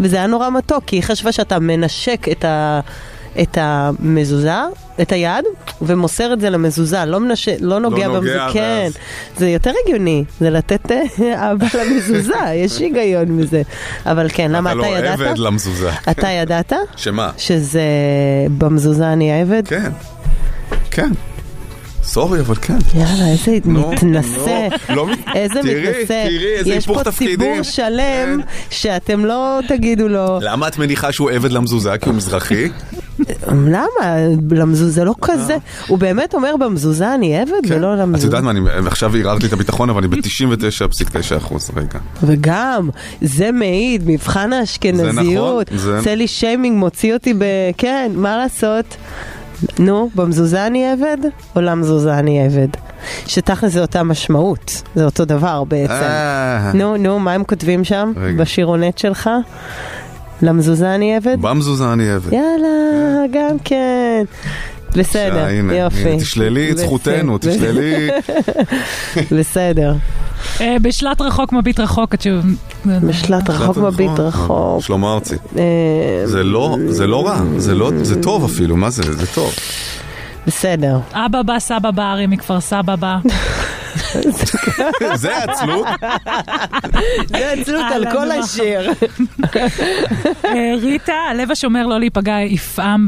וזה 0.00 0.16
היה 0.16 0.26
נורא 0.26 0.50
מתוק, 0.50 0.84
כי 0.86 0.96
היא 0.96 1.02
חשבה 1.02 1.32
שאתה 1.32 1.58
מנשק 1.58 2.26
את, 2.32 2.44
ה, 2.44 2.80
את 3.42 3.58
המזוזה, 3.60 4.52
את 5.02 5.12
היד, 5.12 5.44
ומוסר 5.82 6.32
את 6.32 6.40
זה 6.40 6.50
למזוזה, 6.50 7.04
לא, 7.04 7.20
מנש... 7.20 7.48
לא 7.60 7.78
נוגע 7.80 7.96
נוגע, 8.06 8.08
במזוזה, 8.18 8.38
כן, 8.52 8.82
ואז- 8.84 8.96
זה 9.38 9.48
יותר 9.48 9.72
הגיוני, 9.84 10.24
זה 10.40 10.50
לתת 10.50 10.92
אה, 10.92 11.52
אבא 11.52 11.66
למזוזה, 11.78 12.34
יש 12.64 12.78
היגיון 12.78 13.28
מזה. 13.28 13.62
אבל 14.06 14.26
כן, 14.32 14.50
למה 14.52 14.72
אתה 14.72 14.80
אתה 14.80 14.88
לא 14.90 14.96
ידעת? 14.98 15.20
עבד 15.20 15.38
למזוזה. 15.38 15.90
אתה 16.10 16.28
ידעת? 16.28 16.72
שמה? 16.96 17.30
שזה 17.38 17.82
במזוזה 18.58 19.12
אני 19.12 19.32
העבד? 19.32 19.62
כן. 19.68 19.90
כן. 20.90 21.10
סורי, 22.06 22.40
אבל 22.40 22.54
כן. 22.54 22.78
יאללה, 22.94 23.28
איזה 23.32 23.58
מתנשא. 23.64 24.68
לא, 24.88 24.94
לא, 24.96 25.06
איזה 25.34 25.54
תראי, 25.62 25.80
מתנשא. 25.82 26.24
תראי, 26.28 26.52
איזה 26.58 26.70
יש 26.70 26.74
היפוך 26.74 26.98
פה 26.98 27.04
תפקידים. 27.04 27.36
כן. 27.38 27.44
ציבור 27.44 27.62
שלם 27.62 28.40
שאתם 28.70 29.24
לא 29.24 29.60
תגידו 29.68 30.08
לו, 30.08 30.38
למה 30.42 30.68
את 30.68 30.78
מניחה 30.78 31.12
שהוא 31.12 31.30
עבד 31.30 31.52
למזוזה? 31.52 31.98
כי 31.98 32.08
הוא 32.08 32.16
מזרחי? 32.16 32.68
למה? 33.48 33.86
למזוזה 34.50 34.90
זה 34.90 35.04
לא 35.04 35.14
כזה. 35.22 35.56
הוא 35.86 35.98
באמת 35.98 36.34
אומר 36.34 36.56
במזוזה 36.60 37.14
אני 37.14 37.38
עבד 37.40 37.52
ולא 37.68 37.94
את 37.94 37.98
למזוזה. 37.98 38.26
יודעת 38.26 38.42
מה, 38.42 38.50
אני 38.50 38.60
עכשיו 38.86 39.16
ערערת 39.16 39.42
לי 39.42 39.48
את 39.48 39.52
הביטחון, 39.52 39.90
אבל 39.90 39.98
אני 40.04 40.08
ב-99.9 40.08 41.36
אחוז, 41.36 41.70
רגע. 41.76 41.98
וגם, 42.22 42.90
זה 43.22 43.52
מעיד, 43.52 44.02
מבחן 44.06 44.52
האשכנזיות. 44.52 45.66
זה 45.68 45.74
נכון, 45.74 45.78
זה- 45.78 45.98
עושה 45.98 46.14
לי 46.14 46.26
שיימינג, 46.28 46.76
מוציא 46.78 47.14
אותי 47.14 47.34
ב... 47.34 47.44
כן, 47.78 48.12
מה 48.14 48.36
לעשות? 48.36 48.96
נו, 49.78 50.10
במזוזה 50.14 50.66
אני 50.66 50.92
עבד, 50.92 51.16
או 51.56 51.60
למזוזה 51.60 52.18
אני 52.18 52.44
עבד? 52.44 52.68
שתכל'ס 53.26 53.72
זה 53.72 53.80
אותה 53.80 54.02
משמעות, 54.02 54.82
זה 54.94 55.04
אותו 55.04 55.24
דבר 55.24 55.64
בעצם. 55.64 55.92
אה. 55.92 56.70
נו, 56.74 56.96
נו, 56.96 57.18
מה 57.18 57.32
הם 57.32 57.44
כותבים 57.44 57.84
שם? 57.84 58.12
בשירונט 58.36 58.98
שלך? 58.98 59.30
למזוזה 60.42 60.94
אני 60.94 61.16
עבד? 61.16 61.36
במזוזה 61.40 61.92
אני 61.92 62.10
עבד. 62.10 62.32
יאללה, 62.32 62.68
גם 63.32 63.56
כן. 63.64 64.24
בסדר, 64.92 65.44
הנה, 65.44 65.74
יופי. 65.76 66.16
תשללי 66.20 66.70
את. 66.70 66.78
זכותנו, 66.78 67.38
תשללי. 67.40 68.08
בסדר. 69.38 69.94
אה, 70.60 70.76
בשלט 70.82 71.20
רחוק 71.20 71.52
מביט 71.52 71.80
רחוק, 71.80 72.14
את 72.14 72.22
שוב... 72.22 72.44
בשלט 72.86 73.50
רחוק 73.50 73.76
מביט 73.76 74.18
רחוק. 74.18 74.82
שלמה 74.82 75.14
ארצי. 75.14 75.34
אה, 75.58 75.62
זה 76.24 76.44
לא, 76.44 76.76
זה 76.88 77.06
לא 77.06 77.26
רע, 77.26 77.40
זה 77.56 77.74
לא, 77.74 77.90
זה 78.02 78.22
טוב 78.22 78.44
אפילו, 78.44 78.76
מה 78.76 78.90
זה? 78.90 79.02
זה 79.12 79.26
טוב. 79.26 79.54
בסדר. 80.46 80.98
אבא 81.12 81.42
בא, 81.42 81.58
סבא 81.58 81.90
בא, 81.90 82.12
ארי 82.12 82.26
מכפר 82.26 82.60
סבא 82.60 82.96
בא. 82.96 83.16
זה 85.14 85.36
עצלות. 85.36 85.86
זה 87.26 87.52
עצלות 87.52 87.84
על 87.94 88.12
כל 88.12 88.30
השיר. 88.30 88.92
אה, 90.44 90.74
ריטה, 90.82 91.14
הלב 91.30 91.50
השומר 91.50 91.86
לא 91.86 91.98
להיפגע 91.98 92.40
יפעם 92.40 93.06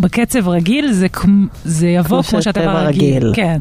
בקצב 0.00 0.48
רגיל, 0.48 0.92
זה 1.64 1.88
יבוא 1.88 2.22
כמו 2.22 2.42
רגיל. 2.86 3.12
רגיל. 3.14 3.32
כן. 3.34 3.58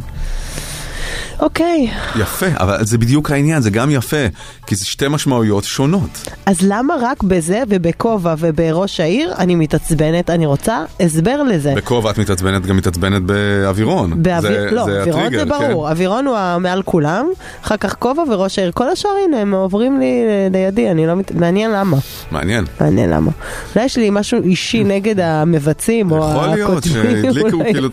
אוקיי, 1.43 1.89
יפה, 2.15 2.45
אבל 2.57 2.85
זה 2.85 2.97
בדיוק 2.97 3.31
העניין, 3.31 3.61
זה 3.61 3.69
גם 3.69 3.89
יפה, 3.91 4.25
כי 4.67 4.75
זה 4.75 4.85
שתי 4.85 5.07
משמעויות 5.07 5.63
שונות. 5.63 6.29
אז 6.45 6.57
למה 6.61 6.93
רק 7.01 7.23
בזה 7.23 7.63
ובכובע 7.69 8.35
ובראש 8.39 8.99
העיר 8.99 9.33
אני 9.37 9.55
מתעצבנת? 9.55 10.29
אני 10.29 10.45
רוצה 10.45 10.83
הסבר 10.99 11.43
לזה. 11.43 11.73
בכובע 11.77 12.11
את 12.11 12.17
מתעצבנת, 12.17 12.65
גם 12.65 12.77
מתעצבנת 12.77 13.21
באווירון. 13.21 14.23
באוויר, 14.23 14.73
לא, 14.73 14.85
זה 14.85 14.99
אווירון 14.99 15.21
הטריגר, 15.21 15.39
זה 15.39 15.45
ברור, 15.45 15.85
כן. 15.85 15.91
אווירון 15.91 16.27
הוא 16.27 16.37
המעל 16.37 16.81
כולם, 16.83 17.25
אחר 17.63 17.77
כך 17.77 17.95
כובע 17.99 18.23
וראש 18.29 18.59
העיר, 18.59 18.71
כל 18.71 18.89
השאר 18.89 19.11
הנה 19.25 19.37
הם 19.37 19.53
עוברים 19.53 19.99
לי 19.99 20.23
לידי, 20.51 20.91
אני 20.91 21.07
לא 21.07 21.15
מת... 21.15 21.31
מעניין 21.31 21.71
למה, 21.71 21.97
מעניין. 22.31 22.65
מעניין 22.81 23.09
למה. 23.09 23.31
אולי 23.75 23.85
יש 23.85 23.97
לי 23.97 24.09
משהו 24.11 24.41
אישי 24.43 24.83
נגד 24.83 25.19
המבצעים 25.19 26.11
או 26.11 26.17
יכול 26.17 26.47
להיות 26.47 26.69
הכותבים, 26.69 27.21
שהדליקו. 27.23 27.59
כאילו... 27.73 27.89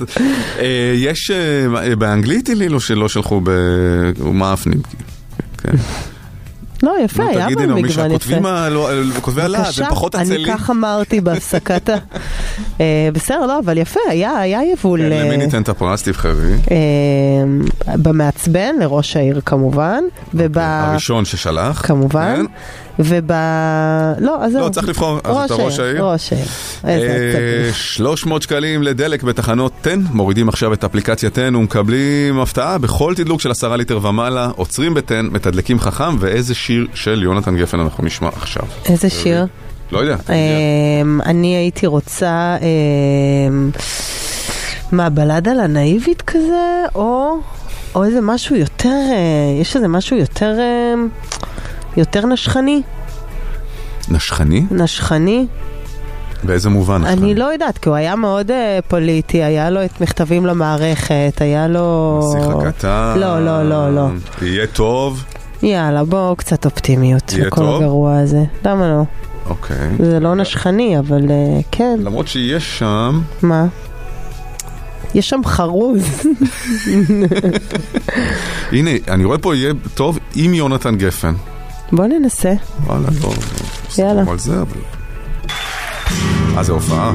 אה, 0.59 0.93
יש 0.97 1.31
אה, 1.31 1.97
באנגלית 1.97 2.49
הילילו 2.49 2.81
שלא 2.81 3.09
שלחו 3.09 3.40
במאפנים. 3.45 4.81
כן. 5.59 5.73
לא, 6.83 6.95
יפה, 7.05 7.25
היה 7.27 7.47
מי 7.47 7.67
מגוון 7.83 8.11
יפה. 8.11 8.69
לא, 8.69 8.91
כותבי 9.21 9.43
הלהט, 9.43 9.79
הם 9.79 9.91
פחות 9.91 10.15
עצלים. 10.15 10.45
אני 10.45 10.55
כך 10.55 10.71
אמרתי 10.71 11.21
בהפסקת 11.27 11.89
ה... 11.89 11.97
אה, 12.81 13.09
בסדר, 13.13 13.47
לא, 13.47 13.59
אבל 13.59 13.79
יפה, 13.79 14.01
היה 14.09 14.39
היה 14.39 14.61
יבול. 14.73 15.01
כן, 15.01 15.13
אה, 15.13 15.25
למי 15.25 15.37
ניתן 15.37 15.63
את 15.63 15.69
הפרס? 15.69 16.03
תבחרי. 16.03 16.53
אה, 16.71 17.97
במעצבן, 17.97 18.75
לראש 18.81 19.17
העיר 19.17 19.41
כמובן, 19.47 20.05
וב... 20.35 20.59
הראשון 20.59 21.25
ששלח. 21.25 21.87
כמובן, 21.87 22.37
כן. 22.37 22.47
וב... 23.05 23.31
לא, 24.19 24.45
אז 24.45 24.53
זהו. 24.53 24.65
לא, 24.65 24.69
צריך 24.69 24.89
לבחור, 24.89 25.19
אז 25.25 25.37
אתה 25.37 25.55
ראש 25.55 25.79
העיר? 25.79 26.05
ראש 26.05 26.33
העיר. 26.33 26.47
איזה 26.85 27.07
אה, 27.07 27.31
עצבים. 27.63 27.75
300 27.75 28.43
שקלים 28.43 28.83
לדלק 28.83 29.23
בתחנות 29.23 29.73
10, 29.87 29.95
מורידים 30.13 30.49
עכשיו 30.49 30.73
את 30.73 30.85
אפליקציית 30.85 31.39
10 31.39 31.49
ומקבלים 31.55 32.41
הפתעה 32.41 32.79
בכל 32.79 33.15
תדלוק 33.17 33.41
של 33.41 33.51
10 33.51 33.77
ליטר 33.77 34.07
ומעלה, 34.07 34.51
עוצרים 34.57 34.95
ב-10, 34.95 35.13
מתדלקים 35.23 35.81
חכם, 35.81 36.17
ואיזה 36.19 36.55
שיר 36.55 36.87
של 36.95 37.23
יונתן 37.23 37.57
גפן 37.57 37.81
אנחנו 37.81 38.05
נשמע 38.05 38.29
עכשיו. 38.29 38.63
איזה 38.87 39.11
שיר? 39.11 39.47
לא 39.93 39.99
יודע. 39.99 40.17
אמ, 40.29 41.21
אני 41.21 41.57
הייתי 41.57 41.87
רוצה, 41.87 42.57
מה, 44.93 45.11
בלדה 45.11 45.53
לנאיבית 45.53 46.23
כזה, 46.23 46.85
או, 46.95 47.37
או 47.95 48.05
איזה 48.05 48.21
משהו 48.21 48.57
יותר, 48.57 48.89
אה, 48.89 49.61
יש 49.61 49.77
איזה 49.77 49.89
משהו 49.89 50.17
יותר, 50.17 50.55
יותר 51.97 52.27
נשכני? 52.27 52.83
נשכני? 54.09 54.67
נשכני? 54.71 55.47
באיזה 56.43 56.69
מובן? 56.69 57.05
אני 57.05 57.35
לא 57.35 57.45
יודעת, 57.45 57.79
כי 57.79 57.89
הוא 57.89 57.97
היה 57.97 58.17
מאוד 58.17 58.51
אה, 58.51 58.79
פוליטי, 58.89 59.43
היה 59.43 59.71
לו 59.71 59.85
את 59.85 60.01
מכתבים 60.01 60.47
למערכת, 60.47 61.33
היה 61.41 61.69
לו... 61.69 62.21
שיחה 62.33 62.73
קטן. 62.73 63.15
לא, 63.17 63.45
לא, 63.45 63.69
לא, 63.69 63.95
לא. 63.95 64.09
יהיה 64.43 64.67
טוב. 64.67 65.25
יאללה, 65.63 66.05
בואו 66.05 66.37
קצת 66.37 66.65
אופטימיות 66.65 67.33
יהיה 67.33 67.51
טוב? 67.51 67.83
הגרוע 67.83 68.19
הזה. 68.19 68.45
למה 68.65 68.89
לא? 68.89 69.03
אוקיי. 69.51 69.91
זה 69.99 70.21
לא 70.21 70.35
נשכני, 70.35 70.99
אבל 70.99 71.31
אה, 71.31 71.61
כן. 71.71 72.01
למרות 72.03 72.29
שיש 72.29 72.79
שם... 72.79 73.21
מה? 73.43 73.67
יש 75.15 75.29
שם 75.29 75.41
חרוז. 75.45 76.03
הנה, 78.73 78.91
אני 79.09 79.25
רואה 79.25 79.39
פה 79.39 79.57
יהיה 79.57 79.73
טוב 79.95 80.19
עם 80.35 80.55
יונתן 80.55 80.97
גפן. 80.97 81.35
בוא 81.93 82.07
ננסה. 82.07 82.53
וואלה, 82.87 83.09
לא... 83.23 83.33
יאללה. 83.99 84.23
על 84.31 84.39
זה, 84.39 84.61
אבל... 84.61 84.81
אה, 86.57 86.63
זה 86.63 86.73
הופעה. 86.73 87.13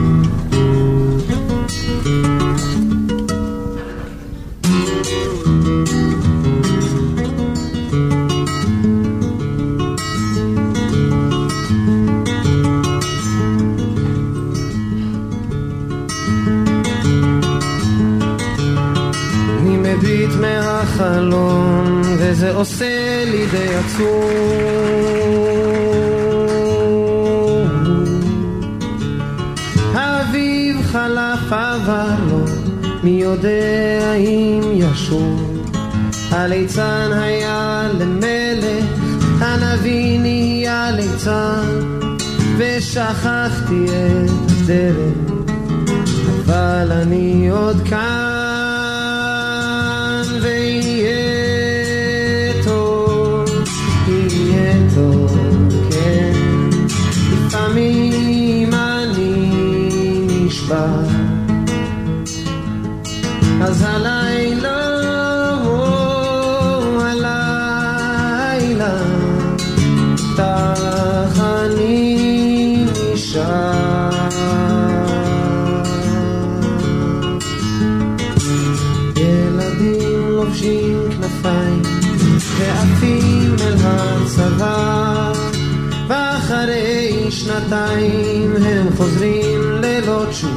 אני 19.60 19.78
מביט 19.78 20.30
מהחלון, 20.42 21.75
וזה 22.36 22.54
עושה 22.54 23.24
לי 23.26 23.46
די 23.52 23.76
עצוב. 23.76 24.32
האביב 29.94 30.82
חלף 30.82 31.54
אבל 31.54 32.10
לא, 32.30 32.46
מי 33.04 33.10
יודע 33.10 34.14
אם 34.18 34.62
ישוב. 34.74 35.66
הליצן 36.32 37.10
היה 37.14 37.88
למלך, 38.00 38.86
הנביא 39.40 40.20
נהיה 40.20 40.92
ליצן, 40.92 41.80
ושכחתי 42.58 43.86
את 43.86 44.52
הדרך. 44.52 45.14
אבל 46.46 46.92
אני 46.92 47.50
עוד 47.50 47.78
כאן 47.90 48.25
נשבע, 60.66 60.86
אז 63.62 63.82
הלילה, 63.82 64.15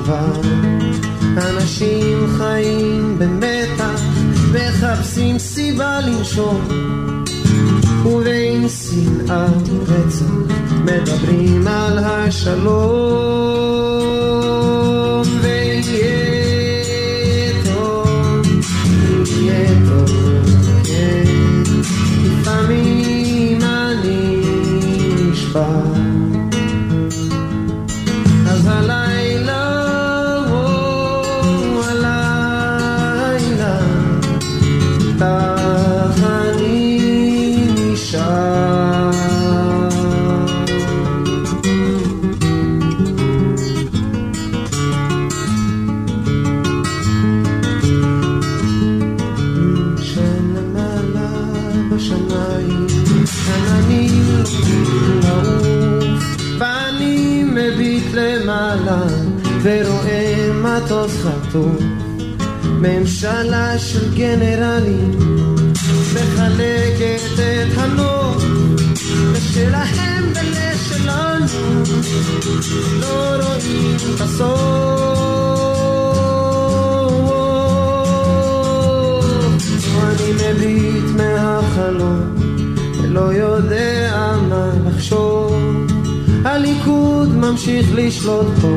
תשובה. 0.09 0.27
אנשים 1.37 2.27
חיים 2.39 3.19
במתח, 3.19 4.01
מחפשים 4.53 5.39
סיבה 5.39 6.01
לנשום. 6.01 6.69
ובין 8.07 8.69
שנאה 8.69 9.47
ורצח 9.67 10.25
מדברים 10.85 11.69
על 11.69 11.99
השלום 11.99 12.79
ויהיה 15.43 16.05
טוב, 17.65 18.43
יהיה 19.27 19.69
טוב. 19.89 20.11
לפעמים 22.25 23.59
אני 23.63 24.43
נשבע 25.31 25.88
למעלה, 58.89 59.07
ורואה 59.63 60.51
מטוס 60.55 61.13
חטוף, 61.23 61.83
ממשלה 62.65 63.79
של 63.79 64.15
גנרלים, 64.15 65.19
מחלקת 66.15 67.21
את 67.39 67.79
הנוף, 67.79 68.45
לשלהם 69.33 70.33
ולשלנו, 70.35 71.83
לא 73.01 73.45
רואים 73.45 73.97
את 74.15 74.21
הסוף. 74.21 74.79
אני 80.03 80.33
מביט 80.33 81.05
מהחלום, 81.17 82.35
ולא 83.03 83.33
יודע 83.33 84.37
מה 84.49 84.71
לחשוב. 84.87 85.55
הליכוד 86.45 87.18
ממשיך 87.39 87.87
לשלוט 87.95 88.47
פה, 88.61 88.77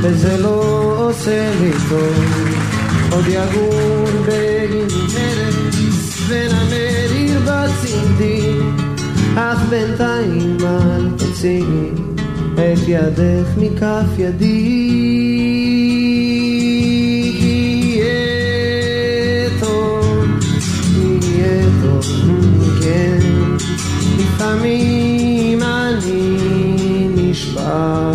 וזה 0.00 0.36
לא 0.42 0.94
עושה 0.98 1.50
לי 1.60 1.70
טוב. 1.88 2.24
עוד 3.10 3.24
יגור 3.28 4.04
בגין 4.26 4.86
ארץ, 5.16 6.18
ונמר 6.28 7.12
עיר 7.14 7.40
בצמדים, 7.40 8.76
אך 9.36 9.58
בינתיים 9.70 10.56
אל 10.60 11.08
תוציאי 11.18 11.62
את 12.54 12.88
ידך 12.88 13.48
מכף 13.56 14.18
ידי. 14.18 14.46
יהיה 17.84 19.50
טוב, 19.60 20.26
יהיה 20.96 21.64
טוב, 21.82 22.04
כן. 22.82 23.18
לפעמים 24.18 24.87
נשבע. 27.68 28.07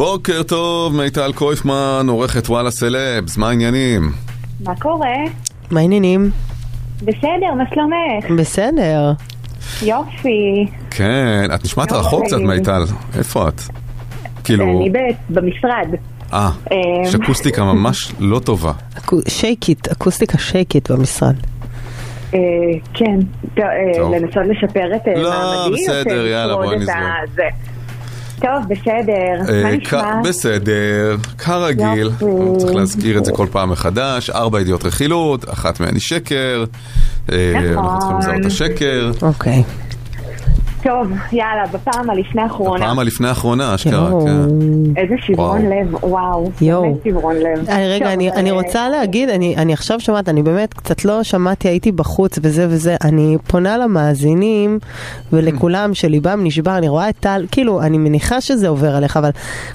בוקר 0.00 0.42
טוב, 0.42 0.96
מיטל 0.96 1.32
קרויפמן, 1.32 2.06
עורכת 2.08 2.48
וואלה 2.48 2.70
סלבס, 2.70 3.36
מה 3.36 3.48
העניינים? 3.48 4.02
מה 4.64 4.76
קורה? 4.76 5.16
מה 5.70 5.80
העניינים? 5.80 6.30
בסדר, 7.02 7.54
מה 7.56 7.64
שלומך? 7.74 8.40
בסדר. 8.40 9.12
יופי. 9.82 10.66
כן, 10.90 11.48
את 11.54 11.64
נשמעת 11.64 11.90
יופי. 11.90 12.00
רחוק 12.00 12.24
קצת 12.26 12.36
מיטל, 12.36 12.82
איפה 13.18 13.48
את? 13.48 13.60
כאילו, 14.44 14.64
אני 14.64 14.92
במשרד. 15.30 15.88
אה, 16.32 16.50
אמ, 16.72 16.78
יש 17.04 17.14
אקוסטיקה 17.14 17.64
ממש 17.64 18.12
לא 18.18 18.38
טובה. 18.38 18.72
שייקית, 19.28 19.88
אקוסטיקה 19.88 20.38
שייקית 20.38 20.90
במשרד. 20.90 21.34
אה, 22.34 22.38
כן, 22.94 23.18
אה. 23.58 23.64
לנסות 24.12 24.42
לשפר 24.48 24.96
את 24.96 25.08
אה, 25.08 25.22
לא, 25.22 25.30
מעמדי? 25.30 25.68
או 25.68 25.72
בסדר, 25.72 26.26
יאללה, 26.26 26.56
בואי 26.56 26.76
נזרום. 26.76 26.96
טוב, 28.40 28.68
בסדר. 28.68 29.52
אה, 29.54 29.62
מה 29.62 29.70
נשמע? 29.76 30.20
בסדר, 30.24 31.16
כרגיל. 31.38 32.10
צריך 32.58 32.74
להזכיר 32.74 33.18
את 33.18 33.24
זה 33.24 33.32
כל 33.32 33.46
פעם 33.50 33.70
מחדש, 33.70 34.30
ארבע 34.30 34.60
ידיעות 34.60 34.84
רכילות, 34.84 35.48
אחת 35.48 35.80
מהן 35.80 35.94
היא 35.94 36.00
שקר, 36.00 36.64
אה, 37.32 37.52
נכון. 37.54 37.84
אנחנו 37.84 37.98
צריכים 37.98 38.18
לזהות 38.18 38.40
את 38.40 38.46
השקר, 38.46 39.10
אוקיי. 39.22 39.62
טוב, 40.82 41.12
יאללה, 41.32 41.66
בפעם 41.72 42.10
הלפני 42.10 42.42
האחרונה. 42.42 42.86
פעם 42.86 42.98
הלפני 42.98 43.28
האחרונה, 43.28 43.74
אשכרה, 43.74 44.08
יואו. 44.10 44.26
כן. 44.26 44.30
איזה 44.96 45.14
שברון. 45.18 45.66
לב, 45.66 46.04
וואו. 46.04 46.50
יואו. 46.60 46.82
באמת 46.82 46.96
שברון 47.04 47.36
לב. 47.36 47.68
אה, 47.68 47.86
רגע, 47.88 48.12
אני, 48.12 48.30
אה, 48.30 48.34
אני 48.34 48.50
רוצה 48.50 48.88
להגיד, 48.88 49.28
אני, 49.28 49.56
אני 49.56 49.72
עכשיו 49.72 50.00
שומעת, 50.00 50.28
אני 50.28 50.42
באמת 50.42 50.74
קצת 50.74 51.04
לא 51.04 51.22
שמעתי, 51.22 51.68
הייתי 51.68 51.92
בחוץ 51.92 52.38
וזה 52.42 52.66
וזה, 52.70 52.96
אני 53.04 53.36
פונה 53.46 53.78
למאזינים 53.78 54.78
ולכולם 55.32 55.94
שליבם 55.94 56.40
נשבר, 56.44 56.78
אני 56.78 56.88
רואה 56.88 57.08
את 57.08 57.16
טל, 57.20 57.46
כאילו, 57.50 57.82
אני 57.82 57.98
מניחה 57.98 58.40
שזה 58.40 58.68
עובר 58.68 58.96
עליך, 58.96 59.16
אבל 59.16 59.30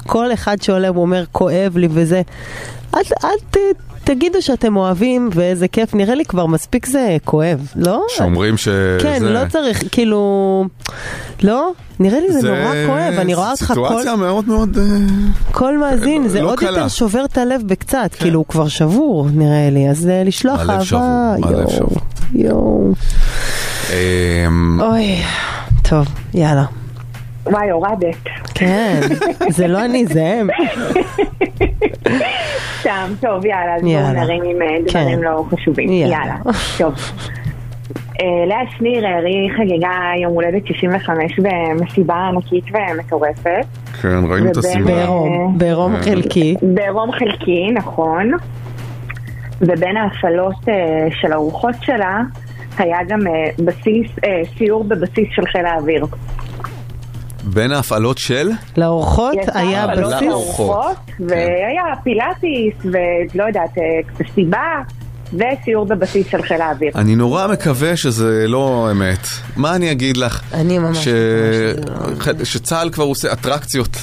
כל 0.07 0.33
אחד 0.33 0.61
שעולה 0.61 0.87
הוא 0.87 1.01
אומר, 1.01 1.23
כואב 1.31 1.77
לי 1.77 1.87
וזה, 1.91 2.21
אל, 2.95 3.01
אל 3.23 3.37
ת, 3.51 3.57
תגידו 4.05 4.41
שאתם 4.41 4.75
אוהבים 4.77 5.29
ואיזה 5.33 5.67
כיף, 5.67 5.93
נראה 5.93 6.15
לי 6.15 6.25
כבר 6.25 6.45
מספיק 6.45 6.85
זה 6.85 7.17
כואב, 7.25 7.67
לא? 7.75 8.03
שאומרים 8.09 8.57
שזה... 8.57 8.97
כן, 9.01 9.23
לא 9.23 9.39
צריך, 9.49 9.83
כאילו, 9.91 10.65
לא? 11.43 11.71
נראה 11.99 12.19
לי 12.19 12.31
זה, 12.31 12.41
נורא 12.49 12.73
כואב, 12.87 13.13
אני 13.19 13.33
רואה 13.33 13.51
אותך 13.51 13.65
כל... 13.65 13.73
סיטואציה 13.73 14.15
מאוד 14.15 14.47
מאוד... 14.47 14.77
אה, 14.77 14.83
כל 15.51 15.77
מאזין, 15.77 16.27
זה 16.27 16.41
לא 16.41 16.49
עוד 16.49 16.59
קלה. 16.59 16.69
יותר 16.69 16.87
שובר 16.87 17.25
את 17.25 17.37
הלב 17.37 17.61
בקצת, 17.65 18.09
כאילו 18.19 18.39
הוא 18.39 18.45
כבר 18.45 18.67
שבור 18.67 19.27
נראה 19.33 19.69
לי, 19.71 19.89
אז 19.89 20.07
אה, 20.07 20.23
לשלוח 20.23 20.59
הלב 20.59 20.69
אהבה, 20.69 20.85
שבור, 20.85 21.35
הלב 21.43 21.69
שבור. 21.69 21.97
יואו, 22.33 22.91
אמ, 23.89 24.81
אוי, 24.81 25.21
טוב, 25.89 26.07
יאללה. 26.33 26.65
וואי, 27.45 27.69
הורדת. 27.69 28.44
כן, 28.55 28.99
זה 29.49 29.67
לא 29.67 29.85
אני, 29.85 30.05
זה 30.05 30.25
הם. 30.25 30.47
סתם, 32.79 33.13
טוב, 33.21 33.45
יאללה, 33.45 33.75
אז 33.75 33.81
בואו. 33.81 34.11
נרים 34.13 34.43
עם 34.43 34.61
אה, 34.61 34.67
דברים 34.87 35.19
כן. 35.19 35.19
לא 35.23 35.43
חשובים. 35.51 35.89
יאללה. 35.89 36.35
טוב. 36.77 36.93
אה, 38.21 38.45
לאה 38.47 38.61
שניר, 38.77 39.05
אה, 39.05 39.17
היא 39.25 39.51
חגגה 39.57 39.91
יום 40.21 40.33
הולדת 40.33 40.67
65 40.67 41.39
במסיבה 41.39 42.15
ענקית 42.15 42.63
ומטורפת. 42.71 43.65
כן, 44.01 44.31
ראינו 44.31 44.51
את. 44.51 44.57
בעירום, 44.85 45.57
בעירום 45.57 45.95
אה, 45.95 46.03
חלקי. 46.03 46.55
בעירום 46.61 47.11
חלקי, 47.11 47.71
נכון. 47.73 48.31
ובין 49.61 49.97
ההפעלות 49.97 50.69
אה, 50.69 51.07
של 51.21 51.31
הארוחות 51.31 51.75
שלה, 51.81 52.21
היה 52.77 52.97
גם 53.07 53.27
אה, 53.27 53.33
בסיס, 53.65 54.11
אה, 54.25 54.41
סיור 54.57 54.83
בבסיס 54.83 55.27
של 55.31 55.45
חיל 55.45 55.65
האוויר. 55.65 56.05
בין 57.45 57.71
ההפעלות 57.71 58.17
של? 58.17 58.49
לאורחות 58.77 59.33
יצא 59.41 59.57
היה 59.57 59.87
בסיס. 59.87 60.21
לארוחות, 60.21 60.97
והיה 61.19 61.83
פילאטיס, 62.03 62.73
ולא 62.83 63.43
יודעת, 63.43 63.77
אה, 63.77 63.83
מסיבה, 64.19 64.81
וסיור 65.33 65.85
בבסיס 65.85 66.27
של 66.27 66.41
חיל 66.41 66.61
האוויר. 66.61 66.91
אני 66.95 67.15
נורא 67.15 67.47
מקווה 67.47 67.97
שזה 67.97 68.45
לא 68.47 68.87
אמת. 68.91 69.27
מה 69.55 69.75
אני 69.75 69.91
אגיד 69.91 70.17
לך? 70.17 70.41
אני 70.53 70.79
ממש 70.79 70.97
ש... 70.97 71.07
שצה"ל 72.43 72.89
כבר 72.89 73.03
עושה 73.03 73.33
אטרקציות. 73.33 73.97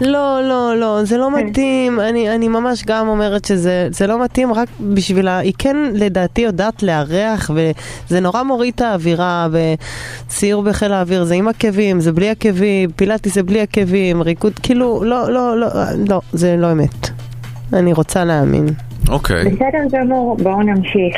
לא, 0.00 0.40
לא, 0.42 0.76
לא, 0.76 1.04
זה 1.04 1.18
לא 1.18 1.30
מתאים. 1.30 2.00
אני, 2.00 2.34
אני 2.34 2.48
ממש 2.48 2.84
גם 2.86 3.08
אומרת 3.08 3.44
שזה 3.44 3.88
זה 3.90 4.06
לא 4.06 4.24
מתאים 4.24 4.52
רק 4.52 4.68
בשביל 4.80 5.28
ה... 5.28 5.38
היא 5.38 5.52
כן 5.58 5.76
לדעתי 5.94 6.40
יודעת 6.40 6.82
לארח, 6.82 7.50
וזה 7.54 8.20
נורא 8.20 8.42
מוריד 8.42 8.74
את 8.74 8.80
האווירה, 8.80 9.48
וסיור 9.52 10.62
בחיל 10.62 10.92
האוויר 10.92 11.24
זה 11.24 11.34
עם 11.34 11.48
עקבים, 11.48 12.00
זה 12.00 12.12
בלי 12.12 12.30
עקבים, 12.30 12.90
פילאטיס 12.96 13.34
זה 13.34 13.42
בלי 13.42 13.60
עקבים, 13.60 14.22
ריקוד, 14.22 14.52
כאילו, 14.62 15.04
לא, 15.04 15.32
לא, 15.32 15.60
לא, 15.60 15.68
לא, 16.08 16.20
זה 16.32 16.56
לא 16.56 16.72
אמת. 16.72 17.10
אני 17.72 17.92
רוצה 17.92 18.24
להאמין. 18.24 18.66
אוקיי. 19.08 19.44
בסדר 19.44 19.98
גמור, 19.98 20.36
בואו 20.42 20.62
נמשיך. 20.62 21.16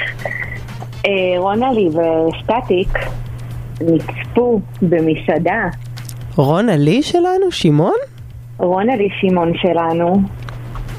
אה, 1.07 1.11
רונלי 1.39 1.89
וסטטיק 1.89 2.99
נצפו 3.81 4.61
במסעדה. 4.83 5.69
רונה 6.37 6.77
לי 6.77 7.03
שלנו? 7.03 7.51
שמעון? 7.51 8.18
רונלי 8.59 9.09
שמעון 9.21 9.53
שלנו, 9.57 10.23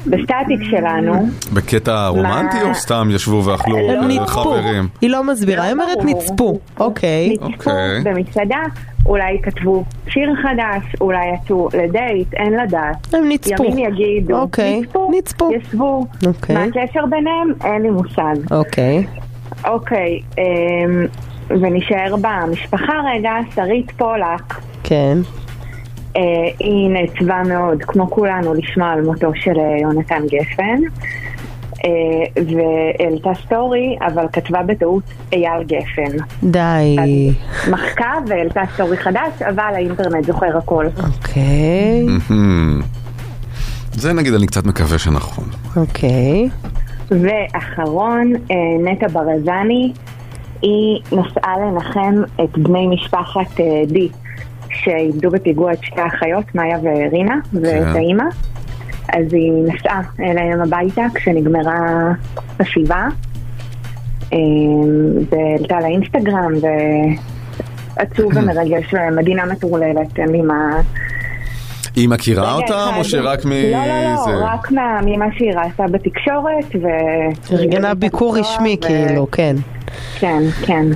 בסטטיק 0.06 0.60
שלנו. 0.70 1.12
בקטע 1.52 2.08
רומנטי 2.08 2.56
מה? 2.56 2.68
או 2.68 2.74
סתם 2.74 3.08
ישבו 3.14 3.44
ואכלו 3.44 3.76
הם 3.78 4.10
אה. 4.10 4.26
חברים? 4.26 4.88
היא 5.00 5.10
לא 5.10 5.24
מסבירה, 5.24 5.64
היא 5.64 5.72
אומרת 5.72 5.98
נצפו. 6.04 6.58
אוקיי. 6.80 7.36
נצפו 7.40 7.70
במסעדה, 8.04 8.60
אולי 9.06 9.38
כתבו 9.42 9.84
שיר 10.08 10.30
חדש, 10.42 11.00
אולי 11.00 11.34
יצאו 11.34 11.68
לדייט, 11.72 12.34
אין 12.34 12.52
לדעת. 12.52 13.14
הם 13.14 13.28
נצפו. 13.28 13.64
ימים 13.64 13.78
יגידו. 13.78 14.40
אוקיי, 14.40 14.80
נצפו. 14.80 15.10
נצפו. 15.18 15.50
ישבו. 15.52 16.06
אוקיי. 16.26 16.56
מה 16.56 16.62
הקשר 16.64 17.06
ביניהם? 17.10 17.52
אין 17.64 17.82
לי 17.82 17.90
מושג. 17.90 18.52
אוקיי. 18.52 19.04
אוקיי, 19.64 20.20
אמ, 20.38 21.06
ונשאר 21.48 22.16
במשפחה 22.20 22.92
רגע, 23.14 23.32
שרית 23.54 23.90
פולק. 23.90 24.54
כן. 24.84 25.18
אה, 26.16 26.22
היא 26.58 26.90
נעצבה 26.90 27.42
מאוד, 27.48 27.82
כמו 27.82 28.10
כולנו, 28.10 28.54
לשמוע 28.54 28.88
על 28.88 29.02
מותו 29.02 29.30
של 29.34 29.58
אה, 29.58 29.78
יונתן 29.82 30.22
גפן. 30.26 30.80
אה, 31.84 32.42
והעלתה 32.46 33.30
סטורי, 33.46 33.96
אבל 34.00 34.26
כתבה 34.32 34.62
בטעות 34.62 35.02
אייל 35.32 35.62
גפן. 35.62 36.16
די. 36.42 36.96
מחקה 37.70 38.12
והעלתה 38.26 38.62
סטורי 38.74 38.96
חדש, 38.96 39.42
אבל 39.42 39.72
האינטרנט 39.74 40.24
זוכר 40.24 40.56
הכל. 40.58 40.86
אוקיי. 40.86 42.06
זה 43.92 44.12
נגיד 44.12 44.34
אני 44.34 44.46
קצת 44.46 44.66
מקווה 44.66 44.98
שנכון. 44.98 45.44
אוקיי. 45.76 46.48
ואחרון, 47.10 48.32
נטע 48.84 49.08
ברזני, 49.08 49.92
היא 50.62 51.00
נסעה 51.12 51.54
לנחם 51.58 52.22
את 52.44 52.58
בני 52.58 52.86
משפחת 52.86 53.60
אה, 53.60 53.82
די, 53.86 54.08
שאיבדו 54.72 55.30
בפיגוע 55.30 55.72
את 55.72 55.84
שתי 55.84 56.00
האחיות, 56.00 56.54
מאיה 56.54 56.78
ורינה, 56.82 57.36
ואת 57.52 57.96
האימא. 57.96 58.24
אז 59.12 59.32
היא 59.34 59.52
נסעה 59.66 60.00
אליהם 60.20 60.60
הביתה 60.62 61.02
כשנגמרה 61.14 62.12
השבעה, 62.60 63.08
אה, 64.32 64.38
והעלתה 65.30 65.80
לאינסטגרם, 65.80 66.52
ועצוב 67.96 68.32
ומרגש 68.36 68.94
ומדינה 68.94 69.44
מטורללת, 69.46 70.18
אין 70.18 70.28
לי 70.28 70.42
מה... 70.42 70.80
היא 71.96 72.08
מכירה 72.08 72.52
אותם. 72.54 72.90
או 72.96 73.04
שרק 73.04 73.44
מ... 73.44 73.50
לא, 73.50 73.86
לא? 73.86 74.32
לא, 74.32 74.44
רק 74.44 74.70
מה- 74.70 75.00
ממה 75.04 75.26
שהיא 75.38 75.52
ראתה 75.52 75.84
בתקשורת, 75.90 76.82
ו... 76.82 76.86
ארגנה 77.52 77.94
ביקור 77.94 78.38
רשמי 78.38 78.76
כאילו, 78.80 79.26
כן. 79.32 79.56
כן, 80.18 80.42
כן. 80.66 80.86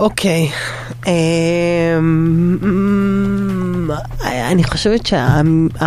אוקיי. 0.00 0.50
אמ, 1.06 2.56
אני 4.50 4.64
חושבת 4.64 5.06
שהאמיתי... 5.06 5.78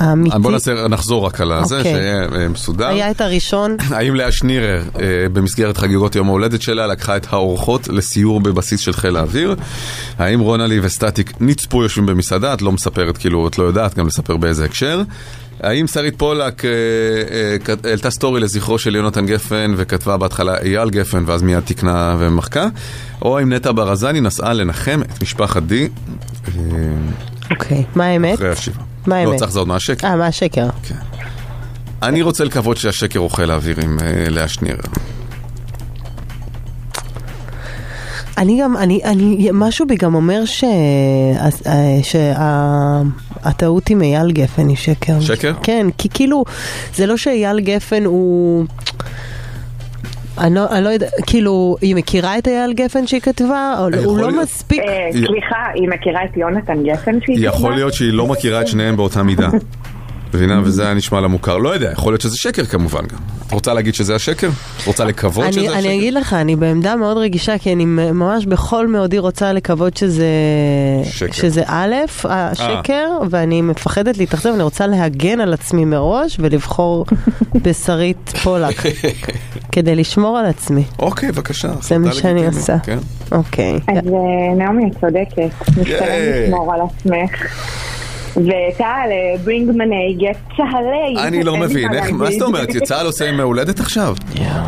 אה, 0.00 0.38
בוא 0.38 0.50
נעשה, 0.52 0.88
נחזור 0.88 1.26
רק 1.26 1.40
על 1.40 1.52
הזה, 1.52 1.78
אוקיי. 1.78 1.92
שיהיה 1.92 2.22
אה, 2.22 2.48
מסודר. 2.48 2.86
היה 2.86 3.10
את 3.10 3.20
הראשון, 3.20 3.76
האם 3.94 4.14
לאה 4.14 4.32
שנירר, 4.32 4.82
אה, 5.00 5.28
במסגרת 5.32 5.76
חגיגות 5.76 6.16
יום 6.16 6.28
ההולדת 6.28 6.62
שלה, 6.62 6.86
לקחה 6.86 7.16
את 7.16 7.26
האורחות 7.30 7.88
לסיור 7.88 8.40
בבסיס 8.40 8.80
של 8.80 8.92
חיל 8.92 9.16
האוויר? 9.16 9.54
האם 10.18 10.40
רונלי 10.40 10.80
וסטטיק 10.82 11.32
נצפו 11.40 11.82
יושבים 11.82 12.06
במסעדה? 12.06 12.54
את 12.54 12.62
לא 12.62 12.72
מספרת, 12.72 13.18
כאילו, 13.18 13.48
את 13.48 13.58
לא 13.58 13.64
יודעת 13.64 13.94
גם 13.94 14.06
לספר 14.06 14.36
באיזה 14.36 14.64
הקשר. 14.64 15.02
האם 15.60 15.86
שרית 15.86 16.18
פולק 16.18 16.64
אה, 16.64 16.70
אה, 16.70 17.74
העלתה 17.84 18.10
סטורי 18.10 18.40
לזכרו 18.40 18.78
של 18.78 18.94
יונתן 18.94 19.26
גפן 19.26 19.74
וכתבה 19.76 20.16
בהתחלה 20.16 20.58
אייל 20.58 20.90
גפן 20.90 21.24
ואז 21.26 21.42
מיד 21.42 21.60
תיקנה 21.60 22.16
ומחקה? 22.18 22.68
או 23.22 23.38
האם 23.38 23.52
נטע 23.52 23.72
ברזני 23.72 24.20
נסעה 24.20 24.52
לנחם 24.52 25.00
את 25.02 25.22
משפחת 25.22 25.62
די 25.62 25.88
אה, 26.48 26.52
אוקיי. 27.50 27.84
מה 27.94 28.04
האמת? 28.04 28.34
אחרי 28.34 28.48
השבעה? 28.48 28.84
מה 29.06 29.24
לא, 29.24 29.28
האמת? 29.28 29.38
צריך 29.38 29.50
לזהות 29.50 29.68
מה 29.68 29.76
השקר. 29.76 30.06
אה, 30.06 30.16
מה 30.16 30.26
השקר? 30.26 30.66
אני 32.02 32.22
רוצה 32.22 32.44
לקוות 32.44 32.76
שהשקר 32.76 33.28
חיל 33.28 33.50
האוויר 33.50 33.76
עם 33.82 33.98
אה, 34.00 34.28
לאה 34.28 34.48
שנירר. 34.48 34.80
אני 38.38 38.60
גם, 38.62 38.76
אני, 38.76 39.00
אני, 39.04 39.48
משהו 39.52 39.86
בי 39.86 39.96
גם 39.96 40.14
אומר 40.14 40.44
ש... 40.44 40.64
שהטעות 42.02 43.90
עם 43.90 44.02
אייל 44.02 44.30
גפן 44.32 44.68
היא 44.68 44.76
שקר. 44.76 45.20
שקר? 45.20 45.52
כן, 45.62 45.86
כי 45.98 46.08
כאילו, 46.14 46.44
זה 46.94 47.06
לא 47.06 47.16
שאייל 47.16 47.60
גפן 47.60 48.04
הוא... 48.04 48.64
אני 50.38 50.54
לא, 50.54 50.66
אני 50.70 50.84
לא 50.84 50.88
יודע, 50.88 51.06
כאילו, 51.26 51.76
היא 51.80 51.96
מכירה 51.96 52.38
את 52.38 52.48
אייל 52.48 52.72
גפן 52.72 53.06
שהיא 53.06 53.20
כתבה? 53.20 53.74
או 53.78 53.90
לא- 53.90 54.04
הוא 54.04 54.18
לא 54.18 54.42
מספיק... 54.42 54.80
אה, 54.80 55.08
סליחה, 55.12 55.56
היא 55.74 55.88
מכירה 55.88 56.24
את 56.24 56.36
יונתן 56.36 56.82
גפן 56.84 57.18
שהיא 57.24 57.46
יכול 57.48 57.60
כתבה? 57.60 57.74
להיות 57.74 57.94
שהיא 57.94 58.12
לא 58.12 58.26
מכירה 58.26 58.60
את 58.60 58.68
שניהם 58.68 58.96
באותה 58.96 59.22
מידה. 59.22 59.48
מבינה? 60.34 60.60
וזה 60.64 60.84
היה 60.84 60.94
נשמע 60.94 61.20
לה 61.20 61.28
מוכר. 61.28 61.56
לא 61.58 61.68
יודע, 61.68 61.92
יכול 61.92 62.12
להיות 62.12 62.20
שזה 62.20 62.36
שקר 62.36 62.64
כמובן 62.64 63.00
גם. 63.00 63.18
את 63.46 63.52
רוצה 63.52 63.74
להגיד 63.74 63.94
שזה 63.94 64.14
השקר? 64.14 64.48
את 64.82 64.86
רוצה 64.86 65.04
לקוות 65.04 65.44
אני, 65.44 65.52
שזה 65.52 65.60
אני 65.68 65.78
השקר? 65.78 65.92
אגיד 65.94 66.14
לך, 66.14 66.32
אני 66.32 66.56
בעמדה 66.56 66.96
מאוד 66.96 67.16
רגישה, 67.16 67.58
כי 67.58 67.72
אני 67.72 67.84
ממש 67.84 68.46
בכל 68.46 68.86
מאודי 68.86 69.18
רוצה 69.18 69.52
לקוות 69.52 69.96
שזה, 69.96 70.26
שקר. 71.04 71.32
שזה 71.32 71.62
א', 71.66 71.94
השקר, 72.24 73.08
ואני 73.30 73.62
מפחדת 73.62 74.18
להתאכזב, 74.18 74.50
אני 74.54 74.62
רוצה 74.62 74.86
להגן 74.86 75.40
על 75.40 75.52
עצמי 75.52 75.84
מראש 75.84 76.36
ולבחור 76.40 77.06
בשרית 77.64 78.28
פולק, 78.42 78.82
כדי 79.72 79.96
לשמור 79.96 80.38
על 80.38 80.46
עצמי. 80.46 80.84
אוקיי, 80.98 81.32
בבקשה. 81.32 81.68
זה 81.80 81.98
מה 81.98 82.12
שאני 82.12 82.46
עושה. 82.46 82.76
כן. 82.82 82.98
אוקיי. 83.32 83.72
אז 83.72 83.96
אה, 83.96 84.54
נעמי, 84.56 84.90
את 84.90 85.00
צודקת. 85.00 85.78
משתלם. 85.80 86.44
לשמור 86.44 86.74
על 86.74 86.80
עצמך. 86.80 87.30
וטל, 88.46 88.84
אה, 88.84 89.14
ברינג 89.44 89.70
מנהיגת 89.76 90.36
צהלי. 90.56 91.26
אני 91.28 91.42
לא 91.42 91.56
מבין, 91.56 91.88
מה. 92.12 92.30
זאת 92.30 92.42
אומרת? 92.42 92.68
צה"ל 92.84 93.06
עושה 93.06 93.24
ימי 93.26 93.42
הולדת 93.42 93.80
עכשיו? 93.80 94.14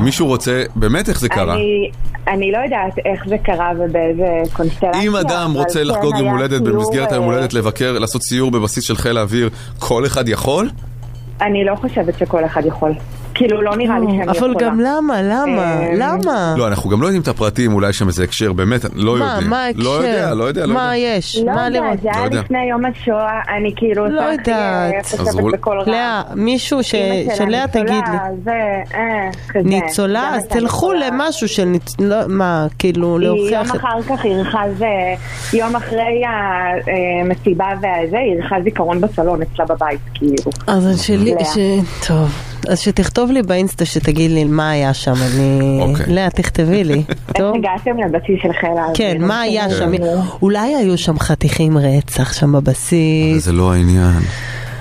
מישהו 0.00 0.26
רוצה, 0.26 0.62
באמת 0.76 1.08
איך 1.08 1.20
זה 1.20 1.28
קרה? 1.28 1.54
אני- 1.54 1.90
אני 2.28 2.52
לא 2.52 2.58
יודעת 2.58 2.92
איך 3.04 3.28
זה 3.28 3.38
קרה 3.38 3.70
ובאיזה 3.78 4.26
קונסטלציה. 4.52 5.02
אם 5.02 5.16
אדם 5.16 5.52
רוצה 5.54 5.78
כן 5.80 5.86
לחגוג 5.86 6.14
יום 6.18 6.28
הולדת 6.28 6.60
במסגרת 6.62 7.12
היום 7.12 7.24
אה, 7.28 7.34
הולדת 7.34 7.54
לבקר, 7.54 7.98
לעשות 7.98 8.22
סיור 8.22 8.50
בבסיס 8.50 8.84
של 8.84 8.96
חיל 8.96 9.18
האוויר, 9.18 9.48
כל 9.78 10.06
אחד 10.06 10.28
יכול? 10.28 10.70
אני 11.40 11.64
לא 11.64 11.74
חושבת 11.76 12.18
שכל 12.18 12.44
אחד 12.44 12.66
יכול. 12.66 12.92
כאילו, 13.40 13.62
לא 13.62 13.76
נראה 13.76 13.98
לי 13.98 14.06
שאני 14.06 14.32
יכולה. 14.32 14.52
אבל 14.52 14.54
גם 14.60 14.80
למה? 14.80 15.22
למה? 15.22 15.62
אה, 15.62 15.90
למה? 15.96 16.54
לא, 16.58 16.68
אנחנו 16.68 16.90
גם 16.90 17.02
לא 17.02 17.06
יודעים 17.06 17.22
את 17.22 17.28
הפרטים, 17.28 17.72
אולי 17.72 17.92
שם 17.92 18.08
איזה 18.08 18.24
הקשר, 18.24 18.52
באמת, 18.52 18.80
לא 18.94 19.18
מה, 19.18 19.24
יודעים. 19.24 19.50
מה 19.50 19.64
ההקשר? 19.64 19.82
לא 19.82 19.90
יודע, 19.90 20.34
לא 20.34 20.44
יודע, 20.44 20.66
לא 20.66 20.74
מה 20.74 20.96
יודע. 20.96 21.16
יש? 21.16 21.36
לא 21.36 21.54
מה 21.54 21.68
לראות? 21.68 22.00
זה 22.02 22.08
לא 22.08 22.16
היה 22.16 22.24
יודע. 22.24 22.40
לפני 22.40 22.64
יום 22.70 22.84
השואה, 22.84 23.40
אני 23.56 23.72
כאילו... 23.76 24.06
לא 24.08 24.20
אה, 24.20 24.32
יודעת. 24.32 25.86
לאה, 25.86 26.22
מישהו 26.34 26.82
שלאה 26.82 27.66
תגיד 27.68 27.88
לי. 27.88 27.94
ניצולה, 27.96 28.28
זה, 28.44 28.50
אה. 28.94 29.62
ניצולה, 29.64 30.36
אז 30.36 30.46
תלכו 30.46 30.92
ניצולה. 30.92 31.10
למשהו 31.10 31.48
של 31.48 31.64
ניצ... 31.64 31.94
לא, 32.00 32.16
מה, 32.28 32.66
כאילו, 32.78 33.18
היא 33.18 33.26
להוכיח... 33.26 33.66
יום 33.68 33.76
אחר 33.76 34.02
כך 34.16 34.24
אירחה 34.24 34.62
זה, 34.78 34.86
יום 35.58 35.76
אחרי 35.76 36.22
המסיבה 36.26 37.68
והזה, 37.80 38.18
אירחה 38.18 38.56
זיכרון 38.64 39.00
בסלון 39.00 39.42
אצלה 39.42 39.64
בבית, 39.64 40.00
כאילו. 40.14 40.50
אז 40.66 41.02
שלי. 41.02 41.34
טוב. 42.08 42.49
אז 42.68 42.78
שתכתוב 42.78 43.30
לי 43.30 43.42
באינסטה 43.42 43.84
שתגיד 43.84 44.30
לי 44.30 44.44
מה 44.44 44.70
היה 44.70 44.94
שם, 44.94 45.12
אני... 45.12 45.78
אוקיי. 45.80 46.14
לאה, 46.14 46.30
תכתבי 46.30 46.84
לי. 46.84 47.02
טוב? 47.38 47.54
איך 47.54 47.64
הגעתם 47.64 48.00
לבסיס 48.00 48.38
של 48.42 48.52
חיל 48.60 48.70
האוויר? 48.78 48.94
כן, 48.94 49.16
מה 49.20 49.40
היה 49.40 49.68
כן. 49.68 49.74
שם? 49.74 49.92
אולי 50.42 50.74
היו 50.74 50.98
שם 50.98 51.18
חתיכים 51.18 51.78
רצח 51.78 52.32
שם 52.32 52.52
בבסיס. 52.52 53.44
זה 53.44 53.52
לא 53.52 53.72
העניין. 53.72 54.22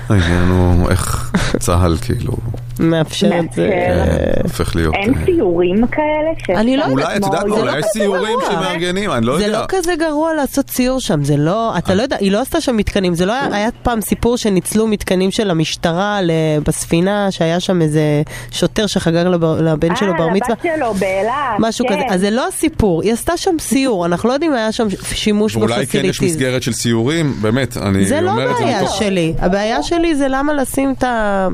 העניין 0.08 0.48
הוא 0.48 0.90
איך 0.90 1.32
צה"ל 1.58 1.96
כאילו 2.02 2.32
מאפשר 2.80 3.30
את 3.38 3.52
זה. 3.52 3.68
כן, 3.72 4.04
הופך 4.42 4.76
להיות... 4.76 4.94
אין 4.94 5.14
אה, 5.14 5.24
ציורים 5.24 5.86
כאלה? 5.86 6.60
אני 6.60 6.76
לא 6.76 6.84
יודעת, 6.84 7.06
אולי, 7.06 7.16
את 7.16 7.22
יודעת 7.24 7.42
זה 7.42 7.60
אולי 7.60 7.72
לא 7.72 7.78
יש 7.78 7.84
גרוע. 7.96 8.44
שמארגנים, 8.50 9.10
אני 9.10 9.26
לא 9.26 9.38
זה 9.38 9.44
יודע. 9.46 9.60
לא 9.60 9.64
כזה 9.68 9.92
גרוע 9.98 10.34
לעשות 10.34 10.66
ציור 10.66 11.00
שם, 11.00 11.24
זה 11.24 11.36
לא, 11.36 11.78
אתה 11.78 11.94
לא 11.94 12.02
יודע, 12.02 12.16
היא 12.20 12.32
לא 12.32 12.40
עשתה 12.40 12.60
שם 12.60 12.76
מתקנים, 12.76 13.14
זה 13.14 13.26
לא 13.26 13.32
היה, 13.32 13.48
היה 13.52 13.68
פעם 13.82 14.00
סיפור 14.00 14.36
שניצלו 14.36 14.86
מתקנים 14.86 15.30
של 15.30 15.50
המשטרה 15.50 16.20
בספינה, 16.64 17.30
שהיה 17.30 17.60
שם 17.60 17.82
איזה 17.82 18.22
שוטר 18.50 18.86
שחגג 18.86 19.24
לבן 19.60 19.96
שלו 19.96 20.12
בר 20.18 20.28
מצווה. 20.28 20.54
אה, 20.64 20.70
לבת 20.70 20.76
שלו, 20.78 20.94
באילת, 20.94 21.32
משהו 21.58 21.86
כן. 21.88 21.94
כזה, 21.94 22.14
אז 22.14 22.20
זה 22.20 22.30
לא 22.30 22.48
הסיפור, 22.48 23.02
היא 23.02 23.12
עשתה 23.12 23.36
שם 23.36 23.56
סיור, 23.60 24.06
אנחנו 24.06 24.28
לא 24.28 24.34
יודעים 24.34 24.50
אם 24.52 24.56
היה 24.56 24.72
שם 24.72 24.86
שימוש 25.14 25.56
ואולי 25.56 25.74
כן 25.74 25.80
יש 25.80 25.86
בפסיליטיז. 25.86 26.36
מסגרת 26.36 26.62
של 26.62 26.72
סיורים, 26.72 27.34
באמת, 27.42 27.76
אני 27.76 28.04
זה 28.04 28.20
לא 28.20 28.30
אומר 28.30 28.50
את 28.50 28.56
זה 28.56 28.62
הבעיה 28.62 28.82
מתוך... 28.82 28.98
שלי, 28.98 29.34
הבעיה 29.38 29.82
שלי 29.82 30.14
זה 30.14 30.26
למה 30.28 30.54
לשים 30.54 30.94
את 30.98 31.04
ה... 31.04 31.48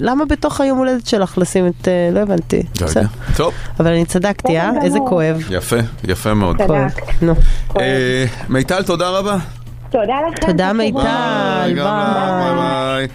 למה 0.00 0.24
בתוך 0.24 0.60
היום 0.60 0.78
הולדת 0.78 1.06
שלך 1.06 1.38
לשים 1.38 1.66
את... 1.66 1.88
אה, 1.88 2.10
לא 2.12 2.20
הבנתי. 2.20 2.62
בסדר. 2.82 3.06
טוב, 3.36 3.54
אבל 3.80 3.92
אני 3.92 4.04
צדקתי, 4.04 4.58
אה? 4.58 4.70
איזה. 4.84 4.98
כואב. 5.08 5.42
יפה, 5.50 5.76
יפה 6.04 6.34
מאוד. 6.34 6.56
נו. 7.22 7.34
אה, 7.80 8.24
מיטל, 8.48 8.82
תודה 8.82 9.08
רבה. 9.08 9.36
תודה 9.90 10.14
לכם. 10.32 10.46
תודה 10.46 10.72
מיטל, 10.72 11.72
ביי. 11.74 13.08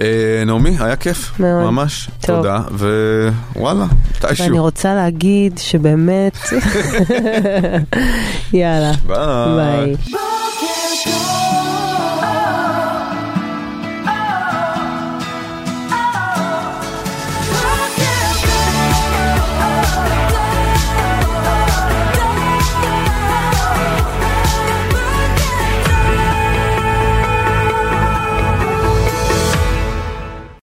אה, 0.00 0.42
נעמי, 0.46 0.76
היה 0.80 0.96
כיף, 0.96 1.40
מאוד. 1.40 1.62
ממש. 1.64 2.10
טוב. 2.20 2.36
תודה, 2.36 2.60
ווואלה, 3.56 3.84
ואני 4.20 4.30
מתישהו. 4.30 4.56
רוצה 4.58 4.94
להגיד 4.94 5.58
שבאמת... 5.58 6.38
יאללה. 8.52 8.92
ביי. 9.06 9.94
ביי. 10.06 10.18